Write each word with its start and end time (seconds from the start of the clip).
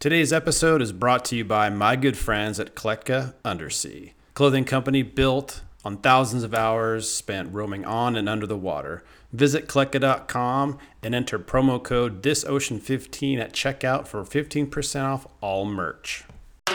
Today's 0.00 0.32
episode 0.32 0.80
is 0.80 0.92
brought 0.92 1.24
to 1.24 1.34
you 1.34 1.44
by 1.44 1.70
my 1.70 1.96
good 1.96 2.16
friends 2.16 2.60
at 2.60 2.76
Kletka 2.76 3.34
Undersea, 3.44 4.14
clothing 4.32 4.64
company 4.64 5.02
built 5.02 5.62
on 5.84 5.96
thousands 5.96 6.44
of 6.44 6.54
hours 6.54 7.10
spent 7.10 7.52
roaming 7.52 7.84
on 7.84 8.14
and 8.14 8.28
under 8.28 8.46
the 8.46 8.56
water. 8.56 9.02
Visit 9.32 9.66
Kletka.com 9.66 10.78
and 11.02 11.16
enter 11.16 11.36
promo 11.36 11.82
code 11.82 12.22
ThisOcean15 12.22 13.40
at 13.40 13.52
checkout 13.52 14.06
for 14.06 14.22
15% 14.22 15.04
off 15.04 15.26
all 15.40 15.64
merch. 15.64 16.22
They, 16.68 16.74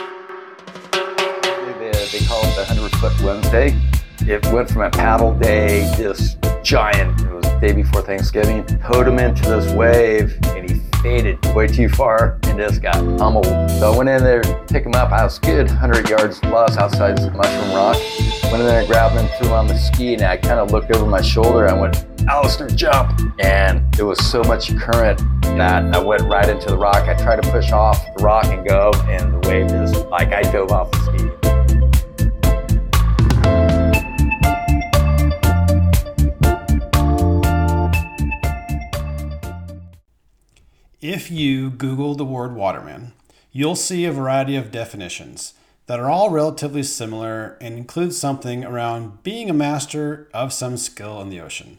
uh, 0.90 1.92
they 2.12 2.20
call 2.28 2.42
it 2.44 2.54
the 2.56 2.66
100 2.68 2.92
Foot 2.96 3.18
Wednesday. 3.22 3.74
It 4.20 4.44
went 4.52 4.68
from 4.68 4.82
a 4.82 4.90
paddle 4.90 5.34
day, 5.38 5.90
just 5.96 6.36
giant. 6.62 7.18
It 7.22 7.32
was 7.32 7.44
the 7.44 7.58
day 7.58 7.72
before 7.72 8.02
Thanksgiving. 8.02 8.66
Towed 8.66 9.08
him 9.08 9.18
into 9.18 9.48
this 9.48 9.72
wave, 9.72 10.38
and 10.48 10.68
he 10.70 10.78
faded 11.04 11.38
way 11.54 11.66
too 11.66 11.86
far 11.86 12.38
and 12.44 12.58
just 12.58 12.80
got 12.80 12.94
pummeled. 13.18 13.44
So 13.72 13.92
I 13.92 13.96
went 13.96 14.08
in 14.08 14.24
there 14.24 14.42
pick 14.68 14.86
him 14.86 14.94
up. 14.94 15.12
I 15.12 15.22
was 15.22 15.38
good, 15.38 15.66
100 15.66 16.08
yards 16.08 16.40
plus 16.40 16.78
outside 16.78 17.20
Mushroom 17.36 17.74
Rock. 17.74 17.96
Went 18.44 18.62
in 18.62 18.66
there 18.66 18.86
grabbed 18.86 19.14
him, 19.14 19.28
threw 19.36 19.48
him 19.48 19.52
on 19.52 19.66
the 19.66 19.76
ski, 19.76 20.14
and 20.14 20.22
I 20.22 20.38
kind 20.38 20.58
of 20.58 20.70
looked 20.70 20.90
over 20.96 21.04
my 21.04 21.20
shoulder. 21.20 21.68
I 21.68 21.78
went, 21.78 22.06
Alistair, 22.26 22.68
jump! 22.68 23.20
And 23.38 23.92
there 23.92 24.06
was 24.06 24.18
so 24.26 24.42
much 24.44 24.74
current 24.78 25.20
that 25.42 25.94
I 25.94 25.98
went 25.98 26.22
right 26.22 26.48
into 26.48 26.68
the 26.68 26.78
rock. 26.78 27.06
I 27.06 27.14
tried 27.14 27.42
to 27.42 27.52
push 27.52 27.70
off 27.70 28.02
the 28.16 28.24
rock 28.24 28.46
and 28.46 28.66
go, 28.66 28.90
and 29.04 29.34
the 29.34 29.46
wave 29.46 29.68
just 29.68 30.06
like 30.06 30.32
I 30.32 30.40
dove 30.50 30.72
off 30.72 30.90
the 30.90 31.18
ski. 31.18 31.33
If 41.04 41.30
you 41.30 41.68
Google 41.68 42.14
the 42.14 42.24
word 42.24 42.54
waterman, 42.54 43.12
you'll 43.52 43.76
see 43.76 44.06
a 44.06 44.10
variety 44.10 44.56
of 44.56 44.70
definitions 44.70 45.52
that 45.84 46.00
are 46.00 46.08
all 46.08 46.30
relatively 46.30 46.82
similar 46.82 47.58
and 47.60 47.76
include 47.76 48.14
something 48.14 48.64
around 48.64 49.22
being 49.22 49.50
a 49.50 49.52
master 49.52 50.30
of 50.32 50.50
some 50.50 50.78
skill 50.78 51.20
in 51.20 51.28
the 51.28 51.42
ocean. 51.42 51.76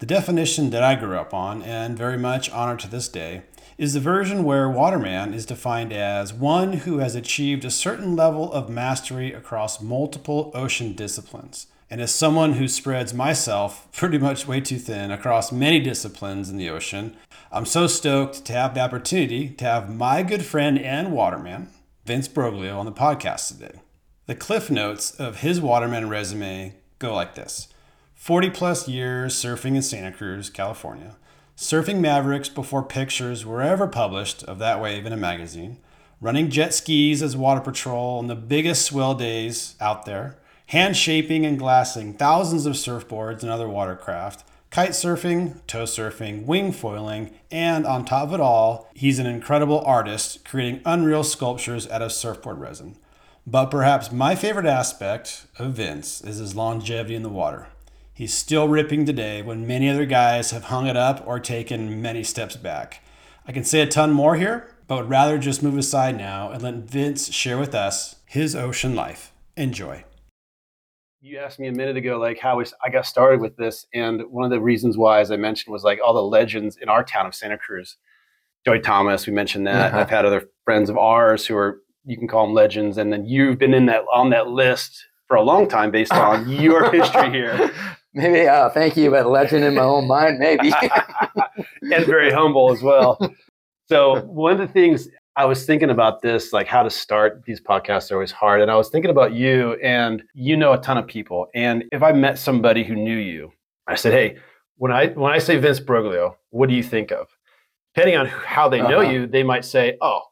The 0.00 0.06
definition 0.06 0.70
that 0.70 0.82
I 0.82 0.96
grew 0.96 1.16
up 1.16 1.32
on, 1.32 1.62
and 1.62 1.96
very 1.96 2.18
much 2.18 2.50
honor 2.50 2.76
to 2.78 2.88
this 2.88 3.06
day, 3.06 3.42
is 3.78 3.94
the 3.94 4.00
version 4.00 4.42
where 4.42 4.68
waterman 4.68 5.32
is 5.32 5.46
defined 5.46 5.92
as 5.92 6.34
one 6.34 6.72
who 6.72 6.98
has 6.98 7.14
achieved 7.14 7.64
a 7.64 7.70
certain 7.70 8.16
level 8.16 8.52
of 8.52 8.68
mastery 8.68 9.32
across 9.32 9.80
multiple 9.80 10.50
ocean 10.54 10.94
disciplines. 10.94 11.68
And 11.92 12.00
as 12.00 12.14
someone 12.14 12.52
who 12.52 12.68
spreads 12.68 13.12
myself 13.12 13.88
pretty 13.90 14.16
much 14.16 14.46
way 14.46 14.60
too 14.60 14.78
thin 14.78 15.10
across 15.10 15.50
many 15.50 15.80
disciplines 15.80 16.48
in 16.48 16.56
the 16.56 16.70
ocean, 16.70 17.16
I'm 17.50 17.66
so 17.66 17.88
stoked 17.88 18.44
to 18.44 18.52
have 18.52 18.74
the 18.74 18.80
opportunity 18.80 19.48
to 19.48 19.64
have 19.64 19.92
my 19.92 20.22
good 20.22 20.44
friend 20.44 20.78
and 20.78 21.10
waterman, 21.10 21.68
Vince 22.04 22.28
Broglio, 22.28 22.78
on 22.78 22.86
the 22.86 22.92
podcast 22.92 23.48
today. 23.48 23.80
The 24.26 24.36
cliff 24.36 24.70
notes 24.70 25.10
of 25.10 25.40
his 25.40 25.60
waterman 25.60 26.08
resume 26.08 26.76
go 27.00 27.12
like 27.12 27.34
this 27.34 27.66
40 28.14 28.50
plus 28.50 28.86
years 28.86 29.34
surfing 29.34 29.74
in 29.74 29.82
Santa 29.82 30.12
Cruz, 30.12 30.48
California, 30.48 31.16
surfing 31.56 31.98
Mavericks 31.98 32.48
before 32.48 32.84
pictures 32.84 33.44
were 33.44 33.62
ever 33.62 33.88
published 33.88 34.44
of 34.44 34.60
that 34.60 34.80
wave 34.80 35.06
in 35.06 35.12
a 35.12 35.16
magazine, 35.16 35.78
running 36.20 36.50
jet 36.50 36.72
skis 36.72 37.20
as 37.20 37.36
water 37.36 37.60
patrol 37.60 38.18
on 38.18 38.28
the 38.28 38.36
biggest 38.36 38.86
swell 38.86 39.16
days 39.16 39.74
out 39.80 40.04
there, 40.04 40.36
hand 40.70 40.96
shaping 40.96 41.44
and 41.44 41.58
glassing 41.58 42.14
thousands 42.14 42.64
of 42.64 42.74
surfboards 42.74 43.42
and 43.42 43.50
other 43.50 43.68
watercraft, 43.68 44.44
kite 44.70 44.90
surfing, 44.90 45.60
tow 45.66 45.82
surfing, 45.82 46.46
wing 46.46 46.70
foiling, 46.70 47.34
and 47.50 47.84
on 47.84 48.04
top 48.04 48.28
of 48.28 48.34
it 48.34 48.40
all, 48.40 48.88
he's 48.94 49.18
an 49.18 49.26
incredible 49.26 49.80
artist 49.84 50.44
creating 50.44 50.80
unreal 50.86 51.24
sculptures 51.24 51.90
out 51.90 52.02
of 52.02 52.12
surfboard 52.12 52.60
resin. 52.60 52.96
But 53.44 53.66
perhaps 53.66 54.12
my 54.12 54.36
favorite 54.36 54.64
aspect 54.64 55.46
of 55.58 55.72
Vince 55.72 56.20
is 56.20 56.36
his 56.36 56.54
longevity 56.54 57.16
in 57.16 57.24
the 57.24 57.28
water. 57.28 57.66
He's 58.14 58.32
still 58.32 58.68
ripping 58.68 59.06
today 59.06 59.42
when 59.42 59.66
many 59.66 59.88
other 59.88 60.06
guys 60.06 60.52
have 60.52 60.64
hung 60.64 60.86
it 60.86 60.96
up 60.96 61.26
or 61.26 61.40
taken 61.40 62.00
many 62.00 62.22
steps 62.22 62.54
back. 62.54 63.02
I 63.44 63.50
can 63.50 63.64
say 63.64 63.80
a 63.80 63.88
ton 63.88 64.12
more 64.12 64.36
here, 64.36 64.72
but 64.86 64.98
would 64.98 65.10
rather 65.10 65.36
just 65.36 65.64
move 65.64 65.76
aside 65.76 66.16
now 66.16 66.52
and 66.52 66.62
let 66.62 66.74
Vince 66.74 67.32
share 67.32 67.58
with 67.58 67.74
us 67.74 68.16
his 68.24 68.54
ocean 68.54 68.94
life. 68.94 69.32
Enjoy 69.56 70.04
you 71.22 71.38
asked 71.38 71.58
me 71.58 71.68
a 71.68 71.72
minute 71.72 71.96
ago 71.96 72.18
like 72.18 72.38
how 72.38 72.62
I 72.82 72.88
got 72.90 73.04
started 73.04 73.40
with 73.40 73.56
this 73.56 73.86
and 73.92 74.22
one 74.30 74.44
of 74.44 74.50
the 74.50 74.60
reasons 74.60 74.96
why 74.96 75.20
as 75.20 75.30
i 75.30 75.36
mentioned 75.36 75.72
was 75.72 75.84
like 75.84 76.00
all 76.02 76.14
the 76.14 76.22
legends 76.22 76.78
in 76.80 76.88
our 76.88 77.04
town 77.04 77.26
of 77.26 77.34
santa 77.34 77.58
cruz. 77.58 77.96
Joey 78.64 78.80
thomas 78.80 79.26
we 79.26 79.32
mentioned 79.32 79.66
that. 79.66 79.92
Uh-huh. 79.92 80.00
i've 80.00 80.10
had 80.10 80.24
other 80.24 80.48
friends 80.64 80.88
of 80.88 80.96
ours 80.96 81.46
who 81.46 81.56
are 81.56 81.80
you 82.04 82.16
can 82.16 82.26
call 82.26 82.46
them 82.46 82.54
legends 82.54 82.96
and 82.96 83.12
then 83.12 83.26
you've 83.26 83.58
been 83.58 83.74
in 83.74 83.86
that 83.86 84.02
on 84.12 84.30
that 84.30 84.48
list 84.48 85.06
for 85.26 85.36
a 85.36 85.42
long 85.42 85.68
time 85.68 85.90
based 85.90 86.12
on 86.12 86.48
your 86.60 86.90
history 86.90 87.30
here. 87.30 87.70
Maybe 88.14 88.48
uh, 88.48 88.70
thank 88.70 88.96
you 88.96 89.10
but 89.10 89.26
legend 89.26 89.64
in 89.64 89.74
my 89.74 89.82
own 89.82 90.08
mind 90.08 90.38
maybe. 90.38 90.72
And 91.92 92.06
very 92.06 92.30
humble 92.30 92.72
as 92.72 92.82
well. 92.82 93.18
So 93.86 94.20
one 94.26 94.52
of 94.52 94.58
the 94.58 94.72
things 94.72 95.08
I 95.36 95.44
was 95.44 95.64
thinking 95.64 95.90
about 95.90 96.22
this, 96.22 96.52
like 96.52 96.66
how 96.66 96.82
to 96.82 96.90
start 96.90 97.44
these 97.46 97.60
podcasts 97.60 98.10
are 98.10 98.14
always 98.14 98.32
hard. 98.32 98.60
And 98.60 98.70
I 98.70 98.76
was 98.76 98.90
thinking 98.90 99.10
about 99.10 99.32
you, 99.32 99.74
and 99.74 100.22
you 100.34 100.56
know 100.56 100.72
a 100.72 100.78
ton 100.78 100.98
of 100.98 101.06
people. 101.06 101.48
And 101.54 101.84
if 101.92 102.02
I 102.02 102.12
met 102.12 102.38
somebody 102.38 102.84
who 102.84 102.94
knew 102.94 103.16
you, 103.16 103.52
I 103.86 103.94
said, 103.94 104.12
Hey, 104.12 104.38
when 104.76 104.92
I 104.92 105.08
when 105.08 105.32
I 105.32 105.38
say 105.38 105.56
Vince 105.56 105.80
Broglio, 105.80 106.34
what 106.50 106.68
do 106.68 106.74
you 106.74 106.82
think 106.82 107.10
of? 107.12 107.28
Depending 107.94 108.16
on 108.16 108.26
how 108.26 108.68
they 108.68 108.80
know 108.80 109.00
uh-huh. 109.00 109.10
you, 109.10 109.26
they 109.26 109.42
might 109.42 109.64
say, 109.64 109.96
Oh, 110.00 110.22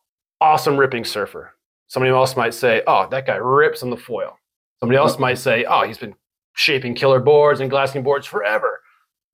awesome 0.41 0.77
ripping 0.77 1.05
surfer. 1.05 1.55
Somebody 1.87 2.13
else 2.13 2.37
might 2.37 2.55
say, 2.55 2.83
Oh, 2.87 3.09
that 3.11 3.27
guy 3.27 3.37
rips 3.37 3.83
on 3.83 3.91
the 3.91 3.97
foil. 3.97 4.37
Somebody 4.81 4.99
else 4.99 5.19
might 5.19 5.39
say, 5.39 5.65
Oh, 5.65 5.85
he's 5.85 5.99
been 5.99 6.15
shaping 6.55 6.95
killer 6.95 7.21
boards 7.21 7.61
and 7.61 7.71
glassing 7.71 8.03
boards 8.03 8.27
forever. 8.27 8.81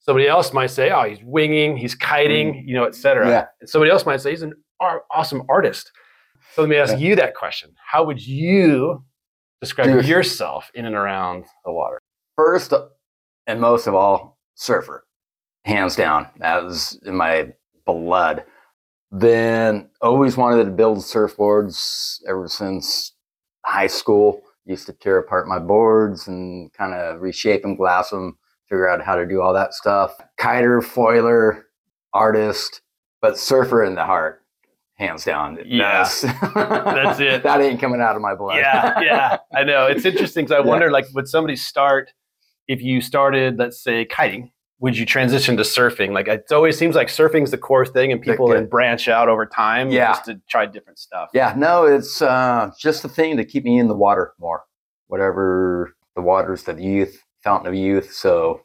Somebody 0.04 0.28
else 0.28 0.52
might 0.52 0.66
say, 0.66 0.90
"Oh, 0.90 1.04
he's 1.04 1.22
winging, 1.22 1.78
he's 1.78 1.94
kiting, 1.94 2.52
mm. 2.52 2.66
you 2.66 2.74
know, 2.74 2.84
etc." 2.84 3.26
Yeah. 3.26 3.46
And 3.60 3.68
somebody 3.68 3.90
else 3.90 4.04
might 4.04 4.20
say 4.20 4.30
he's 4.30 4.42
an 4.42 4.52
awesome 5.10 5.42
artist. 5.48 5.90
So 6.54 6.62
let 6.62 6.68
me 6.68 6.76
ask 6.76 6.92
yeah. 6.92 6.98
you 6.98 7.16
that 7.16 7.34
question. 7.34 7.74
How 7.84 8.04
would 8.04 8.24
you 8.24 9.04
describe 9.60 9.88
Dude. 9.88 10.06
yourself 10.06 10.70
in 10.74 10.84
and 10.84 10.94
around 10.94 11.46
the 11.64 11.72
water? 11.72 11.98
First 12.36 12.72
and 13.46 13.60
most 13.60 13.86
of 13.86 13.94
all, 13.94 14.38
surfer. 14.54 15.04
Hands 15.64 15.94
down. 15.96 16.28
That 16.38 16.62
was 16.62 17.00
in 17.04 17.16
my 17.16 17.52
blood. 17.86 18.44
Then 19.10 19.88
always 20.00 20.36
wanted 20.36 20.64
to 20.64 20.70
build 20.70 20.98
surfboards 20.98 22.18
ever 22.28 22.48
since 22.48 23.12
high 23.64 23.86
school. 23.86 24.42
Used 24.66 24.86
to 24.86 24.92
tear 24.92 25.18
apart 25.18 25.48
my 25.48 25.58
boards 25.58 26.28
and 26.28 26.72
kind 26.72 26.94
of 26.94 27.20
reshape 27.20 27.62
them, 27.62 27.76
glass 27.76 28.10
them, 28.10 28.38
figure 28.68 28.88
out 28.88 29.04
how 29.04 29.16
to 29.16 29.26
do 29.26 29.40
all 29.40 29.52
that 29.54 29.74
stuff. 29.74 30.16
Kiter, 30.38 30.80
foiler, 30.80 31.64
artist, 32.12 32.80
but 33.20 33.38
surfer 33.38 33.84
in 33.84 33.94
the 33.94 34.04
heart 34.04 34.43
hands 34.94 35.24
down. 35.24 35.58
Yeah, 35.64 36.08
that's 36.54 37.20
it. 37.20 37.42
that 37.42 37.60
ain't 37.60 37.80
coming 37.80 38.00
out 38.00 38.16
of 38.16 38.22
my 38.22 38.34
blood. 38.34 38.58
yeah, 38.58 39.00
yeah, 39.00 39.38
I 39.54 39.64
know. 39.64 39.86
It's 39.86 40.04
interesting 40.04 40.44
because 40.44 40.60
I 40.60 40.64
yeah. 40.64 40.70
wonder, 40.70 40.90
like, 40.90 41.06
would 41.14 41.28
somebody 41.28 41.56
start 41.56 42.12
if 42.68 42.82
you 42.82 43.00
started, 43.00 43.58
let's 43.58 43.82
say, 43.82 44.04
kiting? 44.04 44.50
Would 44.80 44.98
you 44.98 45.06
transition 45.06 45.56
to 45.56 45.62
surfing? 45.62 46.12
Like, 46.12 46.28
it 46.28 46.44
always 46.50 46.76
seems 46.76 46.94
like 46.94 47.08
surfing's 47.08 47.50
the 47.50 47.58
core 47.58 47.86
thing, 47.86 48.12
and 48.12 48.20
people 48.20 48.48
then 48.48 48.66
branch 48.66 49.08
out 49.08 49.28
over 49.28 49.46
time 49.46 49.90
yeah. 49.90 50.12
just 50.12 50.26
to 50.26 50.40
try 50.48 50.66
different 50.66 50.98
stuff. 50.98 51.30
Yeah, 51.32 51.54
no, 51.56 51.84
it's 51.84 52.20
uh, 52.20 52.70
just 52.78 53.02
the 53.02 53.08
thing 53.08 53.36
to 53.36 53.44
keep 53.44 53.64
me 53.64 53.78
in 53.78 53.88
the 53.88 53.94
water 53.94 54.34
more. 54.38 54.64
Whatever 55.06 55.94
the 56.16 56.22
water's 56.22 56.64
the 56.64 56.74
youth, 56.74 57.22
fountain 57.42 57.68
of 57.68 57.74
youth. 57.74 58.12
So 58.12 58.62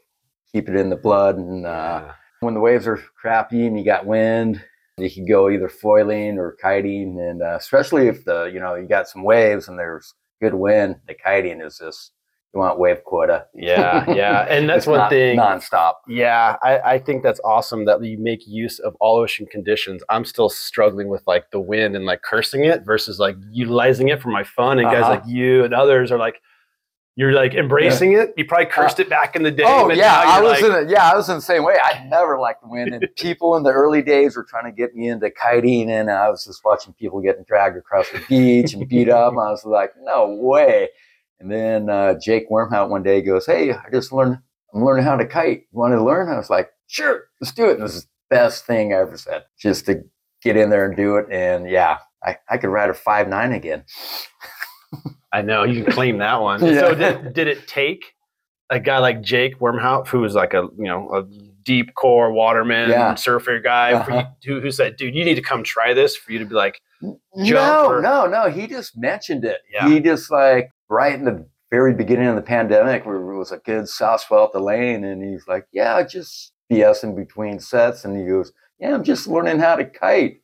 keep 0.51 0.67
it 0.67 0.75
in 0.75 0.89
the 0.89 0.95
blood. 0.95 1.37
And 1.37 1.65
uh, 1.65 2.03
yeah. 2.05 2.13
when 2.39 2.53
the 2.53 2.59
waves 2.59 2.87
are 2.87 2.99
crappy 3.19 3.67
and 3.67 3.77
you 3.77 3.85
got 3.85 4.05
wind, 4.05 4.63
you 5.01 5.11
can 5.11 5.25
go 5.25 5.49
either 5.49 5.69
foiling 5.69 6.37
or 6.37 6.57
kiting, 6.61 7.19
and 7.19 7.41
uh, 7.41 7.55
especially 7.55 8.07
if 8.07 8.25
the 8.25 8.45
you 8.45 8.59
know 8.59 8.75
you 8.75 8.87
got 8.87 9.07
some 9.07 9.23
waves 9.23 9.67
and 9.67 9.77
there's 9.77 10.13
good 10.41 10.53
wind, 10.53 10.95
the 11.07 11.13
kiting 11.13 11.61
is 11.61 11.77
just 11.77 12.11
you 12.53 12.59
want 12.59 12.79
wave 12.79 13.03
quota. 13.03 13.45
Yeah, 13.53 14.09
yeah, 14.11 14.45
and 14.49 14.67
that's 14.69 14.87
one 14.87 14.99
not, 14.99 15.09
thing 15.09 15.37
nonstop. 15.37 15.95
Yeah, 16.07 16.55
I, 16.63 16.79
I 16.79 16.99
think 16.99 17.23
that's 17.23 17.39
awesome 17.43 17.85
that 17.85 18.03
you 18.03 18.17
make 18.17 18.47
use 18.47 18.79
of 18.79 18.95
all 18.99 19.17
ocean 19.17 19.45
conditions. 19.45 20.03
I'm 20.09 20.25
still 20.25 20.49
struggling 20.49 21.09
with 21.09 21.21
like 21.27 21.51
the 21.51 21.59
wind 21.59 21.95
and 21.95 22.05
like 22.05 22.21
cursing 22.23 22.65
it 22.65 22.83
versus 22.85 23.19
like 23.19 23.35
utilizing 23.51 24.09
it 24.09 24.21
for 24.21 24.29
my 24.29 24.43
fun. 24.43 24.79
And 24.79 24.87
uh-huh. 24.87 25.01
guys 25.01 25.09
like 25.09 25.23
you 25.27 25.63
and 25.63 25.73
others 25.73 26.11
are 26.11 26.17
like, 26.17 26.41
you're 27.15 27.33
like 27.33 27.53
embracing 27.53 28.13
yeah. 28.13 28.23
it. 28.23 28.33
You 28.37 28.45
probably 28.45 28.67
cursed 28.67 28.99
uh, 28.99 29.03
it 29.03 29.09
back 29.09 29.35
in 29.35 29.43
the 29.43 29.51
day. 29.51 29.63
Oh 29.65 29.91
yeah, 29.91 30.23
I 30.25 30.41
was 30.41 30.61
like, 30.61 30.63
in 30.63 30.87
the, 30.87 30.91
yeah, 30.91 31.11
I 31.11 31.15
was 31.15 31.27
in 31.29 31.35
the 31.35 31.41
same 31.41 31.63
way. 31.63 31.77
I 31.83 32.05
never 32.05 32.39
liked 32.39 32.61
the 32.61 32.69
wind, 32.69 32.93
and 32.93 33.05
people 33.17 33.55
in 33.57 33.63
the 33.63 33.71
early 33.71 34.01
days 34.01 34.37
were 34.37 34.43
trying 34.43 34.65
to 34.65 34.71
get 34.71 34.95
me 34.95 35.09
into 35.09 35.29
kiting, 35.29 35.91
and 35.91 36.09
I 36.09 36.29
was 36.29 36.45
just 36.45 36.63
watching 36.63 36.93
people 36.93 37.21
getting 37.21 37.43
dragged 37.43 37.77
across 37.77 38.09
the 38.09 38.21
beach 38.29 38.73
and 38.73 38.87
beat 38.87 39.09
up. 39.09 39.33
I 39.33 39.51
was 39.51 39.65
like, 39.65 39.91
no 40.01 40.33
way. 40.39 40.89
And 41.39 41.51
then 41.51 41.89
uh, 41.89 42.15
Jake 42.21 42.49
Wormhoudt 42.49 42.89
one 42.89 43.03
day 43.03 43.21
goes, 43.21 43.45
"Hey, 43.45 43.71
I 43.71 43.89
just 43.91 44.11
learned. 44.11 44.39
I'm 44.73 44.85
learning 44.85 45.05
how 45.05 45.15
to 45.15 45.25
kite. 45.25 45.67
You 45.71 45.79
want 45.79 45.93
to 45.93 46.03
learn?" 46.03 46.29
I 46.29 46.37
was 46.37 46.49
like, 46.49 46.69
"Sure, 46.87 47.23
let's 47.39 47.53
do 47.53 47.69
it." 47.69 47.75
And 47.75 47.83
this 47.83 47.95
is 47.95 48.03
the 48.03 48.09
best 48.29 48.65
thing 48.65 48.93
I 48.93 48.97
ever 48.97 49.17
said, 49.17 49.45
just 49.57 49.85
to 49.85 50.03
get 50.41 50.57
in 50.57 50.69
there 50.69 50.85
and 50.85 50.95
do 50.95 51.17
it. 51.17 51.27
And 51.31 51.69
yeah, 51.69 51.99
I, 52.23 52.37
I 52.49 52.57
could 52.57 52.69
ride 52.69 52.89
a 52.89 52.93
five 52.93 53.27
nine 53.27 53.53
again. 53.53 53.83
I 55.31 55.41
know 55.41 55.63
you 55.63 55.83
can 55.83 55.93
claim 55.93 56.17
that 56.19 56.41
one. 56.41 56.61
Yeah. 56.65 56.79
So 56.79 56.95
did, 56.95 57.33
did 57.33 57.47
it 57.47 57.67
take 57.67 58.13
a 58.69 58.79
guy 58.79 58.97
like 58.99 59.21
Jake 59.21 59.59
Wormhoudt, 59.59 60.07
who 60.07 60.19
was 60.21 60.35
like 60.35 60.53
a 60.53 60.67
you 60.77 60.85
know 60.85 61.09
a 61.13 61.23
deep 61.63 61.93
core 61.95 62.31
waterman 62.31 62.89
Yeah. 62.89 63.15
surfer 63.15 63.59
guy, 63.59 64.03
for 64.03 64.11
you, 64.11 64.17
Uh-huh. 64.17 64.29
who, 64.45 64.59
who 64.61 64.71
said, 64.71 64.95
"Dude, 64.95 65.13
you 65.15 65.23
need 65.25 65.35
to 65.35 65.41
come 65.41 65.63
try 65.63 65.93
this," 65.93 66.15
for 66.15 66.31
you 66.31 66.39
to 66.39 66.45
be 66.45 66.55
like, 66.55 66.79
No, 67.01 67.85
or- 67.87 68.01
no, 68.01 68.25
no. 68.27 68.49
He 68.49 68.67
just 68.67 68.97
mentioned 68.97 69.45
it. 69.45 69.59
Yeah. 69.71 69.87
He 69.87 69.99
just 69.99 70.31
like 70.31 70.69
right 70.89 71.13
in 71.13 71.25
the 71.25 71.45
very 71.71 71.93
beginning 71.93 72.27
of 72.27 72.35
the 72.35 72.41
pandemic, 72.41 73.05
where 73.05 73.15
it 73.17 73.37
was 73.37 73.51
a 73.51 73.57
good 73.57 73.87
south 73.87 74.21
swell 74.21 74.45
at 74.45 74.51
the 74.53 74.59
lane, 74.59 75.03
and 75.03 75.21
he's 75.23 75.47
like, 75.47 75.65
"Yeah, 75.71 76.01
just 76.03 76.53
BS 76.71 77.03
in 77.03 77.15
between 77.15 77.59
sets," 77.59 78.05
and 78.05 78.17
he 78.17 78.25
goes, 78.25 78.51
"Yeah, 78.79 78.93
I'm 78.95 79.03
just 79.03 79.27
learning 79.27 79.59
how 79.59 79.75
to 79.75 79.85
kite. 79.85 80.37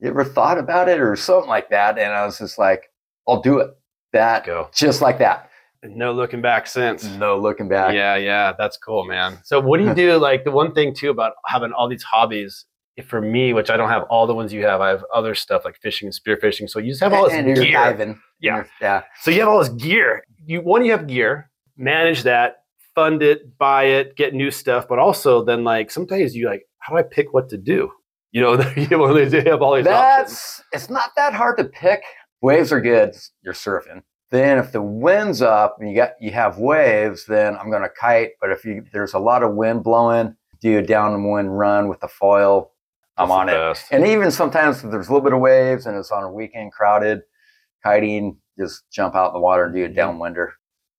You 0.00 0.08
ever 0.10 0.24
thought 0.24 0.58
about 0.58 0.88
it 0.88 1.00
or 1.00 1.14
something 1.16 1.48
like 1.48 1.70
that?" 1.70 1.98
And 1.98 2.12
I 2.12 2.24
was 2.26 2.38
just 2.38 2.58
like, 2.58 2.90
"I'll 3.28 3.40
do 3.42 3.58
it." 3.60 3.70
That 4.16 4.44
"Go." 4.44 4.68
just 4.74 5.00
like 5.00 5.18
that. 5.18 5.50
No 5.82 6.12
looking 6.12 6.40
back 6.40 6.66
since. 6.66 7.04
No 7.04 7.38
looking 7.38 7.68
back. 7.68 7.94
Yeah, 7.94 8.16
yeah, 8.16 8.52
that's 8.58 8.76
cool, 8.76 9.04
man. 9.04 9.38
So, 9.44 9.60
what 9.60 9.78
do 9.78 9.84
you 9.84 9.94
do? 10.04 10.18
Like 10.18 10.44
the 10.44 10.50
one 10.50 10.72
thing 10.72 10.94
too 10.94 11.10
about 11.10 11.34
having 11.46 11.72
all 11.72 11.88
these 11.88 12.02
hobbies. 12.02 12.64
For 13.08 13.20
me, 13.20 13.52
which 13.52 13.68
I 13.68 13.76
don't 13.76 13.90
have 13.90 14.04
all 14.04 14.26
the 14.26 14.34
ones 14.34 14.54
you 14.54 14.64
have, 14.64 14.80
I 14.80 14.88
have 14.88 15.04
other 15.14 15.34
stuff 15.34 15.66
like 15.66 15.76
fishing 15.82 16.08
and 16.08 16.14
spearfishing. 16.14 16.70
So 16.70 16.78
you 16.78 16.92
just 16.92 17.02
have 17.02 17.12
all 17.12 17.24
this 17.24 17.34
and 17.34 17.54
gear. 17.54 17.70
diving. 17.70 18.18
Yeah. 18.40 18.64
yeah. 18.80 19.02
So 19.20 19.30
you 19.30 19.40
have 19.40 19.50
all 19.50 19.58
this 19.58 19.68
gear. 19.68 20.24
You 20.46 20.62
one, 20.62 20.82
you 20.82 20.92
have 20.92 21.06
gear, 21.06 21.50
manage 21.76 22.22
that, 22.22 22.62
fund 22.94 23.22
it, 23.22 23.58
buy 23.58 23.84
it, 23.84 24.16
get 24.16 24.32
new 24.34 24.50
stuff, 24.50 24.86
but 24.88 24.98
also 24.98 25.44
then 25.44 25.62
like 25.62 25.90
sometimes 25.90 26.34
you 26.34 26.48
like, 26.48 26.62
how 26.78 26.94
do 26.94 26.98
I 26.98 27.02
pick 27.02 27.32
what 27.34 27.48
to 27.50 27.58
do? 27.58 27.90
You 28.32 28.40
know, 28.40 28.52
you 28.76 28.86
have 28.86 29.00
all 29.00 29.14
these, 29.14 29.32
you 29.32 29.42
have 29.42 29.62
all 29.62 29.76
these 29.76 29.86
options. 29.86 30.34
That's 30.34 30.62
it's 30.72 30.90
not 30.90 31.10
that 31.16 31.34
hard 31.34 31.58
to 31.58 31.64
pick. 31.64 32.02
Waves 32.46 32.70
are 32.70 32.80
good. 32.80 33.16
You're 33.42 33.54
surfing. 33.54 34.04
Then 34.30 34.58
if 34.58 34.70
the 34.70 34.80
wind's 34.80 35.42
up 35.42 35.78
and 35.80 35.90
you 35.90 35.96
got 35.96 36.12
you 36.20 36.30
have 36.30 36.58
waves, 36.58 37.26
then 37.26 37.56
I'm 37.56 37.72
gonna 37.72 37.88
kite. 37.88 38.34
But 38.40 38.52
if 38.52 38.64
you 38.64 38.84
there's 38.92 39.14
a 39.14 39.18
lot 39.18 39.42
of 39.42 39.56
wind 39.56 39.82
blowing, 39.82 40.36
do 40.60 40.78
a 40.78 40.82
downwind 40.82 41.58
run 41.58 41.88
with 41.88 41.98
the 41.98 42.06
foil. 42.06 42.70
I'm 43.16 43.30
That's 43.30 43.36
on 43.36 43.48
it. 43.48 43.52
best. 43.52 43.86
And 43.90 44.06
even 44.06 44.30
sometimes 44.30 44.84
if 44.84 44.92
there's 44.92 45.08
a 45.08 45.12
little 45.12 45.24
bit 45.24 45.32
of 45.32 45.40
waves 45.40 45.86
and 45.86 45.98
it's 45.98 46.12
on 46.12 46.22
a 46.22 46.30
weekend 46.30 46.70
crowded, 46.70 47.22
kiting, 47.82 48.36
just 48.56 48.84
jump 48.92 49.16
out 49.16 49.30
in 49.30 49.34
the 49.34 49.40
water 49.40 49.64
and 49.64 49.74
do 49.74 49.84
a 49.84 49.88
downwinder. 49.88 50.50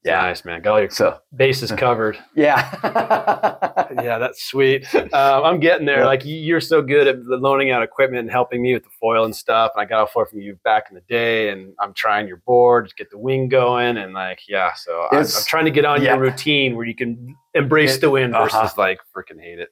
Yeah, 0.03 0.21
nice 0.21 0.45
man. 0.45 0.61
Got 0.61 0.71
all 0.71 0.79
your 0.79 0.89
So 0.89 1.17
bases 1.35 1.71
covered. 1.77 2.17
yeah. 2.35 2.73
yeah, 4.01 4.17
that's 4.19 4.43
sweet. 4.43 4.93
Um, 4.95 5.09
I'm 5.13 5.59
getting 5.59 5.85
there. 5.85 5.99
Yeah. 5.99 6.05
Like 6.05 6.23
you- 6.23 6.37
you're 6.37 6.61
so 6.61 6.81
good 6.81 7.07
at 7.07 7.19
loaning 7.25 7.71
out 7.71 7.83
equipment 7.83 8.21
and 8.21 8.31
helping 8.31 8.61
me 8.61 8.73
with 8.73 8.83
the 8.83 8.89
foil 9.01 9.25
and 9.25 9.35
stuff. 9.35 9.71
And 9.75 9.81
I 9.81 9.85
got 9.85 10.03
a 10.03 10.07
foil 10.07 10.25
from 10.25 10.39
you 10.39 10.57
back 10.63 10.85
in 10.89 10.95
the 10.95 11.01
day, 11.09 11.49
and 11.49 11.73
I'm 11.81 11.93
trying 11.93 12.27
your 12.27 12.37
board 12.37 12.87
to 12.89 12.95
get 12.95 13.09
the 13.09 13.17
wing 13.17 13.49
going. 13.49 13.97
And 13.97 14.13
like, 14.13 14.39
yeah, 14.47 14.73
so 14.75 15.07
I'm, 15.11 15.17
I'm 15.19 15.25
trying 15.45 15.65
to 15.65 15.71
get 15.71 15.83
on 15.83 16.01
yeah. 16.01 16.13
your 16.13 16.21
routine 16.21 16.75
where 16.77 16.85
you 16.85 16.95
can 16.95 17.35
embrace 17.53 17.95
It- 17.95 18.01
the 18.01 18.09
wind 18.09 18.33
versus 18.33 18.55
uh-huh. 18.55 18.73
like 18.77 18.99
freaking 19.15 19.41
hate 19.41 19.59
it. 19.59 19.69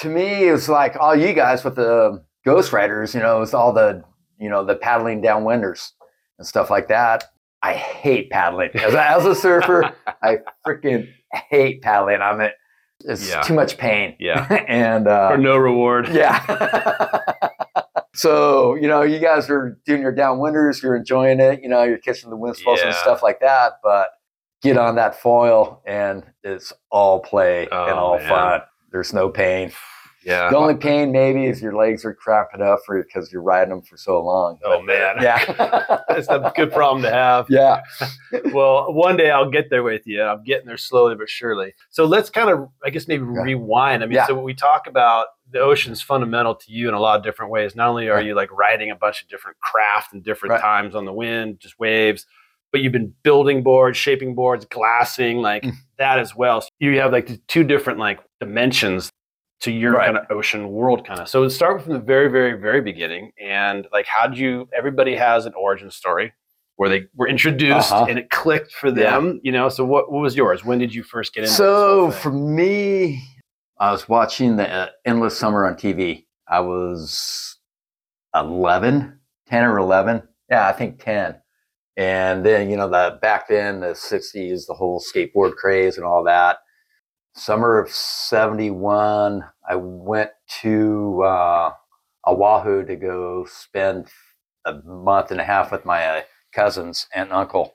to 0.00 0.08
me, 0.08 0.48
it 0.48 0.52
was 0.52 0.68
like 0.68 0.96
all 1.00 1.16
you 1.16 1.32
guys 1.32 1.64
with 1.64 1.76
the 1.76 2.22
Ghost 2.44 2.72
Riders, 2.72 3.14
you 3.14 3.20
know, 3.20 3.40
it's 3.42 3.54
all 3.54 3.72
the, 3.72 4.02
you 4.38 4.48
know, 4.50 4.64
the 4.64 4.74
paddling 4.76 5.22
downwinders 5.22 5.92
and 6.38 6.46
stuff 6.46 6.68
like 6.70 6.88
that. 6.88 7.24
I 7.62 7.74
hate 7.74 8.30
paddling. 8.30 8.70
As, 8.74 8.94
a- 8.94 9.10
as 9.10 9.26
a 9.26 9.34
surfer, 9.34 9.92
I 10.22 10.38
freaking 10.66 11.08
hate 11.50 11.82
paddling. 11.82 12.20
I'm 12.22 12.40
it. 12.40 12.54
It's 13.04 13.28
Yeah. 13.28 13.42
too 13.42 13.54
much 13.54 13.78
pain. 13.78 14.16
Yeah, 14.18 14.46
and 14.68 15.06
uh, 15.06 15.30
for 15.30 15.38
no 15.38 15.56
reward. 15.56 16.08
yeah. 16.12 17.20
so, 18.14 18.74
you 18.74 18.88
know, 18.88 19.02
you 19.02 19.18
guys 19.20 19.48
are 19.50 19.78
doing 19.86 20.02
your 20.02 20.14
downwinders, 20.14 20.82
you're 20.82 20.96
enjoying 20.96 21.40
it, 21.40 21.60
you 21.62 21.68
know, 21.68 21.82
you're 21.84 21.98
catching 21.98 22.30
the 22.30 22.36
wind 22.36 22.56
swells 22.56 22.80
and 22.80 22.94
stuff 22.94 23.22
like 23.22 23.40
that. 23.40 23.74
But 23.82 24.08
get 24.62 24.76
on 24.76 24.96
that 24.96 25.14
foil 25.20 25.82
and 25.86 26.24
it's 26.42 26.72
all 26.90 27.20
play 27.20 27.62
and 27.62 27.72
Oh, 27.72 27.96
all 27.96 28.18
man. 28.18 28.28
fun. 28.28 28.60
There's 28.90 29.12
no 29.12 29.28
pain. 29.28 29.70
Yeah. 30.24 30.50
The 30.50 30.56
only 30.56 30.74
pain 30.76 31.12
maybe 31.12 31.46
is 31.46 31.62
your 31.62 31.74
legs 31.76 32.04
are 32.04 32.12
cramping 32.12 32.60
up 32.60 32.80
for 32.84 33.02
because 33.02 33.32
you're 33.32 33.42
riding 33.42 33.70
them 33.70 33.82
for 33.82 33.96
so 33.96 34.20
long. 34.22 34.58
Oh 34.64 34.78
But, 34.78 34.86
man. 34.86 35.16
yeah, 35.22 36.00
That's 36.08 36.28
a 36.28 36.52
good 36.56 36.72
problem 36.72 37.02
to 37.02 37.10
have. 37.10 37.46
yeah. 37.48 37.82
well, 38.52 38.92
one 38.92 39.16
day 39.16 39.30
I'll 39.30 39.50
get 39.50 39.70
there 39.70 39.82
with 39.82 40.06
you. 40.06 40.22
I'm 40.22 40.42
getting 40.44 40.66
there 40.66 40.76
slowly 40.76 41.14
but 41.14 41.28
surely. 41.30 41.72
So 41.90 42.04
let's 42.04 42.30
kind 42.30 42.50
of, 42.50 42.68
I 42.84 42.90
guess, 42.90 43.06
maybe 43.08 43.24
Yeah. 43.24 43.42
rewind. 43.42 44.02
I 44.02 44.06
mean, 44.06 44.16
Yeah. 44.16 44.26
so 44.26 44.34
we 44.40 44.54
talk 44.54 44.86
about 44.86 45.28
the 45.50 45.60
ocean's 45.60 46.02
fundamental 46.02 46.54
to 46.56 46.72
you 46.72 46.88
in 46.88 46.94
a 46.94 47.00
lot 47.00 47.16
of 47.16 47.22
different 47.22 47.50
ways. 47.52 47.74
Not 47.76 47.88
only 47.88 48.08
are 48.10 48.20
you 48.20 48.34
like 48.34 48.50
riding 48.52 48.90
a 48.90 48.96
bunch 48.96 49.22
of 49.22 49.28
different 49.28 49.56
craft 49.60 50.12
and 50.12 50.22
different 50.22 50.52
Right. 50.52 50.60
times 50.60 50.94
on 50.94 51.04
the 51.06 51.12
wind, 51.12 51.60
just 51.60 51.78
waves, 51.78 52.26
but 52.70 52.82
you've 52.82 52.92
been 52.92 53.14
building 53.22 53.62
boards, 53.62 53.96
shaping 53.96 54.34
boards, 54.34 54.66
glassing, 54.66 55.38
like 55.38 55.62
Mm. 55.62 55.72
that 55.96 56.18
as 56.18 56.34
well. 56.36 56.60
So 56.60 56.68
you 56.80 56.98
have 57.00 57.12
like 57.12 57.30
two 57.46 57.64
different 57.64 57.98
like 57.98 58.20
dimensions 58.40 59.10
to 59.60 59.72
your 59.72 59.92
Right. 59.94 60.06
kind 60.06 60.18
of 60.18 60.26
ocean 60.30 60.68
world 60.70 61.06
kind 61.06 61.20
of. 61.20 61.28
So 61.28 61.42
let's 61.42 61.54
start 61.54 61.82
from 61.82 61.92
the 61.94 61.98
very, 61.98 62.28
very, 62.28 62.52
very 62.58 62.80
beginning. 62.80 63.32
And 63.42 63.86
like, 63.92 64.06
how 64.06 64.26
did 64.28 64.38
you, 64.38 64.68
everybody 64.76 65.16
has 65.16 65.46
an 65.46 65.52
origin 65.54 65.90
story 65.90 66.32
where 66.76 66.88
they 66.88 67.06
were 67.16 67.26
introduced 67.28 67.90
Uh-huh. 67.90 68.06
and 68.08 68.18
it 68.18 68.30
clicked 68.30 68.72
for 68.72 68.90
them, 68.92 69.40
you 69.42 69.50
know? 69.50 69.68
So 69.68 69.84
what, 69.84 70.12
what 70.12 70.20
was 70.20 70.36
yours? 70.36 70.64
When 70.64 70.78
did 70.78 70.94
you 70.94 71.02
first 71.02 71.34
get 71.34 71.42
into 71.44 71.54
So 71.54 72.10
for 72.12 72.30
me, 72.30 73.20
I 73.80 73.90
was 73.90 74.08
watching 74.08 74.56
the 74.56 74.68
uh, 74.68 74.88
Endless 75.04 75.36
Summer 75.36 75.66
on 75.66 75.74
TV. 75.74 76.26
I 76.48 76.60
was 76.60 77.56
11, 78.34 79.18
10 79.48 79.64
or 79.64 79.78
11. 79.78 80.22
Yeah, 80.50 80.68
I 80.68 80.72
think 80.72 81.02
10. 81.02 81.36
And 81.96 82.46
then, 82.46 82.70
you 82.70 82.76
know, 82.76 82.88
the 82.88 83.18
back 83.20 83.48
then, 83.48 83.80
the 83.80 83.88
60s, 83.88 84.66
the 84.66 84.74
whole 84.74 85.00
skateboard 85.02 85.56
craze 85.56 85.96
and 85.96 86.06
all 86.06 86.22
that. 86.24 86.58
Summer 87.38 87.78
of 87.78 87.90
71, 87.90 89.44
I 89.68 89.76
went 89.76 90.30
to 90.60 91.22
uh, 91.22 91.72
Oahu 92.26 92.84
to 92.84 92.96
go 92.96 93.46
spend 93.48 94.08
a 94.64 94.74
month 94.84 95.30
and 95.30 95.40
a 95.40 95.44
half 95.44 95.70
with 95.70 95.84
my 95.84 96.04
uh, 96.04 96.22
cousins 96.52 97.06
and 97.14 97.32
uncle. 97.32 97.74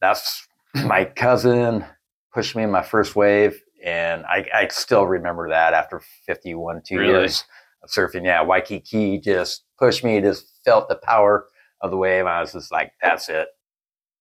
That's 0.00 0.48
my 0.74 1.04
cousin 1.04 1.84
pushed 2.32 2.56
me 2.56 2.62
in 2.62 2.70
my 2.70 2.82
first 2.82 3.14
wave, 3.14 3.60
and 3.84 4.24
I, 4.24 4.46
I 4.54 4.68
still 4.68 5.06
remember 5.06 5.50
that 5.50 5.74
after 5.74 6.00
51, 6.26 6.82
two 6.86 6.96
Really? 6.96 7.10
years 7.12 7.44
of 7.82 7.90
surfing. 7.90 8.24
Yeah, 8.24 8.42
Waikiki 8.42 9.18
just 9.20 9.64
pushed 9.78 10.02
me, 10.02 10.20
just 10.22 10.46
felt 10.64 10.88
the 10.88 10.96
power 10.96 11.46
of 11.82 11.90
the 11.90 11.98
wave. 11.98 12.24
I 12.24 12.40
was 12.40 12.54
just 12.54 12.72
like, 12.72 12.92
that's 13.02 13.28
it. 13.28 13.48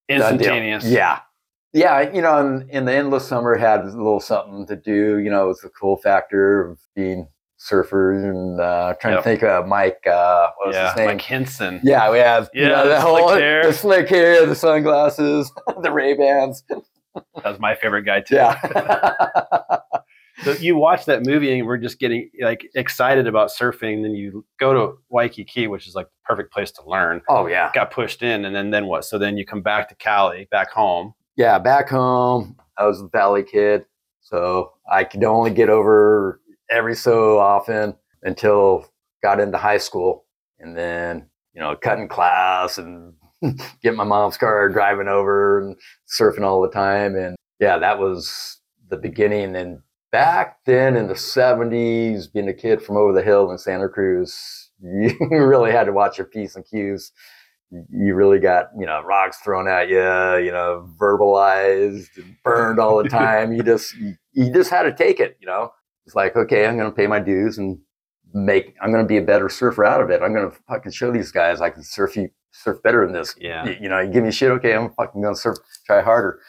Instantaneous. 0.09 0.83
Yeah. 0.85 1.21
Yeah, 1.73 2.11
you 2.13 2.21
know, 2.21 2.37
in, 2.39 2.69
in 2.69 2.85
the 2.85 2.93
endless 2.93 3.27
summer 3.27 3.55
had 3.55 3.81
a 3.81 3.85
little 3.85 4.19
something 4.19 4.67
to 4.67 4.75
do. 4.75 5.17
You 5.17 5.29
know, 5.31 5.45
it 5.45 5.47
was 5.47 5.61
the 5.61 5.69
cool 5.69 5.97
factor 5.97 6.69
of 6.69 6.79
being 6.95 7.27
surfers 7.59 8.23
and 8.29 8.59
uh, 8.59 8.93
trying 9.01 9.15
Yep. 9.15 9.23
to 9.23 9.29
think 9.29 9.43
of 9.43 9.67
Mike. 9.67 10.05
Uh, 10.05 10.49
what 10.57 10.67
was 10.67 10.75
Yeah. 10.75 10.87
his 10.89 10.95
name? 10.97 11.05
Mike 11.07 11.21
Hynson. 11.21 11.79
Yeah, 11.83 12.11
we 12.11 12.19
have 12.19 12.49
you 12.53 12.63
Yeah, 12.63 12.69
know, 12.69 12.83
the 12.83 12.89
the 12.89 13.01
slick 13.01 13.19
whole 13.21 13.29
hair. 13.29 13.65
the 13.65 13.73
slick 13.73 14.09
hair, 14.09 14.45
the 14.45 14.55
sunglasses, 14.55 15.51
the 15.81 15.91
Ray 15.91 16.13
Bans. 16.15 16.63
That 16.69 17.45
was 17.45 17.59
my 17.59 17.73
favorite 17.75 18.03
guy 18.03 18.21
too. 18.21 18.35
Yeah, 18.35 18.59
So 20.43 20.51
you 20.53 20.75
watch 20.75 21.05
that 21.05 21.25
movie 21.25 21.57
and 21.57 21.65
we're 21.65 21.77
just 21.77 21.99
getting 21.99 22.29
like 22.41 22.67
excited 22.75 23.27
about 23.27 23.49
surfing. 23.49 24.01
Then 24.01 24.11
you 24.13 24.43
go 24.59 24.73
to 24.73 24.97
Waikiki, 25.09 25.67
which 25.67 25.87
is 25.87 25.95
like 25.95 26.07
the 26.07 26.11
perfect 26.25 26.51
place 26.51 26.71
to 26.71 26.81
learn. 26.85 27.21
oh 27.29 27.45
yeah, 27.47 27.71
Got 27.73 27.91
pushed 27.91 28.21
in, 28.23 28.43
and 28.45 28.53
then 28.55 28.69
then 28.71 28.87
what? 28.87 29.05
So 29.05 29.17
then 29.17 29.37
you 29.37 29.45
come 29.45 29.61
back 29.61 29.87
to 29.89 29.95
Cali, 29.95 30.47
back 30.51 30.69
home. 30.71 31.13
Yeah. 31.35 31.59
Back 31.59 31.89
home, 31.89 32.55
I 32.77 32.85
was 32.85 33.01
a 33.01 33.07
Valley 33.07 33.43
kid, 33.43 33.85
so 34.21 34.71
I 34.91 35.03
could 35.03 35.23
only 35.23 35.51
get 35.51 35.69
over 35.69 36.41
every 36.71 36.95
so 36.95 37.39
often 37.39 37.95
until 38.23 38.85
got 39.21 39.39
into 39.39 39.57
high 39.57 39.77
school, 39.77 40.25
and 40.59 40.77
then 40.77 41.27
you 41.53 41.61
know 41.61 41.75
cutting 41.75 42.07
class 42.07 42.77
and 42.77 43.13
get 43.81 43.95
my 43.95 44.03
mom's 44.03 44.37
car, 44.37 44.69
driving 44.69 45.07
over 45.07 45.59
and 45.59 45.75
surfing 46.07 46.43
all 46.43 46.61
the 46.61 46.69
time, 46.69 47.15
and 47.15 47.35
yeah, 47.59 47.77
that 47.77 47.99
was 47.99 48.59
the 48.89 48.97
beginning. 48.97 49.55
And 49.55 49.79
back 50.11 50.57
then 50.65 50.95
in 50.95 51.07
the 51.07 51.13
'70s, 51.13 52.31
being 52.31 52.49
a 52.49 52.53
kid 52.53 52.81
from 52.81 52.97
over 52.97 53.13
the 53.13 53.23
hill 53.23 53.51
in 53.51 53.57
Santa 53.57 53.89
Cruz, 53.89 54.69
you 54.81 55.15
really 55.29 55.71
had 55.71 55.85
to 55.85 55.93
watch 55.93 56.17
your 56.17 56.27
p's 56.27 56.55
and 56.55 56.65
q's. 56.65 57.11
You 57.89 58.13
really 58.15 58.39
got 58.39 58.69
you 58.79 58.85
know 58.85 59.01
rocks 59.03 59.37
thrown 59.39 59.67
at 59.67 59.89
you, 59.89 59.97
you 60.45 60.51
know 60.51 60.87
verbalized, 60.99 62.15
and 62.17 62.35
burned 62.43 62.79
all 62.79 63.01
the 63.01 63.09
time. 63.23 63.53
you 63.53 63.63
just 63.63 63.95
you, 63.97 64.13
you 64.33 64.53
just 64.53 64.69
had 64.69 64.83
to 64.83 64.93
take 64.93 65.19
it. 65.19 65.37
You 65.39 65.47
know, 65.47 65.71
it's 66.05 66.15
like 66.15 66.35
okay, 66.35 66.65
I'm 66.67 66.77
going 66.77 66.89
to 66.89 66.95
pay 66.95 67.07
my 67.07 67.19
dues 67.19 67.57
and 67.57 67.79
make. 68.33 68.75
I'm 68.81 68.91
going 68.91 69.03
to 69.03 69.07
be 69.07 69.17
a 69.17 69.21
better 69.21 69.49
surfer 69.49 69.85
out 69.85 70.01
of 70.01 70.09
it. 70.09 70.21
I'm 70.21 70.33
going 70.33 70.49
to 70.49 70.57
fucking 70.67 70.91
show 70.91 71.11
these 71.11 71.31
guys 71.31 71.61
I 71.61 71.69
can 71.69 71.83
surf 71.83 72.15
you 72.15 72.29
surf 72.51 72.77
better 72.83 73.03
than 73.05 73.13
this. 73.13 73.35
Yeah. 73.39 73.65
You, 73.65 73.75
you 73.81 73.89
know, 73.89 73.99
you 73.99 74.11
give 74.11 74.23
me 74.23 74.31
shit, 74.31 74.51
okay, 74.51 74.75
I'm 74.75 74.91
fucking 74.91 75.21
going 75.21 75.33
to 75.33 75.39
surf, 75.39 75.57
try 75.87 76.01
harder. 76.01 76.39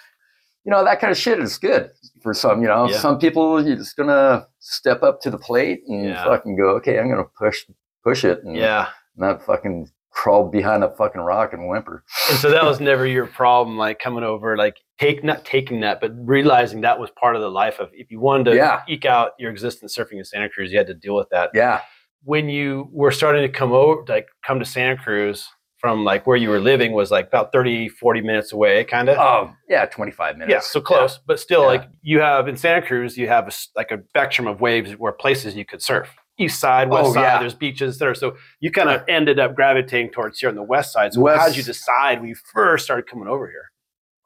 You 0.66 0.71
know, 0.71 0.85
that 0.85 1.00
kind 1.00 1.11
of 1.11 1.16
shit 1.19 1.38
is 1.40 1.57
good 1.59 1.90
for 2.23 2.33
some. 2.35 2.61
You 2.62 2.69
know, 2.69 2.88
Yeah. 2.88 2.99
some 2.99 3.19
people 3.19 3.62
you're 3.66 3.76
just 3.76 3.97
gonna 3.97 4.47
step 4.61 5.02
up 5.02 5.21
to 5.23 5.31
the 5.31 5.37
plate 5.38 5.81
and 5.88 6.07
Yeah. 6.07 6.25
fucking 6.25 6.57
go, 6.57 6.71
okay, 6.76 6.99
I'm 6.99 7.09
gonna 7.11 7.25
push 7.38 7.64
push 8.02 8.25
it 8.25 8.43
and 8.45 8.57
Yeah. 8.57 8.88
not 9.16 9.43
fucking 9.45 9.88
crawl 10.14 10.49
behind 10.49 10.85
a 10.85 10.90
fucking 10.97 11.21
rock 11.21 11.52
and 11.52 11.68
whimper. 11.68 12.04
And 12.30 12.38
so 12.38 12.49
that 12.50 12.62
was 12.64 12.80
never 12.90 13.04
your 13.06 13.26
problem, 13.26 13.76
like 13.76 13.99
coming 13.99 14.23
over, 14.25 14.56
like 14.56 14.76
take 15.00 15.25
not 15.25 15.44
taking 15.44 15.80
that, 15.80 16.00
but 16.00 16.12
realizing 16.16 16.80
that 16.83 16.99
was 17.00 17.11
part 17.21 17.35
of 17.37 17.42
the 17.42 17.50
life 17.50 17.80
of 17.80 17.90
if 17.92 18.11
you 18.11 18.21
wanted 18.21 18.44
to 18.50 18.56
Yeah. 18.56 18.83
eke 18.88 19.04
out 19.06 19.33
your 19.38 19.50
existence 19.50 19.97
surfing 19.97 20.18
in 20.18 20.25
Santa 20.25 20.49
Cruz, 20.49 20.71
you 20.71 20.78
had 20.78 20.87
to 20.87 20.94
deal 20.94 21.16
with 21.16 21.28
that. 21.30 21.50
Yeah. 21.52 21.80
When 22.23 22.49
you 22.49 22.88
were 22.92 23.11
starting 23.11 23.42
to 23.42 23.49
come 23.49 23.73
over, 23.73 24.04
like 24.09 24.28
come 24.47 24.59
to 24.61 24.64
Santa 24.64 24.97
Cruz 24.97 25.49
from 25.78 26.04
like 26.04 26.26
where 26.26 26.37
you 26.38 26.49
were 26.49 26.61
living 26.61 26.92
was 26.92 27.11
like 27.11 27.26
about 27.26 27.52
30, 27.52 27.88
40 27.90 28.21
minutes 28.23 28.52
away, 28.52 28.85
kind 28.85 29.09
of. 29.11 29.18
Oh, 29.18 29.52
yeah, 29.68 29.85
25 29.85 30.37
minutes. 30.38 30.50
Yeah, 30.50 30.61
so 30.61 30.80
close, 30.80 31.18
but 31.26 31.38
still, 31.38 31.61
Yeah. 31.62 31.66
like 31.66 31.88
you 32.02 32.21
have 32.21 32.49
in 32.49 32.56
Santa 32.56 32.87
Cruz, 32.87 33.18
you 33.18 33.26
have 33.28 33.49
a 33.49 33.52
like 33.76 33.90
a 33.90 33.99
spectrum 34.11 34.47
of 34.47 34.61
waves 34.62 34.92
where 34.92 35.12
places 35.12 35.54
you 35.56 35.66
could 35.66 35.83
surf. 35.83 36.09
East 36.38 36.59
side, 36.61 36.88
west 36.91 37.07
Oh, 37.11 37.12
side, 37.14 37.21
yeah. 37.23 37.38
there's 37.38 37.55
beaches 37.55 37.99
there. 37.99 38.14
So 38.14 38.37
you 38.61 38.71
kind 38.73 38.88
of 38.91 39.03
ended 39.09 39.38
up 39.38 39.55
gravitating 39.55 40.11
towards 40.11 40.41
here 40.41 40.49
on 40.49 40.57
the 40.57 40.62
west 40.64 40.93
side. 40.93 41.12
So 41.14 41.25
how 41.26 41.47
did 41.47 41.57
you 41.57 41.62
decide 41.62 42.19
when 42.21 42.29
you 42.29 42.35
first 42.53 42.85
started 42.85 43.07
coming 43.07 43.29
over 43.29 43.47
here? 43.49 43.71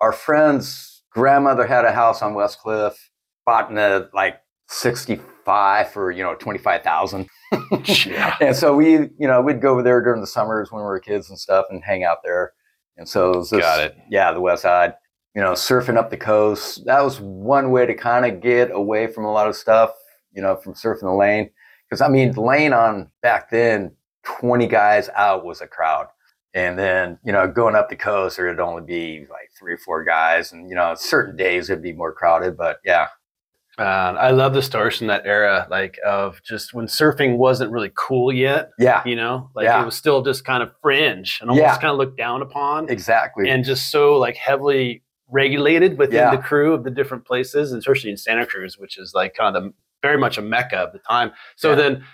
Our 0.00 0.12
friend's 0.12 1.02
grandmother 1.10 1.66
had 1.66 1.84
a 1.84 1.92
house 1.92 2.22
on 2.22 2.34
West 2.34 2.60
Cliff, 2.60 3.10
bought 3.44 3.68
in 3.68 3.74
the 3.76 4.08
like 4.14 4.40
65 4.68 5.90
for, 5.92 6.10
you 6.10 6.22
know, 6.22 6.34
25,000. 6.34 7.28
Yeah. 8.06 8.36
And 8.40 8.54
so 8.56 8.74
we, 8.74 8.92
you 8.92 9.10
know, 9.26 9.40
we'd 9.42 9.60
go 9.60 9.72
over 9.72 9.82
there 9.82 10.00
during 10.02 10.20
the 10.20 10.26
summers 10.26 10.70
when 10.70 10.80
we 10.82 10.86
were 10.86 11.00
kids 11.00 11.28
and 11.30 11.38
stuff 11.38 11.66
and 11.70 11.82
hang 11.84 12.04
out 12.04 12.18
there. 12.24 12.52
And 12.96 13.08
so 13.08 13.30
it 13.32 13.36
was 13.36 13.50
this, 13.50 13.60
Got 13.60 13.80
it. 13.80 13.96
yeah, 14.10 14.32
the 14.32 14.40
west 14.40 14.62
side, 14.62 14.94
you 15.34 15.42
know, 15.42 15.52
surfing 15.52 15.96
up 15.96 16.10
the 16.10 16.16
coast. 16.16 16.84
That 16.86 17.02
was 17.04 17.20
one 17.20 17.70
way 17.70 17.86
to 17.86 17.94
kind 17.94 18.26
of 18.26 18.40
get 18.40 18.70
away 18.70 19.06
from 19.06 19.24
a 19.24 19.32
lot 19.32 19.46
of 19.48 19.56
stuff, 19.56 19.90
you 20.32 20.42
know, 20.42 20.56
from 20.56 20.74
surfing 20.74 21.00
the 21.02 21.12
lane. 21.12 21.50
Because 21.88 22.00
I 22.00 22.08
mean, 22.08 22.32
laying 22.32 22.72
on 22.72 23.10
back 23.22 23.50
then, 23.50 23.92
20 24.24 24.66
guys 24.66 25.08
out 25.16 25.44
was 25.44 25.60
a 25.60 25.66
crowd. 25.66 26.06
And 26.54 26.78
then, 26.78 27.18
you 27.24 27.32
know, 27.32 27.46
going 27.46 27.74
up 27.76 27.88
the 27.88 27.96
coast, 27.96 28.36
there'd 28.36 28.58
only 28.60 28.82
be 28.82 29.26
like 29.30 29.50
three 29.58 29.74
or 29.74 29.78
four 29.78 30.02
guys. 30.04 30.52
And, 30.52 30.68
you 30.68 30.74
know, 30.74 30.94
certain 30.94 31.36
days 31.36 31.70
it'd 31.70 31.82
be 31.82 31.92
more 31.92 32.12
crowded. 32.12 32.56
But 32.56 32.78
yeah, 32.84 33.08
Man, 33.78 34.16
I 34.18 34.30
love 34.32 34.54
the 34.54 34.62
stories 34.62 34.98
from 34.98 35.06
that 35.06 35.24
era, 35.24 35.66
like 35.70 35.98
of 36.04 36.42
just 36.42 36.74
when 36.74 36.86
surfing 36.86 37.36
wasn't 37.36 37.70
really 37.70 37.92
cool 37.94 38.32
yet. 38.32 38.70
yeah, 38.78 39.02
You 39.06 39.14
know, 39.14 39.50
like 39.54 39.64
Yeah. 39.66 39.80
it 39.80 39.84
was 39.84 39.94
still 39.96 40.20
just 40.22 40.44
kind 40.44 40.64
of 40.64 40.72
fringe 40.82 41.38
and 41.40 41.48
almost 41.48 41.62
Yeah. 41.62 41.74
kind 41.78 41.92
of 41.92 41.96
looked 41.96 42.16
down 42.18 42.42
upon, 42.42 42.88
exactly. 42.90 43.48
and 43.48 43.64
just 43.64 43.90
so 43.92 44.16
like 44.16 44.34
heavily 44.34 45.04
regulated 45.30 45.96
within 45.96 46.16
Yeah. 46.16 46.30
the 46.34 46.42
crew 46.42 46.74
of 46.74 46.82
the 46.82 46.90
different 46.90 47.24
places, 47.24 47.70
and 47.70 47.78
especially 47.78 48.10
in 48.10 48.16
Santa 48.16 48.46
Cruz, 48.46 48.78
which 48.78 48.98
is 48.98 49.12
like 49.14 49.34
kind 49.34 49.54
of 49.56 49.62
the, 49.62 49.72
very 50.02 50.18
much 50.18 50.38
a 50.38 50.42
mecca 50.42 50.76
of 50.78 50.92
the 50.92 50.98
time. 51.00 51.32
So 51.56 51.70
Yeah. 51.70 51.74
then. 51.76 52.04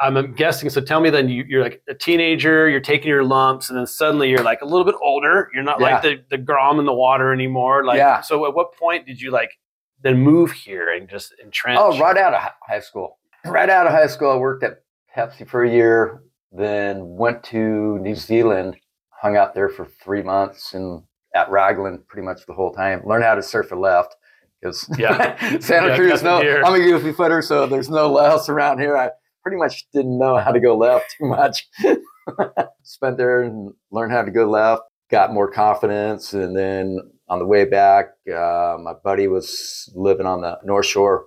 I'm 0.00 0.34
guessing. 0.34 0.68
So 0.68 0.80
tell 0.80 1.00
me, 1.00 1.10
then 1.10 1.28
you, 1.28 1.44
you're 1.46 1.62
like 1.62 1.80
a 1.88 1.94
teenager. 1.94 2.68
You're 2.68 2.80
taking 2.80 3.06
your 3.08 3.22
lumps, 3.22 3.68
and 3.70 3.78
then 3.78 3.86
suddenly 3.86 4.30
you're 4.30 4.42
like 4.42 4.60
a 4.60 4.64
little 4.64 4.84
bit 4.84 4.96
older. 5.00 5.48
You're 5.54 5.62
not 5.62 5.80
like 5.80 6.02
the 6.02 6.20
the 6.28 6.38
grom 6.38 6.80
in 6.80 6.86
the 6.86 6.92
water 6.92 7.32
anymore. 7.32 7.84
Like, 7.84 7.98
Yeah. 7.98 8.20
so 8.20 8.44
at 8.46 8.52
what 8.54 8.74
point 8.74 9.06
did 9.06 9.20
you 9.20 9.30
like 9.30 9.52
then 10.02 10.18
move 10.18 10.50
here 10.50 10.92
and 10.92 11.08
just 11.08 11.32
entrench? 11.40 11.78
Oh, 11.80 11.96
right 12.00 12.16
out 12.16 12.34
of 12.34 12.40
high 12.66 12.80
school. 12.80 13.20
Right 13.44 13.70
out 13.70 13.86
of 13.86 13.92
high 13.92 14.08
school, 14.08 14.30
I 14.32 14.36
worked 14.36 14.64
at 14.64 14.82
Pepsi 15.16 15.46
for 15.46 15.62
a 15.62 15.70
year, 15.70 16.24
then 16.50 17.06
went 17.16 17.44
to 17.44 17.98
New 18.00 18.16
Zealand, 18.16 18.76
hung 19.10 19.36
out 19.36 19.54
there 19.54 19.68
for 19.68 19.84
three 20.02 20.22
months 20.22 20.74
and 20.74 21.04
at 21.36 21.48
Raglan 21.48 22.02
pretty 22.08 22.24
much 22.26 22.44
the 22.46 22.54
whole 22.54 22.72
time. 22.72 23.02
Learned 23.06 23.22
how 23.22 23.36
to 23.36 23.42
surf 23.42 23.70
a 23.70 23.76
left 23.76 24.16
because 24.62 24.88
Yeah. 24.98 25.36
Santa 25.58 25.88
Yeah, 25.88 25.96
Cruz, 25.96 26.22
no, 26.22 26.40
here. 26.40 26.62
I'm 26.64 26.74
a 26.74 26.78
goofy 26.78 27.12
footer, 27.12 27.42
so 27.42 27.66
there's 27.66 27.90
no 27.90 28.10
lefts 28.10 28.48
around 28.48 28.78
here. 28.78 28.96
I 28.96 29.10
pretty 29.42 29.58
much 29.58 29.86
didn't 29.92 30.18
know 30.18 30.36
how 30.38 30.52
to 30.52 30.60
go 30.60 30.76
left 30.76 31.16
too 31.18 31.26
much. 31.26 31.66
Spent 32.82 33.16
there 33.16 33.42
and 33.42 33.72
learned 33.90 34.12
how 34.12 34.22
to 34.22 34.30
go 34.30 34.48
left, 34.48 34.82
got 35.10 35.32
more 35.32 35.50
confidence, 35.50 36.32
and 36.32 36.56
then 36.56 36.98
on 37.28 37.38
the 37.38 37.46
way 37.46 37.64
back, 37.64 38.10
uh, 38.28 38.76
my 38.80 38.92
buddy 39.02 39.26
was 39.26 39.90
living 39.94 40.26
on 40.26 40.42
the 40.42 40.58
North 40.64 40.86
Shore, 40.86 41.26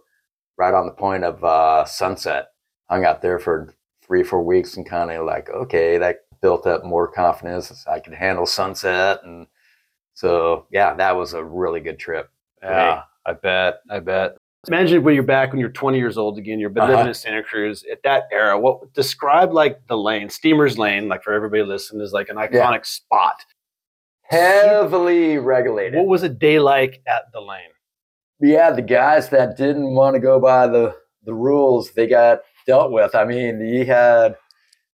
right 0.58 0.74
on 0.74 0.86
the 0.86 0.94
point 0.94 1.24
of 1.24 1.44
uh, 1.44 1.84
Sunset. 1.86 2.48
Hung 2.90 3.04
out 3.04 3.22
there 3.22 3.40
for 3.40 3.74
three 4.06 4.24
four 4.24 4.44
weeks 4.44 4.78
and 4.78 4.88
kind 4.88 5.12
of 5.12 5.26
like, 5.26 5.50
okay, 5.50 5.98
that 5.98 6.20
built 6.42 6.68
up 6.68 6.86
more 6.86 7.08
confidence. 7.12 7.86
I 7.88 8.00
could 8.00 8.14
handle 8.14 8.46
Sunset. 8.46 9.22
And 9.24 9.48
so, 10.14 10.68
yeah, 10.72 10.94
that 10.94 11.16
was 11.16 11.34
a 11.34 11.44
really 11.44 11.80
good 11.80 11.98
trip. 11.98 12.30
Yeah, 12.62 13.02
I 13.26 13.34
bet. 13.34 13.76
I 13.90 14.00
bet. 14.00 14.36
Imagine 14.68 15.04
when 15.04 15.14
you're 15.14 15.24
back 15.24 15.52
when 15.52 15.60
you're 15.60 15.70
20 15.70 15.98
years 15.98 16.18
old 16.18 16.38
again. 16.40 16.60
You've 16.60 16.74
been 16.74 16.84
Uh-huh. 16.84 16.94
living 16.94 17.08
in 17.08 17.14
Santa 17.14 17.44
Cruz 17.44 17.84
at 17.92 18.02
that 18.04 18.24
era. 18.32 18.60
What 18.60 18.94
describe 18.94 19.54
like 19.54 19.86
the 19.88 19.98
lane, 19.98 20.30
Steamer's 20.30 20.78
Lane, 20.78 21.08
like 21.08 21.24
for 21.24 21.34
everybody 21.34 21.62
listening, 21.64 22.02
is 22.02 22.14
like 22.14 22.30
an 22.30 22.38
iconic 22.38 22.86
spot. 22.86 23.36
Heavily 24.24 25.38
regulated. 25.38 25.96
What 25.96 26.08
was 26.08 26.24
a 26.24 26.30
day 26.30 26.60
like 26.60 27.02
at 27.08 27.32
the 27.34 27.40
lane? 27.42 27.70
yeah, 28.42 28.70
the 28.72 28.82
guys 28.82 29.30
that 29.30 29.56
didn't 29.56 29.96
want 29.96 30.14
to 30.16 30.20
go 30.20 30.40
by 30.42 30.68
the, 30.68 30.94
the 31.24 31.34
rules, 31.34 31.92
they 31.92 32.06
got 32.06 32.40
dealt 32.68 32.92
with. 32.92 33.16
I 33.16 33.24
mean, 33.24 33.62
you 33.62 33.86
had 33.86 34.36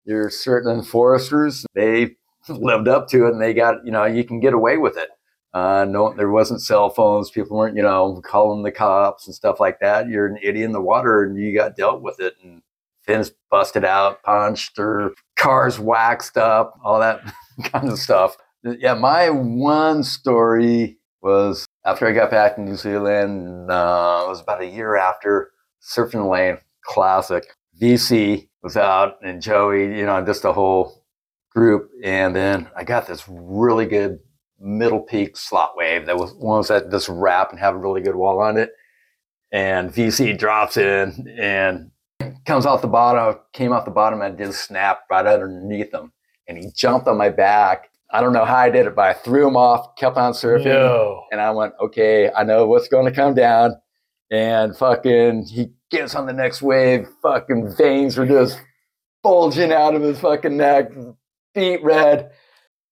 your 0.05 0.29
certain 0.29 0.71
enforcers, 0.71 1.65
they 1.73 2.15
lived 2.47 2.87
up 2.87 3.07
to 3.09 3.25
it 3.25 3.31
and 3.33 3.41
they 3.41 3.53
got, 3.53 3.83
you 3.83 3.91
know, 3.91 4.05
you 4.05 4.23
can 4.23 4.39
get 4.39 4.53
away 4.53 4.77
with 4.77 4.95
it. 4.97 5.09
Uh, 5.53 5.85
no, 5.87 6.13
there 6.13 6.29
wasn't 6.29 6.61
cell 6.61 6.89
phones. 6.89 7.29
People 7.29 7.57
weren't, 7.57 7.75
you 7.75 7.83
know, 7.83 8.21
calling 8.23 8.63
the 8.63 8.71
cops 8.71 9.27
and 9.27 9.35
stuff 9.35 9.59
like 9.59 9.79
that. 9.81 10.07
You're 10.07 10.27
an 10.27 10.37
idiot 10.41 10.65
in 10.65 10.71
the 10.71 10.81
water 10.81 11.23
and 11.23 11.37
you 11.37 11.53
got 11.53 11.75
dealt 11.75 12.01
with 12.01 12.19
it. 12.19 12.35
And 12.43 12.61
fins 13.03 13.31
busted 13.49 13.83
out, 13.83 14.23
punched, 14.23 14.79
or 14.79 15.13
cars 15.37 15.79
waxed 15.79 16.37
up, 16.37 16.79
all 16.83 16.99
that 16.99 17.21
kind 17.63 17.89
of 17.89 17.99
stuff. 17.99 18.37
Yeah, 18.63 18.93
my 18.93 19.29
one 19.29 20.03
story 20.03 20.97
was 21.21 21.65
after 21.85 22.07
I 22.07 22.11
got 22.11 22.31
back 22.31 22.55
to 22.55 22.61
New 22.61 22.75
Zealand. 22.75 23.69
Uh, 23.69 24.23
it 24.25 24.29
was 24.29 24.41
about 24.41 24.61
a 24.61 24.67
year 24.67 24.95
after 24.95 25.51
Surfing 25.81 26.29
Lane 26.29 26.59
Classic. 26.85 27.43
VC 27.81 28.47
was 28.61 28.77
out 28.77 29.17
and 29.23 29.41
Joey, 29.41 29.97
you 29.97 30.05
know, 30.05 30.23
just 30.23 30.43
the 30.43 30.53
whole 30.53 31.03
group. 31.53 31.89
And 32.03 32.35
then 32.35 32.69
I 32.75 32.83
got 32.83 33.07
this 33.07 33.23
really 33.27 33.85
good 33.85 34.19
middle 34.61 34.99
peak 34.99 35.35
slot 35.35 35.75
wave 35.75 36.05
that 36.05 36.17
was 36.17 36.33
ones 36.35 36.67
that 36.67 36.91
just 36.91 37.09
wrap 37.09 37.49
and 37.49 37.59
have 37.59 37.75
a 37.75 37.77
really 37.77 38.01
good 38.01 38.15
wall 38.15 38.39
on 38.39 38.57
it. 38.57 38.71
And 39.51 39.91
VC 39.91 40.37
drops 40.37 40.77
in 40.77 41.35
and 41.37 41.91
comes 42.45 42.65
off 42.65 42.81
the 42.81 42.87
bottom, 42.87 43.39
came 43.53 43.73
off 43.73 43.85
the 43.85 43.91
bottom 43.91 44.21
and 44.21 44.37
did 44.37 44.49
a 44.49 44.53
snap 44.53 45.01
right 45.09 45.25
underneath 45.25 45.93
him. 45.93 46.13
And 46.47 46.57
he 46.57 46.71
jumped 46.75 47.07
on 47.07 47.17
my 47.17 47.29
back. 47.29 47.89
I 48.13 48.21
don't 48.21 48.33
know 48.33 48.45
how 48.45 48.57
I 48.57 48.69
did 48.69 48.85
it, 48.85 48.95
but 48.95 49.05
I 49.05 49.13
threw 49.13 49.47
him 49.47 49.55
off, 49.55 49.95
kept 49.95 50.17
on 50.17 50.33
surfing. 50.33 50.65
And 51.31 51.41
I 51.41 51.51
went, 51.51 51.73
okay, 51.81 52.29
I 52.31 52.43
know 52.43 52.67
what's 52.67 52.87
going 52.87 53.05
to 53.05 53.11
come 53.11 53.33
down. 53.33 53.75
And 54.29 54.75
fucking, 54.77 55.47
he 55.47 55.71
gets 55.89 56.15
on 56.15 56.25
the 56.25 56.33
next 56.33 56.61
wave. 56.61 57.07
Fucking 57.21 57.75
veins 57.77 58.17
were 58.17 58.25
just 58.25 58.59
bulging 59.23 59.71
out 59.71 59.95
of 59.95 60.01
his 60.01 60.19
fucking 60.19 60.55
neck, 60.55 60.91
feet 61.53 61.83
red. 61.83 62.31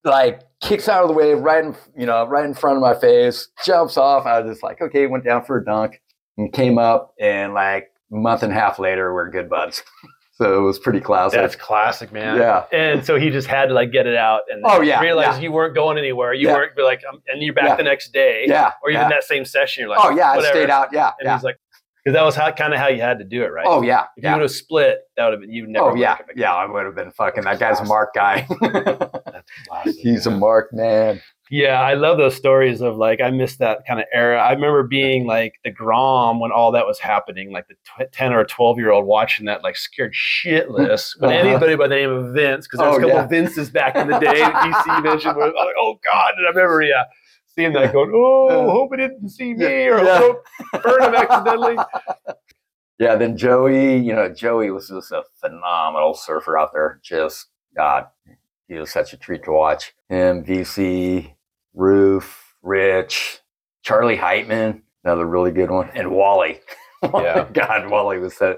Like 0.03 0.41
kicks 0.61 0.89
out 0.89 1.03
of 1.03 1.07
the 1.07 1.13
way 1.13 1.33
right 1.33 1.63
in, 1.63 1.75
you 1.97 2.05
know, 2.05 2.25
right 2.27 2.45
in 2.45 2.53
front 2.53 2.75
of 2.77 2.81
my 2.81 2.93
face. 2.99 3.47
Jumps 3.65 3.97
off. 3.97 4.25
I 4.25 4.39
was 4.41 4.51
just 4.53 4.63
like, 4.63 4.81
okay, 4.81 5.07
went 5.07 5.23
down 5.23 5.43
for 5.45 5.57
a 5.57 5.63
dunk 5.65 6.01
and 6.37 6.51
came 6.51 6.77
up. 6.77 7.13
And 7.19 7.53
like 7.53 7.91
a 8.11 8.15
month 8.15 8.43
and 8.43 8.51
a 8.51 8.55
half 8.55 8.79
later, 8.79 9.13
we're 9.13 9.29
good 9.29 9.49
buds. 9.49 9.83
so 10.33 10.57
it 10.59 10.61
was 10.61 10.77
pretty 10.79 10.99
classic. 10.99 11.39
That's 11.39 11.55
classic, 11.55 12.11
man. 12.11 12.37
Yeah. 12.37 12.65
And 12.73 13.05
so 13.05 13.17
he 13.17 13.29
just 13.29 13.47
had 13.47 13.67
to 13.67 13.73
like 13.73 13.91
get 13.91 14.07
it 14.07 14.15
out 14.15 14.41
and 14.49 14.61
Oh, 14.65 14.81
yeah, 14.81 14.99
realize 15.01 15.35
yeah. 15.37 15.39
you 15.43 15.51
weren't 15.51 15.75
going 15.75 15.97
anywhere. 15.97 16.33
You 16.33 16.47
Yeah. 16.47 16.53
weren't 16.55 16.75
be 16.75 16.81
like, 16.83 17.01
and 17.27 17.41
you're 17.41 17.53
back 17.53 17.67
Yeah. 17.69 17.75
the 17.75 17.83
next 17.83 18.11
day. 18.13 18.45
yeah. 18.47 18.73
Or 18.83 18.89
even 18.89 19.09
that 19.09 19.23
same 19.23 19.45
session, 19.45 19.81
you're 19.81 19.89
like, 19.89 19.99
Oh 20.03 20.09
yeah, 20.11 20.31
I 20.31 20.41
stayed 20.49 20.69
out. 20.69 20.89
Yeah. 20.91 21.11
And 21.19 21.29
he's 21.31 21.43
like, 21.43 21.57
because 22.03 22.15
that 22.15 22.23
was 22.23 22.33
how 22.33 22.49
kind 22.51 22.73
of 22.73 22.79
how 22.79 22.87
you 22.87 23.01
had 23.01 23.19
to 23.19 23.25
do 23.25 23.43
it, 23.43 23.47
right? 23.51 23.65
Oh 23.67 23.81
yeah. 23.81 24.05
If 24.15 24.23
you 24.23 24.31
would 24.31 24.41
have 24.41 24.51
split, 24.51 24.99
that 25.17 25.25
would 25.25 25.33
have 25.33 25.41
been 25.41 25.51
you 25.51 25.67
never. 25.67 25.91
Oh 25.91 25.95
yeah, 25.95 26.17
yeah, 26.35 26.53
I 26.55 26.65
would 26.65 26.85
have 26.85 26.95
been 26.95 27.11
fucking. 27.11 27.43
That 27.43 27.59
guy's 27.59 27.81
a 27.81 27.85
mark 27.85 28.13
guy. 28.15 28.47
He's 29.85 30.25
a 30.27 30.31
mark 30.31 30.73
man. 30.73 31.21
Yeah, 31.51 31.81
I 31.81 31.95
love 31.95 32.19
those 32.19 32.35
stories 32.35 32.79
of 32.81 32.97
like 32.97 33.21
I 33.21 33.31
missed 33.31 33.57
that 33.57 33.79
kind 33.87 33.99
of 33.99 34.05
era. 34.13 34.39
I 34.39 34.51
remember 34.51 34.83
being 34.83 35.25
like 35.25 35.55
the 35.63 35.71
Grom 35.71 36.39
when 36.39 36.51
all 36.51 36.71
that 36.73 36.85
was 36.85 36.99
happening, 36.99 37.51
like 37.51 37.67
the 37.67 37.73
tw- 38.05 38.11
ten 38.11 38.33
or 38.33 38.45
twelve 38.45 38.77
year 38.77 38.91
old 38.91 39.05
watching 39.07 39.47
that, 39.47 39.63
like 39.63 39.75
scared 39.75 40.13
shitless. 40.13 41.19
When 41.19 41.31
Uh-huh. 41.35 41.47
anybody 41.49 41.75
by 41.75 41.87
the 41.87 41.95
name 41.95 42.11
of 42.11 42.33
Vince, 42.35 42.67
because 42.67 42.79
there's 42.81 42.93
Oh, 42.93 42.97
a 42.97 43.01
couple 43.01 43.15
yeah. 43.17 43.23
of 43.23 43.29
Vinces 43.31 43.71
back 43.71 43.95
in 43.95 44.07
the 44.07 44.19
day 44.19 44.43
DC 44.43 45.01
mentioned, 45.03 45.35
where 45.35 45.45
I 45.45 45.49
was 45.49 45.55
like, 45.55 45.75
oh 45.79 45.99
god, 46.05 46.33
and 46.37 46.45
I 46.45 46.49
remember 46.51 46.83
yeah, 46.83 47.03
seeing 47.47 47.73
that 47.73 47.93
going, 47.93 48.11
oh, 48.13 48.47
Uh, 48.69 48.71
hope 48.71 48.93
it 48.93 48.97
didn't 48.97 49.29
see 49.29 49.55
me 49.55 49.87
or 49.87 50.03
Yeah. 50.03 50.19
hope 50.19 50.43
burn 50.83 51.01
him 51.03 51.15
accidentally. 51.15 51.77
Yeah, 52.99 53.15
then 53.15 53.37
Joey, 53.37 53.97
you 53.97 54.13
know, 54.13 54.29
Joey 54.31 54.69
was 54.71 54.89
just 54.89 55.11
a 55.11 55.23
phenomenal 55.39 56.13
surfer 56.13 56.59
out 56.59 56.73
there. 56.73 56.99
Just 57.01 57.47
God, 57.75 58.07
he 58.69 58.75
was 58.75 58.91
such 58.91 59.11
a 59.11 59.17
treat 59.17 59.43
to 59.43 59.51
watch. 59.51 59.93
Him, 60.07 60.45
VC, 60.45 61.33
Roof, 61.73 62.55
Rich, 62.61 63.39
Charlie 63.83 64.17
Heitman, 64.17 64.81
another 65.03 65.25
really 65.25 65.51
good 65.51 65.71
one, 65.71 65.89
and 65.93 66.11
Wally. 66.11 66.61
Oh 67.01 67.21
yeah. 67.21 67.47
God, 67.53 67.89
Wally 67.89 68.17
was 68.19 68.35
so 68.35 68.57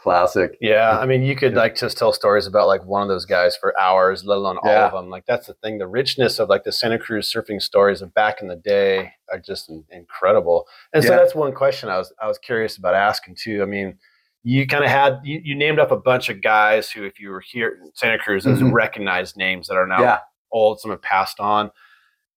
classic. 0.00 0.56
Yeah, 0.60 0.96
I 0.96 1.06
mean, 1.06 1.22
you 1.24 1.34
could 1.34 1.54
like 1.54 1.74
just 1.74 1.98
tell 1.98 2.12
stories 2.12 2.46
about 2.46 2.68
like 2.68 2.84
one 2.84 3.02
of 3.02 3.08
those 3.08 3.24
guys 3.26 3.56
for 3.56 3.76
hours, 3.80 4.24
let 4.24 4.38
alone 4.38 4.58
all 4.62 4.70
of 4.70 4.92
them. 4.92 5.10
Like 5.10 5.26
that's 5.26 5.48
the 5.48 5.54
thing. 5.54 5.78
The 5.78 5.88
richness 5.88 6.38
of 6.38 6.48
like 6.48 6.62
the 6.62 6.70
Santa 6.70 7.00
Cruz 7.00 7.28
surfing 7.34 7.60
stories 7.60 8.00
of 8.00 8.14
back 8.14 8.40
in 8.42 8.46
the 8.46 8.54
day 8.54 9.14
are 9.32 9.40
just 9.40 9.68
incredible. 9.90 10.68
And 10.94 11.02
so 11.02 11.10
Yeah. 11.10 11.16
that's 11.16 11.34
one 11.34 11.52
question 11.52 11.88
I 11.88 11.98
was 11.98 12.12
I 12.22 12.28
was 12.28 12.38
curious 12.38 12.76
about 12.76 12.94
asking 12.94 13.34
too. 13.42 13.60
I 13.60 13.64
mean, 13.66 13.98
you 14.42 14.66
kind 14.66 14.84
of 14.84 14.90
had 14.90 15.18
you, 15.22 15.40
you 15.44 15.54
named 15.54 15.78
up 15.78 15.90
a 15.90 15.96
bunch 15.96 16.28
of 16.28 16.40
guys 16.42 16.90
who, 16.90 17.04
if 17.04 17.20
you 17.20 17.30
were 17.30 17.40
here 17.40 17.78
in 17.82 17.90
Santa 17.94 18.18
Cruz, 18.18 18.44
those 18.44 18.60
Mhm. 18.60 18.72
recognized 18.72 19.36
names 19.36 19.68
that 19.68 19.76
are 19.76 19.86
now 19.86 20.00
Yeah. 20.00 20.18
old, 20.52 20.80
some 20.80 20.90
have 20.90 21.02
passed 21.02 21.38
on, 21.40 21.70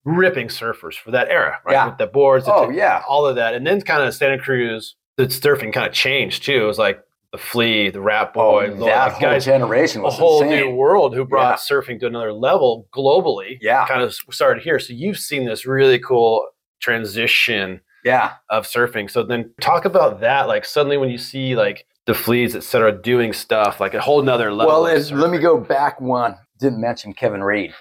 ripping 0.05 0.47
surfers 0.47 0.95
for 0.95 1.11
that 1.11 1.29
era, 1.29 1.59
right? 1.65 1.73
Yeah. 1.73 1.85
With 1.87 1.97
the 1.97 2.07
boards, 2.07 2.45
the 2.45 2.53
Oh 2.53 2.69
t- 2.71 2.77
yeah. 2.77 3.03
all 3.07 3.25
of 3.25 3.35
that. 3.37 3.53
And 3.53 3.65
then 3.65 3.79
kind 3.81 4.03
of 4.03 4.13
Santa 4.13 4.37
Cruz, 4.37 4.95
the 5.15 5.27
surfing 5.27 5.71
kind 5.71 5.87
of 5.87 5.93
changed 5.93 6.43
too. 6.43 6.63
It 6.63 6.67
was 6.67 6.77
like 6.77 6.99
the 7.31 7.37
Flea, 7.37 7.89
the 7.89 8.01
Rat 8.01 8.33
Boy, 8.33 8.67
Oh, 8.69 8.75
the- 8.75 8.85
that 8.85 9.13
whole 9.13 9.21
guys, 9.21 9.45
generation 9.45 10.03
a 10.03 10.09
whole 10.09 10.43
insane. 10.43 10.59
new 10.59 10.75
world 10.75 11.15
who 11.15 11.23
brought 11.25 11.51
Yeah. 11.51 11.55
surfing 11.77 11.99
to 12.01 12.07
another 12.07 12.33
level 12.33 12.85
globally. 12.93 13.57
Yeah. 13.61 13.85
Kind 13.87 14.01
of 14.03 14.13
started 14.13 14.61
here. 14.61 14.77
So 14.77 14.91
you've 14.93 15.17
seen 15.17 15.45
this 15.45 15.65
really 15.65 15.99
cool 15.99 16.47
transition 16.81 17.79
Yeah. 18.03 18.33
of 18.49 18.65
surfing. 18.67 19.09
So 19.09 19.23
then 19.23 19.53
talk 19.61 19.85
about 19.85 20.19
that. 20.19 20.47
Like 20.49 20.65
suddenly 20.65 20.97
when 20.97 21.09
you 21.09 21.17
see 21.17 21.55
like 21.55 21.87
the 22.05 22.13
fleas, 22.13 22.55
et 22.55 22.63
cetera, 22.63 22.91
doing 22.91 23.33
stuff 23.33 23.79
like 23.79 23.93
a 23.93 24.01
whole 24.01 24.21
nother 24.21 24.51
level. 24.53 24.81
Well, 24.81 24.81
let 25.11 25.29
me 25.31 25.37
go 25.37 25.57
back 25.59 25.99
one. 26.01 26.35
Didn't 26.59 26.81
mention 26.81 27.13
Kevin 27.13 27.43
Reed. 27.43 27.73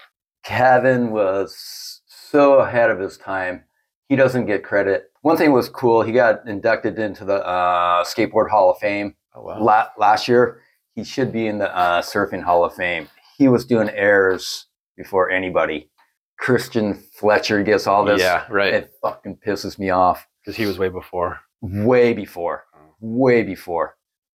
Kevin 0.43 1.11
was 1.11 2.01
so 2.07 2.55
ahead 2.59 2.89
of 2.89 2.99
his 2.99 3.17
time. 3.17 3.63
He 4.09 4.15
doesn't 4.15 4.45
get 4.45 4.63
credit. 4.63 5.11
One 5.21 5.37
thing 5.37 5.51
was 5.51 5.69
cool. 5.69 6.01
He 6.01 6.11
got 6.11 6.45
inducted 6.47 6.99
into 6.99 7.23
the 7.25 7.45
uh, 7.45 8.03
Skateboard 8.03 8.49
Hall 8.49 8.71
of 8.71 8.77
Fame 8.77 9.15
Oh, 9.35 9.41
wow. 9.43 9.61
la- 9.63 9.87
last 9.97 10.27
year. 10.27 10.61
He 10.95 11.03
should 11.03 11.31
be 11.31 11.47
in 11.47 11.57
the 11.57 11.75
uh, 11.75 12.01
Surfing 12.01 12.43
Hall 12.43 12.63
of 12.63 12.75
Fame. 12.75 13.07
He 13.37 13.47
was 13.47 13.65
doing 13.65 13.89
airs 13.89 14.67
before 14.95 15.31
anybody. 15.31 15.89
Christian 16.37 16.93
Fletcher 17.17 17.63
gets 17.63 17.87
all 17.87 18.03
this. 18.05 18.19
Yeah, 18.21 18.45
right. 18.49 18.73
It 18.73 18.93
fucking 19.01 19.37
pisses 19.45 19.79
me 19.79 19.89
off. 19.89 20.27
Because 20.43 20.57
he 20.57 20.65
was 20.65 20.77
way 20.77 20.89
before. 20.89 21.39
Way 21.61 22.13
before. 22.13 22.65
Way 22.99 23.43
before. 23.43 23.95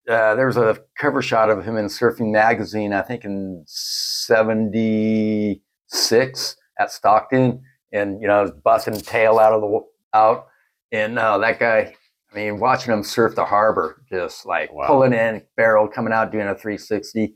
Uh, 0.08 0.34
there 0.34 0.46
was 0.46 0.56
a 0.58 0.78
cover 0.99 1.23
shot 1.23 1.49
of 1.50 1.64
him 1.64 1.76
in 1.76 1.87
Surfing 1.87 2.30
Magazine, 2.30 2.92
I 2.92 3.02
think 3.02 3.25
in 3.25 3.64
76 3.66 6.56
at 6.78 6.92
Stockton. 6.92 7.62
And, 7.92 8.20
you 8.20 8.28
know, 8.28 8.38
I 8.38 8.42
was 8.42 8.50
busting 8.50 9.00
tail 9.00 9.38
out 9.38 9.52
of 9.52 9.61
the, 9.62 9.80
out. 10.12 10.46
And 10.92 11.18
uh, 11.18 11.38
that 11.38 11.58
guy, 11.58 11.94
I 12.32 12.34
mean, 12.34 12.58
watching 12.61 12.92
him 12.92 13.02
surf 13.02 13.34
the 13.34 13.44
harbor, 13.44 14.02
just 14.11 14.44
like 14.46 14.73
Wow. 14.73 14.87
pulling 14.88 15.12
in, 15.12 15.42
barrel, 15.56 15.88
coming 15.88 16.12
out, 16.12 16.30
doing 16.32 16.46
a 16.49 16.54
360. 16.54 17.34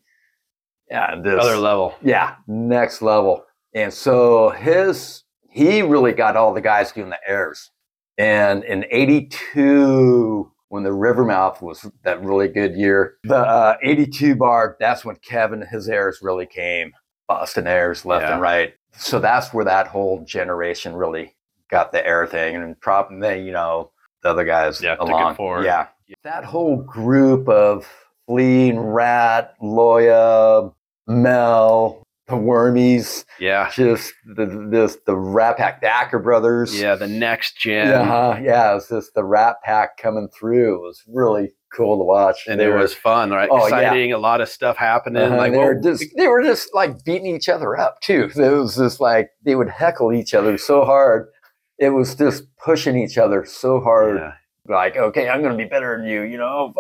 Yeah, 0.90 1.16
this, 1.22 1.38
Other 1.42 1.56
level. 1.56 1.94
yeah, 2.02 2.36
next 2.46 3.02
level. 3.02 3.44
And 3.74 3.92
so 3.92 4.48
his 4.50 5.24
he 5.50 5.82
really 5.82 6.12
got 6.12 6.36
all 6.36 6.54
the 6.54 6.60
guys 6.62 6.92
doing 6.92 7.10
the 7.10 7.18
airs. 7.26 7.70
And 8.16 8.64
in 8.64 8.86
'82, 8.90 10.50
when 10.68 10.82
the 10.82 10.90
Rivermouth 10.92 11.62
was 11.62 11.88
that 12.04 12.22
really 12.22 12.48
good 12.48 12.74
year, 12.76 13.16
the 13.24 13.36
uh, 13.38 13.76
'82 13.82 14.36
bar, 14.36 14.76
that's 14.78 15.04
when 15.04 15.16
Kevin 15.16 15.62
his 15.70 15.88
airs 15.88 16.18
really 16.22 16.46
came, 16.46 16.92
Boston 17.26 17.66
airs 17.66 18.04
left 18.04 18.22
Yeah. 18.24 18.32
and 18.34 18.42
right. 18.42 18.74
So 18.92 19.18
that's 19.20 19.52
where 19.54 19.64
that 19.64 19.86
whole 19.88 20.24
generation 20.24 20.94
really 20.94 21.34
got 21.70 21.92
the 21.92 22.04
air 22.06 22.26
thing, 22.26 22.56
and 22.56 22.80
probably 22.80 23.20
then 23.20 23.44
you 23.46 23.52
know 23.52 23.92
the 24.22 24.30
other 24.30 24.44
guys 24.44 24.82
Yeah, 24.82 24.96
along. 24.98 25.34
forward. 25.36 25.64
Yeah, 25.64 25.86
that 26.24 26.44
whole 26.44 26.76
group 26.82 27.48
of 27.48 27.86
Flea 28.26 28.70
and 28.70 28.94
Rat, 28.94 29.54
Loya, 29.62 30.72
Mel, 31.06 32.02
the 32.28 32.34
Wormies, 32.36 33.24
Yeah. 33.40 33.70
just 33.72 34.12
the 34.26 34.46
this 34.70 34.98
the 35.06 35.16
Rat 35.16 35.56
Pack, 35.56 35.80
the 35.80 35.88
Acker 35.92 36.18
brothers. 36.18 36.78
Yeah. 36.80 36.94
The 36.94 37.08
next 37.08 37.58
gen. 37.58 37.88
yeah, 37.88 38.00
uh-huh, 38.02 38.40
yeah. 38.42 38.70
It 38.72 38.74
was 38.74 38.88
just 38.88 39.14
the 39.14 39.24
Rat 39.24 39.56
Pack 39.64 39.96
coming 39.96 40.28
through. 40.28 40.76
It 40.76 40.80
was 40.86 41.02
really 41.08 41.52
cool 41.74 41.98
to 41.98 42.04
watch. 42.04 42.44
And 42.46 42.60
it 42.60 42.68
were- 42.68 42.76
was 42.78 42.94
fun, 42.94 43.30
right? 43.30 43.48
Oh, 43.50 43.66
yeah. 43.68 43.92
A 43.94 44.14
lot 44.16 44.40
of 44.40 44.48
stuff 44.48 44.76
happening. 44.76 45.22
uh-huh, 45.22 45.36
like 45.36 45.52
they 45.52 45.58
were 45.58 45.80
just 45.80 46.04
they 46.16 46.28
were 46.28 46.42
just 46.42 46.74
like 46.74 47.04
beating 47.04 47.26
each 47.34 47.48
other 47.48 47.78
up 47.78 48.00
too. 48.00 48.30
It 48.36 48.50
was 48.52 48.76
just 48.76 49.00
like 49.00 49.30
they 49.44 49.54
would 49.54 49.68
heckle 49.70 50.12
each 50.12 50.34
other 50.34 50.56
so 50.58 50.84
hard. 50.84 51.28
It 51.78 51.90
was 51.90 52.14
just 52.14 52.44
pushing 52.56 52.98
each 52.98 53.16
other 53.18 53.44
so 53.44 53.80
hard. 53.80 54.16
Yeah. 54.16 54.32
Like, 54.68 54.96
okay, 54.96 55.28
I'm 55.28 55.42
gonna 55.42 55.56
be 55.56 55.64
better 55.64 55.96
than 55.96 56.06
you. 56.06 56.22
You 56.22 56.36
know, 56.38 56.74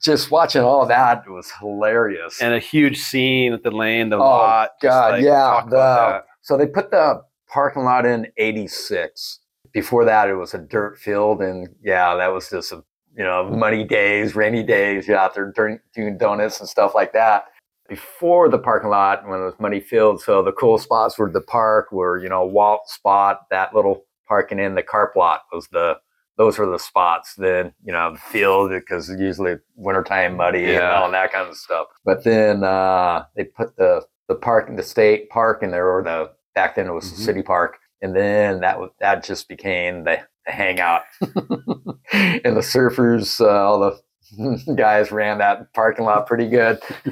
just 0.00 0.30
watching 0.30 0.62
all 0.62 0.86
that 0.86 1.28
was 1.28 1.50
hilarious. 1.60 2.40
and 2.40 2.54
a 2.54 2.58
huge 2.58 2.98
scene 2.98 3.52
at 3.52 3.62
the 3.62 3.70
lane, 3.70 4.08
the 4.08 4.16
Oh, 4.16 4.20
lot. 4.20 4.70
God, 4.80 5.12
like, 5.14 5.22
yeah. 5.22 5.62
The, 5.68 6.24
so 6.40 6.56
they 6.56 6.66
put 6.66 6.90
the 6.90 7.22
parking 7.48 7.84
lot 7.84 8.06
in 8.06 8.26
'86. 8.38 9.40
Before 9.72 10.04
that, 10.06 10.28
it 10.30 10.34
was 10.34 10.54
a 10.54 10.58
dirt 10.58 10.98
field, 10.98 11.42
and 11.42 11.68
yeah, 11.82 12.14
that 12.16 12.28
was 12.28 12.48
just 12.48 12.72
a 12.72 12.82
you 13.16 13.24
know 13.24 13.48
muddy 13.50 13.84
days, 13.84 14.34
rainy 14.34 14.62
days. 14.62 15.06
You're 15.06 15.18
out 15.18 15.34
there 15.34 15.52
doing, 15.52 15.78
doing 15.94 16.16
donuts 16.16 16.60
and 16.60 16.68
stuff 16.68 16.94
like 16.94 17.12
that. 17.12 17.44
Before 17.88 18.48
the 18.48 18.58
parking 18.58 18.90
lot, 18.90 19.26
when 19.26 19.40
it 19.40 19.44
was 19.44 19.54
muddy 19.58 19.80
field, 19.80 20.20
so 20.20 20.42
the 20.42 20.52
cool 20.52 20.78
spots 20.78 21.18
were 21.18 21.30
the 21.30 21.40
park, 21.40 21.92
were 21.92 22.18
you 22.18 22.28
know 22.28 22.44
Walt 22.46 22.88
spot, 22.88 23.42
that 23.50 23.74
little 23.74 24.04
parking 24.26 24.58
in 24.58 24.74
the 24.74 24.82
carp 24.82 25.16
lot 25.16 25.42
was 25.52 25.68
the 25.68 25.96
those 26.38 26.56
were 26.58 26.66
the 26.70 26.78
spots. 26.78 27.34
Then 27.34 27.74
you 27.84 27.92
know 27.92 28.12
the 28.12 28.18
field 28.18 28.70
because 28.70 29.10
usually 29.10 29.56
wintertime 29.76 30.36
muddy 30.36 30.74
and 30.74 30.82
all 30.84 31.10
that 31.10 31.32
kind 31.32 31.48
of 31.48 31.56
stuff. 31.56 31.88
But 32.04 32.24
then 32.24 32.64
uh, 32.64 33.24
they 33.36 33.44
put 33.44 33.76
the 33.76 34.06
the 34.28 34.34
park 34.36 34.68
in 34.70 34.76
the 34.76 34.82
state 34.82 35.28
park 35.28 35.62
in 35.62 35.70
there, 35.72 35.88
or 35.88 36.02
the 36.02 36.30
back 36.54 36.76
then 36.76 36.86
it 36.86 36.92
was 36.92 37.10
the 37.10 37.16
Mhm. 37.20 37.24
city 37.24 37.42
park, 37.42 37.78
and 38.00 38.14
then 38.16 38.60
that 38.60 38.78
that 39.00 39.22
just 39.24 39.48
became 39.48 40.04
the, 40.04 40.18
the 40.46 40.52
hangout. 40.52 41.02
and 41.20 42.56
the 42.56 42.62
surfers, 42.62 43.40
uh, 43.40 43.48
all 43.48 43.80
the 43.80 43.98
guys 44.76 45.10
ran 45.10 45.38
that 45.38 45.72
parking 45.72 46.04
lot 46.04 46.26
pretty 46.26 46.48
good. 46.48 46.78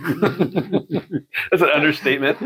That's 1.50 1.62
an 1.62 1.70
understatement. 1.74 2.38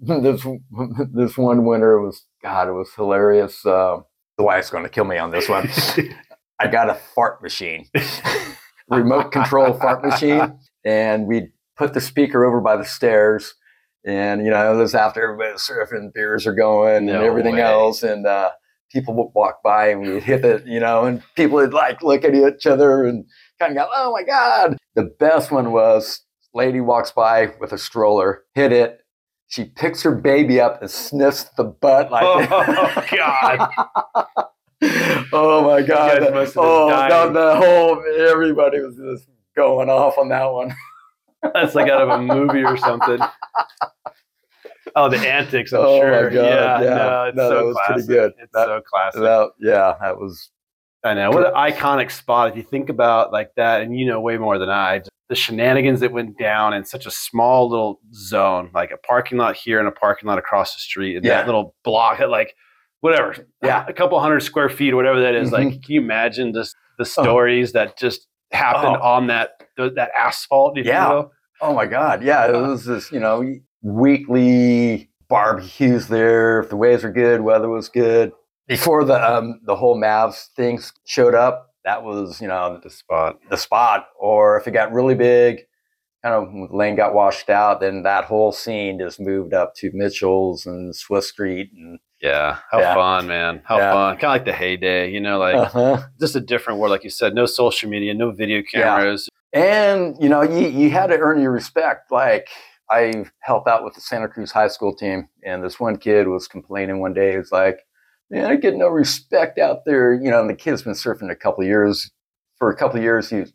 this 0.22 0.46
this 1.12 1.36
one 1.36 1.64
winter 1.64 2.00
was 2.00 2.24
God, 2.42 2.68
it 2.68 2.72
was 2.72 2.92
hilarious. 2.94 3.64
Uh, 3.64 4.00
the 4.36 4.44
wife's 4.44 4.70
going 4.70 4.84
to 4.84 4.90
kill 4.90 5.04
me 5.04 5.18
on 5.18 5.30
this 5.30 5.48
one. 5.48 5.68
I 6.58 6.66
got 6.68 6.90
a 6.90 6.94
fart 6.94 7.42
machine, 7.42 7.86
remote 8.88 9.32
control 9.32 9.72
fart 9.74 10.04
machine, 10.04 10.58
and 10.84 11.26
we 11.26 11.48
put 11.76 11.94
the 11.94 12.00
speaker 12.00 12.44
over 12.44 12.60
by 12.60 12.76
the 12.76 12.84
stairs. 12.84 13.54
And 14.06 14.44
you 14.44 14.50
know, 14.50 14.76
this 14.76 14.94
after 14.94 15.22
everybody's 15.22 15.60
surfing, 15.62 16.12
beers 16.12 16.46
are 16.46 16.54
going, 16.54 17.06
No 17.06 17.14
and 17.14 17.22
everything 17.24 17.56
way. 17.56 17.62
else, 17.62 18.02
and 18.02 18.26
uh, 18.26 18.50
people 18.90 19.14
would 19.14 19.30
walk 19.34 19.62
by, 19.62 19.88
and 19.88 20.00
we'd 20.00 20.22
hit 20.22 20.44
it, 20.44 20.66
you 20.66 20.80
know, 20.80 21.04
and 21.04 21.22
people 21.34 21.56
would 21.56 21.74
like 21.74 22.02
look 22.02 22.24
at 22.24 22.34
each 22.34 22.66
other 22.66 23.04
and 23.04 23.24
kind 23.58 23.76
of 23.76 23.84
go, 23.84 23.90
"Oh 23.94 24.12
my 24.12 24.22
god!" 24.22 24.76
The 24.94 25.04
best 25.18 25.50
one 25.50 25.72
was 25.72 26.22
lady 26.54 26.80
walks 26.80 27.10
by 27.10 27.52
with 27.60 27.72
a 27.72 27.78
stroller, 27.78 28.44
hit 28.54 28.72
it. 28.72 29.00
She 29.50 29.64
picks 29.64 30.00
her 30.02 30.14
baby 30.14 30.60
up 30.60 30.80
and 30.80 30.88
sniffs 30.88 31.42
the 31.56 31.64
butt 31.64 32.10
like 32.12 32.22
oh, 32.24 32.46
oh 32.50 33.04
God! 33.16 34.46
oh 35.32 35.64
my 35.64 35.82
god! 35.82 36.20
guys 36.20 36.30
must 36.32 36.54
have 36.54 36.62
been 36.62 36.64
oh, 36.64 36.88
dying. 36.88 37.32
the, 37.32 37.56
whole 37.56 38.02
everybody 38.30 38.80
was 38.80 38.94
just 38.96 39.28
going 39.56 39.90
off 39.90 40.18
on 40.18 40.28
that 40.28 40.46
one. 40.46 40.72
That's 41.54 41.74
like 41.74 41.90
out 41.90 42.02
of 42.02 42.10
a 42.10 42.22
movie 42.22 42.62
or 42.62 42.76
something. 42.76 43.18
Oh, 44.94 45.08
the 45.08 45.18
antics! 45.18 45.72
I'm 45.72 45.80
Oh, 45.80 45.98
my 45.98 45.98
sure. 45.98 46.30
God, 46.30 46.34
Yeah, 46.44 46.80
yeah. 46.82 46.94
no, 46.94 47.24
it's 47.24 47.36
No, 47.36 47.48
so 47.48 47.56
that 47.56 47.64
was 47.64 47.76
pretty 47.88 48.06
good. 48.06 48.32
It's 48.40 48.52
That- 48.52 48.66
so 48.66 48.80
classic. 48.88 49.20
That, 49.22 49.50
yeah, 49.58 49.94
that 50.00 50.16
was 50.16 50.50
I 51.04 51.14
know. 51.14 51.30
What 51.30 51.46
an 51.46 51.54
iconic 51.54 52.10
spot. 52.10 52.50
If 52.50 52.56
you 52.56 52.62
think 52.62 52.88
about 52.90 53.32
like 53.32 53.52
that, 53.56 53.82
and 53.82 53.98
you 53.98 54.04
know 54.06 54.20
way 54.20 54.36
more 54.36 54.58
than 54.58 54.68
I, 54.68 55.02
the 55.28 55.34
shenanigans 55.34 56.00
that 56.00 56.12
went 56.12 56.38
down 56.38 56.74
in 56.74 56.84
such 56.84 57.06
a 57.06 57.10
small 57.10 57.68
little 57.70 58.00
zone, 58.12 58.70
like 58.74 58.90
a 58.90 58.96
parking 58.98 59.38
lot 59.38 59.56
here 59.56 59.78
and 59.78 59.88
a 59.88 59.92
parking 59.92 60.26
lot 60.28 60.38
across 60.38 60.74
the 60.74 60.80
street, 60.80 61.16
and 61.16 61.24
Yeah. 61.24 61.36
that 61.38 61.46
little 61.46 61.74
block 61.84 62.18
that 62.18 62.28
like 62.28 62.54
whatever, 63.00 63.34
Yeah. 63.62 63.86
a 63.88 63.92
couple 63.94 64.20
hundred 64.20 64.40
square 64.40 64.68
feet 64.68 64.92
or 64.92 64.96
whatever 64.96 65.20
that 65.22 65.34
is. 65.34 65.48
Mhm. 65.48 65.52
Like, 65.52 65.68
can 65.82 65.82
you 65.88 66.00
imagine 66.02 66.52
just 66.52 66.76
the 66.98 67.06
stories 67.06 67.72
that 67.72 67.96
just 67.96 68.26
happened 68.52 68.98
Oh. 69.00 69.06
on 69.14 69.26
that 69.28 69.52
that 69.78 70.10
asphalt? 70.14 70.76
If 70.76 70.84
Yeah. 70.84 71.08
You 71.08 71.14
will? 71.14 71.32
Oh 71.62 71.72
my 71.74 71.86
God. 71.86 72.22
Yeah. 72.22 72.46
It 72.48 72.52
was 72.56 72.84
this, 72.84 73.10
you 73.10 73.20
know, 73.20 73.42
weekly 73.82 75.08
barbecues 75.28 76.08
there. 76.08 76.60
If 76.60 76.68
the 76.70 76.76
waves 76.76 77.04
were 77.04 77.12
good, 77.12 77.40
weather 77.40 77.68
was 77.68 77.88
good. 77.88 78.32
Before 78.70 79.04
the 79.04 79.14
um, 79.36 79.60
the 79.64 79.76
whole 79.76 79.96
Mavs 80.00 80.46
things 80.56 80.92
showed 81.04 81.34
up, 81.34 81.74
that 81.84 82.02
was, 82.04 82.40
you 82.40 82.48
know, 82.48 82.80
The 82.82 82.90
spot. 82.90 83.38
the 83.50 83.56
spot. 83.56 84.06
Or 84.18 84.56
if 84.58 84.66
it 84.68 84.70
got 84.72 84.92
really 84.92 85.14
big, 85.14 85.62
kind 86.22 86.34
of 86.34 86.70
lane 86.72 86.94
got 86.96 87.12
washed 87.14 87.50
out, 87.50 87.80
then 87.80 88.02
that 88.04 88.24
whole 88.24 88.52
scene 88.52 88.98
just 88.98 89.18
moved 89.20 89.54
up 89.54 89.74
to 89.76 89.90
Mitchell's 89.92 90.66
and 90.66 90.94
Swift 90.94 91.26
Street 91.26 91.70
and 91.74 91.98
Yeah. 92.22 92.58
How 92.70 92.80
Yeah. 92.80 92.94
fun, 92.94 93.26
man. 93.26 93.62
How 93.64 93.78
Yeah. 93.78 93.92
fun. 93.92 94.14
Kind 94.18 94.24
of 94.24 94.30
like 94.30 94.44
the 94.44 94.52
heyday, 94.52 95.10
you 95.10 95.20
know, 95.20 95.38
like 95.38 95.56
Uh-huh. 95.56 95.98
just 96.20 96.36
a 96.36 96.40
different 96.40 96.78
world, 96.78 96.90
like 96.92 97.02
you 97.04 97.10
said. 97.10 97.34
No 97.34 97.46
social 97.46 97.88
media, 97.90 98.12
no 98.14 98.30
video 98.30 98.62
cameras. 98.62 99.28
And 99.52 100.16
you 100.20 100.28
know, 100.28 100.42
you 100.42 100.68
you 100.68 100.90
had 100.90 101.08
to 101.08 101.18
earn 101.18 101.40
your 101.42 101.50
respect. 101.50 102.12
Like 102.12 102.46
I 102.90 103.24
helped 103.40 103.66
out 103.68 103.82
with 103.84 103.94
the 103.94 104.00
Santa 104.00 104.28
Cruz 104.28 104.52
High 104.52 104.68
School 104.68 104.94
team, 104.94 105.28
and 105.44 105.64
this 105.64 105.80
one 105.80 105.96
kid 105.96 106.28
was 106.28 106.46
complaining 106.46 107.00
one 107.00 107.14
day. 107.14 107.36
He's 107.36 107.50
like, 107.52 107.78
"Man, 108.30 108.44
I 108.46 108.56
get 108.56 108.76
no 108.76 108.88
respect 108.88 109.58
out 109.58 109.84
there." 109.84 110.14
You 110.14 110.30
know, 110.30 110.40
and 110.40 110.48
the 110.50 110.54
kid's 110.54 110.82
been 110.82 110.92
surfing 110.94 111.30
a 111.30 111.36
couple 111.36 111.62
of 111.62 111.68
years. 111.68 112.10
For 112.58 112.70
a 112.70 112.76
couple 112.76 112.98
of 112.98 113.02
years, 113.02 113.30
he's 113.30 113.52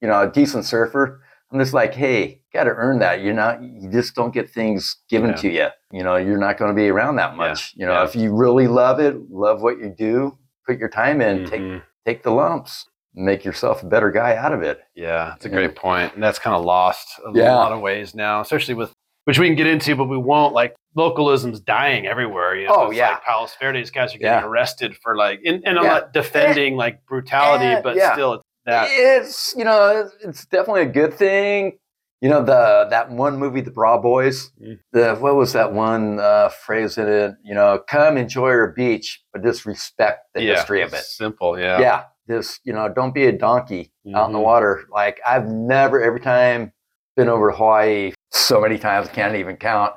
you 0.00 0.08
know 0.08 0.20
a 0.20 0.30
decent 0.30 0.64
surfer. 0.64 1.20
I'm 1.50 1.58
just 1.58 1.72
like, 1.72 1.94
hey, 1.94 2.42
got 2.52 2.64
to 2.64 2.70
earn 2.70 2.98
that. 2.98 3.22
You're 3.22 3.32
not. 3.32 3.62
You 3.62 3.90
just 3.90 4.14
don't 4.14 4.34
get 4.34 4.50
things 4.50 4.96
given 5.08 5.30
Yeah. 5.30 5.36
to 5.36 5.48
you. 5.50 5.66
You 5.92 6.02
know, 6.04 6.16
you're 6.16 6.36
not 6.36 6.58
going 6.58 6.70
to 6.70 6.74
be 6.74 6.88
around 6.90 7.16
that 7.16 7.36
much. 7.36 7.72
You 7.74 7.86
know, 7.86 7.92
yeah. 7.92 8.04
if 8.04 8.14
you 8.14 8.34
really 8.36 8.66
love 8.66 9.00
it, 9.00 9.16
love 9.30 9.62
what 9.62 9.78
you 9.78 9.88
do, 9.88 10.36
put 10.66 10.78
your 10.78 10.90
time 10.90 11.22
in, 11.22 11.46
take 11.46 11.62
Mhm. 11.62 11.82
take 12.04 12.22
the 12.22 12.32
lumps, 12.32 12.86
make 13.14 13.46
yourself 13.46 13.82
a 13.82 13.86
better 13.86 14.10
guy 14.10 14.36
out 14.36 14.52
of 14.52 14.60
it. 14.62 14.80
Yeah, 14.94 15.34
it's 15.36 15.46
a 15.46 15.48
Yeah. 15.48 15.54
great 15.54 15.74
point. 15.76 16.12
And 16.14 16.22
that's 16.22 16.38
kind 16.38 16.54
of 16.54 16.64
lost 16.66 17.08
Yeah. 17.32 17.54
a 17.54 17.56
lot 17.56 17.72
of 17.72 17.80
ways 17.80 18.14
now, 18.14 18.42
especially 18.42 18.74
with 18.74 18.92
which 19.28 19.38
we 19.38 19.46
can 19.46 19.56
get 19.56 19.66
into, 19.66 19.94
but 19.94 20.06
we 20.06 20.16
won't. 20.16 20.54
Like 20.54 20.74
localism's 20.96 21.60
dying 21.60 22.06
everywhere. 22.06 22.56
You 22.56 22.66
know, 22.66 22.74
Oh, 22.74 22.86
It's 22.88 22.96
yeah. 22.96 23.10
like 23.10 23.24
Palos 23.24 23.54
Verdes 23.60 23.90
guys 23.90 24.14
are 24.14 24.18
getting 24.18 24.40
Yeah. 24.40 24.46
arrested 24.46 24.96
for 25.02 25.16
like, 25.18 25.40
and, 25.44 25.62
and 25.66 25.78
I'm 25.78 25.84
Yeah. 25.84 25.90
not 25.92 26.12
defending 26.14 26.76
like 26.76 27.04
brutality, 27.04 27.66
Eh, 27.66 27.80
but 27.82 27.94
yeah. 27.94 28.14
still, 28.14 28.32
it's 28.34 28.42
that. 28.64 28.88
It's 28.90 29.54
you 29.54 29.64
know 29.66 30.00
it's- 30.22 30.46
definitely 30.46 30.80
a 30.82 30.86
good 30.86 31.12
thing. 31.12 31.78
You 32.22 32.30
know 32.30 32.42
the 32.42 32.86
that 32.88 33.10
one 33.10 33.36
movie, 33.36 33.60
The 33.60 33.70
Bra 33.70 33.98
Boys. 33.98 34.50
Mm. 34.64 34.78
The 34.92 35.14
what 35.16 35.34
was 35.36 35.52
that 35.52 35.74
one 35.74 36.18
uh, 36.18 36.48
phrase 36.48 36.96
in 36.96 37.06
it? 37.06 37.34
You 37.44 37.54
know, 37.54 37.80
come 37.86 38.16
enjoy 38.16 38.48
your 38.48 38.68
beach, 38.72 39.22
but 39.34 39.42
just 39.44 39.66
respect 39.66 40.20
the 40.34 40.40
history 40.40 40.80
of 40.80 40.94
it. 40.94 41.00
Simple, 41.04 41.58
yeah. 41.60 41.78
Yeah, 41.78 42.04
just 42.28 42.60
you 42.64 42.72
know, 42.72 42.88
don't 42.88 43.12
be 43.14 43.26
a 43.26 43.32
donkey 43.32 43.92
out 44.16 44.26
in 44.28 44.32
the 44.32 44.38
Mhm. 44.38 44.42
water. 44.42 44.84
Like 44.90 45.20
I've 45.26 45.46
never 45.48 46.02
every 46.02 46.20
time 46.20 46.72
been 47.14 47.28
over 47.28 47.50
to 47.50 47.56
Hawaii 47.56 48.12
so 48.30 48.60
many 48.60 48.78
times, 48.78 49.08
can't 49.08 49.34
even 49.36 49.56
count. 49.56 49.94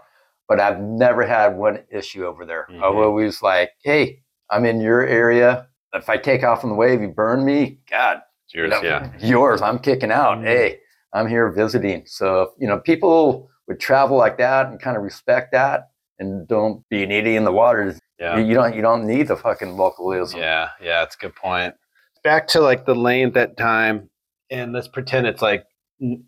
But 0.47 0.59
I've 0.59 0.79
never 0.79 1.25
had 1.25 1.55
one 1.57 1.79
issue 1.89 2.25
over 2.25 2.45
there. 2.45 2.67
I've 2.69 2.75
Mhm. 2.93 3.05
always 3.05 3.41
like, 3.41 3.71
hey, 3.83 4.21
I'm 4.49 4.65
in 4.65 4.81
your 4.81 5.05
area. 5.05 5.67
If 5.93 6.09
I 6.09 6.17
take 6.17 6.43
off 6.43 6.63
on 6.63 6.69
the 6.69 6.75
wave, 6.75 7.01
you 7.01 7.07
burn 7.09 7.45
me. 7.45 7.79
God, 7.89 8.21
Cheers, 8.49 8.71
no, 8.71 8.81
yeah. 8.81 9.09
Yours. 9.19 9.61
I'm 9.61 9.79
kicking 9.79 10.11
out. 10.11 10.39
Mhm. 10.39 10.43
Hey, 10.43 10.79
I'm 11.13 11.27
here 11.27 11.49
visiting. 11.51 12.03
So, 12.05 12.53
you 12.57 12.67
know, 12.67 12.79
people 12.79 13.49
would 13.67 13.79
travel 13.79 14.17
like 14.17 14.37
that 14.39 14.67
and 14.67 14.79
kind 14.81 14.97
of 14.97 15.03
respect 15.03 15.51
that 15.53 15.89
and 16.19 16.47
don't 16.47 16.83
be 16.89 17.05
needy 17.05 17.35
in 17.37 17.43
the 17.45 17.51
water. 17.51 17.95
Yeah. 18.19 18.37
You, 18.37 18.43
you 18.45 18.53
don't 18.53 18.75
you 18.75 18.81
don't 18.81 19.05
need 19.05 19.27
the 19.29 19.35
fucking 19.37 19.77
localism. 19.77 20.39
Yeah, 20.41 20.69
yeah, 20.81 20.99
that's 20.99 21.15
a 21.15 21.19
good 21.19 21.35
point. 21.35 21.73
Back 22.23 22.47
to 22.49 22.59
like 22.61 22.85
the 22.85 22.93
lane 22.95 23.27
at 23.29 23.33
that 23.35 23.57
time, 23.57 24.09
and 24.49 24.73
let's 24.73 24.87
pretend 24.87 25.27
it's 25.27 25.41
like 25.41 25.65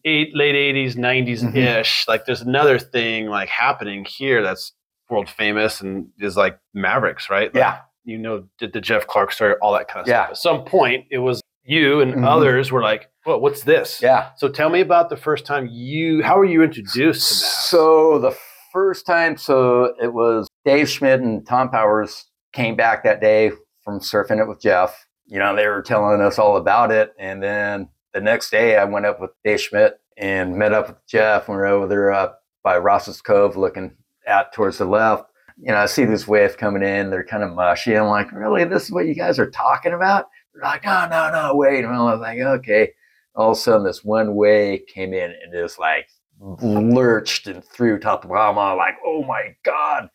eight, 0.06 0.36
late 0.36 0.56
'80s, 0.56 0.96
'90s 0.96 1.56
ish. 1.56 2.06
Like 2.08 2.26
there's 2.26 2.42
another 2.42 2.78
thing 2.80 3.28
like 3.28 3.50
happening 3.50 4.06
here 4.08 4.42
that's 4.42 4.74
world 5.10 5.30
famous 5.30 5.82
and 5.82 6.08
is 6.20 6.36
like 6.38 6.58
Mavericks, 6.74 7.30
right? 7.30 7.54
Like, 7.54 7.60
Yeah. 7.62 7.80
you 8.04 8.18
know, 8.18 8.46
did 8.58 8.74
the 8.74 8.82
Jeff 8.82 9.06
Clark 9.08 9.32
story, 9.32 9.54
all 9.62 9.74
that 9.74 9.88
kind 9.88 10.02
of 10.02 10.08
Yeah. 10.08 10.24
stuff. 10.26 10.30
At 10.32 10.38
some 10.38 10.66
point, 10.66 11.06
it 11.12 11.20
was 11.20 11.42
you 11.64 12.02
and 12.02 12.16
Mhm. 12.16 12.28
others 12.28 12.72
were 12.72 12.82
like, 12.82 13.10
"Well, 13.26 13.40
what's 13.40 13.64
this?" 13.64 14.02
Yeah. 14.02 14.30
So 14.38 14.50
tell 14.50 14.70
me 14.70 14.82
about 14.82 15.10
the 15.10 15.18
first 15.18 15.46
time 15.46 15.68
you. 15.72 16.24
How 16.24 16.38
were 16.38 16.46
you 16.46 16.62
introduced 16.64 17.28
to 17.30 17.36
that? 17.46 17.52
So 17.52 18.20
the 18.20 18.36
first 18.72 19.06
time, 19.06 19.38
so 19.38 19.94
it 20.02 20.14
was 20.14 20.48
Dave 20.66 20.90
Schmidt 20.90 21.20
and 21.22 21.46
Tom 21.48 21.70
Powers 21.70 22.26
came 22.54 22.76
back 22.76 23.04
that 23.04 23.22
day 23.22 23.52
from 23.84 24.00
surfing 24.00 24.40
it 24.42 24.48
with 24.48 24.62
Jeff. 24.62 25.06
You 25.28 25.40
know, 25.40 25.56
they 25.56 25.68
were 25.68 25.82
telling 25.82 26.22
us 26.22 26.38
all 26.40 26.58
about 26.58 26.92
it. 26.92 27.12
And 27.20 27.42
then 27.42 27.88
the 28.14 28.22
next 28.22 28.50
day 28.50 28.78
I 28.78 28.84
went 28.84 29.06
up 29.06 29.20
with 29.20 29.32
Dave 29.44 29.62
Schmidt 29.62 30.00
and 30.18 30.56
met 30.56 30.74
up 30.74 30.88
with 30.88 31.08
Jeff. 31.08 31.48
We 31.48 31.56
were 31.56 31.66
over 31.66 31.88
there 31.88 32.12
up 32.12 32.44
by 32.64 32.78
Ross's 32.78 33.22
Cove 33.22 33.58
looking 33.58 33.96
out 34.28 34.54
towards 34.54 34.78
the 34.78 34.86
left. 34.86 35.26
You 35.58 35.72
know, 35.72 35.78
I 35.78 35.86
see 35.86 36.06
this 36.06 36.28
wave 36.28 36.58
coming 36.58 36.84
in. 36.84 37.10
They're 37.10 37.26
kind 37.26 37.44
of 37.44 37.54
mushy. 37.54 37.96
I'm 37.96 38.08
like, 38.08 38.32
really? 38.32 38.64
This 38.64 38.84
is 38.84 38.92
what 38.92 39.06
you 39.08 39.16
guys 39.16 39.40
are 39.40 39.50
talking 39.50 39.94
about? 39.94 40.26
They're 40.54 40.64
like, 40.64 40.86
no, 40.86 41.08
no, 41.10 41.32
no, 41.32 41.56
wait. 41.56 41.84
And 41.84 41.94
I 41.94 42.04
was 42.04 42.20
like, 42.20 42.40
okay. 42.40 42.92
All 43.36 43.52
of 43.52 43.58
a 43.58 43.60
sudden, 43.60 43.84
this 43.84 44.04
one 44.04 44.36
wave 44.36 44.82
came 44.88 45.14
in 45.14 45.32
and 45.32 45.52
just 45.52 45.80
like 45.80 46.08
lurched 46.40 47.48
and 47.48 47.64
threw 47.64 48.00
top 48.00 48.22
to 48.22 48.28
bottom. 48.28 48.58
I'm 48.58 48.78
like, 48.78 48.96
oh 49.06 49.24
my 49.24 49.56
God. 49.64 50.10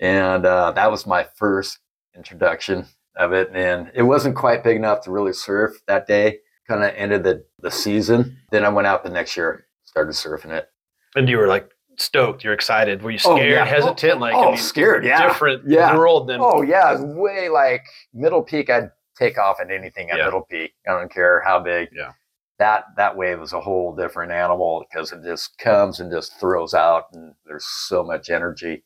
And 0.00 0.44
uh, 0.44 0.72
that 0.72 0.90
was 0.90 1.06
my 1.06 1.26
first 1.36 1.78
introduction 2.16 2.86
of 3.16 3.32
it. 3.32 3.50
And 3.54 3.90
it 3.94 4.02
wasn't 4.02 4.36
quite 4.36 4.64
big 4.64 4.76
enough 4.76 5.02
to 5.02 5.10
really 5.10 5.32
surf 5.32 5.80
that 5.86 6.06
day. 6.06 6.40
Kind 6.68 6.82
of 6.84 6.92
ended 6.96 7.22
the, 7.24 7.44
the 7.60 7.70
season. 7.70 8.36
Then 8.50 8.64
I 8.64 8.68
went 8.68 8.86
out 8.86 9.04
the 9.04 9.10
next 9.10 9.36
year, 9.36 9.66
started 9.84 10.12
surfing 10.12 10.50
it. 10.50 10.68
and 11.14 11.28
you 11.28 11.38
were 11.38 11.46
like 11.46 11.70
stoked. 11.96 12.42
You're 12.44 12.52
excited. 12.54 13.02
Were 13.02 13.10
you 13.12 13.18
Oh, 13.24 13.36
scared, 13.36 13.52
yeah. 13.52 13.64
hesitant? 13.64 14.20
Like, 14.20 14.34
oh, 14.34 14.42
I 14.42 14.50
mean, 14.50 14.56
scared, 14.58 15.04
yeah. 15.04 15.26
different 15.28 15.62
Yeah. 15.68 15.96
world 15.96 16.28
than 16.28 16.40
Oh 16.42 16.62
yeah, 16.62 17.00
way 17.00 17.48
like 17.48 17.84
middle 18.12 18.42
peak. 18.42 18.68
I'd 18.68 18.90
take 19.16 19.38
off 19.38 19.60
at 19.60 19.70
anything 19.70 20.10
at 20.10 20.18
Yeah. 20.18 20.24
middle 20.26 20.42
peak. 20.42 20.74
I 20.86 20.92
don't 20.92 21.10
care 21.10 21.40
how 21.40 21.60
big. 21.60 21.88
Yeah. 21.92 22.12
That 22.58 22.84
that 22.96 23.16
wave 23.16 23.40
is 23.40 23.52
a 23.52 23.60
whole 23.60 23.94
different 23.94 24.32
animal 24.32 24.84
because 24.90 25.12
it 25.12 25.22
just 25.22 25.56
comes 25.58 26.00
and 26.00 26.10
just 26.10 26.38
throws 26.40 26.74
out, 26.74 27.04
and 27.12 27.34
there's 27.44 27.64
so 27.66 28.02
much 28.02 28.28
energy 28.30 28.82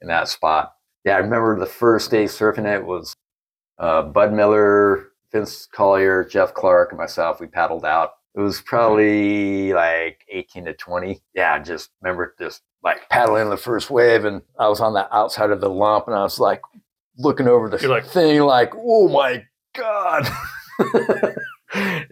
in 0.00 0.08
that 0.08 0.28
spot. 0.28 0.72
Yeah, 1.04 1.16
I 1.16 1.18
remember 1.18 1.58
the 1.58 1.66
first 1.66 2.10
day 2.10 2.24
surfing 2.24 2.66
it 2.66 2.84
was 2.86 3.14
uh, 3.78 4.02
Bud 4.02 4.32
Miller, 4.32 5.08
Vince 5.34 5.66
Collier, 5.66 6.24
Jeff 6.24 6.54
Clark, 6.54 6.92
and 6.92 6.98
myself. 6.98 7.40
We 7.40 7.48
paddled 7.48 7.84
out. 7.84 8.10
It 8.36 8.40
was 8.40 8.60
probably 8.62 9.72
like 9.72 10.20
18 10.30 10.64
to 10.66 10.74
20. 10.74 11.20
Yeah, 11.34 11.54
I 11.54 11.58
just 11.58 11.90
remember 12.00 12.34
just 12.38 12.62
like 12.84 13.08
paddling 13.10 13.50
the 13.50 13.56
first 13.56 13.90
wave, 13.90 14.24
and 14.24 14.42
I 14.58 14.68
was 14.68 14.80
on 14.80 14.94
the 14.94 15.12
outside 15.14 15.50
of 15.50 15.60
the 15.60 15.68
lump, 15.68 16.06
and 16.06 16.16
I 16.16 16.22
was 16.22 16.38
like 16.38 16.62
looking 17.18 17.48
over 17.48 17.68
the 17.68 17.78
You're 17.78 17.90
like- 17.90 18.06
thing, 18.06 18.40
like, 18.42 18.72
oh 18.76 19.08
my 19.08 19.44
god. 19.76 20.28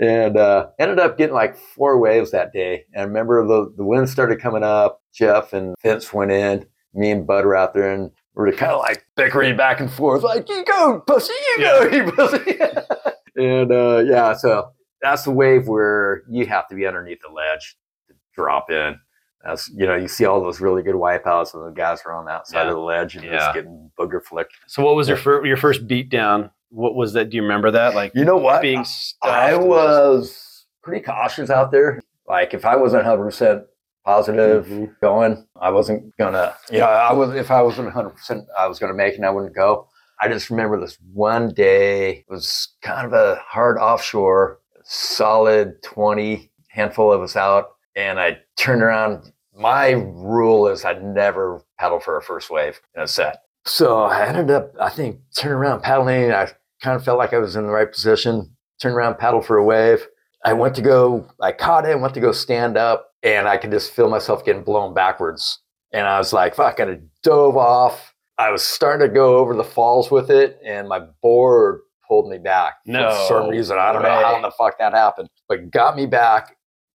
and 0.00 0.36
uh, 0.36 0.66
ended 0.80 0.98
up 0.98 1.16
getting 1.16 1.34
like 1.34 1.56
four 1.56 1.98
waves 1.98 2.32
that 2.32 2.52
day. 2.52 2.84
And 2.92 3.02
I 3.02 3.04
remember 3.04 3.46
the 3.46 3.72
the 3.76 3.84
wind 3.84 4.08
started 4.08 4.40
coming 4.40 4.64
up. 4.64 5.00
Jeff 5.14 5.52
and 5.52 5.74
Vince 5.82 6.12
went 6.12 6.32
in. 6.32 6.66
Me 6.94 7.10
and 7.10 7.26
Bud 7.26 7.44
were 7.44 7.56
out 7.56 7.72
there, 7.72 7.90
and 7.92 8.10
we 8.34 8.44
were 8.44 8.52
kind 8.52 8.72
of 8.72 8.80
like 8.80 9.04
bickering 9.16 9.56
back 9.56 9.80
and 9.80 9.90
forth, 9.90 10.22
like, 10.22 10.48
"You 10.48 10.64
go, 10.64 11.00
pussy! 11.06 11.32
You 11.56 11.58
go, 11.64 11.82
you 11.90 12.12
pussy!" 12.12 12.58
and 13.36 13.72
uh, 13.72 14.02
yeah, 14.06 14.34
so 14.34 14.70
that's 15.00 15.24
the 15.24 15.30
wave 15.30 15.68
where 15.68 16.22
you 16.28 16.46
have 16.46 16.68
to 16.68 16.74
be 16.74 16.86
underneath 16.86 17.20
the 17.26 17.32
ledge 17.32 17.76
to 18.08 18.14
drop 18.34 18.70
in. 18.70 18.98
That's 19.44 19.68
you 19.70 19.86
know 19.86 19.96
you 19.96 20.06
see 20.08 20.24
all 20.24 20.40
those 20.40 20.60
really 20.60 20.82
good 20.82 20.94
wipeouts 20.94 21.54
and 21.54 21.66
the 21.66 21.70
guys 21.70 22.00
are 22.06 22.12
on 22.12 22.24
that 22.26 22.46
side 22.46 22.62
Yeah. 22.64 22.68
of 22.68 22.74
the 22.74 22.80
ledge 22.80 23.16
and 23.16 23.24
Yeah. 23.24 23.38
just 23.38 23.54
getting 23.54 23.90
booger 23.98 24.22
flicked. 24.22 24.52
So 24.68 24.84
what 24.84 24.94
was 24.94 25.08
your 25.08 25.16
first 25.16 25.44
your 25.46 25.56
first 25.56 25.86
beat 25.88 26.10
down? 26.10 26.50
What 26.70 26.94
was 26.94 27.12
that? 27.14 27.30
Do 27.30 27.36
you 27.36 27.42
remember 27.42 27.70
that? 27.72 27.94
Like 27.96 28.12
You 28.14 28.24
know 28.24 28.36
what? 28.36 28.62
being 28.62 28.84
I 29.22 29.56
was 29.56 30.66
pretty 30.82 31.04
cautious 31.04 31.50
out 31.50 31.72
there. 31.72 32.00
Like 32.28 32.54
if 32.54 32.64
I 32.64 32.76
wasn't 32.76 33.02
100 33.04 33.24
percent 33.24 33.64
positive 34.04 34.66
Mhm. 34.66 34.94
going, 35.00 35.44
I 35.60 35.70
wasn't 35.70 36.16
gonna. 36.18 36.54
You 36.70 36.78
know, 36.78 36.86
I 36.86 37.12
was 37.12 37.34
if 37.34 37.50
I 37.50 37.62
wasn't 37.62 37.86
100 37.88 38.10
percent, 38.10 38.44
I 38.56 38.68
was 38.68 38.78
gonna 38.78 38.94
make 38.94 39.14
it. 39.14 39.16
and 39.16 39.26
I 39.26 39.30
wouldn't 39.30 39.54
go. 39.56 39.88
I 40.20 40.28
just 40.28 40.50
remember 40.50 40.78
this 40.80 40.98
one 41.12 41.52
day 41.52 42.18
it 42.18 42.24
was 42.28 42.68
kind 42.82 43.06
of 43.06 43.12
a 43.12 43.40
hard 43.46 43.78
offshore, 43.78 44.60
solid 44.84 45.82
20 45.82 46.50
handful 46.68 47.12
of 47.12 47.22
us 47.22 47.36
out, 47.36 47.72
and 47.96 48.20
I 48.20 48.38
turned 48.56 48.82
around. 48.82 49.32
My 49.54 49.90
rule 49.90 50.66
is 50.68 50.84
I 50.84 50.94
never 50.94 51.62
paddle 51.78 52.00
for 52.00 52.16
a 52.16 52.22
first 52.22 52.50
wave 52.50 52.80
in 52.96 53.02
a 53.02 53.06
set. 53.06 53.42
So 53.64 54.02
I 54.02 54.26
ended 54.26 54.50
up, 54.50 54.72
I 54.80 54.88
think, 54.88 55.20
turning 55.36 55.56
around 55.56 55.82
paddling. 55.82 56.32
I 56.32 56.48
kind 56.82 56.96
of 56.96 57.04
felt 57.04 57.18
like 57.18 57.32
I 57.32 57.38
was 57.38 57.54
in 57.54 57.66
the 57.66 57.72
right 57.72 57.90
position. 57.90 58.56
Turned 58.80 58.96
around, 58.96 59.18
paddle 59.18 59.42
for 59.42 59.56
a 59.56 59.64
wave. 59.64 60.06
I 60.44 60.52
went 60.54 60.74
to 60.76 60.82
go, 60.82 61.28
I 61.40 61.52
caught 61.52 61.86
it, 61.86 62.00
went 62.00 62.14
to 62.14 62.20
go 62.20 62.32
stand 62.32 62.76
up, 62.76 63.10
and 63.22 63.46
I 63.46 63.56
could 63.56 63.70
just 63.70 63.92
feel 63.92 64.08
myself 64.08 64.44
getting 64.44 64.64
blown 64.64 64.94
backwards. 64.94 65.60
And 65.92 66.06
I 66.06 66.18
was 66.18 66.32
like, 66.32 66.56
fuck, 66.56 66.80
I 66.80 66.98
dove 67.22 67.56
off. 67.56 68.11
I 68.38 68.50
was 68.50 68.62
starting 68.62 69.06
to 69.06 69.12
go 69.12 69.36
over 69.36 69.54
the 69.54 69.64
falls 69.64 70.10
with 70.10 70.30
it, 70.30 70.58
and 70.64 70.88
my 70.88 71.00
board 71.20 71.80
pulled 72.06 72.28
me 72.28 72.38
back 72.38 72.74
No 72.86 73.10
for 73.10 73.26
some 73.28 73.48
reason. 73.48 73.78
I 73.78 73.92
don't 73.92 74.02
know 74.02 74.08
how 74.08 74.40
the 74.40 74.50
fuck 74.50 74.78
that 74.78 74.92
happened, 74.92 75.28
but 75.48 75.70
got 75.70 75.96
me 75.96 76.06
back, 76.06 76.56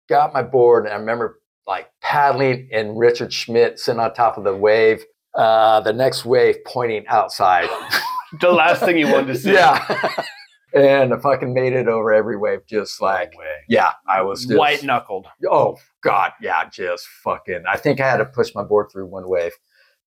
got 0.09 0.33
my 0.33 0.43
board, 0.43 0.85
and 0.85 0.93
I 0.93 0.97
remember 0.97 1.39
like 1.67 1.89
paddling 2.01 2.69
and 2.71 2.97
Richard 2.97 3.33
Schmidt 3.33 3.79
sitting 3.79 3.99
on 3.99 4.13
top 4.13 4.37
of 4.37 4.43
the 4.43 4.55
wave, 4.55 5.03
uh, 5.35 5.81
the 5.81 5.93
next 5.93 6.25
wave 6.25 6.57
pointing 6.65 7.05
outside. 7.07 7.69
the 8.41 8.51
last 8.51 8.81
thing 8.81 8.97
you 8.97 9.11
wanted 9.11 9.27
to 9.27 9.35
see. 9.35 9.53
yeah. 9.53 10.23
and 10.75 11.13
I 11.13 11.17
fucking 11.19 11.53
made 11.53 11.73
it 11.73 11.87
over 11.87 12.13
every 12.13 12.37
wave, 12.37 12.59
just 12.67 13.01
like, 13.01 13.37
way. 13.37 13.45
yeah, 13.67 13.93
I 14.07 14.21
was 14.21 14.45
just, 14.45 14.57
White 14.57 14.83
knuckled. 14.83 15.27
oh, 15.49 15.77
God, 16.03 16.33
yeah, 16.41 16.69
just 16.69 17.07
fucking, 17.23 17.63
I 17.67 17.77
think 17.77 17.99
I 17.99 18.09
had 18.09 18.17
to 18.17 18.25
push 18.25 18.53
my 18.53 18.63
board 18.63 18.87
through 18.91 19.07
one 19.07 19.27
wave, 19.27 19.53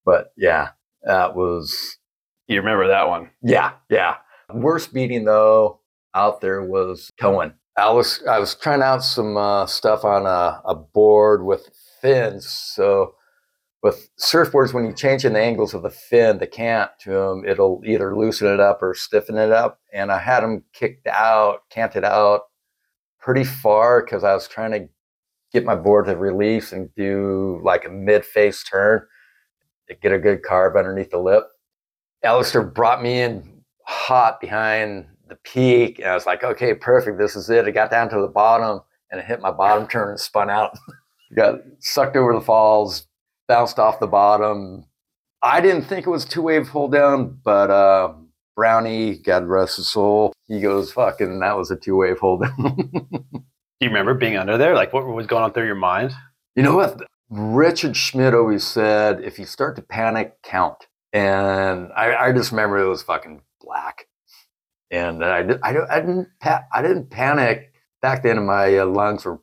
but 0.05 0.33
yeah, 0.37 0.71
that 1.03 1.35
was, 1.35 1.99
You 2.47 2.59
remember 2.59 2.89
that 2.89 3.09
one? 3.09 3.31
Yeah, 3.43 3.73
yeah. 3.91 4.17
Worst 4.53 4.93
beating 4.93 5.25
though 5.25 5.81
out 6.15 6.41
there 6.41 6.63
was 6.63 7.11
towing. 7.21 7.53
I 7.77 7.91
was 7.93 8.23
I 8.29 8.39
was 8.39 8.55
trying 8.55 8.83
out 8.83 9.05
some 9.05 9.37
uh, 9.37 9.67
stuff 9.67 10.05
on 10.05 10.27
a, 10.27 10.61
a 10.65 10.75
board 10.75 11.45
with 11.45 11.71
fins. 12.01 12.49
So 12.49 13.15
with 13.83 14.11
surfboards, 14.19 14.75
when 14.75 14.85
you 14.85 14.93
change 14.93 15.25
in 15.25 15.35
the 15.35 15.41
angles 15.41 15.75
of 15.75 15.83
the 15.83 15.91
fin, 15.91 16.39
the 16.39 16.47
cant 16.47 16.91
to 17.03 17.11
them, 17.11 17.45
it'll 17.47 17.81
either 17.87 18.17
loosen 18.17 18.53
it 18.53 18.59
up 18.59 18.83
or 18.83 18.95
stiffen 18.95 19.37
it 19.39 19.53
up. 19.53 19.81
And 19.93 20.11
I 20.11 20.19
had 20.19 20.41
them 20.43 20.65
kicked 20.73 21.07
out, 21.07 21.61
canted 21.71 22.03
out 22.05 22.43
pretty 23.21 23.45
far 23.45 24.03
because 24.03 24.25
I 24.25 24.35
was 24.35 24.49
trying 24.49 24.73
to 24.73 24.89
get 25.53 25.65
my 25.65 25.77
board 25.77 26.07
to 26.07 26.17
release 26.17 26.73
and 26.73 26.93
do 26.97 27.61
like 27.63 27.85
a 27.85 27.91
mid 27.91 28.25
face 28.25 28.65
turn 28.65 29.01
to 29.01 29.07
get 29.95 30.13
a 30.13 30.19
good 30.19 30.43
carve 30.43 30.77
underneath 30.77 31.11
the 31.11 31.19
lip. 31.19 31.45
Alistair 32.23 32.63
brought 32.63 33.03
me 33.03 33.21
in 33.23 33.63
hot 33.85 34.41
behind 34.41 35.07
the 35.29 35.37
peak, 35.37 35.99
and 35.99 36.09
I 36.09 36.15
was 36.15 36.27
like, 36.27 36.43
okay, 36.45 36.75
perfect, 36.75 37.19
this 37.19 37.37
is 37.37 37.51
it. 37.51 37.67
I 37.67 37.71
got 37.71 37.91
down 37.91 38.09
to 38.11 38.21
the 38.21 38.29
bottom 38.29 38.81
and 39.11 39.21
it 39.21 39.27
hit 39.27 39.41
my 39.41 39.51
bottom 39.51 39.87
turn 39.87 40.11
and 40.11 40.21
spun 40.21 40.51
out. 40.51 40.77
got 41.37 41.61
sucked 41.81 42.17
over 42.17 42.35
the 42.35 42.41
falls, 42.41 43.07
bounced 43.47 43.79
off 43.79 44.01
the 44.01 44.07
bottom. 44.07 44.85
I 45.43 45.61
didn't 45.61 45.83
think 45.83 46.07
it 46.07 46.11
was 46.11 46.25
two 46.25 46.43
wave 46.43 46.69
hold 46.69 46.93
down, 46.93 47.39
but 47.45 47.71
uh, 47.71 48.13
Brownie, 48.57 49.19
God 49.19 49.47
rest 49.47 49.77
his 49.77 49.89
soul, 49.89 50.33
he 50.47 50.61
goes, 50.61 50.93
fucking, 50.93 51.41
that 51.41 51.57
was 51.57 51.71
a 51.71 51.77
two 51.77 51.97
wave 51.97 52.19
hold 52.19 52.43
down. 52.43 53.07
Do 53.81 53.87
you 53.87 53.91
remember 53.91 54.15
being 54.15 54.37
under 54.37 54.59
there? 54.59 54.75
Like, 54.75 54.93
what 54.93 55.07
was 55.07 55.29
going 55.29 55.45
on 55.45 55.53
through 55.53 55.67
your 55.67 55.77
mind? 55.77 56.13
You 56.57 56.65
know 56.65 56.75
what? 56.75 57.01
Richard 57.31 57.97
Schmidt 57.97 58.35
always 58.35 58.67
said, 58.67 59.23
if 59.23 59.39
you 59.39 59.45
start 59.45 59.77
to 59.77 59.83
panic, 59.83 60.37
count. 60.43 60.87
And 61.13 61.91
I, 61.95 62.15
I 62.17 62.33
just 62.33 62.53
remember 62.53 62.79
it 62.79 62.89
was 62.89 63.03
fucking 63.03 63.43
black. 63.61 64.07
And 64.91 65.25
I, 65.25 65.43
did, 65.43 65.61
I, 65.63 65.77
I, 65.91 66.01
didn't, 66.01 66.29
I 66.43 66.83
didn't 66.83 67.11
panic 67.11 67.75
back 68.01 68.23
then. 68.23 68.45
My 68.47 68.79
uh, 68.79 68.87
lungs 68.87 69.25
were, 69.25 69.41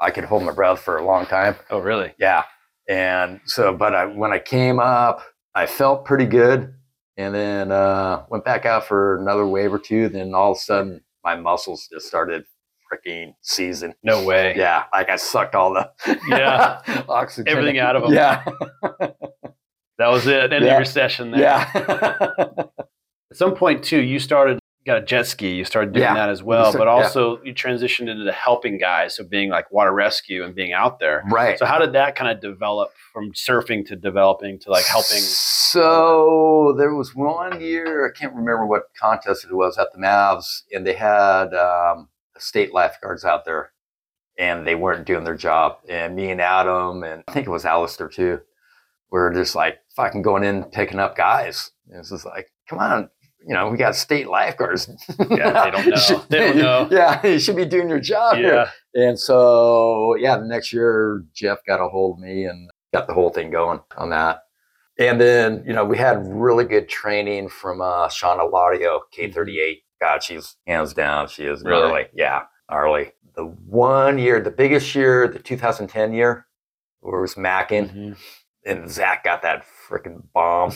I 0.00 0.10
could 0.10 0.24
hold 0.24 0.44
my 0.44 0.52
breath 0.52 0.80
for 0.80 0.96
a 0.96 1.04
long 1.04 1.26
time. 1.26 1.56
Oh, 1.70 1.78
really? 1.78 2.14
Yeah. 2.18 2.44
And 2.88 3.40
so, 3.44 3.74
but 3.74 3.94
I, 3.94 4.06
when 4.06 4.32
I 4.32 4.38
came 4.38 4.78
up, 4.78 5.22
I 5.54 5.66
felt 5.66 6.04
pretty 6.04 6.26
good. 6.26 6.72
And 7.18 7.34
then 7.34 7.72
uh, 7.72 8.24
went 8.28 8.44
back 8.44 8.66
out 8.66 8.86
for 8.86 9.16
another 9.16 9.46
wave 9.46 9.72
or 9.72 9.78
two. 9.78 10.08
Then 10.08 10.34
all 10.34 10.52
of 10.52 10.58
a 10.58 10.60
sudden, 10.60 11.00
my 11.24 11.34
muscles 11.34 11.88
just 11.90 12.06
started 12.06 12.44
freaking 12.92 13.34
season. 13.42 13.94
No 14.02 14.24
way. 14.24 14.54
Yeah, 14.56 14.84
like 14.92 15.08
I 15.08 15.16
sucked 15.16 15.54
all 15.54 15.72
the 15.74 15.90
Yeah. 16.28 16.80
oxygen, 17.08 17.48
Everything 17.48 17.78
out 17.78 17.96
of 17.96 18.02
them. 18.02 18.12
Yeah, 18.12 18.44
That 19.98 20.08
was 20.08 20.26
it. 20.26 20.52
End 20.52 20.64
Yeah. 20.64 20.72
of 20.72 20.78
your 20.78 20.84
session 20.84 21.30
there. 21.30 21.40
yeah, 21.40 21.70
At 23.30 23.36
some 23.36 23.54
point, 23.54 23.82
too, 23.82 24.00
you 24.00 24.18
started, 24.18 24.58
got 24.86 24.98
a 24.98 25.02
jet 25.02 25.26
ski. 25.26 25.54
You 25.54 25.64
started 25.64 25.92
doing 25.92 26.04
Yeah. 26.04 26.14
that 26.14 26.28
as 26.28 26.42
well. 26.42 26.72
But 26.72 26.84
yeah. 26.86 26.92
also, 26.92 27.42
you 27.42 27.52
transitioned 27.54 28.08
into 28.08 28.30
helping 28.30 28.78
guys. 28.78 29.16
So, 29.16 29.24
being 29.24 29.48
like 29.50 29.70
water 29.72 29.92
rescue 29.92 30.44
and 30.44 30.54
being 30.54 30.72
out 30.72 31.00
there. 31.00 31.24
right. 31.30 31.58
So, 31.58 31.64
how 31.66 31.78
did 31.78 31.92
that 31.94 32.14
kind 32.14 32.30
of 32.30 32.40
develop 32.40 32.90
from 33.12 33.32
surfing 33.32 33.84
to 33.86 33.96
developing 33.96 34.58
to 34.60 34.70
like 34.70 34.84
helping? 34.84 35.18
So 35.18 36.74
there 36.78 36.94
was 36.94 37.14
one 37.14 37.60
year 37.60 38.06
I 38.06 38.16
can't 38.18 38.32
remember 38.34 38.64
what 38.66 38.84
contest 38.98 39.44
it 39.44 39.52
was 39.52 39.76
at 39.78 39.88
the 39.92 39.98
Mavs, 39.98 40.62
and 40.72 40.86
they 40.86 40.94
had 40.94 41.52
um, 41.54 42.08
state 42.38 42.72
lifeguards 42.72 43.24
out 43.24 43.44
there, 43.44 43.72
and 44.38 44.66
they 44.66 44.74
weren't 44.74 45.06
doing 45.06 45.24
their 45.24 45.36
job. 45.36 45.78
And 45.88 46.14
me 46.16 46.30
and 46.30 46.40
Adam, 46.40 47.02
and 47.02 47.22
I 47.28 47.32
think 47.32 47.46
it 47.46 47.50
was 47.50 47.64
Alistair 47.64 48.08
too, 48.08 48.40
were 49.10 49.32
just 49.32 49.54
like 49.54 49.78
fucking 49.94 50.22
going 50.22 50.44
in 50.44 50.64
picking 50.64 50.98
up 50.98 51.16
guys. 51.16 51.70
And 51.88 52.00
it's 52.00 52.10
just 52.10 52.26
like, 52.26 52.50
come 52.68 52.78
on, 52.78 53.08
you 53.46 53.54
know, 53.54 53.68
we 53.68 53.78
got 53.78 53.94
state 53.94 54.28
lifeguards. 54.28 54.88
Yeah, 55.30 55.64
they 55.64 55.70
don't 55.70 55.86
know. 56.10 56.24
They 56.28 56.38
don't 56.38 56.56
know. 56.56 56.88
Yeah, 56.96 57.24
you 57.26 57.38
should 57.38 57.56
be 57.56 57.64
doing 57.64 57.88
your 57.88 58.00
job. 58.00 58.36
here. 58.36 58.68
Yeah. 58.94 59.02
And 59.08 59.18
so, 59.18 60.16
yeah, 60.16 60.36
the 60.36 60.46
next 60.46 60.72
year, 60.72 61.24
Jeff 61.34 61.58
got 61.66 61.80
a 61.84 61.88
hold 61.88 62.18
of 62.18 62.24
me 62.24 62.44
and 62.44 62.68
got 62.92 63.06
the 63.06 63.14
whole 63.14 63.30
thing 63.30 63.50
going 63.50 63.80
on 63.96 64.10
that. 64.10 64.40
And 64.98 65.20
then, 65.20 65.62
you 65.66 65.74
know, 65.74 65.84
we 65.84 65.98
had 65.98 66.26
really 66.26 66.64
good 66.64 66.88
training 66.88 67.50
from 67.50 67.82
uh, 67.82 68.08
Shawn 68.08 68.38
Alladio, 68.38 69.00
K38. 69.16 69.82
God, 70.00 70.22
she's 70.22 70.56
hands 70.66 70.92
down. 70.94 71.28
She 71.28 71.44
is 71.44 71.62
Really? 71.62 71.80
gnarly. 71.88 72.06
Yeah, 72.14 72.42
gnarly. 72.70 73.12
The 73.34 73.44
one 73.44 74.18
year, 74.18 74.40
the 74.40 74.50
biggest 74.50 74.94
year, 74.94 75.28
the 75.28 75.38
2010 75.38 76.12
year, 76.12 76.46
where 77.00 77.18
it 77.18 77.22
was 77.22 77.36
Mackin, 77.36 77.88
Mhm. 77.88 78.16
and 78.64 78.90
Zach 78.90 79.24
got 79.24 79.42
that 79.42 79.64
freaking 79.88 80.22
bomb. 80.34 80.72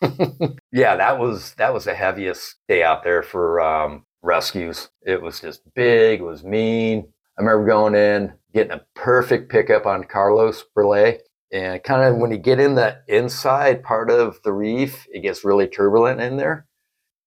yeah, 0.72 0.96
that 0.96 1.18
was 1.18 1.54
that 1.54 1.72
was 1.72 1.84
the 1.84 1.94
heaviest 1.94 2.56
day 2.68 2.82
out 2.82 3.02
there 3.02 3.22
for 3.22 3.60
um, 3.60 4.04
rescues. 4.22 4.90
It 5.02 5.20
was 5.22 5.40
just 5.40 5.62
big. 5.74 6.20
It 6.20 6.24
was 6.24 6.44
mean. 6.44 7.08
I 7.38 7.42
remember 7.42 7.66
going 7.66 7.94
in, 7.94 8.32
getting 8.54 8.72
a 8.72 8.84
perfect 8.94 9.50
pickup 9.50 9.84
on 9.86 10.04
Carlos 10.04 10.64
Burle. 10.76 11.18
And 11.52 11.82
kind 11.84 12.02
of 12.02 12.16
when 12.18 12.30
you 12.32 12.38
get 12.38 12.58
in 12.58 12.74
the 12.74 12.98
inside 13.08 13.82
part 13.82 14.10
of 14.10 14.40
the 14.42 14.52
reef, 14.52 15.06
it 15.12 15.20
gets 15.20 15.44
really 15.44 15.66
turbulent 15.68 16.20
in 16.20 16.36
there. 16.38 16.65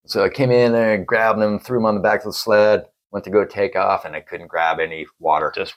So 0.09 0.23
I 0.23 0.29
came 0.29 0.49
in 0.49 0.71
there 0.71 0.95
and 0.95 1.05
grabbed 1.05 1.39
him, 1.39 1.59
threw 1.59 1.77
him 1.77 1.85
on 1.85 1.93
the 1.93 2.01
back 2.01 2.21
of 2.21 2.25
the 2.25 2.33
sled, 2.33 2.85
went 3.11 3.23
to 3.25 3.29
go 3.29 3.45
take 3.45 3.75
off, 3.75 4.05
and 4.05 4.15
I 4.15 4.21
couldn't 4.21 4.47
grab 4.47 4.79
any 4.79 5.05
water. 5.19 5.51
Just 5.55 5.75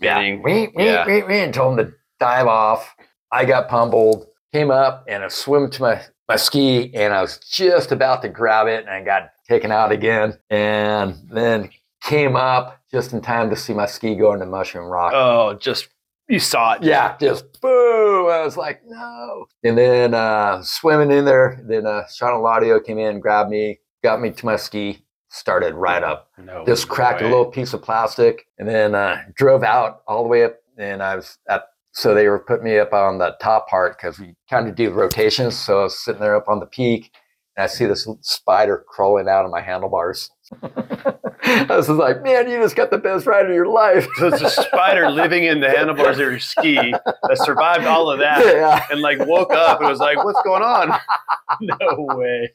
Yeah. 0.00 0.14
spinning. 0.18 0.42
Wee, 0.42 0.68
wee, 0.74 0.84
Yeah. 0.86 1.04
wee, 1.04 1.24
wee, 1.24 1.40
and 1.40 1.52
told 1.52 1.80
him 1.80 1.86
to 1.86 1.92
dive 2.20 2.46
off. 2.46 2.94
I 3.32 3.44
got 3.44 3.68
pummeled, 3.68 4.28
came 4.52 4.70
up, 4.70 5.04
and 5.08 5.24
I 5.24 5.28
swim 5.28 5.68
to 5.70 5.82
my, 5.82 6.00
my 6.28 6.36
ski, 6.36 6.92
and 6.94 7.12
I 7.12 7.20
was 7.20 7.38
just 7.38 7.90
about 7.90 8.22
to 8.22 8.28
grab 8.28 8.68
it, 8.68 8.86
and 8.86 8.90
I 8.90 9.02
got 9.02 9.30
taken 9.48 9.72
out 9.72 9.90
again. 9.90 10.38
And 10.48 11.16
then 11.28 11.70
came 12.04 12.36
up 12.36 12.78
just 12.92 13.12
in 13.12 13.20
time 13.20 13.50
to 13.50 13.56
see 13.56 13.74
my 13.74 13.86
ski 13.86 14.14
go 14.14 14.32
into 14.32 14.46
Mushroom 14.46 14.86
Rock. 14.86 15.12
Oh, 15.14 15.54
just 15.54 15.88
you 16.32 16.40
saw 16.40 16.74
it. 16.74 16.82
Yeah, 16.82 17.16
just 17.20 17.60
boo. 17.60 18.28
I 18.28 18.42
was 18.44 18.56
like, 18.56 18.80
no. 18.86 19.46
And 19.64 19.76
then 19.76 20.14
uh, 20.14 20.62
swimming 20.62 21.10
in 21.16 21.24
there, 21.24 21.62
then 21.68 21.86
uh, 21.86 22.02
Shawn 22.12 22.32
Alladio 22.32 22.84
came 22.84 22.98
in, 22.98 23.20
grabbed 23.20 23.50
me, 23.50 23.78
got 24.02 24.20
me 24.20 24.30
to 24.30 24.46
my 24.46 24.56
ski, 24.56 25.04
started 25.28 25.74
right 25.74 26.02
up 26.02 26.30
No. 26.38 26.64
just 26.66 26.88
cracked 26.88 27.20
way. 27.22 27.26
a 27.26 27.30
little 27.30 27.46
piece 27.50 27.72
of 27.72 27.82
plastic 27.82 28.46
and 28.58 28.68
then 28.68 28.94
uh, 28.94 29.16
drove 29.34 29.62
out 29.62 30.02
all 30.06 30.22
the 30.22 30.28
way 30.28 30.44
up 30.44 30.56
and 30.76 31.02
i 31.02 31.16
was 31.16 31.38
at 31.48 31.62
so 31.92 32.12
they 32.14 32.28
were 32.28 32.38
putting 32.38 32.64
me 32.64 32.78
up 32.78 32.92
on 32.92 33.16
the 33.16 33.34
top 33.40 33.66
part 33.66 33.96
because 33.96 34.18
we 34.18 34.34
kind 34.50 34.68
of 34.68 34.74
do 34.74 34.90
rotations 34.90 35.56
so 35.58 35.80
i 35.80 35.82
was 35.84 35.98
sitting 35.98 36.20
there 36.20 36.36
up 36.36 36.48
on 36.50 36.60
the 36.60 36.66
peak 36.66 37.10
and 37.56 37.64
i 37.64 37.66
see 37.66 37.86
this 37.86 38.06
little 38.06 38.20
spider 38.22 38.84
crawling 38.86 39.26
out 39.26 39.46
of 39.46 39.50
my 39.50 39.62
handlebars 39.62 40.28
i 40.62 41.66
was 41.70 41.86
just 41.86 41.98
like 41.98 42.22
man 42.22 42.48
you 42.48 42.58
just 42.60 42.76
got 42.76 42.90
the 42.90 42.98
best 42.98 43.26
ride 43.26 43.46
of 43.46 43.52
your 43.54 43.66
life 43.68 44.06
So 44.18 44.28
it's 44.28 44.42
a 44.42 44.50
spider 44.50 45.10
living 45.10 45.44
in 45.44 45.60
the 45.60 45.70
handlebars 45.70 46.18
of 46.18 46.26
your 46.30 46.38
ski 46.38 46.76
that 46.92 47.38
survived 47.38 47.84
all 47.84 48.10
of 48.10 48.18
that 48.20 48.44
yeah 48.44 48.86
and 48.90 49.00
like 49.00 49.18
woke 49.26 49.52
up 49.52 49.80
and 49.80 49.88
was 49.88 49.98
like, 49.98 50.22
"What's 50.24 50.40
going 50.42 50.62
on?" 50.62 50.98
no 51.60 51.76
way. 52.16 52.50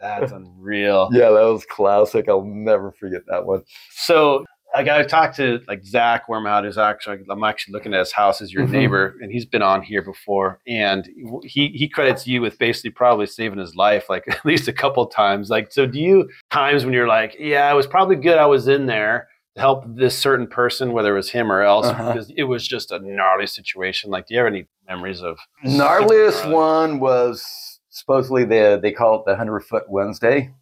That's 0.00 0.32
unreal. 0.32 1.08
yeah 1.12 1.30
that 1.30 1.42
was 1.42 1.64
classic 1.66 2.28
i'll 2.28 2.44
never 2.44 2.92
forget 2.92 3.22
that 3.28 3.46
one 3.46 3.62
So 3.90 4.44
like 4.74 4.88
I 4.88 5.02
talked 5.04 5.36
to 5.36 5.60
like 5.68 5.84
Zach 5.84 6.26
Wormhoudt 6.28 6.66
is 6.66 6.76
actually 6.78 7.18
I'm 7.30 7.44
actually 7.44 7.72
looking 7.72 7.94
at 7.94 8.00
his 8.00 8.12
house 8.12 8.40
as 8.42 8.52
your 8.52 8.66
Mhm. 8.66 8.70
neighbor 8.70 9.14
and 9.20 9.30
he's 9.30 9.46
been 9.46 9.62
on 9.62 9.82
here 9.82 10.02
before 10.02 10.58
and 10.66 11.06
he 11.44 11.68
he 11.68 11.88
credits 11.88 12.26
you 12.26 12.40
with 12.40 12.58
basically 12.58 12.90
probably 12.90 13.26
saving 13.26 13.58
his 13.58 13.74
life 13.76 14.08
like 14.08 14.24
at 14.28 14.44
least 14.44 14.66
a 14.68 14.72
couple 14.72 15.06
times 15.06 15.50
like 15.50 15.70
so 15.72 15.86
do 15.86 15.98
you 16.00 16.28
times 16.50 16.84
when 16.84 16.92
you're 16.94 17.06
like 17.08 17.36
yeah 17.38 17.70
it 17.70 17.74
was 17.74 17.86
probably 17.86 18.16
good 18.16 18.38
I 18.38 18.46
was 18.46 18.66
in 18.68 18.86
there 18.86 19.28
to 19.54 19.60
help 19.60 19.84
this 19.86 20.18
certain 20.18 20.46
person 20.48 20.92
whether 20.92 21.12
it 21.12 21.16
was 21.16 21.30
him 21.30 21.52
or 21.52 21.62
else 21.62 21.86
Uh-huh. 21.86 22.12
because 22.12 22.32
it 22.36 22.42
was 22.44 22.66
just 22.66 22.90
a 22.90 22.98
gnarly 22.98 23.46
situation 23.46 24.10
like 24.10 24.26
do 24.26 24.34
you 24.34 24.38
have 24.40 24.48
any 24.48 24.66
memories 24.88 25.22
of 25.22 25.38
gnarliest 25.64 26.50
one 26.50 26.98
was 27.00 27.80
supposedly 27.90 28.44
the 28.44 28.78
they 28.82 28.90
call 28.92 29.20
it 29.20 29.22
the 29.26 29.36
hundred 29.36 29.60
foot 29.60 29.84
Wednesday. 29.88 30.52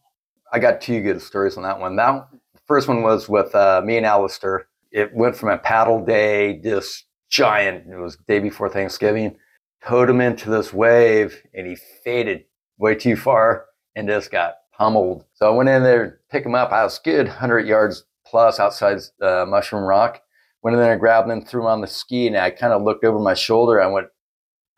I 0.53 0.59
got 0.59 0.83
two 0.83 1.01
good 1.01 1.23
stories 1.23 1.57
on 1.57 1.63
that 1.63 1.81
one. 1.81 1.97
That 1.97 2.27
first 2.73 2.89
one 2.89 3.03
was 3.03 3.29
with 3.29 3.55
uh, 3.55 3.83
me 3.85 3.99
and 3.99 4.07
Alistair. 4.07 4.67
It 4.93 5.15
went 5.15 5.37
from 5.37 5.51
a 5.51 5.59
paddle 5.59 6.03
day, 6.03 6.59
this 6.61 7.05
giant. 7.29 7.85
It 7.87 7.99
was 7.99 8.17
day 8.27 8.39
before 8.39 8.71
Thanksgiving. 8.71 9.37
Towed 9.85 10.09
him 10.09 10.23
into 10.23 10.49
this 10.49 10.73
wave, 10.73 11.43
and 11.53 11.67
he 11.67 11.77
faded 12.03 12.45
way 12.79 12.95
too 12.95 13.15
far 13.15 13.67
and 13.95 14.09
just 14.09 14.31
got 14.31 14.55
pummeled. 14.75 15.27
So 15.35 15.53
I 15.53 15.55
went 15.55 15.69
in 15.69 15.83
there 15.83 16.07
to 16.07 16.17
pick 16.31 16.47
him 16.47 16.55
up. 16.55 16.73
I 16.73 16.83
was 16.83 16.99
good, 16.99 17.29
hundred 17.29 17.67
yards 17.67 18.05
plus 18.27 18.59
outside 18.59 19.01
uh, 19.21 19.45
Mushroom 19.47 19.85
Rock. 19.85 20.23
Went 20.63 20.75
in 20.75 20.81
there 20.81 20.93
and 20.93 21.01
grabbed 21.01 21.29
him, 21.29 21.45
threw 21.45 21.61
him 21.61 21.67
on 21.67 21.83
the 21.83 21.87
ski, 21.87 22.27
and 22.27 22.39
I 22.39 22.49
kind 22.49 22.73
of 22.73 22.83
looked 22.83 23.05
over 23.05 23.19
my 23.19 23.35
shoulder. 23.35 23.83
I 23.83 23.87
went, 23.89 24.07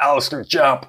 Alistair, 0.01 0.43
jump. 0.43 0.87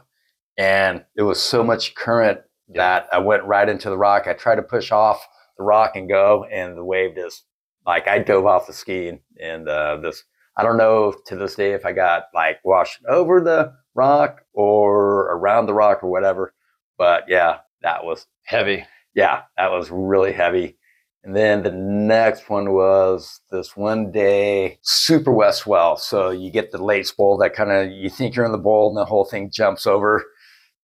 And 0.58 1.06
it 1.16 1.22
was 1.22 1.40
so 1.40 1.64
much 1.64 1.94
current 1.94 2.40
that 2.70 3.06
I 3.12 3.20
went 3.20 3.44
right 3.44 3.70
into 3.70 3.92
the 3.92 3.98
rock. 3.98 4.24
I 4.26 4.34
tried 4.34 4.56
to 4.56 4.64
push 4.64 4.92
off 4.92 5.24
the 5.58 5.64
rock 5.64 5.96
and 5.96 6.10
go, 6.10 6.46
and 6.52 6.78
the 6.78 6.84
wave 6.84 7.16
just 7.16 7.46
like 7.86 8.08
I 8.08 8.20
dove 8.20 8.46
off 8.46 8.68
the 8.68 8.74
ski 8.74 9.08
and, 9.10 9.20
and 9.42 9.68
uh, 9.68 9.98
this. 9.98 10.24
I 10.58 10.64
don't 10.64 10.78
know 10.78 11.14
to 11.28 11.36
this 11.36 11.56
day 11.56 11.74
if 11.74 11.86
I 11.86 11.92
got 11.92 12.24
like 12.34 12.60
washed 12.64 13.00
over 13.10 13.42
the 13.42 13.74
rock 13.94 14.42
or 14.54 15.24
around 15.32 15.66
the 15.66 15.74
rock 15.74 16.02
or 16.04 16.10
whatever, 16.10 16.54
but 16.98 17.26
yeah, 17.28 17.60
that 17.82 18.06
was 18.06 18.28
Heavy. 18.46 18.86
yeah, 19.16 19.42
that 19.58 19.72
was 19.72 19.90
really 19.92 20.32
heavy. 20.32 20.78
And 21.24 21.36
then 21.36 21.64
the 21.64 21.72
next 21.72 22.50
one 22.50 22.72
was 22.72 23.42
this 23.50 23.76
one 23.76 24.12
day 24.12 24.78
super 24.84 25.32
west 25.32 25.66
well. 25.66 25.98
So 25.98 26.30
you 26.30 26.52
get 26.52 26.72
the 26.72 26.84
late 26.84 27.12
bowl 27.18 27.38
that 27.38 27.56
kind 27.56 27.72
of 27.72 27.92
you 27.92 28.10
think 28.12 28.36
you're 28.36 28.46
in 28.46 28.52
the 28.52 28.60
bowl 28.60 28.90
and 28.90 28.98
the 28.98 29.06
whole 29.06 29.26
thing 29.26 29.50
jumps 29.50 29.88
over 29.88 30.24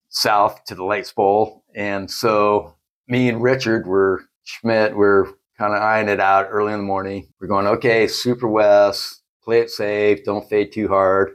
south 0.10 0.64
to 0.66 0.76
the 0.76 0.84
late 0.84 1.14
bowl. 1.16 1.64
And 1.76 2.10
so 2.10 2.76
me 3.08 3.30
and 3.30 3.44
Richard 3.44 3.86
were 3.86 4.24
Schmidt 4.44 4.96
we're 4.96 5.26
kind 5.58 5.74
of 5.74 5.82
eyeing 5.82 6.10
it 6.10 6.20
out 6.20 6.48
early 6.50 6.74
in 6.74 6.80
the 6.80 6.86
morning. 6.86 7.28
We're 7.40 7.48
going, 7.48 7.68
okay, 7.68 8.08
super 8.08 8.48
west, 8.48 9.22
play 9.44 9.60
it 9.60 9.70
safe, 9.70 10.24
don't 10.24 10.50
fade 10.50 10.72
too 10.72 10.88
hard. 10.88 11.34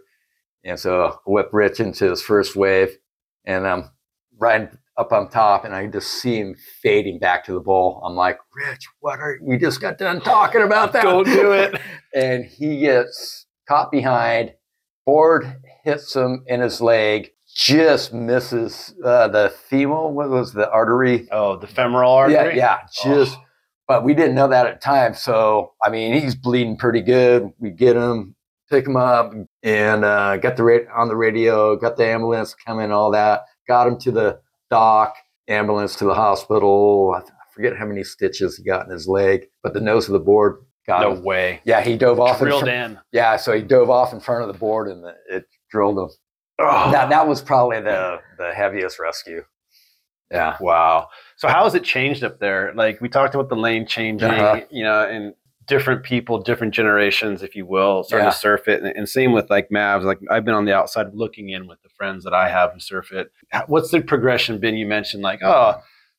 And 0.64 0.78
so 0.78 1.04
I 1.04 1.16
whip 1.26 1.50
Rich 1.52 1.78
into 1.78 2.10
his 2.10 2.22
first 2.22 2.56
wave 2.56 2.96
and 3.44 3.66
I'm 3.66 3.90
riding 4.36 4.76
up 4.96 5.12
on 5.12 5.28
top 5.28 5.64
and 5.64 5.74
I 5.74 5.86
just 5.86 6.08
see 6.08 6.38
him 6.38 6.56
fading 6.82 7.20
back 7.20 7.44
to 7.44 7.52
the 7.52 7.60
bowl. 7.60 8.02
I'm 8.04 8.16
like, 8.16 8.38
Rich, 8.52 8.88
what 9.00 9.20
are 9.20 9.38
we 9.40 9.58
just 9.58 9.80
got 9.80 9.98
done 9.98 10.20
talking 10.20 10.62
about 10.62 10.92
that? 10.94 11.04
Don't 11.04 11.24
do 11.24 11.52
it. 11.52 11.80
and 12.14 12.44
he 12.44 12.80
gets 12.80 13.46
caught 13.68 13.92
behind, 13.92 14.54
board 15.04 15.56
hits 15.84 16.16
him 16.16 16.42
in 16.48 16.60
his 16.60 16.80
leg, 16.80 17.30
just 17.56 18.12
misses 18.12 18.94
uh, 19.02 19.28
the 19.28 19.48
femoral, 19.68 20.12
what 20.12 20.28
was 20.28 20.52
the 20.52 20.70
artery? 20.70 21.26
Oh, 21.32 21.56
the 21.56 21.66
femoral 21.66 22.12
artery. 22.12 22.34
Yeah, 22.34 22.52
yeah, 22.54 22.78
just. 23.02 23.36
Oh. 23.38 23.42
But 23.88 24.02
we 24.04 24.14
didn't 24.14 24.34
know 24.34 24.48
that 24.48 24.66
at 24.66 24.80
the 24.80 24.84
time, 24.84 25.14
so 25.14 25.72
I 25.82 25.90
mean, 25.90 26.12
he's 26.20 26.34
bleeding 26.34 26.76
pretty 26.76 27.00
good. 27.00 27.50
We 27.60 27.70
get 27.70 27.94
him, 27.96 28.34
pick 28.68 28.84
him 28.84 28.96
up, 28.96 29.32
and 29.62 30.04
uh, 30.04 30.36
got 30.38 30.56
the 30.56 30.64
ra- 30.64 30.92
on 30.94 31.06
the 31.08 31.14
radio, 31.16 31.76
got 31.76 31.96
the 31.96 32.04
ambulance 32.04 32.52
coming, 32.52 32.90
all 32.92 33.12
that. 33.12 33.42
Got 33.68 33.86
him 33.86 33.98
to 34.00 34.10
the 34.10 34.40
dock, 34.70 35.14
ambulance 35.48 35.94
to 35.96 36.04
the 36.04 36.14
hospital. 36.14 37.14
I, 37.16 37.20
th- 37.20 37.30
I 37.30 37.44
forget 37.54 37.76
how 37.76 37.86
many 37.86 38.02
stitches 38.02 38.56
he 38.56 38.64
got 38.64 38.84
in 38.86 38.90
his 38.92 39.06
leg, 39.06 39.46
but 39.62 39.72
the 39.72 39.80
nose 39.80 40.08
of 40.08 40.14
the 40.14 40.18
board 40.18 40.64
got 40.86 41.02
No 41.02 41.12
him. 41.12 41.22
way. 41.22 41.60
Yeah, 41.64 41.80
he 41.80 41.96
dove 41.96 42.18
off. 42.18 42.40
in 42.40 42.46
Drilled 42.48 42.64
fr- 42.64 42.68
in. 42.70 42.98
yeah, 43.12 43.36
so 43.36 43.52
he 43.52 43.62
dove 43.62 43.88
off 43.88 44.12
in 44.12 44.18
front 44.18 44.42
of 44.42 44.48
the 44.52 44.58
board 44.58 44.88
and 44.88 45.04
the, 45.04 45.14
it 45.30 45.44
drilled 45.70 45.96
him. 45.98 46.08
Oh, 46.58 46.90
That 46.92 47.10
that 47.10 47.26
was 47.28 47.42
probably 47.42 47.80
the 47.80 48.20
the 48.38 48.52
heaviest 48.54 48.98
rescue. 48.98 49.44
Yeah. 50.30 50.56
wow. 50.60 51.08
So 51.36 51.46
how 51.48 51.64
has 51.64 51.74
it 51.76 51.84
changed 51.84 52.24
up 52.24 52.40
there? 52.40 52.72
Like 52.74 53.00
we 53.00 53.08
talked 53.08 53.34
about 53.34 53.48
the 53.48 53.54
lane 53.56 53.86
changing, 53.86 54.28
Uh-huh. 54.28 54.60
you 54.70 54.82
know, 54.82 55.02
and 55.08 55.34
different 55.66 56.02
people, 56.02 56.40
different 56.42 56.74
generations, 56.74 57.42
if 57.42 57.54
you 57.54 57.64
will, 57.66 58.02
starting 58.04 58.26
Yeah. 58.26 58.30
to 58.32 58.36
surf 58.36 58.66
it. 58.68 58.82
And, 58.82 58.96
and 58.96 59.08
same 59.08 59.32
with 59.32 59.50
like 59.50 59.68
Mavs. 59.70 60.02
Like 60.04 60.18
I've 60.30 60.44
been 60.44 60.54
on 60.54 60.64
the 60.64 60.74
outside 60.74 61.08
looking 61.14 61.50
in 61.50 61.66
with 61.68 61.80
the 61.82 61.88
friends 61.90 62.24
that 62.24 62.34
I 62.34 62.48
have 62.48 62.72
who 62.72 62.80
surf 62.80 63.12
it. 63.12 63.30
What's 63.68 63.90
the 63.90 64.00
progression 64.00 64.58
been? 64.58 64.74
You 64.76 64.86
mentioned 64.86 65.22
like, 65.22 65.40
oh, 65.44 65.74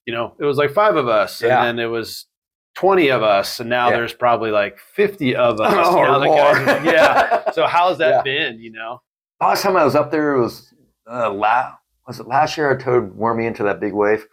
you 0.05 0.13
know, 0.13 0.35
it 0.39 0.45
was 0.45 0.57
like 0.57 0.71
five 0.71 0.95
of 0.95 1.07
us, 1.09 1.41
Yeah. 1.41 1.65
and 1.65 1.77
then 1.79 1.85
it 1.85 1.89
was. 1.89 2.27
20 2.75 3.09
of 3.09 3.23
us 3.23 3.59
and 3.59 3.71
now 3.71 3.89
Yeah. 3.89 3.95
there's 3.95 4.13
probably 4.13 4.51
like 4.51 4.77
50 4.77 5.35
of 5.35 5.59
us 5.59 5.87
Or 5.95 6.05
Now 6.05 6.19
the 6.19 6.25
more. 6.27 6.53
guys- 6.53 6.85
yeah 6.85 7.49
so 7.51 7.65
how's 7.65 7.97
that 7.97 8.17
Yeah. 8.17 8.21
been 8.21 8.59
you 8.59 8.71
know 8.71 9.01
Last 9.39 9.61
time 9.61 9.77
I 9.77 9.83
was 9.85 9.95
up 9.95 10.11
there 10.11 10.35
it 10.35 10.41
was 10.41 10.73
uh, 11.09 11.31
la- 11.31 11.73
was 12.07 12.19
it 12.19 12.27
last 12.27 12.57
year? 12.57 12.71
I 12.71 12.81
towed 12.81 13.13
Wormy 13.15 13.45
into 13.45 13.63
that 13.63 13.79
big 13.79 13.93
wave. 13.93 14.25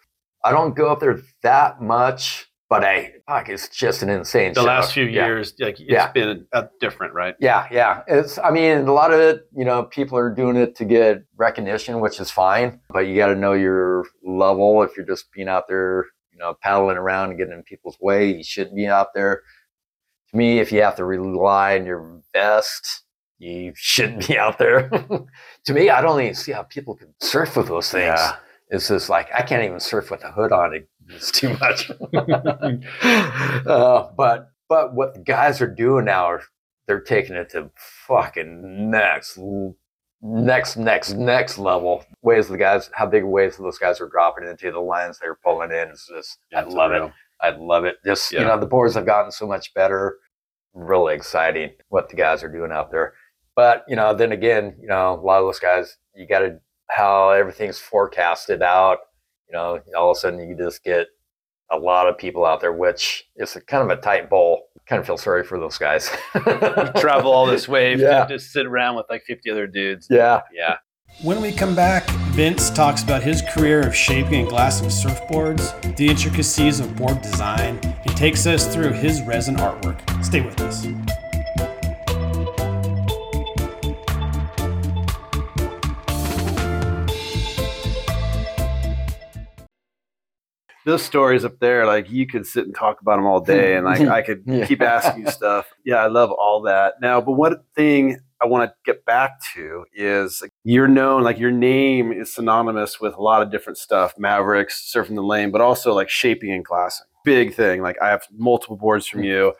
I 0.45 0.51
don't 0.53 0.75
go 0.77 0.89
up 0.91 1.01
there 1.01 1.21
that 1.43 1.81
much, 1.81 2.47
but 2.69 2.85
I 2.85 3.13
fuck, 3.29 3.49
it's 3.49 3.69
just 3.69 4.03
an 4.03 4.09
insane. 4.09 4.53
the 4.55 4.61
show. 4.61 4.67
last 4.67 4.93
few 4.93 5.05
Yeah. 5.05 5.27
years 5.27 5.55
like 5.61 5.81
it's 5.81 5.91
Yeah. 5.91 6.11
been 6.13 6.47
uh, 6.53 6.65
different 6.81 7.15
right 7.15 7.35
Yeah, 7.41 7.67
yeah. 7.71 8.03
It's 8.07 8.39
I 8.39 8.51
mean, 8.51 8.87
a 8.89 8.93
lot 8.93 9.13
of 9.13 9.21
it, 9.21 9.47
you 9.55 9.65
know, 9.65 9.85
people 9.85 10.17
are 10.19 10.31
doing 10.31 10.57
it 10.57 10.75
to 10.77 10.85
get 10.85 11.23
recognition, 11.37 12.01
which 12.01 12.19
is 12.21 12.31
fine, 12.31 12.81
but 12.91 13.01
you 13.01 13.17
got 13.17 13.29
to 13.29 13.37
know 13.37 13.53
your 13.53 14.05
level 14.25 14.83
if 14.83 14.97
you're 14.97 15.07
just 15.07 15.31
being 15.33 15.49
out 15.49 15.65
there, 15.69 16.07
you 16.33 16.39
know, 16.39 16.55
paddling 16.63 16.97
around 16.97 17.31
and 17.31 17.39
getting 17.39 17.55
in 17.55 17.63
people's 17.63 17.97
way, 18.01 18.33
you 18.33 18.45
shouldn't 18.45 18.77
be 18.77 18.87
out 18.87 19.09
there. 19.15 19.43
To 20.31 20.37
me, 20.37 20.59
if 20.61 20.73
you 20.73 20.83
have 20.83 20.97
to 20.97 21.05
rely 21.05 21.79
on 21.79 21.87
your 21.87 22.21
vest, 22.33 23.03
you 23.45 23.73
shouldn't 23.77 24.27
be 24.29 24.39
out 24.39 24.59
there. 24.59 24.89
to 25.67 25.73
me, 25.73 25.91
I 25.91 26.01
don't 26.01 26.21
even 26.21 26.35
see 26.35 26.53
how 26.53 26.63
people 26.63 26.95
can 26.97 27.15
surf 27.21 27.57
with 27.57 27.69
those 27.69 27.91
things. 27.91 28.05
Yeah. 28.19 28.37
It's 28.71 28.89
just 28.89 29.09
like 29.11 29.29
I 29.35 29.43
can't 29.43 29.63
even 29.65 29.81
surf 29.81 30.11
with 30.11 30.25
a 30.25 30.33
hood 30.33 30.53
on. 30.53 30.75
It- 30.75 30.89
It's 31.09 31.31
too 31.31 31.55
much. 31.59 31.91
uh, 33.67 34.09
but 34.17 34.51
but 34.69 34.95
what 34.95 35.15
the 35.15 35.21
guys 35.21 35.61
are 35.61 35.67
doing 35.73 36.07
now 36.07 36.25
are 36.27 36.43
they're 36.87 37.01
taking 37.01 37.37
it 37.37 37.51
to 37.51 37.71
fucking 38.07 38.91
next 38.91 39.39
next 40.23 40.77
next 40.77 41.15
next 41.15 41.59
level. 41.59 42.05
Ways 42.23 42.49
the 42.49 42.57
guys 42.59 42.91
how 42.95 43.07
big 43.07 43.25
waves 43.25 43.57
those 43.59 43.79
guys 43.79 44.01
are 44.01 44.09
dropping 44.09 44.49
into 44.49 44.71
the 44.71 44.81
lines 44.81 45.19
they're 45.19 45.39
pulling 45.45 45.71
in 45.71 45.89
it's 45.89 46.09
just 46.09 46.39
I 46.55 46.63
That's 46.63 46.75
love 46.75 46.93
it. 46.93 47.13
I 47.41 47.51
love 47.51 47.85
it. 47.85 47.97
Just 48.05 48.33
you 48.33 48.41
know 48.41 48.59
the 48.59 48.67
boards 48.67 48.95
have 48.95 49.07
gotten 49.07 49.31
so 49.31 49.47
much 49.47 49.73
better. 49.75 50.19
Really 50.73 51.15
exciting 51.15 51.71
what 51.89 52.09
the 52.09 52.17
guys 52.17 52.43
are 52.43 52.49
doing 52.51 52.73
out 52.73 52.91
there. 52.91 53.15
But 53.57 53.85
you 53.89 53.97
know 53.97 54.15
then 54.15 54.33
again 54.33 54.77
you 54.81 54.89
know 54.89 55.15
a 55.15 55.21
lot 55.21 55.39
of 55.41 55.47
those 55.47 55.59
guys 55.61 55.97
you 56.15 56.27
got 56.27 56.41
to 56.41 56.59
how 56.91 57.31
everything's 57.31 57.79
forecasted 57.79 58.63
out. 58.63 58.99
You 59.49 59.55
know 59.57 59.81
all 59.97 60.11
of 60.11 60.17
a 60.17 60.21
sudden 60.21 60.41
you 60.49 60.57
just 60.57 60.83
get 60.85 61.07
a 61.71 61.79
lot 61.79 62.09
of 62.09 62.19
people 62.19 62.45
out 62.45 62.61
there, 62.61 62.73
which 62.73 63.25
is 63.37 63.57
a, 63.57 63.61
kind 63.61 63.91
of 63.91 63.97
a 63.97 64.01
tight 64.01 64.29
bowl. 64.29 64.65
Kind 64.87 65.01
of 65.01 65.07
feel 65.07 65.17
sorry 65.17 65.45
for 65.45 65.59
those 65.59 65.79
guys. 65.79 66.11
travel 67.01 67.33
all 67.33 67.47
this 67.47 67.67
way 67.67 67.95
Yeah. 67.99 68.27
to 68.27 68.35
just 68.35 68.53
sit 68.53 68.67
around 68.67 68.97
with 68.97 69.07
like 69.09 69.23
50 69.27 69.51
other 69.51 69.67
dudes 69.67 70.07
Yeah. 70.11 70.43
yeah 70.53 70.77
When 71.23 71.41
we 71.41 71.53
come 71.53 71.75
back, 71.75 72.07
Vince 72.37 72.69
talks 72.69 73.03
about 73.03 73.23
his 73.23 73.41
career 73.55 73.81
of 73.87 73.95
shaping 73.97 74.41
and 74.41 74.49
glassing 74.49 74.89
surfboards, 74.89 75.97
the 75.97 76.07
intricacies 76.09 76.81
of 76.81 76.95
board 76.97 77.23
design, 77.23 77.79
and 77.83 78.15
takes 78.17 78.47
us 78.47 78.73
through 78.75 78.93
his 78.93 79.23
resin 79.23 79.57
artwork. 79.57 79.99
Stay 80.23 80.43
with 80.43 80.61
us. 80.61 80.85
Those 90.85 91.03
stories 91.03 91.45
up 91.45 91.59
there 91.61 91.87
like 91.87 92.11
you 92.11 92.27
could 92.27 92.47
sit 92.47 92.67
and 92.67 92.75
talk 92.75 93.01
about 93.01 93.17
them 93.17 93.27
all 93.27 93.41
hmm. 93.41 93.47
day 93.47 93.77
and 93.77 93.85
like 93.85 94.01
i 94.09 94.23
could 94.23 94.43
Yeah. 94.47 94.67
keep 94.67 94.83
asking 94.83 95.25
you 95.25 95.31
stuff. 95.41 95.67
Yeah 95.85 95.97
i 95.97 96.07
love 96.07 96.31
all 96.31 96.63
that. 96.63 96.95
Now 97.01 97.21
but 97.21 97.33
one 97.33 97.57
thing 97.75 98.21
i 98.41 98.47
want 98.47 98.69
to 98.69 98.75
get 98.85 99.05
back 99.05 99.41
to 99.55 99.85
is 99.95 100.41
like, 100.43 100.53
you're 100.65 100.89
known 100.89 101.23
like 101.23 101.39
your 101.39 101.51
name 101.51 102.13
is 102.13 102.35
synonymous 102.35 103.01
with 103.01 103.15
a 103.15 103.23
lot 103.23 103.43
of 103.43 103.51
different 103.51 103.79
stuff 103.79 104.15
mavericks 104.19 104.93
surfing 104.95 105.15
the 105.15 105.23
lane 105.23 105.51
but 105.51 105.61
also 105.61 105.95
like 105.95 106.09
shaping 106.09 106.53
and 106.53 106.65
glassing. 106.65 107.07
Big 107.25 107.55
thing 107.55 107.81
like 107.83 107.97
i 108.03 108.09
have 108.09 108.27
multiple 108.37 108.77
boards 108.77 109.07
from 109.07 109.21
hmm. 109.21 109.27
you 109.27 109.53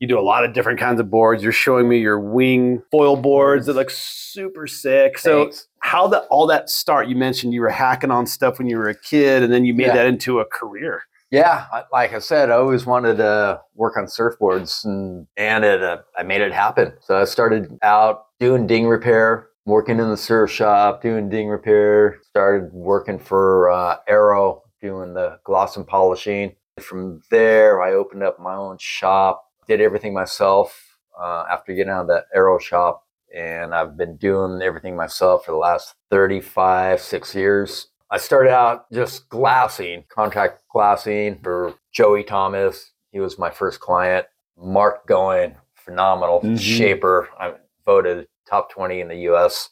you 0.00 0.08
do 0.08 0.18
a 0.18 0.22
lot 0.22 0.44
of 0.44 0.52
different 0.52 0.78
kinds 0.80 1.00
of 1.00 1.10
boards 1.10 1.42
you're 1.42 1.52
showing 1.52 1.88
me 1.88 1.98
your 1.98 2.18
wing 2.20 2.82
foil 2.90 3.16
boards 3.16 3.66
that 3.66 3.74
look 3.74 3.90
super 3.90 4.66
sick 4.66 5.18
so 5.18 5.44
Thanks. 5.44 5.66
how 5.80 6.08
did 6.08 6.20
all 6.30 6.46
that 6.48 6.68
start? 6.68 7.08
You 7.08 7.16
mentioned 7.16 7.54
you 7.54 7.60
were 7.60 7.68
hacking 7.70 8.10
on 8.10 8.26
stuff 8.26 8.58
when 8.58 8.66
you 8.68 8.76
were 8.78 8.88
a 8.88 8.94
kid, 8.94 9.42
and 9.42 9.52
then 9.52 9.64
you 9.64 9.74
made 9.74 9.86
Yeah. 9.86 9.94
that 9.96 10.06
into 10.06 10.40
a 10.40 10.44
career. 10.44 11.02
Yeah, 11.30 11.64
like 11.92 12.12
I 12.14 12.18
said, 12.20 12.50
I 12.50 12.54
always 12.54 12.86
wanted 12.86 13.16
to 13.16 13.60
work 13.74 13.96
on 13.96 14.04
surfboards, 14.06 14.84
and 14.84 15.26
and 15.36 15.64
it 15.64 15.82
uh, 15.82 15.98
I 16.16 16.22
made 16.22 16.40
it 16.42 16.52
happen. 16.52 16.92
So 17.00 17.16
I 17.20 17.24
started 17.24 17.76
out 17.82 18.26
doing 18.38 18.66
ding 18.66 18.86
repair, 18.86 19.48
working 19.66 19.98
in 19.98 20.10
the 20.10 20.16
surf 20.16 20.50
shop, 20.50 21.02
doing 21.02 21.28
ding 21.28 21.48
repair. 21.48 22.20
Started 22.24 22.72
working 22.72 23.18
for 23.18 23.70
uh, 23.70 23.96
Arrow, 24.06 24.62
doing 24.80 25.14
the 25.14 25.38
gloss 25.44 25.76
and 25.76 25.86
polishing. 25.86 26.54
From 26.80 27.20
there, 27.30 27.82
I 27.82 27.92
opened 27.92 28.22
up 28.22 28.38
my 28.38 28.54
own 28.54 28.76
shop, 28.80 29.43
did 29.66 29.80
everything 29.80 30.14
myself. 30.14 30.80
Uh, 31.20 31.44
after 31.48 31.72
getting 31.72 31.92
out 31.92 32.02
of 32.02 32.06
that 32.08 32.24
Arrow 32.34 32.58
shop, 32.58 33.04
and 33.32 33.72
I've 33.72 33.96
been 33.96 34.16
doing 34.16 34.60
everything 34.62 34.96
myself 34.96 35.44
for 35.44 35.52
the 35.52 35.58
last 35.58 35.94
35, 36.10 37.00
six 37.00 37.34
years. 37.36 37.88
I 38.10 38.18
started 38.18 38.50
out 38.50 38.90
just 38.92 39.28
glassing, 39.28 40.04
contract 40.08 40.62
glassing 40.72 41.38
for 41.42 41.74
Joey 41.92 42.24
Thomas. 42.24 42.92
He 43.12 43.20
was 43.20 43.38
my 43.38 43.50
first 43.50 43.78
client. 43.78 44.26
Mark 44.56 45.06
Goen, 45.06 45.56
phenomenal 45.76 46.40
Mhm. 46.42 46.58
shaper. 46.58 47.28
I 47.38 47.54
voted 47.86 48.26
top 48.46 48.70
20 48.70 49.00
in 49.00 49.06
the 49.08 49.18
US 49.30 49.70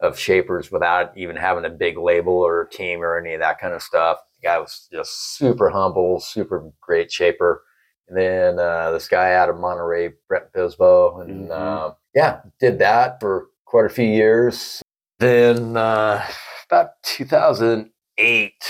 of 0.00 0.16
shapers 0.18 0.70
without 0.70 1.16
even 1.16 1.34
having 1.36 1.64
a 1.64 1.70
big 1.70 1.98
label 1.98 2.32
or 2.34 2.64
team 2.66 3.02
or 3.02 3.18
any 3.18 3.34
of 3.34 3.40
that 3.40 3.58
kind 3.58 3.74
of 3.74 3.82
stuff. 3.82 4.18
The 4.40 4.46
guy 4.48 4.58
was 4.58 4.88
just 4.92 5.34
super 5.36 5.68
humble, 5.70 6.20
super 6.20 6.70
great 6.80 7.10
shaper. 7.12 7.64
And 8.10 8.18
then 8.18 8.58
uh, 8.58 8.90
this 8.90 9.06
guy 9.06 9.34
out 9.34 9.48
of 9.48 9.56
Monterey, 9.58 10.10
Brett 10.28 10.52
Bisbo, 10.52 11.20
and 11.22 11.48
Mhm. 11.48 11.52
uh, 11.52 11.94
yeah, 12.14 12.40
did 12.58 12.80
that 12.80 13.20
for 13.20 13.46
quite 13.64 13.86
a 13.86 13.88
few 13.88 14.04
years. 14.04 14.82
Then 15.20 15.76
uh, 15.76 16.26
about 16.68 17.00
2008, 17.04 18.64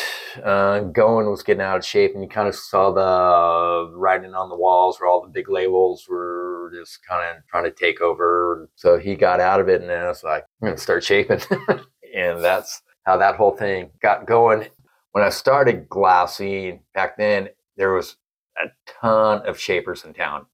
uh, 0.44 0.80
Goen 0.80 1.30
was 1.30 1.42
getting 1.42 1.62
out 1.62 1.78
of 1.78 1.84
shape, 1.86 2.12
and 2.14 2.22
you 2.22 2.28
kind 2.28 2.48
of 2.48 2.54
saw 2.54 2.90
the 2.90 3.96
writing 3.96 4.34
on 4.34 4.50
the 4.50 4.56
walls 4.56 5.00
where 5.00 5.08
all 5.08 5.22
the 5.22 5.28
big 5.28 5.48
labels 5.48 6.06
were 6.08 6.70
just 6.74 6.98
kind 7.08 7.36
of 7.38 7.42
trying 7.48 7.64
to 7.64 7.70
take 7.70 8.00
over. 8.02 8.68
So 8.76 8.98
he 8.98 9.14
got 9.14 9.40
out 9.40 9.60
of 9.60 9.68
it, 9.70 9.80
and 9.80 9.88
then 9.88 10.04
I 10.04 10.08
was 10.08 10.22
like, 10.22 10.44
I'm 10.60 10.66
going 10.66 10.76
to 10.76 10.82
start 10.82 11.02
shaping. 11.02 11.40
and 12.14 12.44
that's 12.44 12.82
how 13.04 13.16
that 13.16 13.36
whole 13.36 13.56
thing 13.56 13.90
got 14.02 14.26
going. 14.26 14.68
when 15.12 15.24
I 15.24 15.30
started 15.30 15.88
glassing 15.88 16.80
back 16.94 17.16
then, 17.16 17.48
there 17.76 17.92
was 17.94 18.16
a 18.58 18.68
ton 19.00 19.46
of 19.46 19.58
shapers 19.58 20.04
in 20.04 20.12
town 20.14 20.46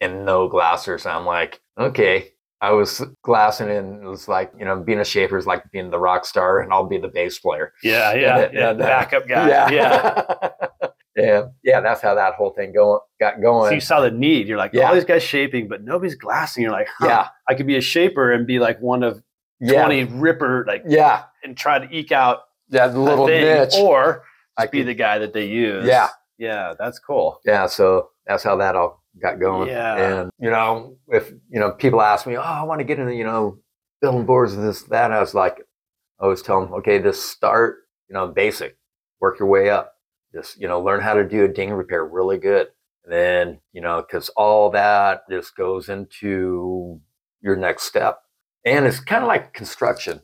and 0.00 0.24
no 0.24 0.48
glassers. 0.48 1.06
I'm 1.06 1.26
like, 1.26 1.60
okay. 1.78 2.28
I 2.60 2.70
was 2.70 3.02
glassing 3.22 3.68
and 3.70 4.04
it 4.04 4.06
was 4.06 4.28
like, 4.28 4.52
you 4.56 4.64
know, 4.64 4.76
being 4.78 5.00
a 5.00 5.04
shaper 5.04 5.36
is 5.36 5.46
like 5.46 5.68
being 5.72 5.90
the 5.90 5.98
rock 5.98 6.24
star 6.24 6.60
and 6.60 6.72
I'll 6.72 6.86
be 6.86 6.96
the 6.98 7.08
bass 7.08 7.40
player. 7.40 7.72
Yeah, 7.82 8.12
yeah, 8.14 8.38
And- 8.38 8.54
yeah. 8.54 8.70
and, 8.70 8.80
the 8.80 8.84
uh, 8.84 8.86
backup 8.88 9.26
guy. 9.26 9.48
Yeah. 9.48 9.70
Yeah. 9.70 10.48
yeah. 11.16 11.42
Yeah. 11.64 11.80
That's 11.80 12.00
how 12.00 12.14
that 12.14 12.34
whole 12.34 12.50
thing 12.50 12.72
going 12.72 13.00
got 13.18 13.40
going. 13.42 13.70
So 13.70 13.74
you 13.74 13.80
saw 13.80 14.00
the 14.00 14.12
need. 14.12 14.46
You're 14.46 14.58
like, 14.58 14.72
Yeah. 14.74 14.86
all 14.88 14.94
these 14.94 15.04
guys 15.04 15.24
shaping, 15.24 15.66
but 15.66 15.82
nobody's 15.82 16.14
glassing. 16.14 16.62
You're 16.62 16.70
like, 16.72 16.86
huh, 16.98 17.06
Yeah. 17.08 17.28
I 17.48 17.54
could 17.54 17.66
be 17.66 17.76
a 17.76 17.80
shaper 17.80 18.30
and 18.30 18.46
be 18.46 18.60
like 18.60 18.80
one 18.80 19.02
of 19.02 19.20
yeah. 19.60 19.84
20 19.84 20.04
ripper, 20.20 20.64
like, 20.68 20.84
Yeah. 20.86 21.24
and 21.42 21.56
try 21.56 21.80
to 21.80 21.92
eke 21.92 22.12
out 22.12 22.42
That 22.68 22.96
little 22.96 23.26
thing, 23.26 23.42
niche. 23.42 23.74
or 23.76 24.22
I 24.56 24.66
be 24.66 24.78
could- 24.78 24.86
the 24.88 24.94
guy 24.94 25.18
that 25.18 25.32
they 25.32 25.46
use. 25.46 25.84
Yeah. 25.84 26.10
Yeah, 26.42 26.74
that's 26.76 26.98
cool. 26.98 27.40
yeah. 27.44 27.66
So 27.66 28.10
that's 28.26 28.42
how 28.42 28.56
that 28.56 28.74
all 28.74 29.04
got 29.22 29.38
going. 29.38 29.68
Yeah. 29.68 29.96
And, 29.96 30.30
you 30.40 30.50
know, 30.50 30.96
if, 31.08 31.30
you 31.48 31.60
know, 31.60 31.70
people 31.70 32.02
ask 32.02 32.26
me, 32.26 32.36
oh, 32.36 32.40
I 32.40 32.64
want 32.64 32.80
to 32.80 32.84
get 32.84 32.98
into, 32.98 33.14
you 33.14 33.22
know, 33.22 33.58
building 34.00 34.26
boards 34.26 34.54
and 34.54 34.66
this, 34.66 34.82
that. 34.84 35.12
I 35.12 35.20
was 35.20 35.34
like, 35.34 35.60
I 36.18 36.24
always 36.24 36.42
tell 36.42 36.60
them, 36.60 36.74
okay, 36.74 37.00
just 37.00 37.30
start, 37.30 37.82
you 38.08 38.14
know, 38.14 38.26
basic, 38.26 38.76
work 39.20 39.38
your 39.38 39.48
way 39.48 39.70
up. 39.70 39.94
Just, 40.34 40.60
you 40.60 40.66
know, 40.66 40.80
learn 40.80 41.00
how 41.00 41.14
to 41.14 41.28
do 41.28 41.44
a 41.44 41.48
ding 41.48 41.72
repair 41.72 42.04
really 42.04 42.38
good. 42.38 42.68
And 43.04 43.12
then, 43.12 43.60
you 43.72 43.80
know, 43.80 44.02
because 44.02 44.28
all 44.30 44.70
that 44.70 45.22
just 45.30 45.56
goes 45.56 45.88
into 45.88 47.00
your 47.40 47.54
next 47.54 47.84
step. 47.84 48.20
And 48.64 48.84
it's 48.86 48.98
kind 48.98 49.22
of 49.22 49.28
like 49.28 49.52
construction. 49.52 50.22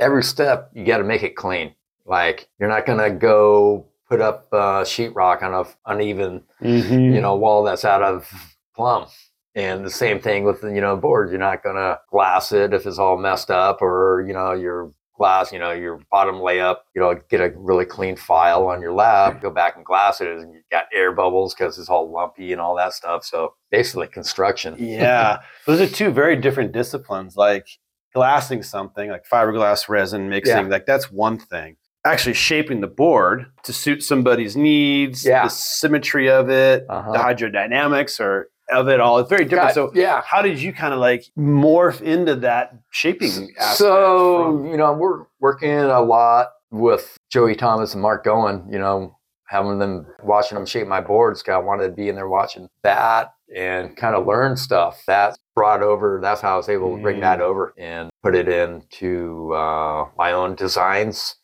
Every 0.00 0.22
step, 0.22 0.70
you 0.72 0.84
got 0.86 0.98
to 0.98 1.04
make 1.04 1.22
it 1.22 1.36
clean. 1.36 1.74
Like, 2.06 2.48
you're 2.58 2.68
not 2.68 2.86
going 2.86 2.98
to 2.98 3.10
go 3.10 3.88
put 4.08 4.20
up 4.20 4.48
uh, 4.52 4.82
sheetrock 4.84 5.42
on 5.42 5.54
a 5.54 5.90
uneven 5.90 6.42
Mm-hmm. 6.62 7.14
you 7.14 7.20
know, 7.20 7.34
wall 7.36 7.62
that's 7.62 7.84
out 7.84 8.02
of 8.02 8.30
plumb. 8.74 9.06
And 9.54 9.84
the 9.84 9.90
same 9.90 10.18
thing 10.20 10.44
with 10.44 10.62
the, 10.62 10.68
you 10.74 10.80
know, 10.80 10.96
board. 10.96 11.30
You're 11.30 11.38
not 11.38 11.62
going 11.62 11.76
to 11.76 12.00
glass 12.10 12.50
it 12.52 12.72
if 12.74 12.86
it's 12.86 12.98
all 12.98 13.16
messed 13.16 13.50
up 13.50 13.80
or, 13.82 14.24
you 14.26 14.32
know, 14.32 14.52
your 14.52 14.90
glass, 15.16 15.52
you 15.52 15.60
know, 15.60 15.70
your 15.70 16.00
bottom 16.10 16.36
layup, 16.36 16.78
you 16.94 17.00
know, 17.00 17.14
get 17.28 17.40
a 17.40 17.52
really 17.56 17.84
clean 17.84 18.16
file 18.16 18.66
on 18.66 18.80
your 18.82 18.92
lab, 18.92 19.40
go 19.40 19.50
back 19.50 19.76
and 19.76 19.84
glass 19.84 20.20
it 20.20 20.26
and 20.26 20.52
you 20.54 20.60
got 20.72 20.86
air 20.92 21.12
bubbles 21.12 21.54
because 21.54 21.78
it's 21.78 21.88
all 21.88 22.10
lumpy 22.10 22.50
and 22.50 22.60
all 22.60 22.74
that 22.74 22.94
stuff. 22.94 23.24
So 23.24 23.54
basically 23.70 24.08
construction. 24.08 24.74
yeah. 24.78 25.38
Those 25.66 25.80
are 25.80 25.86
two 25.86 26.10
very 26.10 26.34
different 26.34 26.72
disciplines. 26.72 27.36
Like 27.36 27.68
glassing 28.12 28.62
something, 28.64 29.08
like 29.10 29.24
fiberglass 29.28 29.88
resin 29.88 30.28
mixing, 30.28 30.68
like 30.68 30.86
that's 30.86 31.12
one 31.12 31.38
thing. 31.38 31.76
Actually 32.06 32.34
shaping 32.34 32.80
the 32.80 32.86
board 32.86 33.46
to 33.64 33.72
suit 33.72 34.02
somebody's 34.02 34.56
needs, 34.56 35.24
Yeah. 35.24 35.44
the 35.44 35.48
symmetry 35.48 36.28
of 36.30 36.50
it, 36.50 36.84
Uh-huh. 36.88 37.12
the 37.12 37.18
hydrodynamics 37.18 38.20
or 38.20 38.48
of 38.70 38.88
it 38.88 39.00
all. 39.00 39.18
It's 39.18 39.28
very 39.30 39.44
different. 39.44 39.68
Got- 39.68 39.74
so 39.74 39.90
yeah. 39.94 40.22
how 40.26 40.42
did 40.42 40.60
you 40.60 40.72
kind 40.72 40.92
of 40.94 41.00
like 41.00 41.24
morph 41.38 42.00
into 42.02 42.34
that 42.36 42.72
shaping 42.90 43.28
aspect? 43.58 43.76
So, 43.78 44.44
from- 44.44 44.66
you 44.66 44.76
know, 44.76 44.92
we're 44.92 45.24
working 45.40 45.70
a 45.78 46.00
lot 46.00 46.48
with 46.70 47.16
Joey 47.30 47.54
Thomas 47.54 47.94
and 47.94 48.02
Mark 48.02 48.24
Goen, 48.24 48.66
you 48.70 48.78
know, 48.78 49.16
having 49.48 49.78
them 49.78 50.06
watching 50.22 50.56
them 50.56 50.66
shape 50.66 50.86
my 50.88 51.00
boards. 51.00 51.42
I 51.48 51.56
wanted 51.58 51.84
to 51.88 51.92
be 51.92 52.08
in 52.08 52.16
there 52.16 52.28
watching 52.28 52.68
that 52.82 53.32
and 53.54 53.96
kind 53.96 54.16
of 54.16 54.26
learn 54.26 54.56
stuff. 54.56 55.02
That 55.06 55.36
brought 55.54 55.82
over, 55.82 56.18
that's 56.22 56.40
how 56.40 56.54
I 56.54 56.56
was 56.56 56.68
able 56.68 56.96
to 56.96 57.02
bring 57.02 57.20
that 57.20 57.40
over 57.40 57.72
and 57.78 58.10
put 58.22 58.34
it 58.34 58.48
into 58.48 59.52
uh, 59.54 60.06
my 60.16 60.32
own 60.32 60.54
designs, 60.54 61.36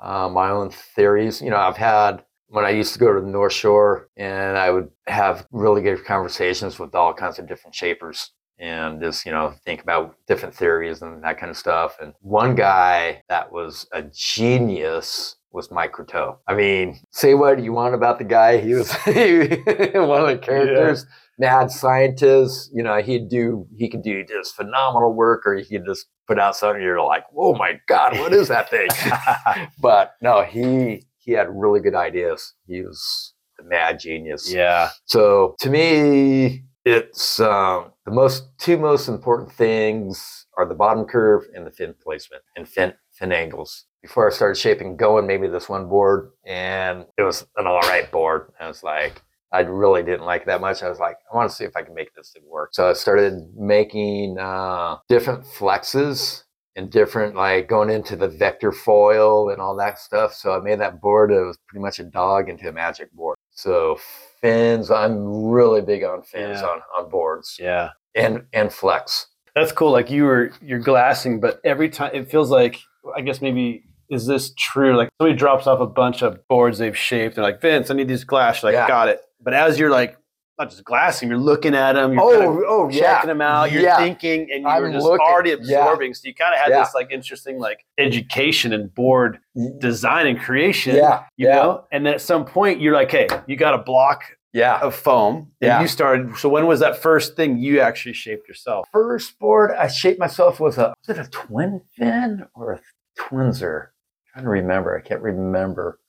uh, 0.00 0.28
my 0.28 0.50
own 0.50 0.70
theories. 0.70 1.40
You 1.40 1.50
know, 1.50 1.56
I've 1.56 1.76
had 1.76 2.24
when 2.48 2.64
I 2.64 2.70
used 2.70 2.92
to 2.94 2.98
go 2.98 3.12
to 3.12 3.20
the 3.20 3.26
North 3.26 3.52
Shore 3.52 4.08
and 4.16 4.56
I 4.56 4.70
would 4.70 4.90
have 5.06 5.46
really 5.52 5.82
good 5.82 6.04
conversations 6.04 6.78
with 6.78 6.94
all 6.94 7.12
kinds 7.12 7.38
of 7.38 7.46
different 7.46 7.74
shapers 7.74 8.30
and 8.58 9.00
just, 9.00 9.24
you 9.24 9.32
know, 9.32 9.54
think 9.64 9.82
about 9.82 10.16
different 10.26 10.54
theories 10.54 11.02
and 11.02 11.22
that 11.22 11.38
kind 11.38 11.50
of 11.50 11.56
stuff. 11.56 11.96
And 12.00 12.14
one 12.20 12.54
guy 12.54 13.22
that 13.28 13.52
was 13.52 13.86
a 13.92 14.02
genius 14.02 15.36
was 15.52 15.70
Mike 15.70 15.92
Croteau. 15.92 16.38
I 16.46 16.54
mean, 16.54 16.98
say 17.10 17.34
what 17.34 17.62
you 17.62 17.72
want 17.72 17.94
about 17.94 18.18
the 18.18 18.24
guy. 18.24 18.58
He 18.58 18.74
was 18.74 18.92
one 19.04 19.12
of 19.12 20.26
the 20.26 20.38
characters, 20.42 21.06
mad 21.38 21.70
scientist. 21.70 22.70
You 22.74 22.82
know, 22.82 23.00
he'd 23.00 23.28
do, 23.28 23.66
he 23.76 23.88
could 23.88 24.02
do 24.02 24.24
just 24.24 24.54
phenomenal 24.54 25.12
work 25.12 25.46
or 25.46 25.54
he 25.54 25.64
could 25.64 25.86
just 25.86 26.06
put 26.26 26.38
out 26.38 26.56
something 26.56 26.82
you're 26.82 27.02
like, 27.02 27.24
oh 27.36 27.54
my 27.54 27.80
God, 27.86 28.18
what 28.18 28.32
is 28.32 28.48
that 28.48 28.70
thing? 28.70 28.88
but 29.80 30.14
no, 30.20 30.42
he, 30.42 31.04
he 31.18 31.32
had 31.32 31.48
really 31.50 31.80
good 31.80 31.94
ideas. 31.94 32.54
He 32.66 32.82
was 32.82 33.34
a 33.60 33.64
mad 33.64 34.00
genius. 34.00 34.52
yeah. 34.52 34.90
So 35.04 35.54
to 35.60 35.70
me, 35.70 36.64
it's 36.84 37.38
um, 37.40 37.92
the 38.06 38.12
most 38.12 38.44
two 38.58 38.78
most 38.78 39.08
important 39.08 39.52
things 39.52 40.46
are 40.56 40.66
the 40.66 40.74
bottom 40.74 41.04
curve 41.04 41.44
and 41.54 41.66
the 41.66 41.70
fin 41.70 41.94
placement 42.02 42.42
and 42.56 42.68
fin 42.68 42.94
fin 43.12 43.32
angles. 43.32 43.84
Before 44.00 44.30
I 44.30 44.32
started 44.32 44.58
shaping, 44.58 44.96
going 44.96 45.26
maybe 45.26 45.48
this 45.48 45.68
one 45.68 45.88
board, 45.88 46.30
and 46.46 47.04
it 47.18 47.22
was 47.22 47.46
an 47.56 47.66
all 47.66 47.80
right 47.80 48.10
board. 48.10 48.52
I 48.58 48.68
was 48.68 48.82
like, 48.82 49.22
I 49.52 49.60
really 49.60 50.02
didn't 50.02 50.26
like 50.26 50.44
that 50.46 50.60
much. 50.60 50.82
I 50.82 50.88
was 50.88 50.98
like, 50.98 51.16
I 51.32 51.36
want 51.36 51.48
to 51.50 51.56
see 51.56 51.64
if 51.64 51.76
I 51.76 51.82
can 51.82 51.94
make 51.94 52.14
this 52.14 52.30
thing 52.30 52.42
work. 52.46 52.70
So 52.74 52.90
I 52.90 52.92
started 52.92 53.50
making 53.56 54.38
uh, 54.38 54.96
different 55.08 55.44
flexes 55.44 56.42
and 56.76 56.90
different 56.90 57.34
like 57.34 57.68
going 57.68 57.90
into 57.90 58.14
the 58.14 58.28
vector 58.28 58.72
foil 58.72 59.48
and 59.50 59.60
all 59.60 59.74
that 59.76 59.98
stuff. 59.98 60.34
So 60.34 60.52
I 60.52 60.60
made 60.60 60.80
that 60.80 61.00
board. 61.00 61.30
It 61.32 61.40
was 61.40 61.58
pretty 61.66 61.82
much 61.82 61.98
a 61.98 62.04
dog 62.04 62.48
into 62.48 62.68
a 62.68 62.72
magic 62.72 63.10
board. 63.12 63.36
So 63.50 63.98
fins, 64.40 64.90
I'm 64.90 65.46
really 65.46 65.80
big 65.80 66.04
on 66.04 66.22
fins 66.22 66.60
Yeah. 66.60 66.66
on, 66.68 66.80
on 66.96 67.10
boards 67.10 67.56
Yeah. 67.58 67.90
and 68.14 68.44
and 68.52 68.72
flex. 68.72 69.26
That's 69.54 69.72
cool. 69.72 69.90
Like 69.90 70.10
you 70.10 70.24
were 70.24 70.52
you're 70.62 70.78
glassing, 70.78 71.40
but 71.40 71.60
every 71.64 71.88
time 71.88 72.10
it 72.14 72.30
feels 72.30 72.50
like 72.50 72.78
I 73.16 73.22
guess 73.22 73.40
maybe 73.40 73.84
is 74.10 74.26
this 74.26 74.52
true? 74.56 74.96
Like 74.96 75.08
somebody 75.20 75.36
drops 75.36 75.66
off 75.66 75.80
a 75.80 75.86
bunch 75.86 76.22
of 76.22 76.46
boards 76.48 76.78
they've 76.78 76.96
shaped. 76.96 77.34
They're 77.34 77.44
like, 77.44 77.60
Vince, 77.60 77.90
I 77.90 77.94
need 77.94 78.08
these 78.08 78.24
glass. 78.24 78.62
You're 78.62 78.72
like, 78.72 78.78
Yeah. 78.80 78.88
got 78.88 79.08
it. 79.08 79.20
But 79.40 79.54
as 79.54 79.78
you're 79.78 79.90
like 79.90 80.16
not 80.58 80.70
just 80.70 80.82
glassing, 80.84 81.28
you're 81.28 81.38
looking 81.38 81.74
at 81.74 81.92
them, 81.92 82.12
you're 82.12 82.22
Oh, 82.22 82.32
kind 82.32 82.44
of 82.44 82.64
oh, 82.66 82.88
checking 82.90 83.02
yeah. 83.04 83.24
them 83.26 83.40
out, 83.40 83.70
you're 83.70 83.82
Yeah. 83.82 83.96
thinking, 83.96 84.48
and 84.52 84.66
I'm 84.66 84.82
you're 84.82 84.92
just 84.92 85.04
looking. 85.06 85.24
already 85.24 85.50
Yeah. 85.50 85.56
absorbing. 85.56 86.14
So 86.14 86.26
you 86.26 86.34
kind 86.34 86.52
of 86.52 86.58
had 86.58 86.70
Yeah. 86.70 86.80
this 86.80 86.94
like 86.94 87.12
interesting 87.12 87.58
like 87.60 87.84
education 87.96 88.72
and 88.72 88.92
board 88.92 89.38
design 89.78 90.26
and 90.26 90.40
creation. 90.40 90.96
Yeah, 90.96 91.22
You 91.36 91.48
yeah. 91.48 91.54
know? 91.56 91.84
And 91.92 92.04
then 92.04 92.14
at 92.14 92.20
some 92.20 92.44
point 92.44 92.80
you're 92.80 92.94
like, 92.94 93.10
hey, 93.10 93.28
you 93.46 93.56
got 93.56 93.74
a 93.74 93.78
block 93.78 94.22
Yeah. 94.52 94.80
of 94.80 94.96
foam. 94.96 95.52
And 95.60 95.68
Yeah. 95.68 95.80
you 95.80 95.86
started 95.86 96.36
so 96.36 96.48
when 96.48 96.66
was 96.66 96.80
that 96.80 96.96
first 96.96 97.36
thing 97.36 97.58
you 97.58 97.80
actually 97.80 98.14
shaped 98.14 98.48
yourself? 98.48 98.88
First 98.92 99.38
board 99.38 99.70
I 99.70 99.86
shaped 99.86 100.18
myself 100.18 100.58
was 100.58 100.76
a 100.76 100.92
was 101.06 101.16
it 101.16 101.24
a 101.24 101.30
twin 101.30 101.82
fin 101.96 102.46
or 102.54 102.72
a 102.72 102.80
twinser? 103.16 103.88
trying 104.32 104.44
to 104.44 104.50
remember. 104.50 104.96
I 104.96 105.06
can't 105.06 105.22
remember. 105.22 106.00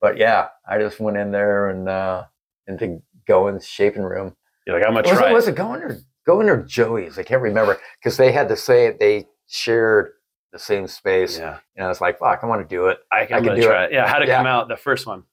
But 0.00 0.16
yeah, 0.16 0.48
I 0.66 0.78
just 0.78 0.98
went 0.98 1.16
in 1.18 1.30
there 1.30 1.68
and 1.68 1.88
uh 1.90 2.24
into 2.68 3.02
Goen's 3.26 3.66
shaping 3.66 4.02
room. 4.02 4.36
You're 4.66 4.78
like, 4.78 4.86
I'm 4.86 4.94
gonna 4.94 5.08
Was 5.08 5.18
try 5.18 5.28
it, 5.28 5.32
it. 5.32 5.34
was 5.34 5.48
it 5.48 5.54
Goen 5.56 5.82
or 5.82 5.98
Goen 6.26 6.48
or 6.48 6.62
Joey's? 6.62 7.18
I 7.18 7.22
can't 7.22 7.42
remember 7.42 7.78
because 7.98 8.16
they 8.16 8.30
had 8.32 8.48
to 8.48 8.56
say 8.56 8.86
it. 8.86 9.00
They 9.00 9.26
shared 9.46 10.10
the 10.52 10.58
same 10.58 10.86
space, 10.86 11.38
Yeah. 11.38 11.58
and 11.76 11.84
I 11.86 11.88
was 11.88 12.00
like, 12.00 12.18
"Fuck, 12.18 12.40
I 12.42 12.46
want 12.46 12.62
to 12.62 12.74
do 12.74 12.86
it." 12.86 12.98
I 13.10 13.24
can, 13.26 13.36
I 13.36 13.40
can 13.46 13.56
do 13.56 13.62
try 13.66 13.84
it. 13.84 13.92
Yeah, 13.92 14.06
how'd 14.06 14.22
it 14.22 14.28
Yeah. 14.28 14.36
come 14.38 14.46
out? 14.46 14.68
The 14.68 14.76
first 14.76 15.06
one. 15.06 15.24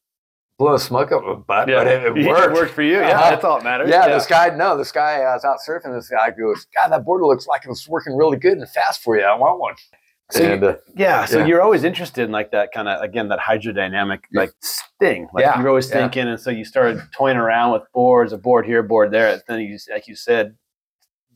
Blow 0.57 0.77
smoke 0.77 1.11
up 1.11 1.21
my 1.25 1.33
butt, 1.33 1.67
Yeah, 1.67 1.75
but 1.83 1.88
it, 1.88 2.03
it 2.05 2.17
Yeah, 2.23 2.27
worked. 2.29 2.53
worked 2.53 2.73
for 2.73 2.81
you. 2.81 2.99
Yeah, 3.01 3.09
Uh-huh. 3.19 3.29
that's 3.31 3.43
all 3.43 3.57
that 3.57 3.63
matters. 3.65 3.89
Yeah, 3.89 4.07
this 4.07 4.25
guy, 4.25 4.49
no, 4.55 4.77
this 4.77 4.91
guy, 4.93 5.19
I 5.19 5.33
was 5.33 5.43
out 5.43 5.57
surfing. 5.67 5.93
This 5.93 6.07
guy 6.09 6.31
goes, 6.31 6.65
God, 6.73 6.89
that 6.93 7.03
board 7.03 7.21
looks 7.23 7.45
like 7.45 7.63
it's 7.65 7.89
working 7.89 8.15
really 8.15 8.38
good 8.38 8.57
and 8.57 8.69
fast 8.69 9.01
for 9.03 9.17
you. 9.17 9.23
I 9.25 9.36
want 9.36 9.59
one. 9.59 9.75
So 10.32 10.41
you- 10.43 10.49
and, 10.53 10.63
uh, 10.63 10.76
Yeah, 10.95 11.26
so 11.26 11.39
Yeah. 11.39 11.45
you're 11.45 11.61
always 11.61 11.84
interested 11.84 12.23
in 12.23 12.32
like 12.32 12.51
that 12.51 12.71
kind 12.71 12.88
of 12.88 13.01
again 13.01 13.28
that 13.30 13.39
hydrodynamic 13.39 14.21
like 14.34 14.51
thing. 14.99 15.28
Like 15.34 15.43
Yeah, 15.43 15.59
you're 15.59 15.69
always 15.69 15.89
yeah. 15.89 15.97
thinking, 15.97 16.28
and 16.28 16.39
so 16.39 16.49
you 16.49 16.65
started 16.65 16.99
toying 17.15 17.38
around 17.38 17.73
with 17.73 17.84
boards, 17.93 18.34
a 18.34 18.38
board 18.38 18.65
here, 18.65 18.80
a 18.80 18.84
board 18.84 19.11
there. 19.11 19.30
And 19.34 19.41
then 19.47 19.59
you, 19.59 19.78
like 19.91 20.07
you 20.07 20.15
said, 20.15 20.55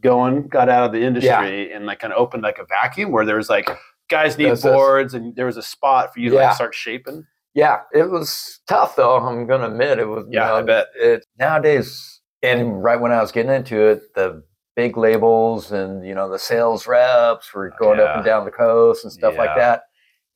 Goen 0.01 0.47
got 0.47 0.69
out 0.69 0.85
of 0.85 0.91
the 0.91 1.03
industry 1.03 1.71
and 1.73 1.85
like 1.85 1.99
kind 1.99 2.13
of 2.13 2.19
opened 2.19 2.41
like 2.43 2.57
a 2.57 2.65
vacuum 2.65 3.11
where 3.11 3.25
there 3.25 3.35
was 3.35 3.49
like 3.49 3.69
guys 4.09 4.37
need 4.37 4.45
That's- 4.45 4.63
boards, 4.63 5.13
and 5.13 5.35
there 5.35 5.45
was 5.45 5.57
a 5.57 5.61
spot 5.61 6.13
for 6.13 6.19
you 6.19 6.29
to 6.31 6.35
Yeah. 6.37 6.47
like 6.47 6.55
start 6.55 6.73
shaping. 6.73 7.25
yeah, 7.53 7.81
it 7.93 8.09
was 8.09 8.59
tough 8.67 8.95
though. 8.95 9.17
I'm 9.17 9.45
to 9.47 9.65
admit 9.67 9.99
it 9.99 10.07
was. 10.07 10.25
you 10.29 10.39
Yeah, 10.39 10.47
know, 10.47 10.55
I 10.57 10.61
bet. 10.63 10.87
It, 10.95 11.25
nowadays, 11.37 12.21
and 12.41 12.81
right 12.83 12.99
when 12.99 13.11
I 13.11 13.21
was 13.21 13.31
getting 13.31 13.51
into 13.51 13.79
it, 13.87 14.01
the 14.15 14.43
big 14.79 14.95
labels 14.95 15.73
and, 15.73 16.07
you 16.07 16.15
know, 16.15 16.29
the 16.31 16.39
sales 16.39 16.87
reps 16.87 17.53
were 17.53 17.69
oh, 17.73 17.77
going 17.77 17.99
up 17.99 18.15
and 18.15 18.23
down 18.23 18.45
the 18.45 18.51
coast 18.51 19.03
and 19.03 19.11
stuff 19.11 19.35
like 19.37 19.53
that. 19.57 19.81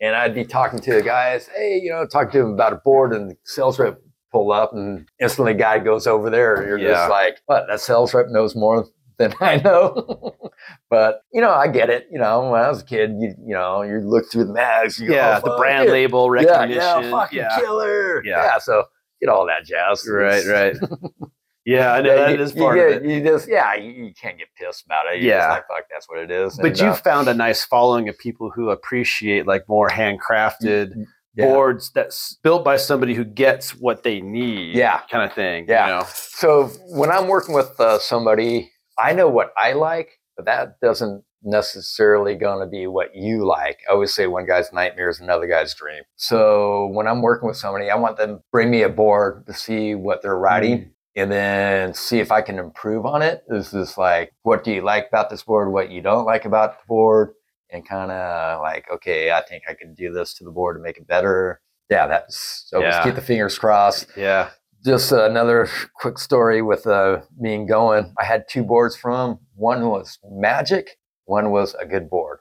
And 0.02 0.18
I'd 0.18 0.36
be 0.36 0.44
talking 0.44 0.80
to 0.80 0.94
the 0.96 1.02
guys, 1.02 1.48
hey, 1.56 1.80
you 1.82 1.90
know, 1.90 2.06
talking 2.06 2.32
to 2.34 2.38
them 2.40 2.54
about 2.54 2.74
a 2.74 2.76
board 2.84 3.14
and 3.14 3.32
the 3.32 3.38
sales 3.46 3.80
rep 3.80 4.02
pull 4.34 4.52
up 4.52 4.74
and 4.74 5.08
instantly 5.22 5.54
guy 5.54 5.80
goes 5.80 6.08
over 6.08 6.30
there. 6.30 6.68
You're 6.68 6.78
Yeah. 6.78 6.90
just 6.92 7.10
like, 7.10 7.38
what? 7.46 7.68
That 7.70 7.80
sales 7.80 8.14
rep 8.14 8.26
knows 8.28 8.54
more 8.54 8.86
than 9.18 9.34
I 9.40 9.58
know. 9.58 10.36
but 10.90 11.22
you 11.32 11.40
know, 11.40 11.52
I 11.52 11.70
get 11.70 11.90
it. 11.90 12.08
You 12.12 12.20
know, 12.20 12.50
when 12.50 12.60
I 12.62 12.68
was 12.68 12.82
a 12.82 12.86
kid, 12.86 13.12
you 13.18 13.34
you 13.48 13.54
know, 13.54 13.82
you 13.84 14.00
look 14.00 14.26
through 14.30 14.46
the 14.46 14.54
mags. 14.54 15.00
You 15.00 15.08
go, 15.08 15.14
yeah, 15.14 15.40
"Oh, 15.42 15.50
the 15.52 15.56
brand 15.58 15.88
it." 15.88 15.92
label 15.94 16.26
Yeah, 16.36 16.42
recognition. 16.50 16.82
yeah, 16.82 17.12
fucking 17.12 17.40
yeah. 17.40 17.60
killer. 17.60 18.26
Yeah. 18.26 18.44
Yeah. 18.44 18.58
so 18.58 18.84
get 19.22 19.30
all 19.30 19.46
that 19.48 19.64
jazz. 19.66 20.06
Right, 20.10 20.46
right. 20.48 20.76
Yeah, 21.66 21.94
I 21.94 22.02
know 22.02 22.10
Yeah, 22.14 22.22
that 22.28 22.38
you, 22.38 22.44
is 22.44 22.56
you 22.56 22.62
part 22.62 22.76
get- 22.78 22.98
of 22.98 23.06
it. 23.06 23.10
You 23.10 23.24
just, 23.24 23.48
yeah, 23.48 23.74
you, 23.76 23.92
you 23.92 24.14
can't 24.14 24.38
get 24.38 24.48
pissed 24.58 24.86
about 24.86 25.06
it. 25.14 25.22
You're 25.22 25.32
Yeah. 25.34 25.40
just 25.40 25.50
like, 25.50 25.68
fuck, 25.68 25.86
that's 25.90 26.10
what 26.10 26.20
it 26.20 26.30
is. 26.32 26.58
But 26.58 26.72
And, 26.72 26.80
you 26.80 26.88
uh, 26.88 26.94
found 26.96 27.28
a 27.28 27.34
nice 27.34 27.64
following 27.64 28.10
of 28.10 28.18
people 28.18 28.52
who 28.54 28.70
appreciate 28.70 29.48
like 29.48 29.68
more 29.70 29.90
handcrafted 29.90 31.06
yeah. 31.36 31.46
boards 31.46 31.92
that's 31.94 32.38
built 32.44 32.64
by 32.66 32.78
somebody 32.78 33.14
who 33.14 33.24
gets 33.24 33.72
what 33.76 34.04
they 34.04 34.20
need. 34.22 34.76
Yeah. 34.76 35.02
kind 35.10 35.24
of 35.30 35.34
thing. 35.36 35.66
Yeah. 35.68 35.88
you 35.88 35.94
know? 36.00 36.06
So 36.12 36.66
when 36.90 37.10
I'm 37.12 37.28
working 37.28 37.56
with 37.56 37.80
uh, 37.80 37.98
somebody, 38.00 38.70
I 39.00 39.14
know 39.14 39.30
what 39.30 39.54
I 39.58 39.74
like, 39.74 40.10
but 40.36 40.46
that 40.46 40.80
doesn't 40.82 41.24
necessarily 41.46 42.36
going 42.36 42.60
to 42.60 42.70
be 42.70 42.88
what 42.88 43.16
you 43.16 43.46
like. 43.46 43.80
I 43.90 43.94
always 43.94 44.14
say 44.14 44.28
one 44.28 44.46
guy's 44.46 44.72
nightmare 44.74 45.10
is 45.10 45.20
another 45.20 45.48
guy's 45.48 45.74
dream. 45.74 46.04
So 46.16 46.88
when 46.94 47.08
I'm 47.08 47.22
working 47.22 47.48
with 47.48 47.58
somebody, 47.58 47.90
I 47.90 47.96
want 47.96 48.18
them 48.18 48.38
to 48.38 48.44
bring 48.52 48.70
me 48.70 48.82
a 48.84 48.90
board 48.90 49.46
to 49.48 49.54
see 49.54 49.96
what 49.96 50.22
they're 50.22 50.38
writing. 50.38 50.92
And 51.16 51.32
then 51.32 51.94
see 51.94 52.20
if 52.20 52.32
I 52.32 52.42
can 52.42 52.58
improve 52.58 53.06
on 53.06 53.22
it. 53.22 53.44
This 53.48 53.74
is 53.74 53.98
like, 53.98 54.34
what 54.42 54.64
do 54.64 54.72
you 54.72 54.82
like 54.82 55.08
about 55.10 55.30
this 55.30 55.44
board? 55.44 55.72
What 55.72 55.92
you 55.92 56.02
don't 56.02 56.26
like 56.26 56.46
about 56.46 56.80
the 56.80 56.86
board? 56.88 57.34
And 57.70 57.88
kind 57.88 58.12
of 58.12 58.62
like, 58.62 58.86
okay, 58.92 59.32
I 59.32 59.42
think 59.48 59.64
I 59.68 59.74
can 59.74 59.94
do 59.94 60.12
this 60.12 60.34
to 60.36 60.44
the 60.44 60.52
board 60.52 60.76
to 60.78 60.82
make 60.82 60.98
it 60.98 61.08
better. 61.08 61.62
Yeah, 61.90 62.08
that's 62.08 62.66
so 62.68 62.82
Yeah. 62.82 62.92
just 62.92 63.04
keep 63.04 63.16
the 63.16 63.22
fingers 63.22 63.58
crossed 63.60 64.08
Yeah. 64.16 64.50
just 64.86 65.12
another 65.12 65.68
quick 65.96 66.18
story 66.20 66.62
with 66.62 66.86
uh, 66.88 67.22
me 67.38 67.56
and 67.56 67.68
Goen. 67.68 68.14
I 68.20 68.26
had 68.26 68.46
two 68.50 68.64
boards 68.64 68.96
from. 68.96 69.40
One 69.56 69.90
was 69.90 70.18
magic. 70.30 70.98
One 71.26 71.52
was 71.52 71.74
a 71.76 71.86
good 71.86 72.10
board. 72.10 72.40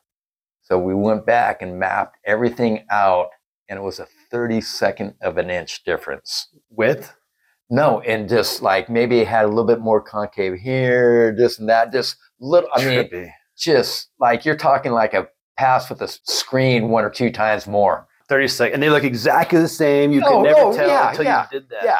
So 0.62 0.79
we 0.79 0.95
went 0.95 1.27
back 1.27 1.61
and 1.61 1.79
mapped 1.79 2.16
everything 2.25 2.85
out, 2.91 3.29
and 3.68 3.79
it 3.79 3.83
was 3.83 4.01
a 4.01 4.07
32nd 4.33 5.14
of 5.20 5.37
an 5.39 5.51
inch 5.51 5.83
difference. 5.85 6.49
Width. 6.70 7.14
No, 7.73 8.01
and 8.01 8.29
just 8.29 8.61
like 8.61 8.91
maybe 8.91 9.20
it 9.20 9.27
had 9.29 9.47
a 9.47 9.49
little 9.49 9.64
bit 9.64 9.81
more 9.81 10.01
concave 10.01 10.59
here, 10.61 11.35
this 11.37 11.59
and 11.59 11.68
that, 11.70 11.91
just 11.91 12.16
little. 12.39 12.68
I 12.75 12.85
mean, 12.85 13.09
Trippy. 13.09 13.31
just 13.57 14.11
like 14.20 14.45
you're 14.45 14.57
talking 14.57 14.93
like 14.93 15.14
a 15.14 15.27
pass 15.57 15.89
with 15.89 16.03
a 16.03 16.09
screen 16.09 16.91
one 16.91 17.03
or 17.05 17.11
two 17.11 17.31
times 17.31 17.66
more. 17.66 18.07
30 18.29 18.49
seconds. 18.49 18.75
And 18.75 18.83
they 18.83 18.91
look 18.91 19.05
exactly 19.05 19.59
the 19.59 19.68
same. 19.68 20.12
You 20.12 20.20
No, 20.20 20.27
could 20.27 20.35
oh, 20.37 20.43
never 20.43 20.61
no, 20.61 20.73
tell 20.77 20.89
yeah, 20.89 21.09
until 21.11 21.25
yeah, 21.25 21.47
you 21.51 21.61
did 21.61 21.68
that. 21.70 21.85
Yeah. 21.85 21.99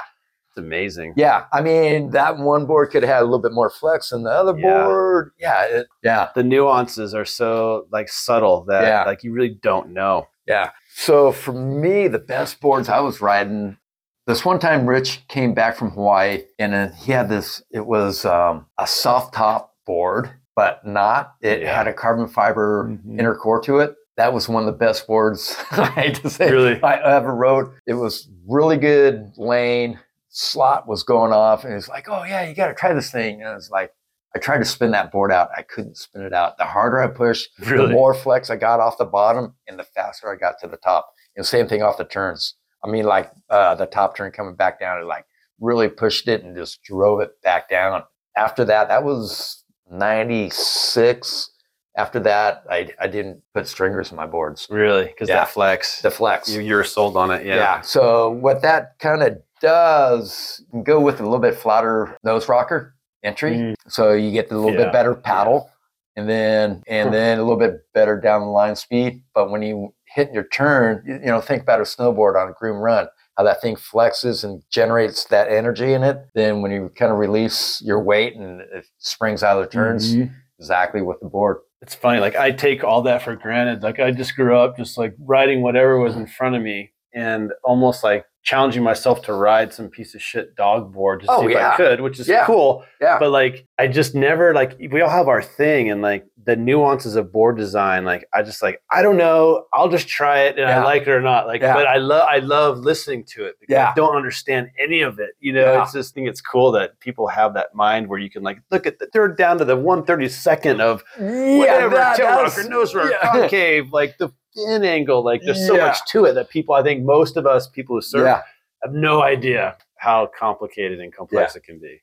It's 0.49 0.59
amazing. 0.59 1.15
Yeah, 1.17 1.45
I 1.53 1.63
mean 1.63 2.11
that 2.11 2.37
one 2.37 2.67
board 2.67 2.91
could 2.91 3.03
have 3.03 3.11
had 3.15 3.23
a 3.23 3.25
little 3.25 3.41
bit 3.41 3.53
more 3.53 3.71
flex 3.71 4.11
than 4.11 4.23
the 4.25 4.31
other 4.31 4.55
Yeah. 4.59 4.85
board. 4.85 5.31
Yeah, 5.39 5.63
it, 5.65 5.87
yeah, 6.05 6.29
The 6.35 6.43
nuances 6.43 7.15
are 7.15 7.25
so 7.25 7.87
like 7.91 8.11
subtle 8.11 8.65
that 8.69 9.07
like 9.07 9.23
you 9.25 9.33
really 9.33 9.59
don't 9.63 9.91
know. 9.95 10.27
yeah. 10.47 10.71
So 10.95 11.33
for 11.33 11.53
me, 11.55 12.09
the 12.09 12.19
best 12.19 12.61
boards 12.61 12.91
I 12.91 13.01
was 13.01 13.23
riding. 13.23 13.79
This 14.27 14.45
one 14.45 14.61
time, 14.61 14.87
Rich 14.87 15.27
came 15.29 15.53
back 15.53 15.77
from 15.77 15.91
Hawaii, 15.91 16.45
and 16.59 16.95
he 16.95 17.11
had 17.13 17.29
this. 17.29 17.63
It 17.73 17.85
was 17.87 18.25
um, 18.25 18.67
a 18.79 18.87
soft 18.87 19.35
top 19.35 19.75
board, 19.85 20.31
but 20.55 20.87
not. 20.87 21.35
It 21.41 21.63
Yeah. 21.63 21.77
had 21.77 21.89
a 21.89 21.93
carbon 21.93 22.29
fiber 22.29 22.85
Mhm. 22.89 23.19
inner 23.19 23.35
core 23.35 23.61
to 23.63 23.81
it. 23.81 23.97
That 24.17 24.33
was 24.33 24.49
one 24.49 24.63
of 24.63 24.67
the 24.67 24.79
best 24.79 25.07
boards 25.07 25.57
I 25.73 25.87
hate 25.87 26.15
to 26.17 26.31
say 26.31 26.51
Really? 26.53 26.81
I 26.83 27.01
ever 27.17 27.35
rode. 27.35 27.73
It 27.87 27.95
was 27.95 28.29
really 28.49 28.77
good 28.77 29.33
lane. 29.37 29.99
Slot 30.29 30.87
was 30.87 31.03
going 31.03 31.33
off, 31.33 31.65
and 31.65 31.75
it's 31.75 31.89
like, 31.89 32.09
oh 32.09 32.23
yeah, 32.23 32.47
you 32.47 32.55
got 32.55 32.69
to 32.69 32.75
try 32.75 32.93
this 32.95 33.11
thing. 33.11 33.43
And 33.43 33.57
it's 33.57 33.71
like, 33.71 33.93
I 34.35 34.39
tried 34.39 34.59
to 34.59 34.65
spin 34.65 34.93
that 34.93 35.11
board 35.11 35.33
out. 35.33 35.51
I 35.57 35.63
couldn't 35.63 35.97
spin 35.97 36.23
it 36.23 36.33
out. 36.33 36.57
The 36.59 36.65
harder 36.65 37.03
I 37.03 37.09
pushed, 37.09 37.51
Really? 37.59 37.89
the 37.89 37.93
more 37.93 38.15
flex 38.15 38.49
I 38.51 38.57
got 38.57 38.79
off 38.81 38.97
the 38.99 39.05
bottom, 39.05 39.57
and 39.67 39.79
the 39.79 39.85
faster 39.85 40.33
I 40.33 40.37
got 40.37 40.59
to 40.61 40.69
the 40.69 40.77
top. 40.79 41.11
And 41.37 41.45
same 41.45 41.67
thing 41.67 41.83
off 41.83 41.97
the 41.99 42.05
turns. 42.05 42.55
I 42.85 42.89
mean, 42.89 43.05
like 43.05 43.31
uh, 43.51 43.75
the 43.75 43.87
top 43.87 44.17
turn 44.17 44.33
coming 44.33 44.55
back 44.55 44.81
down, 44.81 45.01
it 45.01 45.05
like 45.05 45.25
really 45.61 45.89
pushed 45.89 46.29
it 46.29 46.43
and 46.43 46.57
just 46.57 46.83
drove 46.83 47.21
it 47.21 47.41
back 47.43 47.69
down. 47.69 48.03
After 48.37 48.65
that, 48.65 48.89
that 48.89 49.05
was 49.05 49.65
96. 49.91 51.51
After 51.97 52.21
that, 52.21 52.65
I, 52.71 52.89
I 52.99 53.07
didn't 53.07 53.43
put 53.55 53.69
stringers 53.69 54.11
in 54.11 54.17
my 54.17 54.27
boards. 54.27 54.67
Really? 54.71 55.05
Because 55.05 55.29
Yeah. 55.29 55.37
that 55.37 55.51
flex. 55.51 56.01
The 56.01 56.11
flex. 56.11 56.49
you, 56.51 56.61
you 56.63 56.75
were 56.75 56.85
sold 56.85 57.17
on 57.17 57.31
it. 57.31 57.45
yeah. 57.45 57.57
Yeah. 57.57 57.81
So 57.83 58.31
what 58.31 58.63
that 58.63 58.99
kind 58.99 59.23
of 59.23 59.39
does, 59.61 60.65
go 60.83 61.01
with 61.01 61.21
a 61.21 61.23
little 61.23 61.39
bit 61.39 61.55
flatter 61.55 62.17
nose 62.25 62.49
rocker 62.49 62.95
entry. 63.23 63.53
Mm. 63.53 63.75
So 63.89 64.13
you 64.13 64.33
get 64.33 64.49
the 64.49 64.57
little 64.57 64.73
Yeah. 64.73 64.85
bit 64.85 64.93
better 64.93 65.15
paddle 65.15 65.71
and 66.17 66.29
then 66.29 66.83
and 66.89 67.13
then 67.13 67.39
a 67.39 67.43
little 67.43 67.59
bit 67.59 67.81
better 67.95 68.19
down 68.21 68.41
the 68.41 68.47
line 68.49 68.75
speed. 68.75 69.23
But 69.35 69.51
when 69.51 69.61
you 69.63 69.95
hit 70.15 70.33
your 70.33 70.45
turn, 70.49 71.03
you, 71.07 71.15
you 71.15 71.27
know, 71.27 71.41
think 71.41 71.63
about 71.63 71.81
a 71.81 71.85
snowboard 71.85 72.41
on 72.41 72.49
a 72.49 72.53
groom 72.53 72.79
run, 72.79 73.07
how 73.37 73.45
that 73.45 73.61
thing 73.61 73.77
flexes 73.77 74.45
and 74.45 74.63
generates 74.71 75.25
that 75.27 75.49
energy 75.49 75.93
in 75.93 76.03
it. 76.03 76.19
Then 76.35 76.63
when 76.63 76.71
you 76.71 76.91
kind 76.97 77.11
of 77.13 77.19
release 77.19 77.81
your 77.83 78.03
weight 78.03 78.35
and 78.37 78.61
it 78.61 78.85
springs 78.99 79.43
out 79.43 79.59
of 79.59 79.65
the 79.65 79.71
turns, 79.71 80.15
Mhm. 80.17 80.31
exactly 80.59 81.03
with 81.03 81.21
the 81.21 81.29
board. 81.29 81.59
It's 81.81 81.95
funny. 81.95 82.21
Like 82.21 82.37
I 82.37 82.51
take 82.53 82.85
all 82.85 83.03
that 83.03 83.23
for 83.23 83.35
granted. 83.35 83.83
Like 83.83 83.99
I 83.99 84.11
just 84.13 84.37
grew 84.37 84.57
up 84.57 84.77
just 84.77 84.97
like 84.99 85.15
riding 85.19 85.63
whatever 85.63 85.99
was 85.99 86.15
in 86.15 86.27
front 86.27 86.55
of 86.55 86.63
me 86.63 86.93
and 87.15 87.53
almost 87.65 88.05
like 88.05 88.25
challenging 88.43 88.83
myself 88.83 89.23
to 89.23 89.33
ride 89.33 89.73
some 89.73 89.89
piece 89.89 90.15
of 90.17 90.21
shit 90.23 90.57
dog 90.57 90.93
board 90.93 91.21
to 91.21 91.27
Oh, 91.29 91.41
see 91.41 91.47
if 91.47 91.53
yeah. 91.53 91.73
I 91.73 91.77
could, 91.77 92.01
which 92.01 92.19
is 92.19 92.27
Yeah. 92.29 92.45
cool. 92.45 92.85
Yeah. 93.01 93.19
But 93.21 93.31
like 93.31 93.67
I 93.79 93.87
just 93.87 94.15
never 94.15 94.53
like 94.53 94.77
we 94.91 95.01
all 95.01 95.09
have 95.11 95.29
our 95.29 95.43
thing 95.43 95.91
and 95.91 96.03
like 96.03 96.27
the 96.45 96.57
nuances 96.57 97.15
of 97.15 97.31
board 97.33 97.57
design. 97.57 98.05
Like 98.05 98.27
I 98.35 98.43
just 98.43 98.61
like 98.61 98.83
I 98.91 99.01
don't 99.03 99.17
know. 99.17 99.67
I'll 99.73 99.89
just 99.89 100.09
try 100.09 100.41
it 100.41 100.59
and 100.59 100.69
I 100.69 100.83
like 100.83 101.03
it 101.03 101.09
or 101.09 101.21
not. 101.21 101.47
Like 101.47 101.61
Yeah. 101.61 101.75
but 101.75 101.87
I 101.87 101.99
love 101.99 102.27
I 102.29 102.39
love 102.39 102.79
listening 102.79 103.25
to 103.35 103.45
it 103.45 103.55
because 103.61 103.75
I 103.75 103.79
Yeah. 103.79 103.93
don't 103.95 104.17
understand 104.17 104.71
any 104.77 105.03
of 105.03 105.21
it. 105.21 105.31
You 105.39 105.53
know, 105.53 105.75
Yeah. 105.75 105.83
it's 105.85 105.93
just 105.93 106.13
think 106.13 106.29
it's 106.29 106.41
cool 106.41 106.73
that 106.73 106.99
people 106.99 107.29
have 107.29 107.55
that 107.55 107.75
mind 107.77 108.09
where 108.09 108.19
you 108.19 108.29
can 108.29 108.43
like 108.43 108.59
look 108.73 108.89
at 108.89 108.99
the 108.99 109.09
they're 109.13 109.29
down 109.29 109.59
to 109.59 109.65
the 109.65 109.77
one 109.77 110.05
thirty 110.05 110.29
second 110.29 110.81
of 110.81 111.05
whatever, 111.17 111.95
that- 111.95 112.17
tail 112.17 112.43
rocker, 112.43 112.69
nose 112.69 112.93
rocker, 112.93 113.11
yeah. 113.11 113.31
concave, 113.33 113.93
like 113.93 114.19
the 114.19 114.31
fin 114.55 114.85
angle, 114.85 115.25
like 115.25 115.43
there's 115.45 115.67
so 115.67 115.77
Yeah. 115.77 115.87
much 115.87 115.99
to 116.11 116.25
it 116.27 116.35
that 116.35 116.51
people, 116.51 116.75
I 116.75 116.83
think 116.83 117.05
most 117.05 117.37
of 117.37 117.47
us 117.47 117.67
people 117.69 117.97
who 117.97 118.03
surf 118.03 118.25
Yeah. 118.25 118.43
have 118.83 118.93
no 118.93 119.23
idea 119.23 119.77
how 119.97 120.27
complicated 120.39 121.01
and 121.01 121.13
complex 121.15 121.55
it 121.57 121.65
can 121.65 121.79
be. 121.79 122.01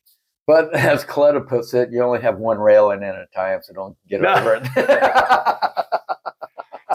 But 0.47 0.73
as 0.73 1.03
Coletta 1.05 1.47
puts 1.47 1.73
it, 1.73 1.89
you 1.91 2.01
only 2.03 2.21
have 2.21 2.37
one 2.37 2.57
railing 2.59 2.99
in 3.03 3.09
at 3.09 3.15
a 3.15 3.27
time, 3.35 3.59
so 3.61 3.73
don't 3.73 3.95
get 4.07 4.21
No. 4.21 4.33
over 4.33 4.55
it. 4.55 4.63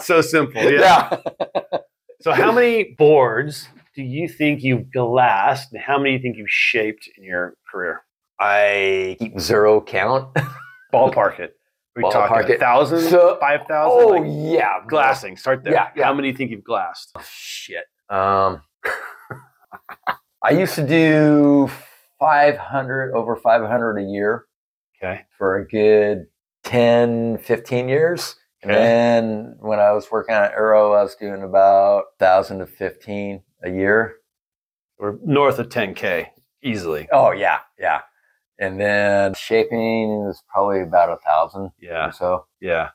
So 0.01 0.21
simple. 0.21 0.61
Yeah. 0.61 1.17
yeah. 1.33 1.77
So 2.21 2.31
how 2.33 2.51
many 2.51 2.95
boards 2.97 3.69
do 3.95 4.03
you 4.03 4.27
think 4.27 4.61
you've 4.61 4.91
glassed 4.91 5.71
and 5.71 5.81
how 5.81 5.97
many 5.97 6.11
do 6.11 6.15
you 6.15 6.21
think 6.21 6.37
you've 6.37 6.49
shaped 6.49 7.09
in 7.17 7.23
your 7.23 7.55
career? 7.71 8.01
I 8.39 9.15
keep 9.19 9.39
zero 9.39 9.79
count. 9.81 10.35
Ballpark 10.93 11.39
it. 11.39 11.55
We 11.95 12.03
Ballpark 12.03 12.11
talking 12.11 12.51
it. 12.55 12.59
thousand, 12.59 12.99
So- 13.09 13.37
five 13.39 13.65
thousand? 13.67 14.03
oh 14.03 14.07
like 14.09 14.23
yeah, 14.53 14.79
glassing. 14.87 15.37
Start 15.37 15.63
there. 15.63 15.73
Yeah, 15.73 15.89
yeah. 15.95 16.03
How 16.05 16.13
many 16.13 16.27
do 16.27 16.31
you 16.33 16.37
think 16.37 16.51
you've 16.51 16.63
glassed? 16.63 17.11
Oh, 17.15 17.21
Shit. 17.25 17.85
Um, 18.09 18.61
I 20.43 20.51
used 20.51 20.75
to 20.75 20.85
do 20.85 21.69
500 22.19 23.13
over 23.15 23.35
500 23.37 23.97
a 23.97 24.03
year 24.03 24.45
Okay. 25.01 25.21
for 25.37 25.57
a 25.57 25.67
good 25.67 26.25
10, 26.65 27.37
15 27.39 27.89
years. 27.89 28.35
And 28.61 28.71
Okay. 28.71 28.81
then 28.81 29.55
when 29.59 29.79
I 29.79 29.91
was 29.91 30.11
working 30.11 30.35
on 30.35 30.43
Arrow, 30.51 30.93
I 30.93 31.01
was 31.03 31.15
doing 31.15 31.43
about 31.43 32.05
1,000 32.19 32.59
to 32.59 32.65
15 32.65 33.41
a 33.63 33.69
year. 33.69 34.15
We're 34.99 35.15
north 35.23 35.59
of 35.59 35.69
10K 35.69 36.27
easily. 36.63 37.07
Oh 37.11 37.31
yeah, 37.31 37.59
yeah. 37.79 38.01
And 38.59 38.79
then 38.79 39.33
shaping 39.33 40.27
is 40.29 40.41
probably 40.51 40.81
about 40.81 41.09
a 41.09 41.17
thousand 41.25 41.71
Yeah. 41.79 42.07
or 42.07 42.11
so. 42.11 42.45
Yeah. 42.61 42.89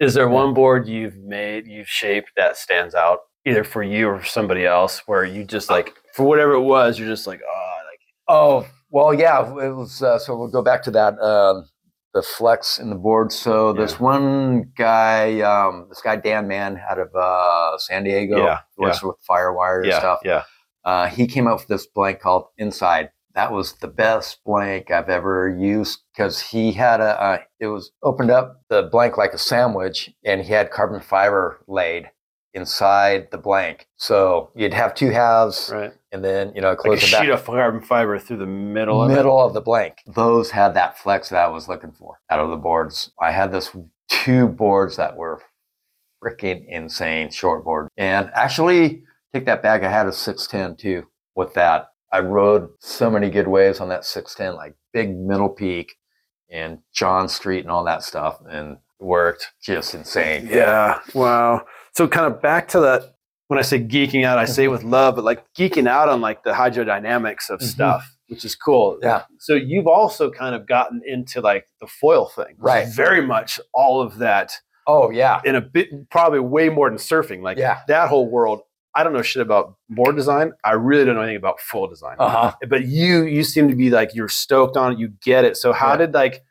Is 0.00 0.14
there 0.14 0.28
one 0.28 0.54
board 0.54 0.88
you've 0.88 1.16
made, 1.18 1.66
you've 1.66 1.88
shaped 1.88 2.30
that 2.36 2.56
stands 2.56 2.94
out, 2.94 3.20
either 3.46 3.62
for 3.64 3.82
you 3.82 4.08
or 4.08 4.18
for 4.18 4.26
somebody 4.26 4.66
else, 4.66 5.02
where 5.06 5.24
you 5.24 5.44
just 5.44 5.70
like, 5.70 5.94
for 6.14 6.24
whatever 6.24 6.52
it 6.52 6.62
was, 6.62 6.98
you're 6.98 7.08
just 7.08 7.26
like, 7.26 7.40
oh, 7.48 7.72
like, 7.90 8.00
Oh 8.26 8.66
well, 8.90 9.14
yeah. 9.14 9.40
It 9.62 9.72
was 9.74 10.02
uh, 10.02 10.18
so. 10.18 10.36
We'll 10.36 10.48
go 10.50 10.62
back 10.62 10.82
to 10.84 10.90
that. 10.92 11.18
Um, 11.20 11.68
the 12.14 12.22
flex 12.22 12.78
in 12.78 12.90
the 12.90 12.96
board. 12.96 13.32
So 13.32 13.72
Yeah. 13.74 13.80
this 13.82 13.98
one 14.00 14.70
guy, 14.76 15.40
um, 15.40 15.86
this 15.88 16.00
guy 16.00 16.14
Dan 16.16 16.46
Mann 16.48 16.80
out 16.88 16.98
of 16.98 17.08
uh, 17.14 17.76
San 17.78 18.04
Diego, 18.04 18.38
Yeah, 18.38 18.60
works 18.78 19.02
with 19.02 19.16
Firewire 19.28 19.78
and 19.82 19.86
yeah, 19.86 19.98
stuff. 19.98 20.20
yeah. 20.24 20.42
Uh, 20.84 21.06
he 21.08 21.26
came 21.26 21.46
up 21.48 21.58
with 21.60 21.66
this 21.68 21.86
blank 21.86 22.20
called 22.20 22.46
Inside. 22.58 23.10
That 23.34 23.52
was 23.52 23.72
the 23.74 23.88
best 23.88 24.44
blank 24.44 24.90
I've 24.90 25.08
ever 25.08 25.48
used 25.48 26.00
because 26.12 26.40
he 26.40 26.72
had 26.72 27.00
a. 27.00 27.20
Uh, 27.20 27.38
it 27.58 27.66
was 27.66 27.90
opened 28.02 28.30
up 28.30 28.62
the 28.68 28.82
blank 28.84 29.16
like 29.18 29.32
a 29.32 29.38
sandwich, 29.38 30.10
and 30.24 30.40
he 30.42 30.52
had 30.52 30.70
carbon 30.70 31.00
fiber 31.00 31.60
laid 31.66 32.10
inside 32.52 33.28
the 33.32 33.38
blank. 33.38 33.88
So 33.96 34.50
you'd 34.54 34.72
have 34.74 34.94
two 34.94 35.10
halves, 35.10 35.70
Right. 35.74 35.92
and 36.12 36.24
then 36.24 36.52
you 36.54 36.60
know 36.60 36.68
Like 36.68 36.78
a 37.02 37.04
the 37.06 37.10
back 37.12 37.24
sheet 37.24 37.30
of 37.30 37.44
carbon 37.44 37.80
fiber 37.82 38.18
through 38.20 38.36
the 38.36 38.46
middle 38.46 39.02
of 39.02 39.10
middle 39.10 39.40
of 39.44 39.52
the 39.54 39.60
blank. 39.60 39.98
Those 40.06 40.52
had 40.52 40.74
that 40.74 40.96
flex 40.96 41.30
that 41.30 41.44
I 41.44 41.48
was 41.48 41.68
looking 41.68 41.90
for 41.90 42.20
out 42.30 42.38
of 42.38 42.50
the 42.50 42.56
boards. 42.56 43.10
I 43.20 43.32
had 43.32 43.50
this 43.50 43.74
two 44.08 44.46
boards 44.46 44.96
that 44.96 45.16
were 45.16 45.42
freaking 46.22 46.64
insane 46.68 47.30
short 47.30 47.64
board. 47.64 47.88
And 47.96 48.30
actually, 48.34 49.02
take 49.34 49.46
that 49.46 49.62
back. 49.62 49.82
I 49.82 49.90
had 49.90 50.06
a 50.06 50.12
610 50.12 50.76
too 50.76 51.06
with 51.34 51.54
that. 51.54 51.88
I 52.14 52.20
rode 52.20 52.68
so 52.80 53.10
many 53.10 53.28
good 53.28 53.48
waves 53.48 53.80
on 53.80 53.88
that 53.88 54.04
610, 54.04 54.54
like 54.56 54.74
big 54.92 55.16
middle 55.16 55.48
peak 55.48 55.96
and 56.50 56.78
John 56.92 57.28
Street 57.28 57.60
and 57.60 57.70
all 57.70 57.82
that 57.84 58.02
stuff. 58.04 58.38
And 58.48 58.78
Worked. 59.00 59.52
just 59.60 59.94
insane. 59.94 60.46
Yeah. 60.46 61.00
Wow. 61.14 61.66
So 61.92 62.06
kind 62.06 62.32
of 62.32 62.40
back 62.40 62.68
to 62.68 62.80
that 62.80 63.16
when 63.48 63.58
I 63.58 63.62
say 63.62 63.78
geeking 63.80 64.24
out, 64.24 64.38
I 64.38 64.44
say 64.44 64.68
with 64.68 64.84
love, 64.96 65.16
but 65.16 65.24
like 65.24 65.44
geeking 65.58 65.88
out 65.88 66.08
on 66.08 66.20
like 66.20 66.44
the 66.44 66.52
hydrodynamics 66.52 67.50
of 67.50 67.58
Mhm. 67.60 67.64
stuff, 67.64 68.16
which 68.28 68.44
is 68.44 68.54
cool. 68.54 68.98
Yeah. 69.02 69.22
So 69.40 69.54
you've 69.54 69.88
also 69.88 70.30
kind 70.30 70.54
of 70.54 70.66
gotten 70.68 71.02
into 71.04 71.40
like 71.40 71.66
the 71.80 71.86
foil 71.88 72.26
thing. 72.28 72.54
Right. 72.58 72.86
Very 72.88 73.26
much 73.26 73.58
all 73.74 74.00
of 74.00 74.18
that 74.18 74.52
Oh, 74.86 75.10
yeah. 75.10 75.40
in 75.44 75.54
a 75.56 75.60
bit 75.60 75.88
probably 76.10 76.40
way 76.40 76.68
more 76.68 76.88
than 76.88 76.98
surfing. 76.98 77.42
Like 77.42 77.58
Yeah. 77.58 77.80
that 77.88 78.08
whole 78.08 78.28
world. 78.30 78.60
I 78.96 79.02
don't 79.02 79.12
know 79.12 79.22
shit 79.22 79.42
about 79.42 79.76
board 79.90 80.16
design. 80.16 80.52
I 80.64 80.72
really 80.72 81.04
don't 81.04 81.14
know 81.16 81.22
anything 81.22 81.36
about 81.36 81.60
foil 81.60 81.88
design. 81.88 82.16
Uh 82.18 82.28
huh. 82.28 82.52
But 82.68 82.84
you 82.86 83.24
you 83.24 83.42
seem 83.44 83.68
to 83.68 83.74
be 83.74 83.90
like 83.90 84.14
you're 84.14 84.28
stoked 84.28 84.76
on 84.76 84.92
it, 84.92 84.98
you 84.98 85.08
get 85.22 85.44
it. 85.44 85.56
So 85.56 85.72
how 85.72 85.90
Yeah. 85.92 85.96
did 85.98 86.14
like 86.14 86.42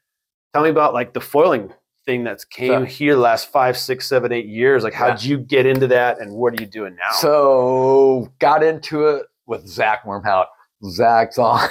tell 0.53 0.63
me 0.63 0.69
about 0.69 0.93
like 0.93 1.13
the 1.13 1.21
foiling 1.21 1.73
thing 2.05 2.23
that's 2.25 2.43
came 2.43 2.81
So- 2.81 2.85
here 2.85 3.15
the 3.15 3.21
last 3.21 3.49
five, 3.51 3.77
six, 3.77 4.07
seven, 4.07 4.31
eight 4.33 4.45
years? 4.47 4.83
Like 4.83 4.93
how 4.93 5.07
Yeah. 5.07 5.15
did 5.15 5.23
you 5.25 5.37
get 5.37 5.65
into 5.65 5.87
that 5.87 6.19
and 6.19 6.33
what 6.33 6.53
are 6.53 6.61
you 6.61 6.67
doing 6.69 6.95
now? 6.95 7.11
So 7.13 8.27
got 8.39 8.61
into 8.63 9.07
it 9.07 9.25
with 9.45 9.65
Zach 9.67 10.03
Wormhoudt. 10.03 10.47
Zach's 10.85 11.37
on. 11.37 11.69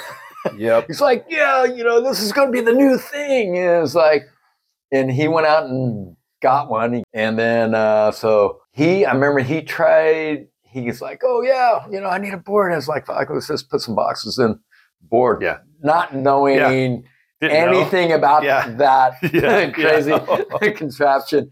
yep. 0.57 0.85
He's 0.87 1.01
like, 1.01 1.25
yeah, 1.29 1.63
you 1.65 1.83
know, 1.83 2.01
this 2.01 2.19
is 2.19 2.31
going 2.31 2.47
to 2.47 2.51
be 2.51 2.61
the 2.61 2.73
new 2.73 2.97
thing. 2.97 3.57
And 3.59 3.83
it's 3.83 3.93
like, 3.95 4.23
and 4.91 5.11
he 5.11 5.27
went 5.27 5.45
out 5.45 5.65
and 5.65 6.15
got 6.41 6.69
one. 6.69 7.03
And 7.13 7.37
then, 7.37 7.75
uh, 7.75 8.11
so 8.11 8.61
he, 8.71 9.05
I 9.05 9.13
remember 9.13 9.39
he 9.39 9.61
tried, 9.61 10.47
he's 10.73 11.01
like, 11.01 11.21
oh, 11.23 11.41
yeah, 11.41 11.85
you 11.91 12.01
know, 12.01 12.07
I 12.07 12.17
need 12.17 12.33
a 12.33 12.37
board. 12.37 12.71
And 12.71 12.77
it's 12.79 12.87
like, 12.87 13.05
fuck, 13.05 13.29
let's 13.29 13.47
just 13.47 13.69
put 13.69 13.81
some 13.81 13.95
boxes 13.95 14.37
in 14.39 14.59
board. 15.03 15.41
Yeah. 15.41 15.59
Not 15.83 16.15
knowing 16.15 16.57
know. 16.57 17.03
anything 17.41 18.11
about 18.11 18.43
Yeah. 18.43 18.69
that 18.77 19.13
Yeah, 19.33 19.69
crazy 20.59 20.71
contraption. 20.75 21.51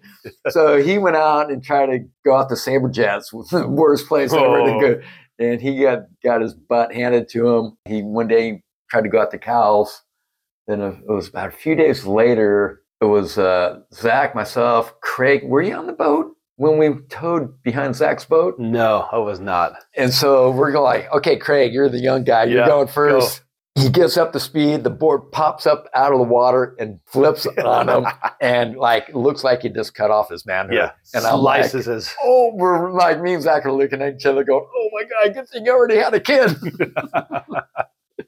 So 0.49 0.81
he 0.81 0.97
went 0.97 1.17
out 1.17 1.51
and 1.51 1.63
tried 1.63 1.87
to 1.87 1.99
go 2.25 2.35
out 2.35 2.49
the 2.49 2.55
Saber 2.57 2.89
Jets, 2.89 3.29
the 3.51 3.67
worst 3.67 4.07
place 4.07 4.33
ever 4.33 4.57
to 4.57 4.63
Oh. 4.63 4.79
go. 4.79 5.01
And 5.39 5.59
he 5.61 5.81
got, 5.81 6.03
got 6.23 6.41
his 6.41 6.53
butt 6.53 6.93
handed 6.93 7.27
to 7.29 7.47
him. 7.49 7.77
He 7.85 8.01
one 8.03 8.27
day 8.27 8.61
tried 8.89 9.01
to 9.03 9.09
go 9.09 9.19
out 9.21 9.31
the 9.31 9.37
cows. 9.39 10.01
Then 10.67 10.81
it 10.81 10.95
was 11.07 11.29
about 11.29 11.47
a 11.49 11.51
few 11.51 11.75
days 11.75 12.05
later. 12.05 12.83
It 13.01 13.05
was 13.05 13.39
uh, 13.39 13.79
Zach, 13.93 14.35
myself, 14.35 14.93
Craig. 15.01 15.41
Were 15.43 15.63
you 15.63 15.73
on 15.73 15.87
the 15.87 15.93
boat 15.93 16.35
when 16.61 16.77
we 16.77 17.01
towed 17.09 17.61
behind 17.63 17.95
Zach's 17.95 18.23
boat? 18.23 18.59
No, 18.59 19.07
I 19.11 19.17
was 19.17 19.39
not. 19.39 19.73
And 19.97 20.13
so 20.13 20.51
we're 20.51 20.71
going 20.71 20.83
like, 20.83 21.11
okay, 21.11 21.35
Craig, 21.35 21.73
you're 21.73 21.89
the 21.89 21.97
young 21.99 22.23
guy. 22.23 22.43
You're 22.43 22.59
Yeah, 22.59 22.67
going 22.67 22.87
first. 22.87 23.41
He 23.73 23.89
gets 23.89 24.15
up 24.15 24.31
to 24.33 24.39
speed. 24.39 24.83
The 24.83 24.91
board 24.91 25.31
pops 25.31 25.65
up 25.65 25.87
out 25.95 26.11
of 26.11 26.19
the 26.19 26.25
water 26.25 26.75
and 26.77 26.99
flips 27.07 27.47
on 27.65 27.89
him, 27.89 28.05
and 28.39 28.75
like 28.75 29.09
looks 29.15 29.43
like 29.43 29.63
he 29.63 29.69
just 29.69 29.95
cut 29.95 30.11
off 30.11 30.29
his 30.29 30.45
manhood. 30.45 30.75
yeah. 30.75 30.91
And 31.15 31.25
I'm 31.25 31.39
like, 31.39 31.61
Slices 31.63 31.85
his 31.87 32.13
oh, 32.23 32.51
we're 32.53 32.91
like 32.91 33.21
me 33.21 33.33
and 33.33 33.41
Zach 33.41 33.65
are 33.65 33.71
looking 33.71 34.01
at 34.03 34.13
each 34.15 34.25
other, 34.27 34.43
going, 34.43 34.67
"Oh 34.71 34.89
my 34.93 35.03
god, 35.03 35.33
good 35.33 35.49
thing 35.49 35.65
you 35.65 35.71
already 35.71 35.95
had 35.95 36.13
a 36.13 36.19
kid." 36.19 36.51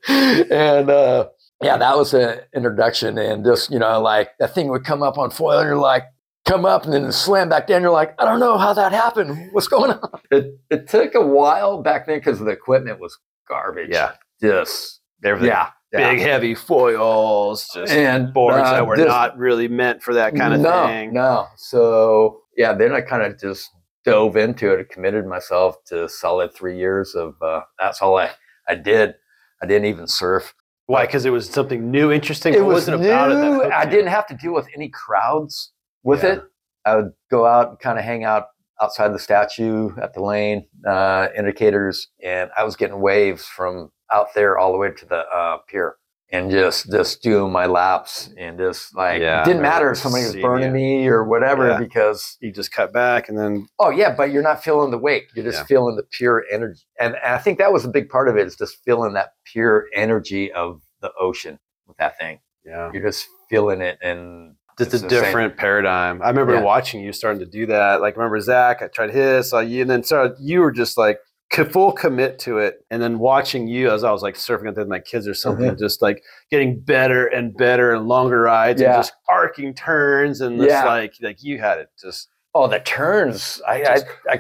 and 0.52 0.90
uh, 0.90 1.28
yeah, 1.62 1.78
that 1.78 1.98
was 1.98 2.14
an 2.14 2.40
introduction, 2.56 3.18
and 3.18 3.44
just 3.46 3.70
you 3.70 3.80
know, 3.80 4.02
like 4.02 4.30
that 4.40 4.56
thing 4.56 4.70
would 4.70 4.86
come 4.86 5.04
up 5.04 5.18
on 5.18 5.30
foil, 5.30 5.60
and 5.60 5.68
you're 5.68 5.78
like, 5.78 6.04
come 6.46 6.66
up, 6.66 6.86
and 6.86 6.94
then 6.94 7.12
slam 7.12 7.50
back 7.50 7.68
down. 7.68 7.82
You're 7.82 7.92
like, 7.92 8.16
I 8.20 8.26
don't 8.26 8.40
know 8.40 8.58
how 8.58 8.74
that 8.74 8.92
happened. 8.92 9.50
What's 9.52 9.68
going 9.68 9.92
on? 9.92 10.20
It 10.32 10.60
it 10.70 10.88
took 10.88 11.16
a 11.16 11.26
while 11.26 11.82
back 11.82 12.06
then 12.08 12.20
because 12.20 12.40
the 12.40 12.48
equipment 12.48 13.00
was 13.00 13.18
garbage. 13.48 13.90
Yeah. 13.92 14.14
just 14.42 15.02
everything. 15.24 15.50
yeah, 15.50 15.70
yeah. 15.92 16.12
Big 16.12 16.20
heavy 16.22 16.56
foils, 16.56 17.68
just 17.74 17.92
and 17.94 18.34
boards 18.34 18.58
uh, 18.68 18.74
that 18.74 18.88
were 18.88 18.96
just- 18.96 19.08
not 19.08 19.38
really 19.38 19.68
meant 19.68 20.02
for 20.02 20.14
that 20.14 20.36
kind 20.36 20.54
of 20.54 20.62
no, 20.62 20.88
thing. 20.88 21.14
No, 21.14 21.48
so 21.56 22.42
yeah, 22.58 22.74
then 22.74 22.94
I 22.94 23.02
kind 23.02 23.24
of 23.24 23.40
just 23.40 23.70
dove 24.06 24.36
into 24.36 24.74
it. 24.74 24.80
I 24.80 24.94
committed 24.94 25.26
myself 25.26 25.78
to 25.86 26.10
solid 26.10 26.54
three 26.54 26.78
years 26.78 27.16
of 27.16 27.36
uh, 27.42 27.62
that's 27.80 28.02
all 28.02 28.18
I 28.18 28.32
I 28.68 28.76
did. 28.76 29.16
I 29.62 29.66
didn't 29.66 29.86
even 29.86 30.08
surf. 30.08 30.54
Why? 30.88 31.06
Because 31.06 31.24
it 31.26 31.30
was 31.30 31.50
something 31.50 31.90
new, 31.90 32.12
interesting. 32.12 32.54
It 32.54 32.66
What 32.66 32.74
was 32.76 32.90
it 32.90 32.96
about 32.96 33.32
it? 33.32 33.36
that 33.36 33.52
new. 33.52 33.64
I 33.72 33.86
didn't 33.86 34.08
have 34.08 34.28
to 34.28 34.34
deal 34.36 34.54
with 34.54 34.68
any 34.76 34.90
crowds 34.90 35.72
with 36.04 36.24
Yeah. 36.24 36.34
it. 36.34 36.44
I 36.86 36.96
would 36.98 37.14
go 37.32 37.46
out 37.46 37.70
and 37.70 37.80
kind 37.80 37.98
of 37.98 38.04
hang 38.06 38.24
out 38.26 38.48
outside 38.82 39.10
the 39.14 39.20
statue 39.20 39.92
at 40.02 40.14
the 40.14 40.22
lane 40.22 40.68
uh, 40.86 41.30
indicators, 41.38 42.10
and 42.22 42.50
I 42.58 42.64
was 42.64 42.76
getting 42.76 43.00
waves 43.00 43.46
from 43.46 43.92
out 44.12 44.28
there 44.36 44.58
all 44.58 44.72
the 44.72 44.78
way 44.78 44.92
to 44.92 45.06
the 45.06 45.20
uh, 45.34 45.58
pier, 45.68 45.96
and 46.32 46.52
just 46.52 46.92
just 46.92 47.22
doing 47.24 47.52
my 47.54 47.68
laps, 47.68 48.30
and 48.38 48.58
just 48.58 48.94
like 48.98 49.22
Yeah, 49.22 49.44
didn't 49.46 49.62
matter 49.62 49.92
if 49.92 50.00
somebody 50.00 50.26
was 50.26 50.36
burning 50.36 50.70
you. 50.70 50.74
me 50.74 51.08
or 51.08 51.24
whatever 51.24 51.70
Yeah. 51.70 51.80
because 51.80 52.36
You 52.42 52.52
just 52.52 52.72
cut 52.74 52.92
back 52.92 53.30
and 53.30 53.38
then 53.38 53.68
Oh 53.80 53.90
yeah, 53.90 54.14
but 54.14 54.32
you're 54.32 54.44
not 54.44 54.62
feeling 54.64 54.92
the 54.92 54.98
weight. 54.98 55.26
You're 55.36 55.46
just 55.46 55.60
Yeah. 55.62 55.66
feeling 55.66 55.96
the 55.96 56.04
pure 56.04 56.44
energy, 56.52 56.82
and, 57.00 57.16
and 57.16 57.34
I 57.34 57.38
think 57.38 57.60
that 57.60 57.72
was 57.72 57.86
a 57.86 57.90
big 57.90 58.10
part 58.10 58.28
of 58.28 58.36
it 58.36 58.46
is 58.46 58.58
just 58.58 58.84
feeling 58.84 59.14
that 59.14 59.30
pure 59.46 59.86
energy 59.94 60.52
of 60.52 60.82
the 61.02 61.14
ocean 61.18 61.60
with 61.88 61.96
that 61.98 62.18
thing. 62.18 62.40
yeah, 62.66 62.90
You're 62.94 63.04
just 63.04 63.28
feeling 63.50 63.82
it, 63.82 63.98
and 64.02 64.56
just 64.78 64.94
it's 64.94 65.04
a 65.04 65.06
the 65.08 65.10
same. 65.10 65.24
different 65.24 65.58
paradigm. 65.58 66.22
I 66.22 66.30
remember 66.30 66.56
Yeah. 66.56 66.62
watching 66.62 67.02
you 67.02 67.12
starting 67.14 67.40
to 67.40 67.46
do 67.46 67.66
that. 67.68 68.02
Like, 68.02 68.18
remember 68.18 68.40
Zach? 68.40 68.82
I 68.82 68.88
tried 68.88 69.12
his, 69.12 69.50
saw 69.50 69.60
you, 69.60 69.82
and 69.82 69.90
then 69.90 70.04
so 70.04 70.36
you 70.40 70.62
were 70.62 70.72
just 70.72 70.98
like 70.98 71.20
full 71.72 71.92
commit 71.92 72.40
to 72.40 72.58
it. 72.58 72.84
And 72.90 73.00
then 73.02 73.20
watching 73.20 73.68
you 73.68 73.92
as 73.92 74.04
I 74.04 74.12
was 74.12 74.24
like 74.24 74.34
surfing 74.36 74.76
with 74.76 74.88
my 74.88 74.98
kids 75.00 75.28
or 75.28 75.36
something, 75.36 75.70
Mhm. 75.72 75.78
just 75.80 76.02
like 76.02 76.24
getting 76.50 76.80
better 76.80 77.28
and 77.28 77.56
better 77.56 77.94
and 77.94 78.08
longer 78.08 78.42
rides 78.42 78.82
Yeah. 78.82 78.96
and 78.96 79.04
just 79.04 79.14
arcing 79.30 79.76
turns 79.76 80.42
and 80.42 80.60
this 80.60 80.70
Yeah. 80.70 80.86
like 80.86 81.14
like 81.22 81.44
you 81.44 81.60
had 81.60 81.78
it 81.78 81.90
just 82.02 82.30
oh, 82.56 82.68
the 82.68 82.80
turns. 82.80 83.62
I, 83.68 83.74
I, 83.82 83.84
Just- 83.96 84.06
I 84.30 84.40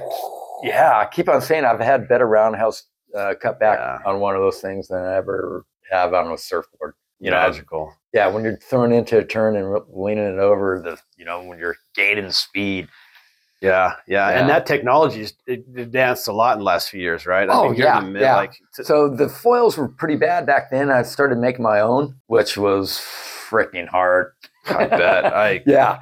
yeah, 0.64 0.98
I 0.98 1.06
keep 1.06 1.28
on 1.30 1.42
saying 1.42 1.66
I've 1.66 1.80
had 1.80 2.08
better 2.08 2.26
roundhouse 2.28 2.84
uh, 3.16 3.36
cut 3.40 3.60
back 3.60 3.78
Yeah. 3.80 4.12
on 4.12 4.20
one 4.20 4.36
of 4.36 4.42
those 4.42 4.60
things 4.60 4.88
than 4.88 5.04
I 5.04 5.16
ever 5.18 5.66
have 5.92 6.14
on 6.16 6.32
a 6.32 6.38
surfboard. 6.38 6.96
You 7.26 7.32
know, 7.32 7.38
magical. 7.38 7.94
yeah, 8.14 8.28
when 8.28 8.44
you're 8.44 8.58
throwing 8.58 8.92
into 8.94 9.18
a 9.18 9.24
turn 9.26 9.56
and 9.56 9.74
leaning 9.90 10.26
it 10.26 10.40
over, 10.40 10.82
the 10.84 10.98
you 11.18 11.26
know 11.26 11.44
when 11.44 11.58
you're 11.60 11.76
gaining 11.96 12.32
speed. 12.32 12.88
Yeah, 13.62 13.94
yeah, 14.08 14.28
and 14.30 14.48
Yeah. 14.50 14.56
that 14.60 14.66
technology's 14.66 15.34
it 15.48 15.64
advanced 15.78 16.28
a 16.28 16.34
lot 16.34 16.54
in 16.54 16.60
the 16.60 16.66
last 16.66 16.90
few 16.90 17.00
years, 17.00 17.26
right? 17.26 17.48
Oh, 17.50 17.72
you're 17.72 17.88
yeah, 17.88 18.02
mid- 18.02 18.22
yeah. 18.22 18.36
Like, 18.36 18.52
t- 18.76 18.84
So 18.84 19.08
the 19.08 19.30
foils 19.30 19.78
were 19.78 19.88
pretty 19.88 20.18
bad 20.18 20.46
back 20.46 20.70
then. 20.70 20.92
I 20.92 21.04
started 21.04 21.38
making 21.38 21.64
my 21.64 21.80
own, 21.80 22.16
which 22.28 22.58
was 22.58 23.00
freaking 23.00 23.88
hard. 23.88 24.34
I 24.68 24.88
bet. 24.88 25.26
I 25.34 25.64
yeah, 25.66 26.02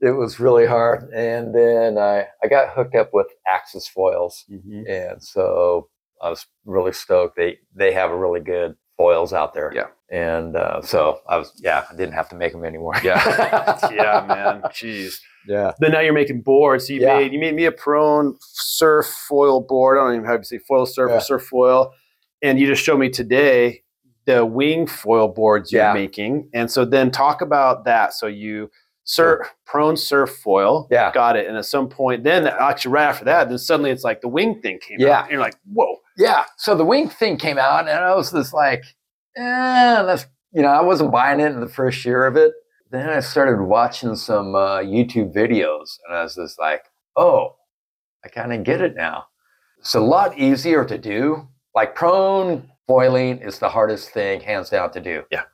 it 0.00 0.12
was 0.12 0.40
really 0.40 0.64
hard. 0.64 1.10
And 1.14 1.54
then 1.54 1.98
I, 1.98 2.28
I 2.42 2.48
got 2.48 2.70
hooked 2.70 2.94
up 2.94 3.10
with 3.12 3.26
Axis 3.46 3.86
foils, 3.86 4.44
Mhm. 4.50 4.88
and 4.88 5.22
so 5.22 5.88
I 6.22 6.30
was 6.30 6.46
really 6.64 6.92
stoked. 6.92 7.36
They 7.36 7.58
they 7.74 7.92
have 7.92 8.10
a 8.10 8.16
really 8.16 8.40
good 8.40 8.74
foils 9.02 9.32
out 9.32 9.52
there. 9.54 9.72
Yeah. 9.74 9.88
And 10.10 10.56
uh, 10.56 10.82
so 10.82 11.20
I 11.28 11.36
was 11.38 11.52
yeah, 11.62 11.84
I 11.90 11.96
didn't 11.96 12.14
have 12.14 12.28
to 12.30 12.36
make 12.36 12.52
them 12.52 12.64
anymore. 12.64 12.94
Yeah. 13.02 13.18
yeah, 13.92 14.24
man. 14.28 14.62
Jeez. 14.70 15.14
yeah. 15.48 15.72
Then 15.80 15.92
now 15.92 16.00
you're 16.00 16.12
making 16.12 16.42
boards. 16.42 16.86
So 16.86 16.92
you 16.92 17.00
Yeah. 17.00 17.18
made 17.18 17.32
you 17.32 17.40
made 17.40 17.54
me 17.54 17.64
a 17.64 17.72
prone 17.72 18.36
surf 18.40 19.06
foil 19.28 19.60
board. 19.60 19.98
I 19.98 20.02
don't 20.04 20.14
even 20.14 20.26
have 20.26 20.40
to 20.40 20.46
say 20.46 20.58
foil 20.58 20.86
surf 20.86 21.10
Yeah. 21.10 21.16
or 21.16 21.20
surf 21.20 21.42
foil. 21.44 21.92
And 22.42 22.58
you 22.60 22.66
just 22.66 22.82
showed 22.82 22.98
me 22.98 23.08
today 23.08 23.82
the 24.26 24.44
wing 24.46 24.86
foil 24.86 25.28
boards 25.28 25.72
you're 25.72 25.82
Yeah. 25.82 25.94
making. 25.94 26.48
And 26.54 26.70
so 26.70 26.84
then 26.84 27.10
talk 27.10 27.40
about 27.40 27.84
that. 27.86 28.12
So 28.12 28.26
you 28.26 28.70
surf 29.04 29.48
prone 29.66 29.96
surf 29.96 30.30
foil. 30.44 30.86
Yeah. 30.90 31.10
Got 31.12 31.36
it. 31.36 31.46
And 31.46 31.56
at 31.56 31.64
some 31.64 31.88
point, 31.88 32.24
then 32.24 32.46
actually 32.46 32.92
right 32.92 33.04
after 33.08 33.24
that, 33.24 33.48
then 33.48 33.58
suddenly 33.58 33.90
it's 33.90 34.04
like 34.04 34.20
the 34.20 34.28
wing 34.28 34.60
thing 34.60 34.78
came 34.86 34.98
Yeah. 35.00 35.18
out. 35.18 35.22
And 35.24 35.32
you're 35.32 35.40
like, 35.40 35.56
whoa. 35.72 35.96
Yeah. 36.16 36.44
So 36.58 36.74
the 36.74 36.84
wing 36.84 37.08
thing 37.08 37.36
came 37.36 37.58
out, 37.58 37.80
and 37.88 37.90
I 37.90 38.14
was 38.14 38.30
just 38.32 38.52
like, 38.52 38.84
eh, 39.36 40.02
that's, 40.02 40.26
you 40.52 40.62
know, 40.62 40.68
I 40.68 40.82
wasn't 40.82 41.10
buying 41.10 41.40
it 41.40 41.52
in 41.52 41.60
the 41.60 41.68
first 41.68 42.04
year 42.04 42.26
of 42.26 42.36
it. 42.36 42.52
Then 42.90 43.08
I 43.08 43.20
started 43.20 43.62
watching 43.64 44.14
some 44.16 44.54
uh, 44.54 44.78
YouTube 44.80 45.34
videos, 45.34 45.96
and 46.06 46.16
I 46.16 46.22
was 46.22 46.34
just 46.34 46.58
like, 46.60 46.84
oh, 47.16 47.56
I 48.24 48.28
kind 48.28 48.52
of 48.52 48.62
get 48.62 48.82
it 48.82 48.94
now. 48.94 49.24
It's 49.78 49.94
a 49.94 50.00
lot 50.00 50.38
easier 50.38 50.84
to 50.84 50.98
do. 50.98 51.48
Like 51.74 51.94
prone 51.94 52.70
foiling 52.86 53.38
is 53.38 53.58
the 53.58 53.70
hardest 53.70 54.10
thing, 54.10 54.42
hands 54.42 54.68
down, 54.70 54.92
to 54.92 55.00
do. 55.00 55.22
Yeah. 55.30 55.44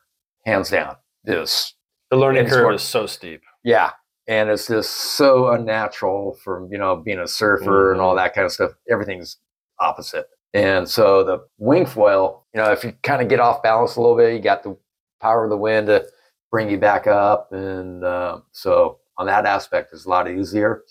Hands 0.44 0.68
down. 0.68 0.96
This. 1.24 1.74
The 2.10 2.16
learning 2.16 2.46
curve 2.46 2.74
is 2.74 2.82
so 2.82 3.06
steep. 3.06 3.42
Yeah. 3.64 3.92
and 4.28 4.50
it's 4.50 4.66
just 4.68 4.90
so 4.90 5.48
unnatural 5.52 6.34
from 6.44 6.70
you 6.70 6.78
know 6.78 6.96
being 6.96 7.18
a 7.18 7.26
surfer 7.26 7.92
and 7.92 8.00
all 8.00 8.14
that 8.16 8.34
kind 8.34 8.44
of 8.44 8.52
stuff. 8.52 8.72
Everything's 8.90 9.38
opposite. 9.80 10.26
And 10.54 10.88
so 10.88 11.24
the 11.24 11.46
wing 11.58 11.86
foil, 11.86 12.46
you 12.54 12.60
know, 12.60 12.70
if 12.72 12.82
you 12.84 12.92
kind 13.02 13.20
of 13.22 13.28
get 13.28 13.40
off 13.40 13.62
balance 13.62 13.96
a 13.96 14.00
little 14.00 14.16
bit, 14.16 14.32
you 14.34 14.40
got 14.40 14.62
the 14.62 14.76
power 15.20 15.44
of 15.44 15.50
the 15.50 15.56
wind 15.56 15.88
to 15.88 16.06
bring 16.50 16.70
you 16.70 16.78
back 16.78 17.06
up, 17.06 17.52
and 17.52 18.02
uh, 18.04 18.40
so 18.52 18.98
on 19.18 19.26
that 19.26 19.44
aspect, 19.44 19.92
it's 19.92 20.06
a 20.06 20.08
lot 20.08 20.30
easier. 20.30 20.84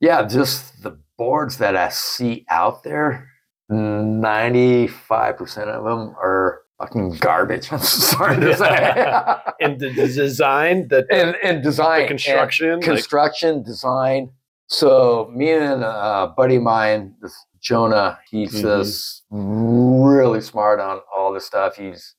Yeah, 0.00 0.26
just 0.26 0.82
the 0.82 0.98
boards 1.16 1.56
that 1.58 1.74
I 1.76 1.88
see 1.88 2.44
out 2.50 2.82
there, 2.84 3.30
ninety-five 3.70 5.36
percent 5.36 5.70
of 5.70 5.84
them 5.84 6.14
are 6.20 6.62
fucking 6.78 7.16
garbage. 7.20 7.68
I'm 7.72 7.78
sorry 7.80 8.36
to 8.40 8.56
say. 8.56 9.54
and 9.60 9.78
the, 9.80 9.90
design, 9.92 10.88
the, 10.88 11.06
and 11.10 11.36
and 11.42 11.62
design, 11.62 11.98
the 11.98 12.00
and 12.02 12.08
construction, 12.08 12.72
like- 12.76 12.82
construction, 12.84 13.62
design. 13.62 14.30
So 14.70 15.30
me 15.34 15.50
and 15.50 15.82
a 15.82 16.32
buddy 16.36 16.56
of 16.56 16.62
mine, 16.62 17.14
this 17.22 17.34
Jonah, 17.60 18.18
he's 18.30 18.52
Mhm. 18.54 18.62
just 18.62 19.24
really 19.30 20.40
smart 20.40 20.78
on 20.78 21.00
all 21.14 21.32
this 21.32 21.46
stuff. 21.46 21.76
He's 21.76 22.14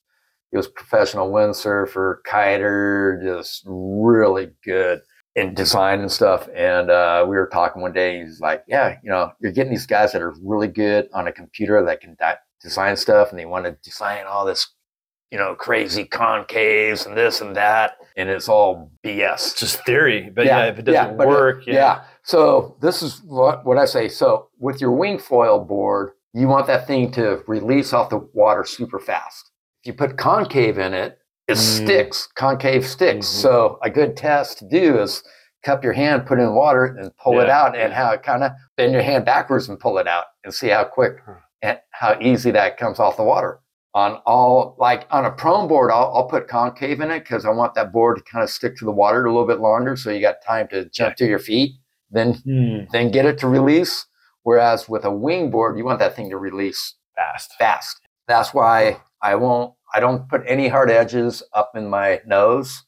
he 0.52 0.58
was 0.58 0.68
professional 0.68 1.32
windsurfer, 1.32 2.16
kiter, 2.26 3.22
just 3.24 3.64
really 3.68 4.50
good 4.66 5.02
in 5.36 5.54
design 5.54 6.00
and 6.00 6.12
stuff. 6.12 6.50
And 6.56 6.90
uh, 6.90 7.24
we 7.30 7.36
were 7.38 7.48
talking 7.54 7.84
one 7.84 7.94
day. 7.94 8.20
He's 8.24 8.40
like, 8.42 8.64
"Yeah, 8.68 8.98
you 9.04 9.12
know, 9.12 9.32
you're 9.40 9.52
getting 9.52 9.72
these 9.72 9.86
guys 9.86 10.12
that 10.14 10.24
are 10.24 10.34
really 10.44 10.68
good 10.68 11.08
on 11.14 11.28
a 11.28 11.32
computer 11.32 11.86
that 11.86 12.02
can 12.02 12.16
di- 12.20 12.36
design 12.62 12.96
stuff, 12.98 13.30
and 13.30 13.40
they 13.40 13.46
want 13.46 13.66
to 13.66 13.72
design 13.84 14.26
all 14.28 14.46
this, 14.46 14.68
you 15.32 15.38
know, 15.38 15.56
crazy 15.56 16.06
concaves 16.06 17.06
and 17.06 17.16
this 17.18 17.42
and 17.42 17.56
that, 17.56 17.98
and 18.18 18.30
it's 18.30 18.50
all 18.50 18.92
BS." 19.04 19.34
it's 19.52 19.54
just 19.60 19.86
theory. 19.86 20.30
But 20.30 20.46
yeah, 20.46 20.66
if 20.66 20.80
it 20.80 20.84
doesn't 20.86 21.20
it- 21.22 21.28
work, 21.28 21.66
yeah. 21.68 21.74
yeah. 21.74 22.02
So 22.24 22.78
this 22.82 23.02
is 23.02 23.22
what 23.26 23.66
what 23.66 23.78
I 23.78 23.86
say. 23.86 24.08
So 24.10 24.50
with 24.60 24.82
your 24.82 24.92
wing 24.92 25.18
foil 25.20 25.60
board, 25.64 26.12
you 26.34 26.48
want 26.48 26.68
that 26.68 26.86
thing 26.88 27.12
to 27.14 27.42
release 27.48 27.94
off 27.94 28.10
the 28.10 28.18
water 28.34 28.64
super 28.66 29.00
fast. 29.00 29.52
If 29.84 29.88
you 29.88 29.94
put 29.94 30.18
concave 30.18 30.78
in 30.78 30.94
it, 30.94 31.18
it 31.48 31.54
Mm. 31.54 31.84
sticks. 31.84 32.28
Concave 32.36 32.86
sticks. 32.86 33.26
Mhm. 33.28 33.42
So 33.42 33.80
a 33.82 33.90
good 33.90 34.16
test 34.16 34.60
to 34.60 34.66
do 34.66 35.00
is 35.00 35.24
cup 35.64 35.84
your 35.84 35.94
hand, 35.94 36.26
put 36.28 36.38
it 36.40 36.44
in 36.44 36.54
water, 36.54 36.86
and 36.86 37.12
pull 37.18 37.40
it 37.40 37.50
out, 37.50 37.76
and 37.76 37.92
how 37.92 38.12
it 38.12 38.22
kind 38.24 38.44
of 38.44 38.52
bend 38.78 38.94
your 38.94 39.02
hand 39.02 39.26
backwards 39.26 39.68
and 39.68 39.80
pull 39.80 39.98
it 39.98 40.08
out, 40.08 40.26
and 40.44 40.54
see 40.54 40.68
how 40.70 40.84
quick 40.84 41.18
how 42.00 42.18
easy 42.22 42.50
that 42.52 42.78
comes 42.78 42.98
off 43.00 43.18
the 43.18 43.24
water. 43.24 43.60
On 43.94 44.22
all 44.26 44.76
like 44.78 45.06
on 45.12 45.26
a 45.26 45.32
prone 45.32 45.68
board, 45.68 45.92
I'll, 45.92 46.12
I'll 46.16 46.28
put 46.28 46.48
concave 46.48 47.02
in 47.02 47.12
it 47.12 47.20
because 47.22 47.44
I 47.44 47.50
want 47.50 47.74
that 47.74 47.92
board 47.92 48.18
to 48.18 48.24
kind 48.32 48.44
of 48.44 48.50
stick 48.50 48.78
to 48.78 48.86
the 48.86 48.92
water 48.92 49.26
a 49.26 49.32
little 49.32 49.48
bit 49.48 49.60
longer, 49.60 49.96
so 49.96 50.12
you 50.12 50.22
got 50.22 50.36
time 50.46 50.68
to 50.70 50.86
jump 50.90 51.16
to 51.18 51.26
your 51.26 51.40
feet, 51.40 51.72
then 52.12 52.36
Hmm, 52.46 52.84
then 52.92 53.12
get 53.12 53.26
it 53.26 53.38
to 53.40 53.48
release. 53.48 54.06
Whereas 54.44 54.88
with 54.88 55.04
a 55.06 55.12
wing 55.12 55.50
board, 55.52 55.78
you 55.78 55.84
want 55.84 56.00
that 56.00 56.16
thing 56.16 56.30
to 56.30 56.38
release 56.38 56.96
fast. 57.16 57.54
fast. 57.60 58.00
That's 58.28 58.54
why 58.54 59.02
I 59.22 59.36
won't. 59.36 59.74
I 59.94 60.00
don't 60.00 60.30
put 60.30 60.44
any 60.46 60.68
hard 60.70 60.90
edges 60.92 61.44
up 61.54 61.72
in 61.76 61.90
my 61.90 62.22
nose. 62.26 62.84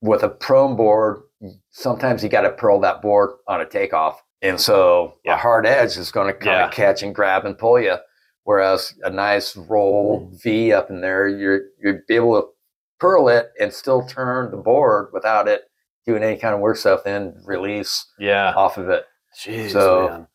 With 0.00 0.22
a 0.22 0.28
prone 0.28 0.76
board, 0.76 1.22
sometimes 1.70 2.22
you 2.22 2.28
got 2.30 2.40
to 2.42 2.50
pearl 2.50 2.80
that 2.80 3.02
board 3.02 3.30
on 3.46 3.60
a 3.60 3.66
takeoff, 3.66 4.22
and 4.42 4.58
so 4.60 5.14
Yeah. 5.24 5.34
a 5.34 5.36
hard 5.36 5.66
edge 5.66 5.96
is 5.98 6.10
going 6.10 6.26
to 6.28 6.32
kind 6.32 6.46
Yeah. 6.46 6.66
of 6.66 6.72
catch 6.72 7.02
and 7.02 7.14
grab 7.14 7.44
and 7.44 7.56
pull 7.58 7.78
you. 7.80 7.96
Whereas 8.48 8.94
a 9.04 9.10
nice 9.10 9.54
roll 9.58 10.30
V 10.42 10.72
up 10.72 10.88
in 10.88 11.02
there, 11.02 11.28
you're 11.28 11.60
you'd 11.82 12.06
be 12.06 12.14
able 12.16 12.40
to 12.40 12.48
curl 12.98 13.28
it 13.28 13.50
and 13.60 13.70
still 13.70 14.06
turn 14.06 14.50
the 14.50 14.56
board 14.56 15.10
without 15.12 15.46
it 15.48 15.64
doing 16.06 16.22
any 16.22 16.38
kind 16.38 16.54
of 16.54 16.60
work 16.62 16.78
stuff. 16.78 17.04
Then 17.04 17.34
release 17.44 18.06
Yeah. 18.18 18.54
off 18.56 18.78
of 18.78 18.88
it. 18.88 19.04
Jeez, 19.38 19.72
So- 19.72 20.08
man. 20.08 20.28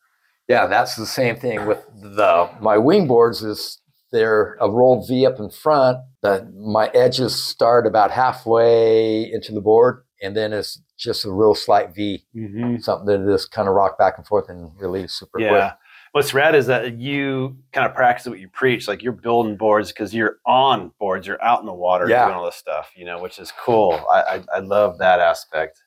Yeah, 0.46 0.66
that's 0.66 0.94
the 0.94 1.06
same 1.06 1.34
thing 1.34 1.66
with 1.66 1.84
the 1.96 2.48
my 2.60 2.78
wing 2.78 3.08
boards 3.08 3.42
is 3.42 3.80
they're 4.12 4.56
a 4.60 4.70
rolled 4.70 5.08
V 5.08 5.26
up 5.26 5.40
in 5.40 5.50
front. 5.50 5.98
The 6.22 6.48
my 6.54 6.86
edges 6.94 7.34
start 7.42 7.84
about 7.84 8.12
halfway 8.12 9.22
into 9.32 9.50
the 9.52 9.60
board, 9.60 10.04
and 10.22 10.36
then 10.36 10.52
it's 10.52 10.80
just 10.96 11.24
a 11.24 11.32
real 11.32 11.56
slight 11.56 11.92
V, 11.96 12.24
Mhm. 12.36 12.80
something 12.80 13.06
that 13.06 13.28
just 13.32 13.50
kind 13.50 13.66
of 13.68 13.74
rock 13.74 13.98
back 13.98 14.18
and 14.18 14.24
forth 14.26 14.48
and 14.48 14.70
release 14.78 15.14
super 15.14 15.40
Yeah. 15.40 15.72
What's 16.14 16.32
rad 16.32 16.54
is 16.54 16.66
that 16.68 16.96
you 16.96 17.56
kind 17.72 17.84
of 17.88 17.92
practice 17.92 18.26
what 18.28 18.38
you 18.38 18.48
preach. 18.48 18.86
Like 18.86 19.02
you're 19.02 19.12
building 19.12 19.56
boards 19.56 19.90
because 19.90 20.14
you're 20.14 20.36
on 20.46 20.92
boards, 21.00 21.26
you're 21.26 21.42
out 21.42 21.58
in 21.58 21.66
the 21.66 21.72
water 21.74 22.08
Yeah. 22.08 22.26
doing 22.26 22.36
all 22.36 22.44
this 22.44 22.54
stuff, 22.54 22.92
you 22.94 23.04
know, 23.04 23.20
which 23.20 23.40
is 23.40 23.52
cool. 23.60 23.94
I, 24.12 24.20
I 24.36 24.42
I 24.54 24.58
love 24.60 24.98
that 24.98 25.18
aspect. 25.18 25.82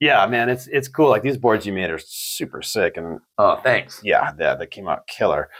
Yeah, 0.00 0.24
man, 0.26 0.48
it's 0.48 0.68
it's 0.68 0.88
cool. 0.88 1.10
Like 1.10 1.20
these 1.22 1.36
boards 1.36 1.66
you 1.66 1.74
made 1.74 1.90
are 1.90 1.98
super 1.98 2.62
sick, 2.62 2.96
and. 2.96 3.18
Oh, 3.36 3.56
thanks. 3.56 4.00
yeah, 4.02 4.32
yeah, 4.40 4.54
they 4.54 4.66
came 4.66 4.88
out 4.88 5.06
killer. 5.06 5.50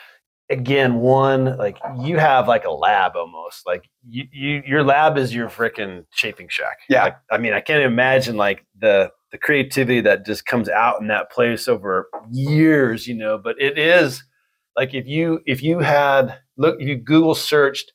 Again, 0.48 0.94
one 1.00 1.58
like 1.58 1.76
you 2.00 2.16
have 2.16 2.48
like 2.48 2.64
a 2.64 2.70
lab 2.70 3.12
almost. 3.14 3.66
Like 3.66 3.90
you, 4.08 4.24
you 4.32 4.62
your 4.66 4.82
lab 4.84 5.18
is 5.18 5.34
your 5.34 5.50
freaking 5.50 6.06
shaping 6.14 6.48
shack. 6.48 6.78
Yeah. 6.88 7.02
Like, 7.04 7.16
I 7.30 7.36
mean, 7.36 7.52
I 7.52 7.60
can't 7.60 7.82
imagine 7.82 8.38
like 8.38 8.64
the 8.78 9.10
the 9.32 9.38
creativity 9.38 10.00
that 10.00 10.24
just 10.24 10.46
comes 10.46 10.68
out 10.68 11.00
in 11.00 11.08
that 11.08 11.30
place 11.30 11.68
over 11.68 12.08
years, 12.30 13.06
you 13.06 13.14
know. 13.14 13.38
But 13.38 13.56
it 13.60 13.78
is 13.78 14.22
like 14.76 14.94
if 14.94 15.06
you 15.06 15.40
if 15.46 15.62
you 15.62 15.80
had 15.80 16.38
look 16.56 16.76
if 16.80 16.88
you 16.88 16.96
Google 16.96 17.34
searched 17.34 17.92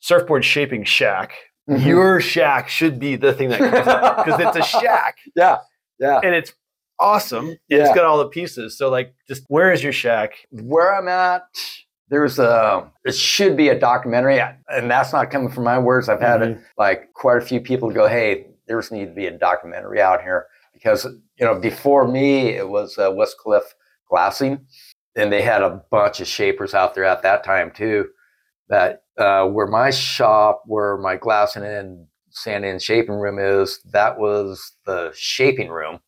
surfboard 0.00 0.44
shaping 0.44 0.84
shack, 0.84 1.32
Mhm. 1.68 1.86
your 1.86 2.20
shack 2.20 2.68
should 2.68 2.98
be 2.98 3.16
the 3.16 3.32
thing 3.32 3.48
that 3.50 3.58
comes 3.58 3.86
up 3.88 4.24
because 4.24 4.40
it's 4.40 4.56
a 4.56 4.62
shack 4.80 5.16
yeah, 5.34 5.58
yeah. 5.98 6.20
and 6.22 6.34
it's 6.34 6.52
awesome. 7.00 7.56
Yeah. 7.68 7.78
It's 7.86 7.94
got 7.94 8.04
all 8.04 8.18
the 8.18 8.28
pieces. 8.28 8.76
So 8.78 8.90
like, 8.90 9.14
just 9.28 9.44
where 9.48 9.72
is 9.72 9.82
your 9.82 9.92
shack? 9.92 10.32
Where 10.50 10.94
I'm 10.94 11.08
at, 11.08 11.42
there's 12.08 12.38
a 12.38 12.90
it 13.04 13.14
should 13.14 13.56
be 13.56 13.68
a 13.70 13.78
documentary, 13.78 14.40
and 14.68 14.90
that's 14.90 15.12
not 15.12 15.30
coming 15.30 15.48
from 15.50 15.64
my 15.64 15.78
words. 15.78 16.08
I've 16.08 16.20
had 16.20 16.40
Mhm. 16.42 16.62
like 16.76 17.12
quite 17.14 17.38
a 17.38 17.40
few 17.40 17.60
people 17.60 17.90
go, 17.90 18.06
"Hey, 18.08 18.46
there's 18.68 18.90
need 18.92 19.06
to 19.06 19.14
be 19.14 19.26
a 19.26 19.30
documentary 19.30 20.02
out 20.02 20.20
here," 20.22 20.46
because 20.84 21.04
you 21.38 21.46
know 21.46 21.58
before 21.58 22.06
me 22.06 22.48
it 22.48 22.68
was 22.68 22.98
uh, 22.98 23.10
West 23.10 23.38
Cliff 23.38 23.64
Glassing, 24.10 24.66
and 25.16 25.32
they 25.32 25.42
had 25.42 25.62
a 25.62 25.82
bunch 25.90 26.20
of 26.20 26.28
shapers 26.28 26.74
out 26.74 26.94
there 26.94 27.04
at 27.04 27.22
that 27.22 27.42
time 27.42 27.72
too. 27.74 28.06
That 28.68 29.02
uh, 29.18 29.46
where 29.46 29.66
my 29.66 29.90
shop, 29.90 30.62
where 30.66 30.98
my 30.98 31.16
glassing 31.16 31.64
and 31.64 32.06
sanding 32.30 32.70
and 32.72 32.82
shaping 32.82 33.14
room 33.14 33.38
is, 33.38 33.80
that 33.92 34.18
was 34.18 34.72
the 34.86 35.12
shaping 35.14 35.70
room, 35.70 36.00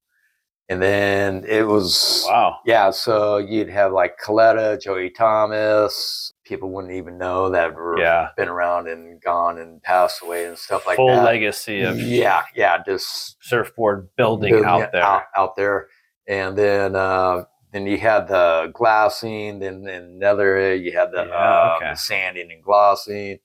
and 0.69 0.83
then 0.83 1.45
it 1.49 1.67
was 1.67 2.25
Wow. 2.29 2.59
yeah, 2.67 2.91
so 2.91 3.39
you'd 3.39 3.71
have 3.71 3.93
like 3.93 4.19
Coletta, 4.25 4.81
Joey 4.81 5.11
Thomas. 5.11 6.33
People 6.47 6.71
wouldn't 6.71 6.93
even 6.95 7.19
know 7.19 7.51
that 7.51 7.75
were 7.75 7.99
Yeah. 7.99 8.29
been 8.37 8.49
around 8.49 8.89
and 8.89 9.21
gone 9.21 9.59
and 9.59 9.83
passed 9.83 10.23
away 10.23 10.47
and 10.47 10.57
stuff 10.57 10.87
like 10.87 10.97
Full 10.97 11.09
that. 11.09 11.25
legacy 11.25 11.83
of 11.83 11.99
yeah, 11.99 12.45
yeah, 12.55 12.79
just 12.87 13.37
surfboard 13.43 14.09
building, 14.17 14.53
building 14.53 14.69
out 14.69 14.93
there. 14.93 15.03
out, 15.03 15.23
out 15.37 15.57
there. 15.57 15.89
And 16.29 16.57
then 16.57 16.95
uh, 16.97 17.45
then 17.73 17.87
you 17.87 17.99
had 17.99 18.29
the 18.29 18.71
glassing. 18.75 19.59
Then 19.59 19.87
in 19.89 20.05
another 20.17 20.75
you 20.75 20.93
had 20.93 21.11
the 21.13 21.27
Yeah, 21.27 21.63
um, 21.75 21.83
okay. 21.83 21.95
sanding 21.97 22.51
and 22.53 22.63
glossing. 22.63 23.39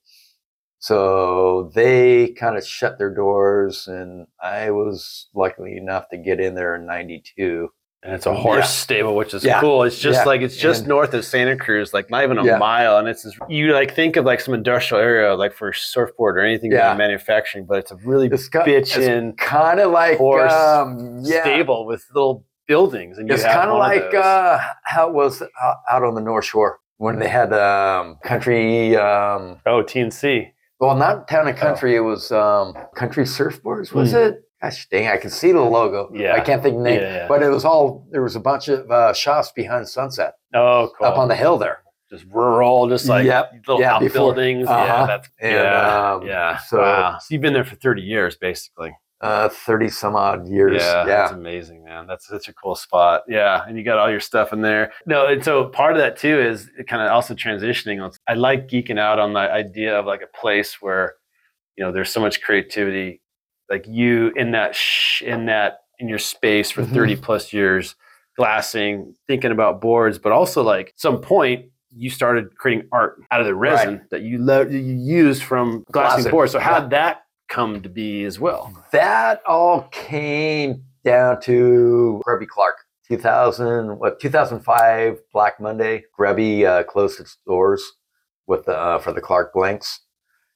So 0.79 1.71
they 1.75 2.29
kind 2.29 2.57
of 2.57 2.65
shut 2.65 2.97
their 2.97 3.13
doors, 3.13 3.87
and 3.87 4.25
I 4.41 4.71
was 4.71 5.29
lucky 5.35 5.77
enough 5.77 6.09
to 6.09 6.17
get 6.17 6.39
in 6.39 6.55
there 6.55 6.75
in 6.75 6.85
'92. 6.87 7.69
And 8.03 8.15
it's 8.15 8.25
a 8.25 8.33
horse 8.33 8.57
Yeah. 8.57 8.63
stable, 8.63 9.15
which 9.15 9.33
is 9.33 9.43
Yeah. 9.45 9.59
cool. 9.61 9.83
It's 9.83 9.99
just 9.99 10.21
Yeah. 10.21 10.25
like 10.25 10.41
it's 10.41 10.55
just 10.57 10.79
And- 10.81 10.87
north 10.89 11.13
of 11.13 11.23
Santa 11.23 11.55
Cruz, 11.55 11.93
like 11.93 12.09
not 12.09 12.23
even 12.23 12.39
a 12.39 12.57
mile. 12.57 12.97
And 12.97 13.07
it's 13.07 13.21
just, 13.23 13.37
you 13.47 13.73
like 13.73 13.93
think 13.93 14.15
of 14.15 14.25
like 14.25 14.39
some 14.39 14.55
industrial 14.55 15.03
area, 15.03 15.35
like 15.35 15.53
for 15.53 15.71
surfboard 15.71 16.35
or 16.37 16.41
anything 16.41 16.71
Yeah. 16.71 16.95
manufacturing, 16.95 17.65
but 17.65 17.77
it's 17.77 17.91
a 17.91 17.95
really 18.03 18.27
It's 18.27 18.49
bitchin' 18.49 19.37
kind 19.37 19.79
of 19.79 19.91
like 19.91 20.17
horse 20.17 20.51
um, 20.51 21.19
yeah, 21.23 21.41
stable 21.41 21.85
with 21.85 22.03
little 22.15 22.43
buildings. 22.67 23.19
And 23.19 23.27
you 23.29 23.35
It's 23.35 23.43
kind 23.43 23.69
of 23.69 23.77
like 23.77 24.11
uh, 24.15 24.57
how 24.85 25.07
it 25.09 25.13
was 25.13 25.43
out, 25.61 25.75
out 25.91 26.03
on 26.03 26.15
the 26.15 26.21
North 26.21 26.45
Shore 26.45 26.79
when 26.97 27.19
they 27.19 27.27
had 27.27 27.53
um, 27.53 28.17
country. 28.23 28.95
Um, 28.95 29.57
oh 29.67 29.83
TNC. 29.83 30.51
well, 30.79 30.95
not 30.95 31.27
town 31.27 31.47
and 31.47 31.55
country. 31.55 31.95
It 31.95 31.99
was 31.99 32.31
um, 32.31 32.73
country 32.95 33.25
surfboards. 33.25 33.93
Was 33.93 34.11
Hmm. 34.13 34.17
it? 34.17 34.41
Gosh 34.61 34.87
dang! 34.89 35.07
I 35.07 35.17
can 35.17 35.29
see 35.31 35.51
the 35.51 35.59
logo. 35.61 36.11
Yeah. 36.13 36.33
I 36.33 36.39
can't 36.41 36.61
think 36.61 36.75
of 36.77 36.83
the 36.83 36.89
name. 36.89 37.01
Yeah, 37.01 37.15
yeah. 37.15 37.27
But 37.27 37.41
it 37.41 37.49
was 37.49 37.65
all. 37.65 38.05
There 38.11 38.21
was 38.21 38.35
a 38.35 38.39
bunch 38.39 38.67
of 38.67 38.89
uh, 38.91 39.13
shops 39.13 39.51
behind 39.51 39.87
Sunset 39.87 40.33
Oh, 40.53 40.91
cool. 40.97 41.07
up 41.07 41.17
on 41.17 41.27
the 41.29 41.35
hill 41.35 41.57
there. 41.57 41.79
just 42.11 42.25
rural, 42.29 42.89
just 42.89 43.07
like 43.07 43.25
Yep. 43.25 43.51
little 43.67 43.79
Yeah, 43.81 43.95
outbuildings. 43.95 44.67
Yeah, 44.67 44.75
uh-huh. 44.75 45.05
that's 45.07 45.29
And, 45.39 45.51
yeah, 45.53 46.11
um, 46.13 46.27
yeah. 46.27 46.57
so- 46.57 46.79
wow. 46.81 47.17
So 47.19 47.27
you've 47.33 47.41
been 47.41 47.53
there 47.53 47.63
for 47.63 47.75
thirty 47.75 48.01
years, 48.01 48.35
basically. 48.35 48.93
Uh, 49.21 49.47
Thirty 49.49 49.87
some 49.87 50.15
odd 50.15 50.47
years. 50.47 50.81
Yeah, 50.81 50.99
Yeah. 50.99 51.05
that's 51.05 51.31
amazing, 51.31 51.83
man. 51.85 52.07
That's 52.07 52.27
such 52.27 52.47
a 52.49 52.53
cool 52.53 52.75
spot. 52.75 53.21
Yeah, 53.29 53.63
and 53.67 53.77
you 53.77 53.83
got 53.85 53.97
all 53.97 54.09
your 54.11 54.19
stuff 54.19 54.51
in 54.51 54.61
there. 54.61 54.91
No, 55.05 55.27
and 55.27 55.43
so 55.43 55.65
part 55.69 55.93
of 55.93 55.99
that 55.99 56.17
too 56.17 56.37
is 56.39 56.69
kind 56.87 57.01
of 57.01 57.11
also 57.11 57.33
transitioning. 57.33 57.97
I 58.27 58.33
like 58.33 58.67
geeking 58.67 58.99
out 58.99 59.17
on 59.19 59.33
the 59.33 59.39
idea 59.39 59.97
of 59.97 60.05
like 60.05 60.21
a 60.21 60.37
place 60.37 60.81
where 60.81 61.13
you 61.77 61.83
know 61.85 61.91
there's 61.93 62.11
so 62.11 62.19
much 62.19 62.41
creativity, 62.41 63.21
like 63.71 63.87
you 63.87 64.31
in 64.35 64.51
that 64.51 64.75
sh- 64.75 65.23
in 65.23 65.45
that 65.47 65.79
in 65.97 66.07
your 66.07 66.19
space 66.19 66.69
for 66.69 66.83
Mhm. 66.83 66.93
30 66.93 67.15
plus 67.15 67.53
years, 67.53 67.95
glassing, 68.37 69.15
thinking 69.27 69.51
about 69.51 69.81
boards, 69.81 70.19
but 70.19 70.31
also 70.31 70.61
like 70.61 70.93
some 70.95 71.21
point 71.21 71.65
you 71.93 72.09
started 72.09 72.55
creating 72.57 72.87
art 72.91 73.21
out 73.31 73.39
of 73.41 73.45
the 73.47 73.55
resin 73.55 74.01
that 74.11 74.21
you 74.21 74.37
lo- 74.37 74.61
you 74.67 74.77
used 74.79 75.43
from 75.43 75.83
glassing 75.91 76.17
Glassing, 76.23 76.31
boards. 76.31 76.51
So 76.53 76.59
how 76.59 76.79
yeah. 76.81 76.87
that 76.89 77.23
come 77.49 77.81
to 77.81 77.89
be 77.89 78.23
as 78.23 78.39
well? 78.39 78.71
That 78.91 79.41
all 79.45 79.83
came 79.91 80.83
down 81.03 81.41
to 81.41 82.21
Grubby 82.25 82.45
Clark. 82.45 82.75
2000, 83.09 83.99
what, 83.99 84.21
2005 84.21 85.19
Black 85.33 85.59
Monday. 85.59 86.05
Grubby 86.15 86.65
uh, 86.65 86.83
closed 86.83 87.19
its 87.19 87.37
doors 87.45 87.83
with 88.47 88.63
the, 88.65 88.77
uh, 88.77 88.99
for 88.99 89.11
the 89.11 89.19
Clark 89.19 89.51
Blanks. 89.53 89.99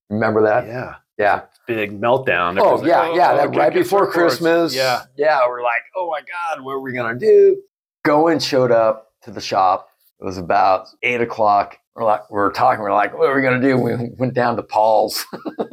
Remember 0.09 0.41
that? 0.43 0.65
Yeah. 0.67 0.95
Yeah. 1.17 1.43
Big 1.67 1.99
meltdown. 1.99 2.57
Oh 2.59 2.75
Everyone's 2.75 2.81
like, 2.81 2.89
yeah, 2.89 3.15
yeah. 3.15 3.31
Oh, 3.31 3.37
that 3.37 3.55
right 3.57 3.73
before. 3.73 4.11
Christmas. 4.11 4.75
Yeah. 4.75 5.03
yeah. 5.17 5.39
We're 5.47 5.61
like, 5.63 5.81
oh 5.95 6.09
my 6.11 6.19
god, 6.21 6.63
what 6.63 6.73
are 6.73 6.79
we 6.81 6.93
gonna 6.93 7.17
do? 7.17 7.61
Goen 8.03 8.39
showed 8.39 8.71
up 8.71 9.11
to 9.23 9.31
the 9.31 9.41
shop. 9.41 9.87
It 10.19 10.25
was 10.25 10.37
about 10.37 10.87
eight 11.03 11.21
o'clock. 11.21 11.77
We're 11.95 12.03
like, 12.03 12.29
we 12.29 12.35
we're 12.35 12.51
talking. 12.51 12.81
We're 12.81 12.93
like, 12.93 13.17
what 13.17 13.29
are 13.29 13.35
we 13.35 13.41
gonna 13.41 13.61
do? 13.61 13.77
We 13.77 14.09
went 14.17 14.33
down 14.33 14.57
to 14.57 14.63
Paul's. 14.63 15.25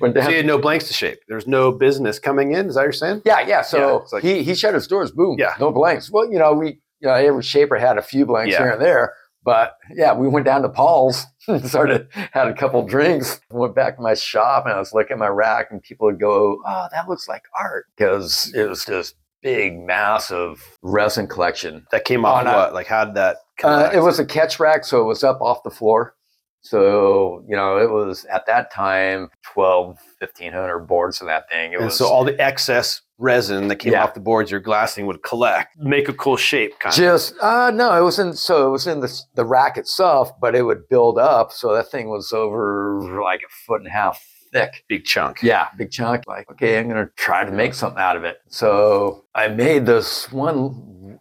So 0.00 0.12
down. 0.12 0.30
you 0.30 0.36
had 0.36 0.46
no 0.46 0.58
blanks 0.58 0.86
to 0.88 0.94
shape. 0.94 1.18
There's 1.28 1.46
no 1.46 1.72
business 1.72 2.18
coming 2.18 2.52
in. 2.52 2.66
Is 2.68 2.74
that 2.74 2.80
what 2.82 2.84
you're 2.84 2.92
saying? 2.92 3.22
Yeah, 3.24 3.40
yeah. 3.46 3.62
So 3.62 3.78
Yeah, 3.78 4.06
like- 4.12 4.22
he 4.22 4.42
he 4.44 4.54
shut 4.54 4.74
his 4.74 4.86
doors. 4.86 5.10
Boom. 5.10 5.36
Yeah. 5.38 5.54
No 5.60 5.72
blanks. 5.72 6.10
Well, 6.10 6.30
you 6.30 6.38
know, 6.38 6.54
we 6.54 6.68
you 7.00 7.08
know 7.08 7.14
every 7.14 7.42
shaper 7.42 7.76
had 7.76 7.98
a 7.98 8.02
few 8.02 8.24
blanks 8.24 8.52
Yeah. 8.52 8.58
here 8.62 8.70
and 8.70 8.80
there. 8.82 9.14
But 9.44 9.76
yeah, 9.94 10.14
we 10.14 10.26
went 10.26 10.46
down 10.46 10.62
to 10.62 10.68
Paul's, 10.68 11.26
and 11.48 11.66
started 11.68 12.08
had 12.12 12.48
a 12.48 12.54
couple 12.54 12.84
drinks, 12.86 13.40
went 13.50 13.74
back 13.74 13.96
to 13.96 14.02
my 14.02 14.14
shop, 14.14 14.64
and 14.64 14.74
I 14.74 14.78
was 14.78 14.92
looking 14.94 15.12
at 15.12 15.18
my 15.18 15.28
rack, 15.28 15.68
and 15.70 15.82
people 15.82 16.06
would 16.06 16.20
go, 16.20 16.62
"Oh, 16.66 16.88
that 16.90 17.08
looks 17.08 17.28
like 17.28 17.42
art," 17.58 17.86
because 17.96 18.52
it 18.54 18.68
was 18.68 18.84
just 18.84 19.16
big, 19.42 19.78
massive 19.78 20.78
resin 20.82 21.28
collection. 21.28 21.86
That 21.92 22.04
came 22.04 22.24
off 22.24 22.44
what? 22.44 22.74
Like 22.74 22.86
how 22.86 23.04
did 23.04 23.14
that? 23.14 23.36
Uh, 23.62 23.90
it 23.92 24.00
was 24.00 24.18
a 24.18 24.24
catch 24.24 24.58
rack, 24.58 24.84
so 24.84 25.00
it 25.00 25.04
was 25.04 25.22
up 25.22 25.40
off 25.40 25.62
the 25.62 25.70
floor. 25.70 26.16
So, 26.64 27.44
you 27.46 27.54
know, 27.54 27.76
it 27.76 27.90
was 27.90 28.24
at 28.24 28.46
that 28.46 28.72
time 28.72 29.28
12, 29.52 29.98
1500 30.18 30.78
boards 30.80 31.20
of 31.20 31.26
that 31.26 31.48
thing. 31.50 31.72
It 31.72 31.76
and 31.76 31.84
was 31.84 31.98
so 31.98 32.06
all 32.06 32.24
the 32.24 32.40
excess 32.40 33.02
resin 33.18 33.68
that 33.68 33.76
came 33.76 33.92
Yeah. 33.92 34.02
off 34.02 34.14
the 34.14 34.20
boards 34.20 34.50
your 34.50 34.60
glassing 34.60 35.06
would 35.06 35.22
collect, 35.22 35.76
make 35.78 36.08
a 36.08 36.14
cool 36.14 36.36
shape, 36.38 36.72
kind 36.80 36.92
of. 36.92 36.96
just 36.96 37.34
uh 37.40 37.70
no, 37.70 37.92
it 37.96 38.02
was 38.02 38.18
in 38.18 38.32
so 38.32 38.66
it 38.66 38.70
was 38.70 38.86
in 38.86 39.00
the 39.00 39.20
the 39.34 39.44
rack 39.44 39.76
itself, 39.76 40.30
but 40.40 40.54
it 40.56 40.62
would 40.62 40.88
build 40.88 41.18
up. 41.18 41.52
So 41.52 41.74
that 41.74 41.90
thing 41.90 42.08
was 42.08 42.32
over 42.32 43.20
like 43.22 43.40
a 43.40 43.52
foot 43.66 43.80
and 43.82 43.86
a 43.88 43.92
half 43.92 44.24
thick. 44.50 44.84
Big 44.88 45.04
chunk. 45.04 45.42
Yeah, 45.42 45.68
big 45.76 45.90
chunk. 45.90 46.22
Like, 46.26 46.50
okay, 46.50 46.78
I'm 46.78 46.88
gonna 46.88 47.10
try 47.16 47.44
to 47.44 47.52
make 47.52 47.74
something 47.74 48.00
out 48.00 48.16
of 48.16 48.24
it. 48.24 48.38
So 48.48 49.24
I 49.34 49.48
made 49.48 49.84
this 49.84 50.32
one. 50.32 51.20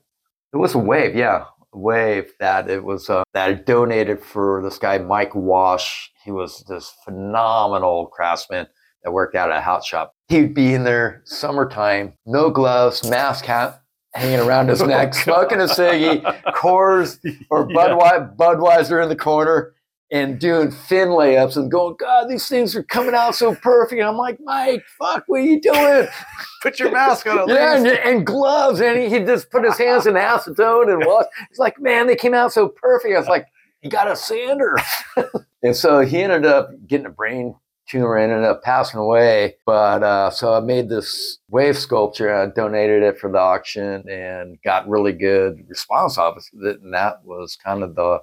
It 0.53 0.57
was 0.57 0.73
a 0.75 0.79
wave, 0.79 1.15
yeah, 1.15 1.45
a 1.45 1.52
wave 1.73 2.31
that 2.39 2.69
it 2.69 2.83
was 2.83 3.09
uh, 3.09 3.23
that 3.33 3.65
donated 3.65 4.21
for 4.21 4.61
this 4.63 4.77
guy 4.77 4.97
Mike 4.97 5.35
Wash. 5.35 6.11
He 6.23 6.31
was 6.31 6.63
this 6.67 6.93
phenomenal 7.03 8.07
craftsman 8.07 8.67
that 9.03 9.11
worked 9.11 9.35
out 9.35 9.51
at 9.51 9.57
a 9.57 9.61
house 9.61 9.85
shop. 9.85 10.13
He'd 10.29 10.53
be 10.53 10.73
in 10.73 10.83
there 10.83 11.21
summertime, 11.25 12.13
no 12.25 12.49
gloves, 12.49 13.07
mask 13.09 13.45
hat 13.45 13.81
hanging 14.13 14.39
around 14.39 14.69
his 14.69 14.81
neck, 14.83 15.13
smoking 15.13 15.59
a 15.59 15.65
ciggy, 15.65 16.21
Coors 16.53 17.19
or 17.49 17.67
Yeah. 17.71 17.75
Budweiser, 17.75 18.35
Budweiser 18.35 19.03
in 19.03 19.09
the 19.09 19.15
corner 19.15 19.72
and 20.13 20.39
doing 20.39 20.69
fin 20.69 21.07
layups 21.07 21.57
and 21.57 21.71
going, 21.71 21.95
God, 21.99 22.29
these 22.29 22.47
things 22.47 22.75
are 22.75 22.83
coming 22.83 23.15
out 23.15 23.33
so 23.33 23.55
perfect. 23.55 23.99
And 23.99 24.07
I'm 24.07 24.15
like, 24.15 24.37
Mike, 24.43 24.83
fuck, 24.99 25.23
what 25.25 25.41
are 25.41 25.43
you 25.43 25.59
doing? 25.59 26.07
Put 26.61 26.79
your 26.79 26.91
mask 26.91 27.25
on 27.25 27.49
yeah, 27.49 27.75
and, 27.75 27.87
and 27.87 28.23
gloves. 28.23 28.79
And 28.79 28.99
he, 28.99 29.09
he 29.09 29.25
just 29.25 29.49
put 29.49 29.65
his 29.65 29.77
hands 29.77 30.05
in 30.05 30.13
acetone 30.13 30.93
and 30.93 31.03
wash. 31.03 31.25
He's 31.49 31.57
like, 31.57 31.79
man, 31.81 32.05
they 32.05 32.15
came 32.15 32.35
out 32.35 32.53
so 32.53 32.69
perfect. 32.69 33.15
I 33.15 33.19
was 33.19 33.27
like, 33.27 33.47
you 33.81 33.89
got 33.89 34.09
a 34.09 34.15
sander. 34.15 34.77
and 35.63 35.75
so 35.75 36.01
he 36.01 36.21
ended 36.21 36.45
up 36.45 36.69
getting 36.87 37.07
a 37.07 37.09
brain 37.09 37.55
tumor 37.89 38.15
and 38.15 38.31
ended 38.31 38.47
up 38.47 38.61
passing 38.61 38.99
away. 38.99 39.55
But 39.65 40.03
uh, 40.03 40.29
so 40.29 40.53
I 40.53 40.59
made 40.59 40.89
this 40.89 41.39
wave 41.49 41.75
sculpture. 41.77 42.33
I 42.33 42.45
donated 42.45 43.01
it 43.01 43.17
for 43.17 43.31
the 43.31 43.39
auction 43.39 44.07
and 44.07 44.61
got 44.63 44.87
really 44.87 45.11
good 45.11 45.65
response 45.67 46.19
off 46.19 46.37
it. 46.37 46.81
And 46.81 46.93
that 46.93 47.25
was 47.25 47.57
kind 47.57 47.81
of 47.81 47.95
the 47.95 48.19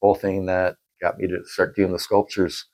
whole 0.00 0.14
thing 0.14 0.46
that 0.46 0.76
got 1.00 1.18
me 1.18 1.26
to 1.28 1.38
start 1.44 1.74
doing 1.76 1.92
the 1.92 1.98
sculptures. 1.98 2.66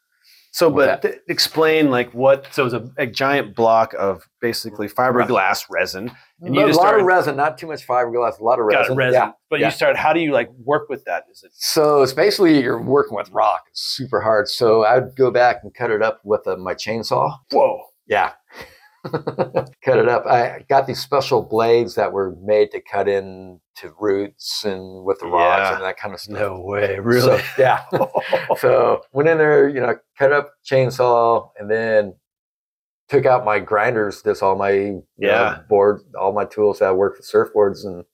So, 0.52 0.70
but 0.70 1.02
th- 1.02 1.16
explain 1.28 1.90
like 1.90 2.14
what? 2.14 2.46
So 2.50 2.62
it 2.62 2.64
was 2.64 2.72
a, 2.72 2.88
a 2.96 3.06
giant 3.06 3.54
block 3.54 3.92
of 3.98 4.26
basically 4.40 4.88
fiberglass 4.88 5.66
resin. 5.68 6.10
And 6.40 6.54
you 6.54 6.64
a 6.64 6.66
lot 6.68 6.74
started- 6.74 7.00
of 7.00 7.06
resin, 7.06 7.36
not 7.36 7.58
too 7.58 7.66
much 7.66 7.86
fiberglass, 7.86 8.40
a 8.40 8.42
lot 8.44 8.58
of 8.58 8.70
Got 8.70 8.78
resin. 8.78 8.92
it, 8.94 8.96
resin. 8.96 9.12
Yeah. 9.20 9.32
But 9.50 9.60
yeah. 9.60 9.66
you 9.66 9.72
started. 9.72 9.98
How 9.98 10.14
do 10.14 10.20
you 10.20 10.32
like 10.32 10.50
work 10.64 10.88
with 10.88 11.04
that? 11.04 11.24
Is 11.30 11.42
it? 11.44 11.50
So 11.54 12.02
it's 12.02 12.14
basically 12.14 12.62
you're 12.62 12.80
working 12.80 13.16
with 13.16 13.28
rock. 13.32 13.64
It's 13.70 13.82
super 13.82 14.22
hard. 14.22 14.48
So 14.48 14.84
I'd 14.84 15.14
go 15.14 15.30
back 15.30 15.58
and 15.62 15.74
cut 15.74 15.90
it 15.90 16.00
up 16.02 16.20
with 16.24 16.46
uh 16.46 16.56
my 16.56 16.72
chainsaw. 16.74 17.36
Whoa. 17.52 17.78
Yeah. 18.06 18.32
cut 19.84 19.98
it 19.98 20.08
up. 20.08 20.26
I 20.26 20.64
got 20.68 20.86
these 20.86 21.00
special 21.00 21.42
blades 21.42 21.94
that 21.94 22.12
were 22.12 22.34
made 22.42 22.70
to 22.72 22.80
cut 22.80 23.08
into 23.08 23.60
roots 24.00 24.64
and 24.64 25.04
with 25.04 25.20
the 25.20 25.26
rods 25.26 25.70
Yeah. 25.70 25.74
and 25.76 25.84
that 25.84 25.96
kind 25.96 26.14
of 26.14 26.20
stuff. 26.20 26.38
No 26.38 26.60
way. 26.60 26.98
So, 27.20 27.40
yeah. 27.58 27.84
so 28.58 29.02
went 29.12 29.28
in 29.28 29.38
there, 29.38 29.68
you 29.68 29.80
know, 29.80 29.96
cut 30.18 30.32
up 30.32 30.52
chainsaw 30.64 31.50
and 31.58 31.70
then 31.70 32.14
took 33.08 33.24
out 33.26 33.44
my 33.44 33.58
grinders, 33.60 34.22
just 34.22 34.42
all 34.42 34.56
my 34.56 34.70
you 34.70 35.02
know, 35.18 35.28
Yeah. 35.28 35.58
board, 35.68 36.00
all 36.18 36.32
my 36.32 36.44
tools 36.44 36.80
that 36.80 36.88
I 36.88 36.92
work 36.92 37.16
with 37.18 37.30
surfboards 37.30 37.84
and 37.84 38.04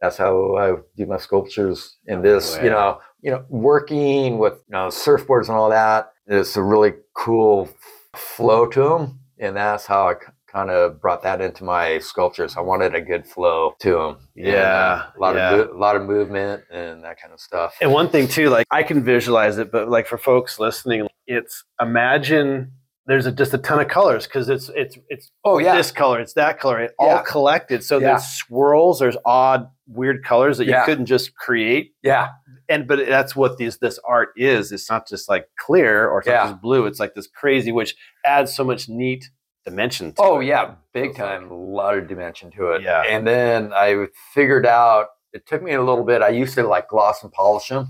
that's 0.00 0.16
how 0.16 0.56
I 0.56 0.74
do 0.96 1.06
my 1.06 1.16
sculptures 1.18 1.96
in 2.06 2.22
this, 2.22 2.56
way. 2.56 2.64
you 2.64 2.70
know, 2.70 3.00
you 3.20 3.32
know, 3.32 3.44
working 3.48 4.38
with 4.38 4.54
you 4.68 4.72
know 4.72 4.86
surfboards 4.88 5.48
and 5.48 5.56
all 5.56 5.70
that. 5.70 6.12
It's 6.28 6.56
a 6.56 6.62
really 6.62 6.92
cool 7.14 7.68
flow 8.14 8.66
to 8.66 8.80
them, 8.84 9.18
and 9.40 9.56
that's 9.56 9.86
how 9.86 10.08
I 10.10 10.14
kind 10.58 10.70
of 10.70 11.00
brought 11.00 11.22
that 11.22 11.40
into 11.40 11.62
my 11.64 11.98
sculptures. 11.98 12.56
I 12.56 12.60
wanted 12.60 12.94
a 12.94 13.00
good 13.00 13.26
flow 13.26 13.74
to 13.80 13.90
them. 13.92 14.00
Um, 14.00 14.18
yeah, 14.34 15.06
a 15.16 15.20
lot 15.20 15.36
yeah. 15.36 15.54
of 15.54 15.70
a 15.70 15.78
lot 15.78 15.94
of 15.96 16.02
movement 16.02 16.64
and 16.70 17.04
that 17.04 17.20
kind 17.20 17.32
of 17.32 17.40
stuff. 17.40 17.76
And 17.80 17.92
one 17.92 18.08
thing 18.08 18.26
too, 18.26 18.48
like 18.48 18.66
I 18.70 18.82
can 18.82 19.04
visualize 19.04 19.58
it, 19.58 19.70
but 19.70 19.88
like 19.88 20.06
for 20.08 20.18
folks 20.18 20.58
listening, 20.58 21.06
it's 21.26 21.64
imagine 21.80 22.72
there's 23.06 23.24
a, 23.26 23.32
just 23.32 23.54
a 23.54 23.58
ton 23.58 23.80
of 23.80 23.88
colors 23.88 24.26
because 24.26 24.48
it's 24.48 24.68
it's 24.74 24.98
it's 25.08 25.30
Oh 25.44 25.58
yeah, 25.58 25.76
this 25.76 25.92
color, 25.92 26.20
it's 26.20 26.34
that 26.34 26.58
color, 26.58 26.80
it 26.80 26.92
all 26.98 27.22
collected. 27.22 27.84
So 27.84 27.98
Yeah. 27.98 28.08
there's 28.08 28.24
swirls, 28.24 28.98
there's 28.98 29.16
odd, 29.24 29.68
weird 29.86 30.24
colors 30.24 30.58
that 30.58 30.64
you 30.64 30.72
Yeah. 30.72 30.84
couldn't 30.84 31.06
just 31.06 31.34
create. 31.36 31.92
yeah, 32.02 32.28
And 32.68 32.86
but 32.88 33.06
that's 33.06 33.34
what 33.36 33.56
these 33.58 33.78
this 33.78 33.98
art 34.06 34.30
is. 34.36 34.72
It's 34.72 34.90
not 34.90 35.08
just 35.08 35.28
like 35.28 35.46
clear 35.58 36.08
or 36.08 36.18
it's 36.18 36.28
Yeah. 36.28 36.38
not 36.38 36.46
just 36.50 36.60
blue. 36.62 36.84
It's 36.86 37.00
like 37.00 37.14
this 37.14 37.28
crazy, 37.28 37.70
which 37.72 37.94
adds 38.26 38.54
so 38.54 38.64
much 38.64 38.88
neat 38.88 39.24
dimension. 39.70 40.12
To 40.14 40.22
Oh 40.22 40.40
it. 40.40 40.46
yeah, 40.46 40.74
big 40.92 41.08
like- 41.10 41.16
time. 41.16 41.50
A 41.50 41.54
lot 41.54 41.96
of 41.98 42.08
dimension 42.08 42.50
to 42.52 42.72
it. 42.72 42.82
Yeah. 42.82 43.02
And 43.08 43.26
then 43.26 43.72
I 43.74 44.06
figured 44.34 44.66
out 44.66 45.06
it 45.32 45.46
took 45.46 45.62
me 45.62 45.72
a 45.74 45.82
little 45.82 46.04
bit. 46.04 46.22
I 46.22 46.28
used 46.30 46.54
to 46.54 46.62
like 46.66 46.88
gloss 46.88 47.22
and 47.22 47.32
polish 47.32 47.68
them, 47.68 47.88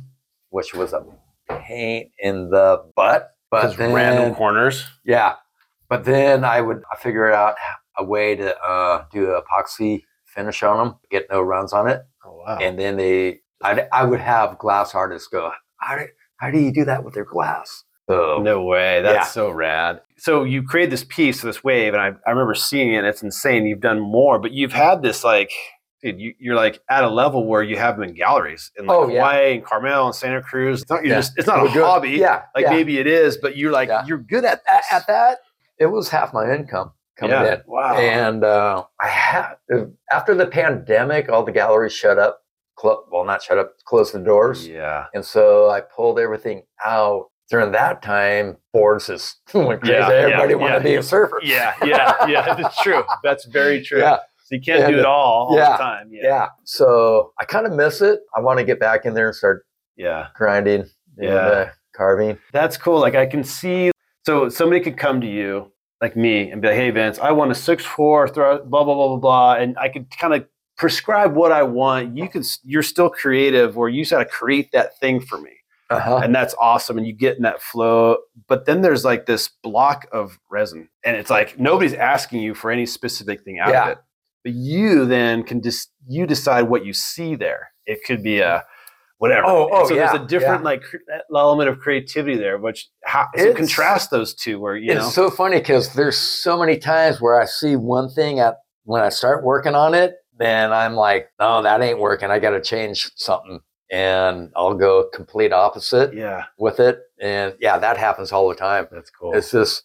which 0.51 0.75
was 0.75 0.93
a 0.93 1.05
pain 1.49 2.11
in 2.19 2.51
the 2.51 2.85
butt. 2.97 3.31
But 3.51 3.77
then, 3.79 3.95
random 3.95 4.35
corners. 4.35 4.87
yeah. 5.05 5.37
But 5.89 6.05
then 6.05 6.45
I 6.45 6.61
would 6.61 6.83
I 6.93 6.97
figure 6.97 7.33
out 7.33 7.55
a 7.97 8.05
way 8.05 8.37
to 8.37 8.59
uh, 8.61 9.05
do 9.11 9.35
an 9.35 9.41
epoxy 9.41 10.03
finish 10.27 10.63
on 10.63 10.77
them, 10.87 10.97
get 11.11 11.27
no 11.31 11.41
runs 11.41 11.73
on 11.73 11.89
it, 11.89 12.03
Oh 12.25 12.43
wow. 12.47 12.59
and 12.61 12.79
then 12.79 12.97
they 12.99 13.41
I 13.63 13.87
I 13.91 14.05
would 14.05 14.21
have 14.21 14.59
glass 14.59 14.95
artists 14.95 15.29
go, 15.29 15.51
how 15.79 15.97
do 15.97 16.05
how 16.37 16.51
do 16.51 16.59
you 16.59 16.73
do 16.73 16.85
that 16.85 17.05
with 17.05 17.15
their 17.15 17.25
glass? 17.25 17.85
So 18.09 18.41
No 18.43 18.63
way. 18.63 19.03
That's 19.03 19.15
Yeah. 19.15 19.25
so 19.25 19.51
rad. 19.51 20.01
So 20.17 20.43
you 20.45 20.63
create 20.63 20.91
this 20.91 21.05
piece, 21.05 21.43
this 21.43 21.63
wave, 21.63 21.93
and 21.95 22.03
I, 22.03 22.09
I 22.27 22.31
remember 22.31 22.55
seeing 22.55 22.93
it. 22.95 23.05
It's 23.05 23.23
insane. 23.23 23.67
You've 23.67 23.81
done 23.81 24.01
more, 24.01 24.39
but 24.39 24.53
you've 24.53 24.73
had 24.73 25.03
this 25.03 25.23
like, 25.23 25.51
dude, 26.03 26.19
you, 26.19 26.35
you're 26.39 26.57
like 26.57 26.81
at 26.91 27.05
a 27.05 27.09
level 27.09 27.47
where 27.47 27.63
you 27.63 27.77
have 27.77 27.97
them 27.97 28.09
in 28.09 28.15
galleries 28.15 28.73
in 28.77 28.87
like 28.87 28.97
Oh, 28.97 29.09
yeah. 29.09 29.21
Hawaii 29.21 29.55
and 29.57 29.65
Carmel 29.65 30.07
and 30.07 30.15
Santa 30.15 30.43
Cruz. 30.43 30.83
It's 30.83 30.91
not, 30.91 31.03
you're 31.05 31.13
Yeah. 31.15 31.19
just, 31.21 31.33
it's 31.37 31.47
not 31.47 31.63
We're 31.63 31.69
a 31.69 31.73
good. 31.73 31.85
hobby. 31.85 32.11
Yeah. 32.11 32.43
Like 32.57 32.67
maybe 32.67 32.99
it 32.99 33.07
is, 33.07 33.37
but 33.37 33.57
you're 33.57 33.73
like, 33.73 33.91
you're 34.07 34.19
good 34.19 34.45
at 34.45 34.63
at, 34.69 34.83
this. 34.83 34.93
at 34.93 35.07
that, 35.07 35.39
it 35.79 35.87
was 35.87 36.09
half 36.09 36.33
my 36.33 36.53
income 36.53 36.93
coming 37.17 37.37
yeah. 37.37 37.55
in. 37.55 37.61
Wow. 37.67 37.95
And 37.97 38.43
uh, 38.45 38.85
I 39.01 39.07
had 39.09 39.55
after 40.11 40.35
the 40.35 40.47
pandemic, 40.47 41.29
all 41.29 41.45
the 41.45 41.53
galleries 41.53 41.93
shut 41.93 42.19
up. 42.19 42.41
Well, 42.83 43.25
not 43.25 43.43
shut 43.43 43.59
up, 43.59 43.73
closed 43.87 44.15
the 44.15 44.21
doors, 44.21 44.69
yeah. 44.69 45.07
and 45.13 45.25
so 45.25 45.69
I 45.69 45.81
pulled 45.81 46.21
everything 46.21 46.63
out. 46.85 47.25
During 47.51 47.73
that 47.73 48.03
time, 48.03 48.57
boards 48.73 49.07
just 49.07 49.39
went 49.55 49.81
crazy. 49.81 49.95
Yeah, 49.95 50.09
yeah, 50.11 50.15
Everybody 50.17 50.55
wanted 50.55 50.73
yeah. 50.75 50.79
to 50.79 50.85
be 50.85 50.95
a 50.97 51.03
surfer. 51.03 51.41
Yeah. 51.43 51.75
Yeah. 51.85 52.27
Yeah. 52.27 52.55
That's 52.61 52.81
true. 52.83 53.03
That's 53.25 53.47
very 53.47 53.83
true. 53.83 54.01
yeah, 54.01 54.19
So 54.45 54.55
you 54.57 54.61
can't 54.61 54.85
And, 54.85 54.93
do 54.93 54.99
it 54.99 55.05
all 55.07 55.49
all 55.51 55.57
yeah, 55.57 55.73
the 55.73 55.77
time. 55.79 56.09
Yeah. 56.13 56.21
yeah. 56.25 56.47
So 56.65 57.33
I 57.41 57.45
kind 57.45 57.67
of 57.67 57.73
miss 57.73 58.01
it. 58.03 58.21
I 58.37 58.41
want 58.41 58.59
to 58.59 58.65
get 58.65 58.79
back 58.79 59.07
in 59.07 59.15
there 59.15 59.29
and 59.29 59.35
start 59.37 59.65
Yeah. 59.97 60.27
grinding, 60.37 60.83
and, 60.83 60.91
Yeah. 61.19 61.35
uh, 61.37 61.71
carving. 61.97 62.39
That's 62.53 62.77
cool. 62.77 63.01
Like 63.01 63.15
I 63.15 63.25
can 63.27 63.43
see. 63.45 63.91
So 64.27 64.49
somebody 64.51 64.81
could 64.83 64.99
come 64.99 65.21
to 65.23 65.27
you 65.27 65.73
like 66.03 66.17
me 66.17 66.51
and 66.51 66.61
be 66.61 66.69
like, 66.69 66.77
hey 66.77 66.91
Vince, 66.91 67.19
I 67.19 67.33
want 67.33 67.51
a 67.51 67.55
six 67.55 67.83
four 67.85 68.29
throw 68.29 68.59
blah 68.63 68.85
blah 68.85 68.95
blah 68.95 69.09
blah 69.09 69.17
blah, 69.17 69.55
and 69.55 69.77
I 69.79 69.89
could 69.89 70.07
kind 70.17 70.35
of 70.35 70.45
prescribe 70.77 71.35
what 71.35 71.51
I 71.51 71.63
want. 71.63 72.17
You 72.17 72.29
can 72.29 72.43
you're 72.63 72.83
still 72.85 73.09
creative, 73.11 73.79
or 73.79 73.89
you 73.89 74.03
just 74.03 74.13
got 74.13 74.19
to 74.19 74.25
create 74.27 74.71
that 74.73 74.99
thing 75.01 75.19
for 75.21 75.41
me, 75.41 75.51
Uh-huh. 75.91 76.21
and 76.23 76.35
that's 76.35 76.55
awesome. 76.61 76.99
And 76.99 77.07
you 77.07 77.13
get 77.15 77.37
in 77.37 77.43
that 77.45 77.63
flow. 77.63 78.19
But 78.47 78.67
then 78.67 78.83
there's 78.83 79.05
like 79.05 79.27
this 79.27 79.49
block 79.63 80.07
of 80.13 80.39
resin, 80.51 80.89
and 81.05 81.17
it's 81.17 81.31
like 81.31 81.59
nobody's 81.59 81.95
asking 81.95 82.43
you 82.43 82.55
for 82.55 82.71
any 82.71 82.87
specific 82.87 83.43
thing 83.43 83.59
out 83.59 83.71
Yeah. 83.71 83.83
of 83.85 83.89
it, 83.93 83.99
but 84.45 84.53
you 84.53 85.07
then 85.07 85.43
can 85.45 85.63
just 85.63 85.91
you 86.07 86.27
decide 86.27 86.63
what 86.63 86.85
you 86.85 86.93
see 86.93 87.37
there. 87.37 87.71
It 87.87 88.01
could 88.05 88.23
be 88.23 88.41
a 88.41 88.65
whatever. 89.17 89.47
Oh, 89.47 89.69
oh, 89.73 89.89
so 89.89 89.95
yeah, 89.95 90.13
there's 90.13 90.23
a 90.23 90.27
different 90.27 90.61
yeah. 90.61 90.65
like 90.71 90.83
cr- 90.83 90.97
element 91.35 91.69
of 91.69 91.79
creativity 91.79 92.37
there, 92.37 92.59
which 92.59 92.89
how 93.05 93.27
so 93.37 93.55
contrast 93.55 94.11
those 94.11 94.35
two 94.35 94.61
where 94.61 94.77
you 94.77 94.93
it's 94.93 95.01
know 95.03 95.09
so 95.09 95.31
funny 95.31 95.59
because 95.59 95.95
there's 95.95 96.17
so 96.19 96.59
many 96.59 96.77
times 96.77 97.21
where 97.21 97.41
I 97.41 97.47
see 97.47 97.77
one 97.77 98.11
thing 98.11 98.41
at 98.41 98.57
when 98.85 99.03
I 99.03 99.09
start 99.09 99.45
working 99.45 99.75
on 99.75 99.95
it, 99.95 100.15
then 100.39 100.73
I'm 100.73 100.95
like, 100.95 101.29
no, 101.41 101.63
that 101.63 101.81
ain't 101.83 101.99
working. 101.99 102.31
I 102.31 102.39
got 102.39 102.51
to 102.51 102.61
change 102.61 103.11
something, 103.17 103.61
and 103.91 104.51
I'll 104.57 104.75
go 104.75 105.09
complete 105.13 105.53
opposite 105.53 106.15
yeah, 106.15 106.45
with 106.59 106.81
it. 106.81 107.01
And 107.21 107.55
yeah, 107.61 107.79
that 107.79 107.97
happens 107.97 108.33
all 108.33 108.49
the 108.49 108.55
time. 108.55 108.87
that's 108.93 109.11
cool. 109.11 109.35
It's 109.35 109.51
just 109.51 109.85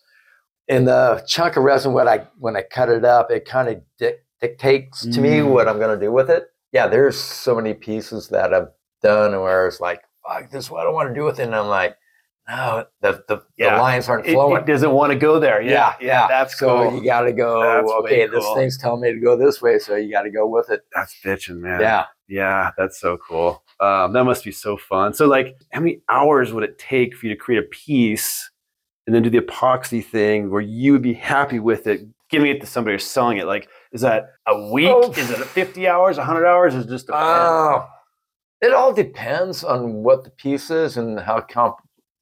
in 0.67 0.85
the 0.85 1.23
chunk 1.27 1.55
of 1.57 1.63
resin 1.63 1.93
when 1.93 2.07
I 2.07 2.27
when 2.39 2.55
I 2.55 2.61
cut 2.63 2.89
it 2.89 3.05
up, 3.05 3.31
it 3.31 3.45
kind 3.45 3.69
of 3.69 3.81
dic- 3.97 4.23
dictates 4.41 5.01
to 5.05 5.21
me 5.21 5.39
Mm. 5.39 5.51
what 5.51 5.67
I'm 5.67 5.79
going 5.79 5.97
to 5.97 6.05
do 6.05 6.11
with 6.11 6.29
it. 6.29 6.47
Yeah, 6.71 6.87
there's 6.87 7.17
so 7.19 7.55
many 7.55 7.73
pieces 7.73 8.29
that 8.29 8.53
I've 8.53 8.69
done 9.01 9.31
where 9.41 9.67
it's 9.67 9.79
like, 9.79 10.01
fuck, 10.27 10.49
this 10.51 10.65
is 10.65 10.71
what 10.71 10.87
I 10.87 10.89
want 10.89 11.09
to 11.09 11.15
do 11.15 11.23
with 11.23 11.39
it, 11.39 11.43
and 11.43 11.55
I'm 11.55 11.67
like, 11.67 11.95
no, 12.49 12.85
the 13.01 13.23
the, 13.27 13.41
Yeah. 13.57 13.75
the 13.75 13.81
lines 13.81 14.09
aren't 14.09 14.25
flowing. 14.25 14.61
it 14.61 14.65
doesn't 14.67 14.91
want 14.91 15.13
to 15.13 15.17
go 15.17 15.39
there. 15.39 15.61
Yeah, 15.61 15.95
yeah, 16.01 16.27
that's 16.27 16.57
so 16.59 16.89
cool. 16.89 16.97
you 16.99 17.05
got 17.05 17.21
to 17.21 17.31
go. 17.31 17.61
That's 17.61 17.91
okay, 18.03 18.27
this 18.27 18.43
cool. 18.43 18.55
thing's 18.55 18.77
telling 18.77 19.01
me 19.01 19.13
to 19.13 19.19
go 19.19 19.37
this 19.37 19.61
way, 19.61 19.79
so 19.79 19.95
you 19.95 20.11
got 20.11 20.23
to 20.23 20.29
go 20.31 20.45
with 20.47 20.69
it. 20.69 20.81
that's 20.93 21.15
bitching, 21.23 21.59
man. 21.59 21.79
Yeah. 21.79 22.05
yeah, 22.27 22.71
that's 22.77 22.99
so 22.99 23.17
cool. 23.17 23.62
Um, 23.83 24.13
that 24.13 24.23
must 24.23 24.43
be 24.45 24.51
so 24.51 24.77
fun. 24.77 25.13
So, 25.13 25.27
like, 25.27 25.55
how 25.73 25.81
many 25.81 26.01
hours 26.09 26.53
would 26.53 26.63
it 26.63 26.77
take 26.77 27.15
for 27.15 27.25
you 27.25 27.33
to 27.33 27.39
create 27.39 27.59
a 27.63 27.67
piece 27.67 28.49
and 29.05 29.13
then 29.13 29.23
do 29.23 29.29
the 29.29 29.39
epoxy 29.39 30.03
thing 30.03 30.49
where 30.49 30.61
you 30.61 30.93
would 30.93 31.01
be 31.01 31.13
happy 31.13 31.59
with 31.59 31.85
it, 31.87 32.01
giving 32.29 32.49
it 32.49 32.61
to 32.61 32.67
somebody 32.67 32.95
or 32.95 32.99
selling 32.99 33.39
it? 33.39 33.45
Like, 33.45 33.67
is 33.91 34.01
that 34.01 34.27
a 34.47 34.71
week? 34.71 34.89
Oh. 34.89 35.11
Is 35.11 35.29
it 35.29 35.37
50 35.39 35.87
hours, 35.87 36.17
100 36.17 36.45
hours? 36.45 36.75
Is 36.75 36.85
it 36.85 36.89
just 36.89 37.09
a 37.09 37.13
Oh, 37.15 37.87
it 38.61 38.73
all 38.73 38.93
depends 38.93 39.63
on 39.65 39.95
what 40.03 40.23
the 40.23 40.29
piece 40.29 40.71
is 40.71 40.95
and 40.95 41.19
how 41.19 41.41
com- 41.41 41.75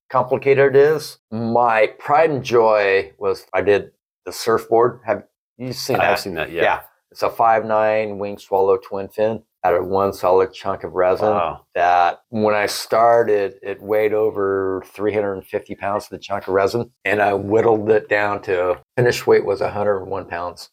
complicated 0.10 0.76
it 0.76 0.80
is. 0.80 1.20
My 1.32 1.94
pride 2.00 2.32
and 2.32 2.44
joy 2.44 3.12
was 3.20 3.46
I 3.54 3.62
did 3.62 3.92
the 4.26 4.32
surfboard. 4.32 5.02
Have 5.06 5.24
you 5.58 5.74
seen 5.74 5.98
I 5.98 6.00
that? 6.00 6.06
have 6.06 6.20
seen 6.20 6.34
that. 6.34 6.52
Yeah. 6.52 6.64
Yeah. 6.64 6.82
It's 7.12 7.22
a 7.22 7.30
five 7.30 7.66
nine 7.66 8.18
wing 8.18 8.40
swallow 8.40 8.78
twin 8.78 9.10
fin 9.10 9.44
out 9.64 9.76
of 9.76 9.86
one 9.86 10.14
solid 10.14 10.54
chunk 10.54 10.84
of 10.84 10.94
resin. 10.94 11.30
Wow. 11.30 11.66
That 11.76 12.22
when 12.30 12.56
I 12.56 12.66
started, 12.66 13.56
it 13.62 13.82
weighed 13.82 14.14
over 14.14 14.84
350 14.88 15.76
pounds 15.76 16.06
of 16.06 16.10
the 16.10 16.20
chunk 16.20 16.48
of 16.48 16.54
resin, 16.54 16.92
and 17.06 17.22
I 17.22 17.34
whittled 17.34 17.90
it 17.90 18.10
down 18.10 18.42
to 18.44 18.82
finished 18.98 19.28
weight 19.28 19.46
was 19.46 19.62
101 19.62 20.26
pounds. 20.28 20.70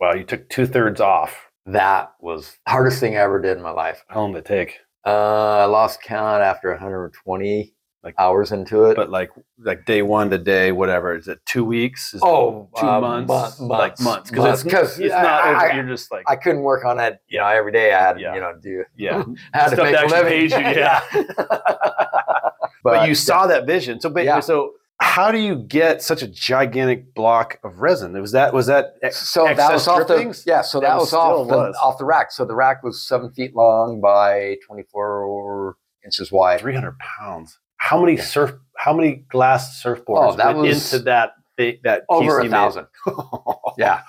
Wow. 0.00 0.14
You 0.14 0.24
took 0.24 0.48
two 0.48 0.66
thirds 0.66 1.00
off. 1.00 1.46
That 1.66 2.12
was 2.20 2.56
the 2.64 2.72
hardest 2.72 3.00
thing 3.00 3.16
I 3.16 3.20
ever 3.20 3.40
did 3.40 3.56
in 3.56 3.62
my 3.62 3.70
life. 3.70 4.04
How 4.08 4.20
long 4.20 4.32
did 4.32 4.40
it 4.40 4.44
take? 4.46 4.78
Uh, 5.06 5.58
I 5.58 5.64
lost 5.66 6.02
count 6.02 6.42
after 6.42 6.70
120 6.70 7.74
Like- 8.02 8.14
hours 8.18 8.50
into 8.50 8.86
it. 8.86 8.96
But 8.96 9.10
like, 9.10 9.30
like 9.58 9.84
day 9.84 10.00
one 10.00 10.30
to 10.30 10.38
day, 10.38 10.72
whatever. 10.72 11.14
Is 11.14 11.28
it 11.28 11.38
two 11.44 11.64
weeks? 11.64 12.14
Is 12.14 12.22
oh, 12.24 12.68
two 12.78 12.86
uh, 12.86 13.00
months? 13.00 13.60
mon- 13.60 13.68
Like 13.68 14.00
months. 14.00 14.30
Because 14.30 14.64
Months, 14.64 14.64
it's, 14.64 14.72
'cause 14.74 14.98
it's 15.00 15.14
I- 15.14 15.22
not, 15.22 15.44
I- 15.44 15.74
you're 15.74 15.84
just 15.86 16.10
like, 16.10 16.24
I 16.26 16.36
couldn't 16.36 16.62
work 16.62 16.84
on 16.86 16.98
it, 16.98 17.18
you 17.28 17.38
know, 17.38 17.46
every 17.46 17.72
day. 17.72 17.92
I 17.92 18.00
had, 18.00 18.12
to, 18.14 18.20
Yeah. 18.22 18.34
you 18.34 18.40
know, 18.40 18.54
do 18.62 18.84
yeah. 18.96 19.22
had 19.52 19.68
to 19.68 19.74
Stuff 19.76 19.84
make 19.84 19.94
that 19.96 20.10
living. 20.10 20.40
you, 20.42 20.48
yeah. 20.80 21.00
but, 22.82 23.02
you 23.02 23.08
yeah. 23.08 23.12
saw 23.14 23.46
that 23.46 23.66
vision. 23.66 24.00
So, 24.00 24.08
ba- 24.10 24.24
Yeah. 24.24 24.40
so 24.40 24.72
how 25.02 25.30
do 25.30 25.38
you 25.38 25.56
get 25.56 26.02
such 26.02 26.22
a 26.22 26.28
gigantic 26.28 27.14
block 27.14 27.58
of 27.64 27.80
resin? 27.80 28.18
Was 28.20 28.32
that 28.32 28.52
was 28.52 28.66
that 28.66 28.94
ex- 29.02 29.28
So 29.28 29.44
that 29.44 29.72
was 29.72 29.88
off 29.88 30.06
the 30.06 30.14
drippings? 30.14 30.44
yeah. 30.46 30.60
So 30.62 30.78
That 30.80 30.88
that, 30.90 30.98
was 30.98 31.12
off 31.14 31.48
the 31.48 31.56
was. 31.56 31.76
off 31.82 31.98
the 31.98 32.04
rack. 32.04 32.30
So 32.32 32.44
the 32.44 32.54
rack 32.54 32.82
was 32.82 33.06
seven 33.06 33.30
feet 33.32 33.54
long 33.56 34.00
by 34.00 34.56
24 34.66 35.76
inches 36.04 36.30
wide. 36.32 36.60
three 36.60 36.74
hundred 36.74 36.98
pounds. 36.98 37.58
How 37.80 37.98
many 38.00 38.16
Yeah. 38.16 38.24
surf? 38.24 38.52
How 38.76 38.92
many 38.94 39.24
glass 39.30 39.82
surfboards 39.82 40.32
Oh, 40.32 40.36
that 40.36 40.54
went 40.56 40.68
was 40.68 40.92
into 40.92 41.04
that 41.04 41.32
thing, 41.56 41.78
that 41.84 42.04
Over 42.08 42.38
piece 42.38 42.40
a 42.40 42.44
you 42.44 42.50
thousand. 42.50 42.86
Yeah, 43.78 44.02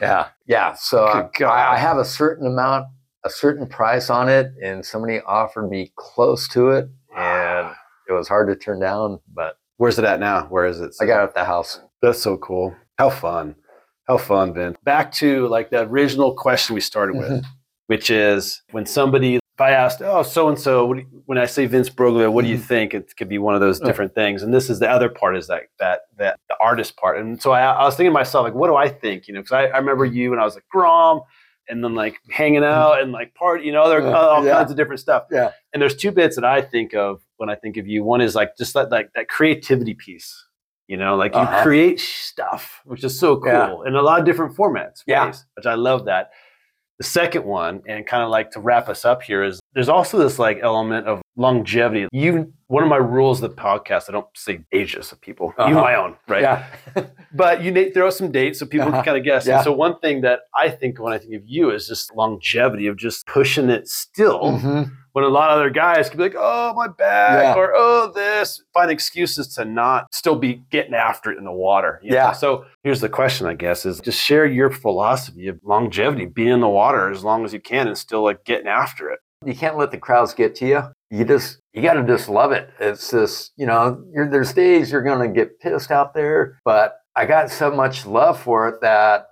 yeah, 0.00 0.28
yeah. 0.46 0.74
So 0.74 1.04
uh, 1.06 1.28
I, 1.40 1.74
I 1.74 1.76
have 1.78 1.98
a 1.98 2.04
certain 2.04 2.46
amount, 2.46 2.86
a 3.24 3.30
certain 3.30 3.66
price 3.66 4.10
on 4.10 4.28
it, 4.28 4.52
and 4.62 4.84
somebody 4.84 5.20
offered 5.20 5.68
me 5.68 5.92
close 5.96 6.48
to 6.48 6.70
it, 6.70 6.88
and 7.16 7.68
it 8.08 8.12
was 8.12 8.28
hard 8.28 8.48
to 8.48 8.56
turn 8.56 8.80
down. 8.80 9.20
But 9.32 9.56
Where's 9.78 9.98
it 9.98 10.04
at 10.04 10.20
now? 10.20 10.46
Where 10.46 10.66
is 10.66 10.80
it? 10.80 10.94
I 11.00 11.06
got 11.06 11.20
it 11.20 11.24
at 11.28 11.34
the 11.34 11.44
house. 11.44 11.80
That's 12.02 12.20
so 12.22 12.36
cool. 12.38 12.74
How 12.98 13.10
fun. 13.10 13.54
How 14.08 14.16
fun, 14.18 14.52
Ben. 14.52 14.74
Back 14.84 15.12
to 15.14 15.46
like 15.48 15.70
the 15.70 15.82
original 15.82 16.34
question 16.34 16.74
we 16.74 16.80
started 16.80 17.16
with, 17.16 17.44
which 17.88 18.08
is 18.10 18.62
when 18.70 18.86
somebody, 18.86 19.38
if 19.56 19.60
I 19.62 19.70
asked, 19.70 20.02
oh, 20.02 20.22
so 20.22 20.48
and 20.50 20.58
so, 20.58 20.94
when 21.24 21.38
I 21.38 21.46
say 21.46 21.64
Vince 21.64 21.88
Broglio, 21.88 22.30
what 22.30 22.42
do 22.44 22.48
you 22.50 22.58
Mhm. 22.58 22.68
think? 22.68 22.92
It 22.92 23.16
could 23.16 23.28
be 23.30 23.38
one 23.38 23.54
of 23.54 23.62
those 23.62 23.80
Yeah. 23.80 23.86
different 23.86 24.14
things. 24.14 24.42
And 24.42 24.52
this 24.52 24.68
is 24.68 24.80
the 24.80 24.90
other 24.90 25.08
part 25.08 25.34
is 25.34 25.46
that, 25.46 25.62
that, 25.78 26.00
that 26.18 26.38
the 26.50 26.56
artist 26.60 26.96
part. 26.98 27.16
And 27.18 27.40
so 27.40 27.52
I, 27.52 27.62
I 27.64 27.84
was 27.84 27.96
thinking 27.96 28.10
to 28.10 28.14
myself, 28.14 28.44
like, 28.44 28.54
what 28.54 28.68
do 28.68 28.76
I 28.76 28.90
think? 28.90 29.26
You 29.26 29.32
know, 29.34 29.40
because 29.40 29.52
I, 29.52 29.64
I 29.68 29.78
remember 29.78 30.04
you 30.04 30.32
and 30.32 30.40
I 30.42 30.44
was 30.44 30.56
like, 30.56 30.68
Grom, 30.70 31.22
and 31.70 31.82
then 31.82 31.94
like 31.94 32.16
hanging 32.30 32.64
out 32.64 33.00
and 33.00 33.12
like 33.12 33.34
party, 33.34 33.64
you 33.64 33.72
know, 33.72 33.88
there 33.88 34.06
are 34.06 34.14
all 34.14 34.44
Yeah. 34.44 34.52
kinds 34.58 34.70
of 34.70 34.76
different 34.76 35.00
stuff. 35.00 35.24
Yeah. 35.32 35.52
And 35.72 35.80
there's 35.80 35.96
two 35.96 36.12
bits 36.12 36.36
that 36.36 36.44
I 36.44 36.60
think 36.60 36.94
of 36.94 37.22
when 37.38 37.48
I 37.48 37.54
think 37.54 37.78
of 37.78 37.86
you. 37.86 38.04
One 38.04 38.20
is 38.20 38.34
like 38.34 38.58
just 38.58 38.74
that, 38.74 38.90
like 38.90 39.08
that 39.14 39.28
creativity 39.28 39.94
piece. 39.94 40.44
You 40.86 40.98
know, 40.98 41.16
like 41.16 41.34
you 41.34 41.40
Uh-huh. 41.40 41.62
create 41.64 41.98
stuff, 41.98 42.82
which 42.84 43.02
is 43.02 43.18
so 43.18 43.38
cool 43.38 43.50
Yeah. 43.82 43.88
in 43.88 43.94
a 43.96 44.02
lot 44.02 44.20
of 44.20 44.26
different 44.26 44.54
formats. 44.54 45.02
Yeah. 45.06 45.24
ways, 45.26 45.46
which 45.56 45.64
I 45.66 45.74
love 45.74 46.04
that. 46.04 46.30
The 46.98 47.04
second 47.04 47.44
one, 47.44 47.82
and 47.86 48.06
kind 48.06 48.22
of 48.22 48.30
like 48.30 48.50
to 48.52 48.60
wrap 48.60 48.88
us 48.88 49.04
up 49.04 49.22
here, 49.22 49.44
is 49.44 49.60
there's 49.74 49.90
also 49.90 50.16
this 50.16 50.38
like 50.38 50.60
element 50.62 51.06
of 51.06 51.20
longevity. 51.36 52.08
You, 52.10 52.52
one 52.68 52.82
of 52.82 52.88
my 52.88 52.96
rules 52.96 53.42
of 53.42 53.50
the 53.50 53.56
podcast, 53.62 54.04
I 54.08 54.12
don't 54.12 54.26
say 54.34 54.60
ages 54.72 55.12
of 55.12 55.20
people, 55.20 55.52
Uh-huh. 55.58 55.74
my 55.74 55.94
own, 55.94 56.16
right? 56.26 56.40
Yeah. 56.42 56.64
But 57.34 57.62
you 57.62 57.90
throw 57.92 58.08
some 58.08 58.32
dates 58.32 58.58
so 58.60 58.64
people 58.64 58.88
Uh-huh. 58.88 58.96
can 59.02 59.04
kind 59.04 59.18
of 59.18 59.24
guess. 59.24 59.46
Yeah. 59.46 59.56
And 59.56 59.64
so 59.64 59.72
one 59.72 59.98
thing 59.98 60.22
that 60.22 60.40
I 60.54 60.70
think 60.70 60.98
when 60.98 61.12
I 61.12 61.18
think 61.18 61.34
of 61.34 61.42
you 61.44 61.70
is 61.70 61.86
just 61.86 62.14
longevity 62.16 62.86
of 62.86 62.96
just 62.96 63.26
pushing 63.26 63.68
it 63.68 63.88
still 63.88 64.40
Mhm. 64.52 64.90
When 65.16 65.24
a 65.24 65.28
lot 65.28 65.48
of 65.48 65.56
other 65.56 65.70
guys 65.70 66.10
could 66.10 66.18
be 66.18 66.24
like, 66.24 66.34
oh, 66.36 66.74
my 66.74 66.88
back, 66.88 67.42
Yeah. 67.42 67.54
or 67.54 67.72
oh, 67.74 68.12
this, 68.14 68.62
find 68.74 68.90
excuses 68.90 69.48
to 69.54 69.64
not 69.64 70.12
still 70.12 70.36
be 70.36 70.62
getting 70.70 70.92
after 70.92 71.32
it 71.32 71.38
in 71.38 71.44
the 71.44 71.50
water. 71.50 71.98
you 72.02 72.10
know? 72.10 72.16
Yeah. 72.16 72.32
So 72.32 72.66
here's 72.84 73.00
the 73.00 73.08
question, 73.08 73.46
I 73.46 73.54
guess, 73.54 73.86
is 73.86 73.98
just 73.98 74.20
share 74.20 74.44
your 74.44 74.68
philosophy 74.68 75.48
of 75.48 75.58
longevity, 75.64 76.26
being 76.26 76.50
in 76.52 76.60
the 76.60 76.68
water 76.68 77.10
as 77.10 77.24
long 77.24 77.46
as 77.46 77.54
you 77.54 77.60
can 77.60 77.88
and 77.88 77.96
still 77.96 78.24
like 78.24 78.44
getting 78.44 78.66
after 78.68 79.08
it. 79.08 79.20
You 79.42 79.54
can't 79.54 79.78
let 79.78 79.90
the 79.90 79.96
crowds 79.96 80.34
get 80.34 80.54
to 80.56 80.66
you. 80.66 80.82
You 81.10 81.24
just 81.24 81.60
you 81.72 81.80
got 81.80 81.94
to 81.94 82.04
just 82.06 82.28
love 82.28 82.52
it. 82.52 82.68
It's 82.78 83.10
just 83.10 83.52
you 83.56 83.64
know, 83.64 84.04
you're, 84.12 84.28
there's 84.28 84.52
days 84.52 84.92
you're 84.92 85.02
gonna 85.02 85.28
get 85.28 85.60
pissed 85.60 85.90
out 85.90 86.12
there, 86.12 86.58
but 86.62 86.98
I 87.14 87.24
got 87.24 87.50
so 87.50 87.70
much 87.70 88.04
love 88.04 88.38
for 88.38 88.68
it 88.68 88.82
that 88.82 89.28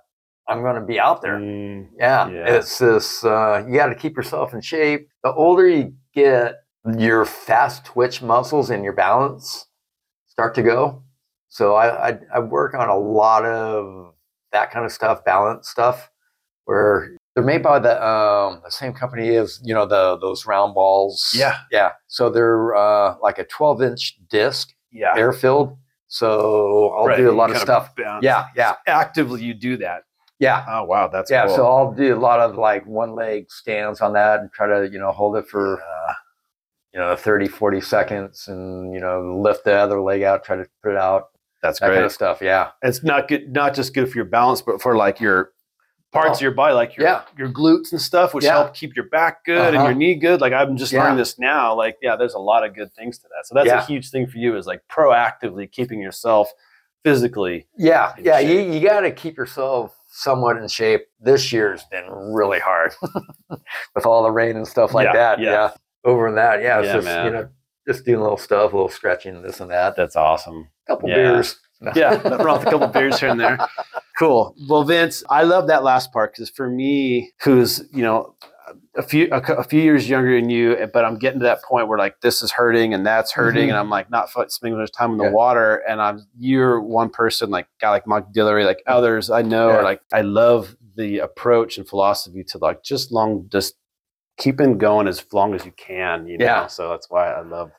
I'm 0.47 0.61
gonna 0.63 0.85
be 0.85 0.99
out 0.99 1.21
there. 1.21 1.37
Mm, 1.39 1.89
Yeah, 1.97 2.27
Yeah. 2.29 2.55
it's 2.55 2.77
this. 2.77 3.23
Uh, 3.23 3.63
you 3.67 3.75
got 3.75 3.87
to 3.87 3.95
keep 3.95 4.15
yourself 4.15 4.53
in 4.53 4.61
shape. 4.61 5.09
The 5.23 5.33
older 5.33 5.67
you 5.67 5.93
get, 6.13 6.55
your 6.97 7.25
fast 7.25 7.83
twitch 7.85 8.21
muscles 8.21 8.69
and 8.69 8.83
your 8.83 8.93
balance 8.93 9.65
start 10.27 10.53
to 10.55 10.61
go. 10.61 11.01
So 11.49 11.73
I, 11.75 12.09
I, 12.09 12.19
I 12.35 12.39
work 12.39 12.75
on 12.75 12.89
a 12.89 12.97
lot 12.97 13.43
of 13.45 14.13
that 14.51 14.69
kind 14.71 14.85
of 14.85 14.91
stuff, 14.91 15.25
balance 15.25 15.67
stuff, 15.69 16.11
where 16.65 17.15
they're 17.33 17.43
made 17.43 17.63
by 17.63 17.79
the 17.79 17.95
um, 18.05 18.61
the 18.63 18.69
same 18.71 18.93
company 18.93 19.35
as 19.35 19.59
you 19.63 19.73
know 19.73 19.85
the 19.85 20.17
those 20.19 20.45
round 20.45 20.75
balls. 20.75 21.33
Yeah. 21.35 21.57
yeah. 21.71 21.93
So 22.07 22.29
they're 22.29 22.75
uh, 22.75 23.15
like 23.21 23.39
a 23.39 23.45
12 23.45 23.81
inch 23.81 24.17
disc, 24.29 24.69
yeah. 24.91 25.15
air 25.17 25.33
filled. 25.33 25.75
So 26.07 26.93
I'll 26.95 27.05
Right, 27.07 27.17
do 27.17 27.29
a 27.29 27.33
lot 27.33 27.49
of 27.49 27.57
stuff. 27.57 27.95
bounce. 27.95 28.23
Yeah, 28.23 28.45
yeah, 28.55 28.75
Actively, 28.87 29.41
you 29.43 29.53
do 29.55 29.75
that. 29.77 30.03
Yeah. 30.39 30.65
Oh, 30.67 30.83
wow. 30.83 31.07
That's 31.07 31.29
Yeah, 31.31 31.47
cool. 31.47 31.55
so 31.55 31.65
I'll 31.67 31.91
do 31.91 32.15
a 32.15 32.19
lot 32.19 32.39
of 32.39 32.55
like 32.57 32.85
one 32.85 33.15
leg 33.15 33.49
stands 33.51 34.01
on 34.01 34.13
that 34.13 34.39
and 34.41 34.51
try 34.51 34.67
to, 34.67 34.89
you 34.91 34.99
know, 34.99 35.11
hold 35.11 35.35
it 35.37 35.47
for, 35.47 35.81
Uh, 35.81 36.13
you 36.93 36.99
know, 37.01 37.13
30, 37.15 37.47
40 37.49 37.81
seconds 37.81 38.47
and, 38.47 38.93
you 38.93 39.01
know, 39.01 39.37
lift 39.41 39.65
the 39.65 39.73
other 39.73 39.99
leg 39.99 40.21
out, 40.23 40.45
try 40.45 40.55
to 40.55 40.65
put 40.81 40.91
it 40.93 40.97
out, 40.97 41.27
that's 41.61 41.79
that 41.81 41.87
great. 41.87 41.95
kind 41.97 42.05
of 42.05 42.11
stuff. 42.11 42.41
Yeah. 42.41 42.71
it's 42.83 43.03
not 43.03 43.27
good, 43.27 43.51
not 43.51 43.73
just 43.73 43.93
good 43.93 44.09
for 44.09 44.17
your 44.17 44.23
balance, 44.25 44.61
but 44.61 44.81
for 44.81 44.95
like 44.95 45.19
your 45.19 45.51
parts 46.13 46.29
Oh. 46.29 46.33
of 46.35 46.41
your 46.43 46.51
body, 46.51 46.73
like 46.73 46.95
your 46.95 47.05
Yeah. 47.05 47.23
your 47.37 47.49
glutes 47.49 47.91
and 47.91 47.99
stuff, 47.99 48.33
which 48.33 48.45
Yeah. 48.45 48.51
help 48.53 48.73
keep 48.73 48.95
your 48.95 49.09
back 49.09 49.43
good 49.43 49.67
and 49.73 49.75
Uh-huh. 49.77 49.87
your 49.87 49.93
knee 49.95 50.15
good. 50.15 50.39
Like 50.39 50.53
I'm 50.53 50.77
just 50.77 50.93
Yeah. 50.93 51.01
learning 51.03 51.17
this 51.17 51.37
now. 51.37 51.73
Like, 51.75 51.97
yeah, 52.01 52.15
there's 52.15 52.35
a 52.35 52.39
lot 52.39 52.63
of 52.63 52.73
good 52.73 52.93
things 52.93 53.17
to 53.19 53.27
that. 53.27 53.45
So 53.45 53.55
that's 53.55 53.69
a 53.69 53.81
huge 53.81 54.09
thing 54.09 54.25
for 54.25 54.37
you 54.37 54.55
is 54.55 54.65
like 54.65 54.81
proactively 54.89 55.69
keeping 55.69 55.99
yourself 55.99 56.49
physically. 57.03 57.67
Yeah, 57.77 58.13
yeah. 58.17 58.39
You, 58.39 58.59
you 58.59 58.87
got 58.87 59.01
to 59.01 59.11
keep 59.11 59.35
yourself 59.35 59.93
somewhat 60.17 60.57
in 60.57 60.67
shape. 60.67 61.01
This 61.19 61.51
year's 61.51 61.83
been 61.91 62.09
really 62.09 62.59
hard 62.59 62.93
with 63.95 64.05
all 64.05 64.23
the 64.23 64.31
rain 64.31 64.55
and 64.55 64.67
stuff 64.67 64.93
like 64.93 65.05
Yeah, 65.05 65.13
that. 65.13 65.39
yeah. 65.39 65.51
Yeah. 65.51 65.71
Over 66.05 66.27
in 66.27 66.35
that, 66.35 66.61
yeah, 66.61 66.79
it's 66.79 66.87
Yeah, 66.87 66.93
just 66.93 67.05
man. 67.05 67.25
you 67.25 67.31
know, 67.31 67.49
just 67.87 68.05
doing 68.05 68.19
a 68.19 68.21
little 68.23 68.37
stuff, 68.37 68.71
a 68.73 68.75
little 68.75 68.89
stretching, 68.89 69.41
this 69.41 69.59
and 69.59 69.71
that. 69.71 69.95
That's 69.95 70.15
awesome. 70.15 70.69
couple 70.87 71.09
beers. 71.09 71.57
Yeah, 71.95 72.21
wrong 72.43 72.59
with 72.59 72.67
a 72.67 72.71
couple 72.71 72.87
beers 72.87 73.19
here 73.19 73.29
and 73.29 73.39
there. 73.39 73.57
Cool. 74.17 74.55
Well, 74.69 74.83
Vince, 74.83 75.23
I 75.29 75.43
love 75.43 75.67
that 75.67 75.83
last 75.83 76.13
part 76.13 76.33
because 76.33 76.49
for 76.49 76.69
me, 76.69 77.31
who's 77.43 77.83
you 77.91 78.01
know 78.03 78.35
a 78.97 79.01
few 79.03 79.27
a, 79.31 79.37
a 79.39 79.63
few 79.63 79.81
years 79.81 80.07
younger 80.09 80.39
than 80.39 80.49
you, 80.49 80.89
but 80.93 81.03
I'm 81.05 81.17
getting 81.17 81.39
to 81.41 81.43
that 81.45 81.61
point 81.63 81.87
where 81.87 81.97
like 81.97 82.21
this 82.21 82.41
is 82.41 82.51
hurting 82.51 82.93
and 82.93 83.05
that's 83.05 83.31
hurting, 83.33 83.67
Mhm. 83.67 83.69
and 83.69 83.77
I'm 83.77 83.89
like 83.89 84.09
not 84.09 84.29
spending 84.51 84.77
much 84.79 84.91
time 84.91 85.11
in 85.11 85.17
the 85.17 85.25
Yeah. 85.25 85.31
water, 85.31 85.75
and 85.87 86.01
I'm 86.01 86.25
you're 86.37 86.79
one 86.81 87.09
person 87.09 87.49
like 87.49 87.67
guy 87.81 87.89
like 87.89 88.07
Mark 88.07 88.31
Dillery, 88.33 88.65
like 88.65 88.81
others 88.87 89.29
I 89.29 89.41
know, 89.41 89.69
Yeah. 89.69 89.75
are 89.77 89.83
like 89.83 90.01
I 90.13 90.21
love 90.21 90.75
the 90.95 91.19
approach 91.19 91.77
and 91.77 91.87
philosophy 91.87 92.43
to 92.45 92.57
like 92.57 92.83
just 92.83 93.11
long 93.11 93.47
just 93.49 93.75
keeping 94.37 94.77
going 94.77 95.07
as 95.07 95.25
long 95.33 95.53
as 95.53 95.65
you 95.65 95.71
can, 95.73 96.27
you 96.27 96.37
know. 96.37 96.45
Yeah. 96.45 96.67
So 96.67 96.89
that's 96.89 97.09
why 97.09 97.31
I 97.31 97.41
love 97.41 97.71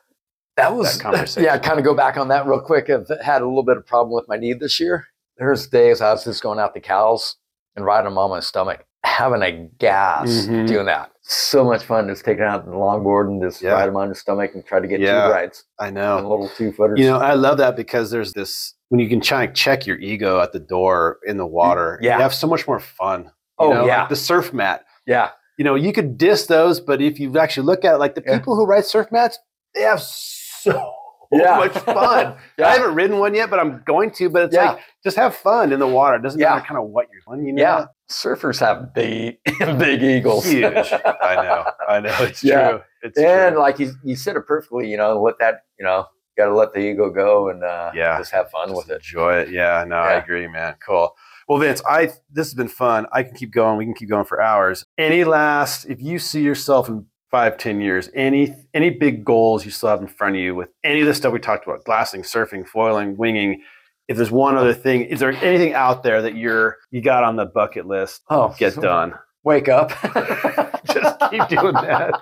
That 0.55 0.75
was 0.75 0.97
that 0.97 1.03
conversation. 1.03 1.43
Yeah, 1.43 1.57
kind 1.59 1.77
of 1.77 1.85
go 1.85 1.93
back 1.93 2.17
on 2.17 2.29
that 2.29 2.47
real 2.47 2.59
quick. 2.61 2.89
I've 2.89 3.07
had 3.21 3.41
a 3.43 3.45
little 3.45 3.63
bit 3.63 3.77
of 3.77 3.85
problem 3.85 4.13
with 4.15 4.27
my 4.27 4.37
knee 4.37 4.53
this 4.53 4.79
year. 4.79 5.05
There's 5.37 5.67
days 5.67 6.01
I 6.01 6.11
was 6.11 6.23
just 6.23 6.41
going 6.41 6.57
out 6.57 6.73
the 6.73 6.79
Cowells 6.79 7.37
and 7.75 7.85
riding 7.85 8.05
them 8.09 8.17
on 8.17 8.31
my 8.31 8.39
stomach, 8.39 8.86
having 9.03 9.41
a 9.41 9.51
gas 9.79 10.47
Mhm. 10.47 10.67
doing 10.67 10.85
that. 10.85 11.11
So 11.21 11.63
much 11.63 11.83
fun 11.83 12.07
just 12.07 12.23
taking 12.25 12.43
out 12.43 12.65
the 12.65 12.71
longboard 12.71 13.27
and 13.27 13.41
just 13.41 13.61
Yeah. 13.61 13.73
ride 13.73 13.87
them 13.87 13.97
on 13.97 14.07
your 14.07 14.15
stomach 14.15 14.51
and 14.55 14.65
try 14.65 14.79
to 14.79 14.87
get 14.87 14.99
Yeah. 14.99 15.27
two 15.27 15.33
rides 15.33 15.65
I 15.79 15.89
know. 15.89 16.15
little 16.17 16.49
two 16.49 16.71
footers. 16.71 16.99
You 16.99 17.07
know, 17.07 17.17
I 17.19 17.33
love 17.33 17.57
that 17.57 17.75
because 17.75 18.11
there's 18.11 18.33
this 18.33 18.73
when 18.89 18.99
you 18.99 19.09
can 19.09 19.19
try 19.21 19.43
and 19.43 19.55
check 19.55 19.85
your 19.85 19.97
ego 19.97 20.39
at 20.39 20.53
the 20.53 20.59
door 20.59 21.19
in 21.25 21.37
the 21.37 21.45
water. 21.45 21.99
Yeah. 22.01 22.15
you 22.17 22.21
have 22.21 22.33
so 22.33 22.47
much 22.47 22.67
more 22.67 22.79
fun. 22.79 23.25
you 23.59 23.65
Oh, 23.65 23.73
know? 23.73 23.85
yeah. 23.85 24.01
Like 24.01 24.09
the 24.09 24.15
surf 24.15 24.53
mat. 24.53 24.83
yeah, 25.07 25.29
You 25.57 25.63
know, 25.65 25.73
you 25.73 25.91
could 25.91 26.17
diss 26.19 26.45
those, 26.45 26.79
but 26.79 27.01
if 27.01 27.19
you 27.19 27.35
actually 27.39 27.65
look 27.65 27.83
at 27.83 27.95
it, 27.95 27.97
like 27.97 28.13
the 28.13 28.21
Yeah. 28.25 28.37
people 28.37 28.55
who 28.55 28.65
ride 28.65 28.85
surf 28.85 29.11
mats, 29.11 29.39
they 29.73 29.81
have 29.81 29.99
so 30.01 30.93
Yeah. 31.31 31.57
much 31.57 31.71
fun. 31.73 32.35
Yeah. 32.59 32.67
I 32.67 32.73
haven't 32.77 32.93
ridden 32.95 33.17
one 33.19 33.33
yet, 33.33 33.49
but 33.49 33.59
I'm 33.59 33.81
going 33.85 34.11
to. 34.11 34.29
But 34.29 34.43
it's 34.43 34.55
Yeah. 34.55 34.71
like 34.73 34.79
just 35.03 35.17
have 35.17 35.33
fun 35.35 35.73
in 35.73 35.79
the 35.79 35.87
water. 35.87 36.17
It 36.17 36.21
doesn't 36.21 36.39
Yeah. 36.39 36.49
matter 36.51 36.65
kind 36.67 36.77
of 36.79 36.85
what 36.89 37.07
you're 37.11 37.35
doing. 37.35 37.47
You 37.47 37.53
know? 37.53 37.61
yeah. 37.61 37.85
Surfers 38.09 38.59
have 38.59 38.93
big, 38.93 39.37
big 39.59 40.01
eagles. 40.01 40.45
huge. 40.45 40.63
I 40.63 41.35
know. 41.43 41.65
I 41.87 41.99
know. 41.99 42.15
It's 42.21 42.43
Yeah. 42.43 42.69
true. 42.69 42.81
It's 43.03 43.19
and 43.19 43.53
true. 43.53 43.61
like 43.61 43.79
you, 43.79 43.91
you 44.03 44.15
said 44.15 44.35
it 44.35 44.47
perfectly. 44.47 44.89
You 44.89 44.97
know, 44.97 45.21
let 45.21 45.39
that. 45.39 45.63
You 45.77 45.85
know, 45.85 46.05
got 46.37 46.45
to 46.47 46.55
let 46.55 46.73
the 46.73 46.79
ego 46.79 47.09
go 47.09 47.49
and 47.49 47.63
uh, 47.63 47.91
Yeah. 47.93 48.17
just 48.17 48.31
have 48.31 48.49
fun 48.49 48.69
Just 48.69 48.77
with 48.77 48.89
it. 48.89 48.95
Enjoy 48.95 49.33
it. 49.39 49.49
Yeah, 49.49 49.83
no, 49.87 49.97
I 49.97 50.13
agree, 50.13 50.47
man. 50.47 50.75
Cool. 50.85 51.13
Well, 51.49 51.59
Vince, 51.59 51.81
I 51.87 52.07
this 52.31 52.47
has 52.47 52.53
been 52.53 52.67
fun. 52.67 53.07
I 53.11 53.23
can 53.23 53.33
keep 53.35 53.51
going. 53.51 53.77
We 53.77 53.85
can 53.85 53.93
keep 53.93 54.09
going 54.09 54.25
for 54.25 54.41
hours. 54.41 54.85
Any 54.97 55.23
last, 55.23 55.85
if 55.85 56.01
you 56.01 56.17
see 56.19 56.41
yourself 56.41 56.87
in 56.89 57.05
five, 57.29 57.57
ten 57.57 57.81
years, 57.81 58.09
any 58.15 58.55
any 58.73 58.89
big 58.89 59.23
goals 59.25 59.63
you 59.65 59.71
still 59.71 59.89
have 59.89 60.01
in 60.01 60.07
front 60.07 60.35
of 60.35 60.41
you 60.41 60.55
with 60.55 60.69
any 60.83 61.01
of 61.01 61.07
the 61.07 61.13
stuff 61.13 61.33
we 61.33 61.39
talked 61.39 61.65
about, 61.67 61.83
glassing, 61.83 62.21
surfing, 62.21 62.65
foiling, 62.67 63.17
winging. 63.17 63.61
If 64.07 64.15
there's 64.17 64.31
one 64.31 64.55
other 64.57 64.73
thing, 64.73 65.01
is 65.03 65.19
there 65.19 65.31
anything 65.31 65.73
out 65.73 66.01
there 66.03 66.21
that 66.21 66.35
you're 66.35 66.77
you 66.91 67.01
got 67.01 67.23
on 67.23 67.35
the 67.35 67.45
bucket 67.45 67.85
list? 67.87 68.21
Oh, 68.29 68.55
Get 68.57 68.75
done. 68.75 69.13
Wake 69.43 69.67
up. 69.69 69.89
Just 70.93 71.19
keep 71.31 71.47
doing 71.49 71.73
that. 71.73 72.21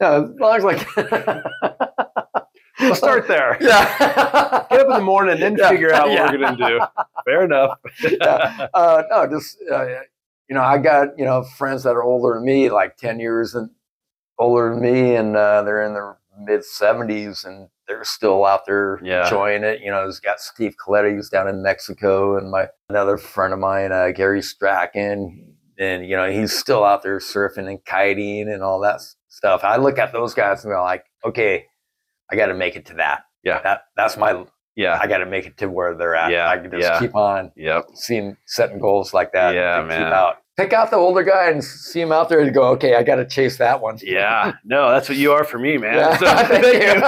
no, 0.00 0.24
as 0.24 0.30
long 0.40 0.56
as 0.56 0.64
like 0.64 0.86
We'll 2.80 2.94
start 2.94 3.28
there. 3.28 3.58
Yeah. 3.60 4.66
Get 4.70 4.80
up 4.80 4.86
in 4.86 4.92
the 4.94 5.00
morning 5.02 5.34
and 5.34 5.42
then 5.42 5.56
Yeah. 5.58 5.68
figure 5.68 5.92
out 5.92 6.08
what 6.08 6.14
Yeah. 6.14 6.32
we're 6.32 6.38
gonna 6.38 6.56
do. 6.56 6.80
Fair 7.24 7.44
enough. 7.44 7.78
Yeah. 8.02 8.68
uh, 8.74 9.02
no, 9.10 9.26
just 9.28 9.58
uh, 9.70 9.86
you 10.48 10.54
know, 10.56 10.62
I 10.62 10.78
got 10.78 11.18
you 11.18 11.24
know 11.24 11.42
friends 11.44 11.82
that 11.84 11.90
are 11.94 12.02
older 12.02 12.34
than 12.34 12.44
me, 12.44 12.70
like 12.70 12.96
ten 12.96 13.20
years 13.20 13.54
and 13.54 13.70
older 14.38 14.70
than 14.70 14.80
me, 14.82 15.14
and 15.16 15.36
uh, 15.36 15.62
they're 15.62 15.84
in 15.84 15.92
their 15.94 16.18
mid 16.38 16.64
seventies, 16.64 17.44
and 17.44 17.68
they're 17.88 18.04
still 18.04 18.44
out 18.44 18.66
there 18.66 18.98
Yeah. 19.02 19.24
enjoying 19.24 19.64
it. 19.64 19.80
You 19.80 19.90
know, 19.90 20.02
there's 20.02 20.20
got 20.20 20.40
Steve 20.40 20.74
Coletti 20.84 21.14
who's 21.14 21.28
down 21.28 21.48
in 21.48 21.62
Mexico, 21.62 22.36
and 22.38 22.50
my 22.50 22.68
another 22.88 23.16
friend 23.18 23.52
of 23.52 23.58
mine, 23.58 23.92
uh, 23.92 24.10
Gary 24.10 24.42
Strachan, 24.42 25.54
and 25.78 26.06
you 26.06 26.16
know 26.16 26.30
he's 26.30 26.56
still 26.56 26.84
out 26.84 27.02
there 27.02 27.18
surfing 27.18 27.68
and 27.68 27.84
kiting 27.84 28.48
and 28.52 28.62
all 28.62 28.80
that 28.80 29.00
stuff. 29.28 29.64
I 29.64 29.76
look 29.76 29.98
at 29.98 30.12
those 30.12 30.34
guys 30.34 30.64
and 30.64 30.70
they're 30.72 30.80
like, 30.80 31.04
okay, 31.24 31.66
I 32.30 32.36
got 32.36 32.46
to 32.46 32.54
make 32.54 32.76
it 32.76 32.86
to 32.86 32.94
that. 32.94 33.24
Yeah. 33.42 33.60
that 33.62 33.82
that's 33.96 34.16
my. 34.16 34.44
Yeah. 34.74 34.98
I 35.00 35.06
got 35.06 35.18
to 35.18 35.26
make 35.26 35.44
it 35.46 35.58
to 35.58 35.66
where 35.68 35.94
they're 35.94 36.14
at. 36.14 36.30
Yeah, 36.30 36.48
I 36.48 36.56
can 36.56 36.70
just 36.70 36.82
yeah. 36.82 36.98
keep 36.98 37.14
on 37.14 37.52
Yep. 37.56 37.88
seeing 37.94 38.36
setting 38.46 38.78
goals 38.78 39.12
like 39.12 39.32
that. 39.32 39.54
Yeah, 39.54 39.82
man. 39.82 40.04
Keep 40.04 40.12
out. 40.14 40.36
Pick 40.58 40.74
out 40.74 40.90
the 40.90 40.96
older 40.96 41.22
guy 41.22 41.48
and 41.50 41.64
see 41.64 42.00
him 42.00 42.12
out 42.12 42.28
there 42.28 42.40
and 42.40 42.52
go, 42.52 42.64
okay, 42.72 42.94
I 42.94 43.02
got 43.02 43.16
to 43.16 43.24
chase 43.26 43.56
that 43.56 43.80
one. 43.80 43.98
Yeah, 44.02 44.52
no, 44.64 44.90
that's 44.90 45.08
what 45.08 45.16
you 45.16 45.32
are 45.32 45.44
for 45.44 45.58
me, 45.58 45.78
man. 45.78 45.94
Yeah, 45.94 46.16
So, 46.18 46.26
thank 46.46 46.64
you. 46.66 47.00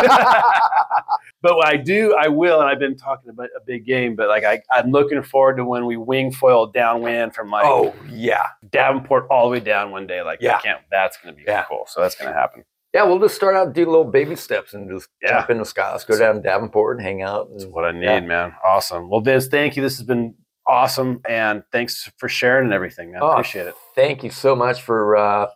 but 1.43 1.67
I 1.67 1.77
do, 1.77 2.15
I 2.19 2.29
will, 2.29 2.61
and 2.61 2.69
I've 2.71 2.79
been 2.79 2.97
talking 2.97 3.29
about 3.31 3.51
a 3.57 3.61
big 3.67 3.85
game, 3.85 4.17
but 4.17 4.29
like 4.29 4.45
I, 4.45 4.63
I'm 4.73 4.91
looking 4.91 5.23
forward 5.23 5.57
to 5.59 5.65
when 5.65 5.85
we 5.85 5.97
wing 5.97 6.33
foil 6.33 6.67
downwind 6.69 7.35
from 7.35 7.51
like 7.51 7.65
oh 7.67 7.95
yeah, 8.09 8.47
Davenport 8.71 9.27
all 9.31 9.45
the 9.47 9.53
way 9.53 9.61
down 9.61 9.91
one 9.91 10.07
day. 10.07 10.23
Like, 10.23 10.39
Yeah. 10.41 10.57
I 10.57 10.61
can't, 10.63 10.81
that's 10.91 11.19
going 11.19 11.35
to 11.35 11.39
be 11.39 11.45
Yeah. 11.47 11.65
cool. 11.69 11.85
So 11.87 12.01
that's 12.01 12.15
going 12.15 12.33
to 12.33 12.39
happen. 12.39 12.65
yeah. 12.95 13.03
We'll 13.05 13.19
just 13.19 13.35
start 13.35 13.57
out, 13.57 13.75
do 13.75 13.85
little 13.85 14.05
baby 14.05 14.37
steps, 14.37 14.73
and 14.73 14.89
just 14.91 15.09
Yeah. 15.23 15.39
jump 15.39 15.51
in 15.51 15.59
the 15.59 15.65
skies, 15.67 16.05
go 16.05 16.19
down 16.19 16.37
to 16.37 16.41
Davenport, 16.41 16.97
and 16.97 17.07
hang 17.07 17.21
out. 17.23 17.49
That's 17.53 17.67
what 17.67 17.85
I 17.85 17.93
need, 17.93 18.05
Yeah. 18.05 18.21
man. 18.21 18.55
Awesome. 18.67 19.11
Well, 19.11 19.21
Vince, 19.21 19.49
thank 19.49 19.77
you. 19.77 19.83
This 19.83 19.99
has 19.99 20.07
been 20.07 20.35
awesome. 20.67 21.21
And 21.29 21.63
thanks 21.73 22.11
for 22.19 22.29
sharing 22.29 22.65
and 22.67 22.73
everything, 22.75 23.13
man. 23.13 23.21
Oh, 23.23 23.31
Appreciate 23.31 23.67
it. 23.69 23.75
Thank 23.95 24.23
you 24.25 24.31
so 24.31 24.55
much 24.57 24.83
for 24.83 25.17
uh, 25.17 25.47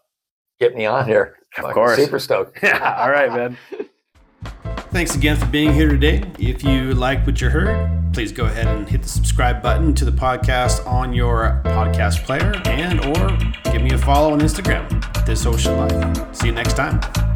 getting 0.60 0.78
me 0.78 0.86
on 0.86 1.06
here. 1.06 1.36
Of 1.56 1.62
Fucking 1.62 1.72
course. 1.74 1.96
super 1.96 2.18
stoked. 2.18 2.58
Yeah. 2.62 2.96
All 3.02 3.10
right, 3.10 3.32
man. 3.32 3.56
Thanks 4.90 5.14
again 5.14 5.36
for 5.36 5.46
being 5.46 5.72
here 5.74 5.88
today. 5.88 6.22
If 6.38 6.62
you 6.64 6.94
liked 6.94 7.26
what 7.26 7.40
you 7.40 7.50
heard, 7.50 8.12
please 8.14 8.32
go 8.32 8.44
ahead 8.46 8.66
and 8.66 8.88
hit 8.88 9.02
the 9.02 9.08
subscribe 9.08 9.60
button 9.62 9.94
to 9.94 10.04
the 10.04 10.12
podcast 10.12 10.86
on 10.86 11.12
your 11.12 11.60
podcast 11.64 12.24
player 12.24 12.52
and 12.64 13.00
or 13.04 13.36
give 13.72 13.82
me 13.82 13.90
a 13.92 13.98
follow 13.98 14.32
on 14.32 14.40
Instagram, 14.40 15.26
This 15.26 15.44
Ocean 15.44 15.76
Life. 15.76 16.34
See 16.36 16.46
you 16.46 16.52
next 16.52 16.74
time. 16.74 17.27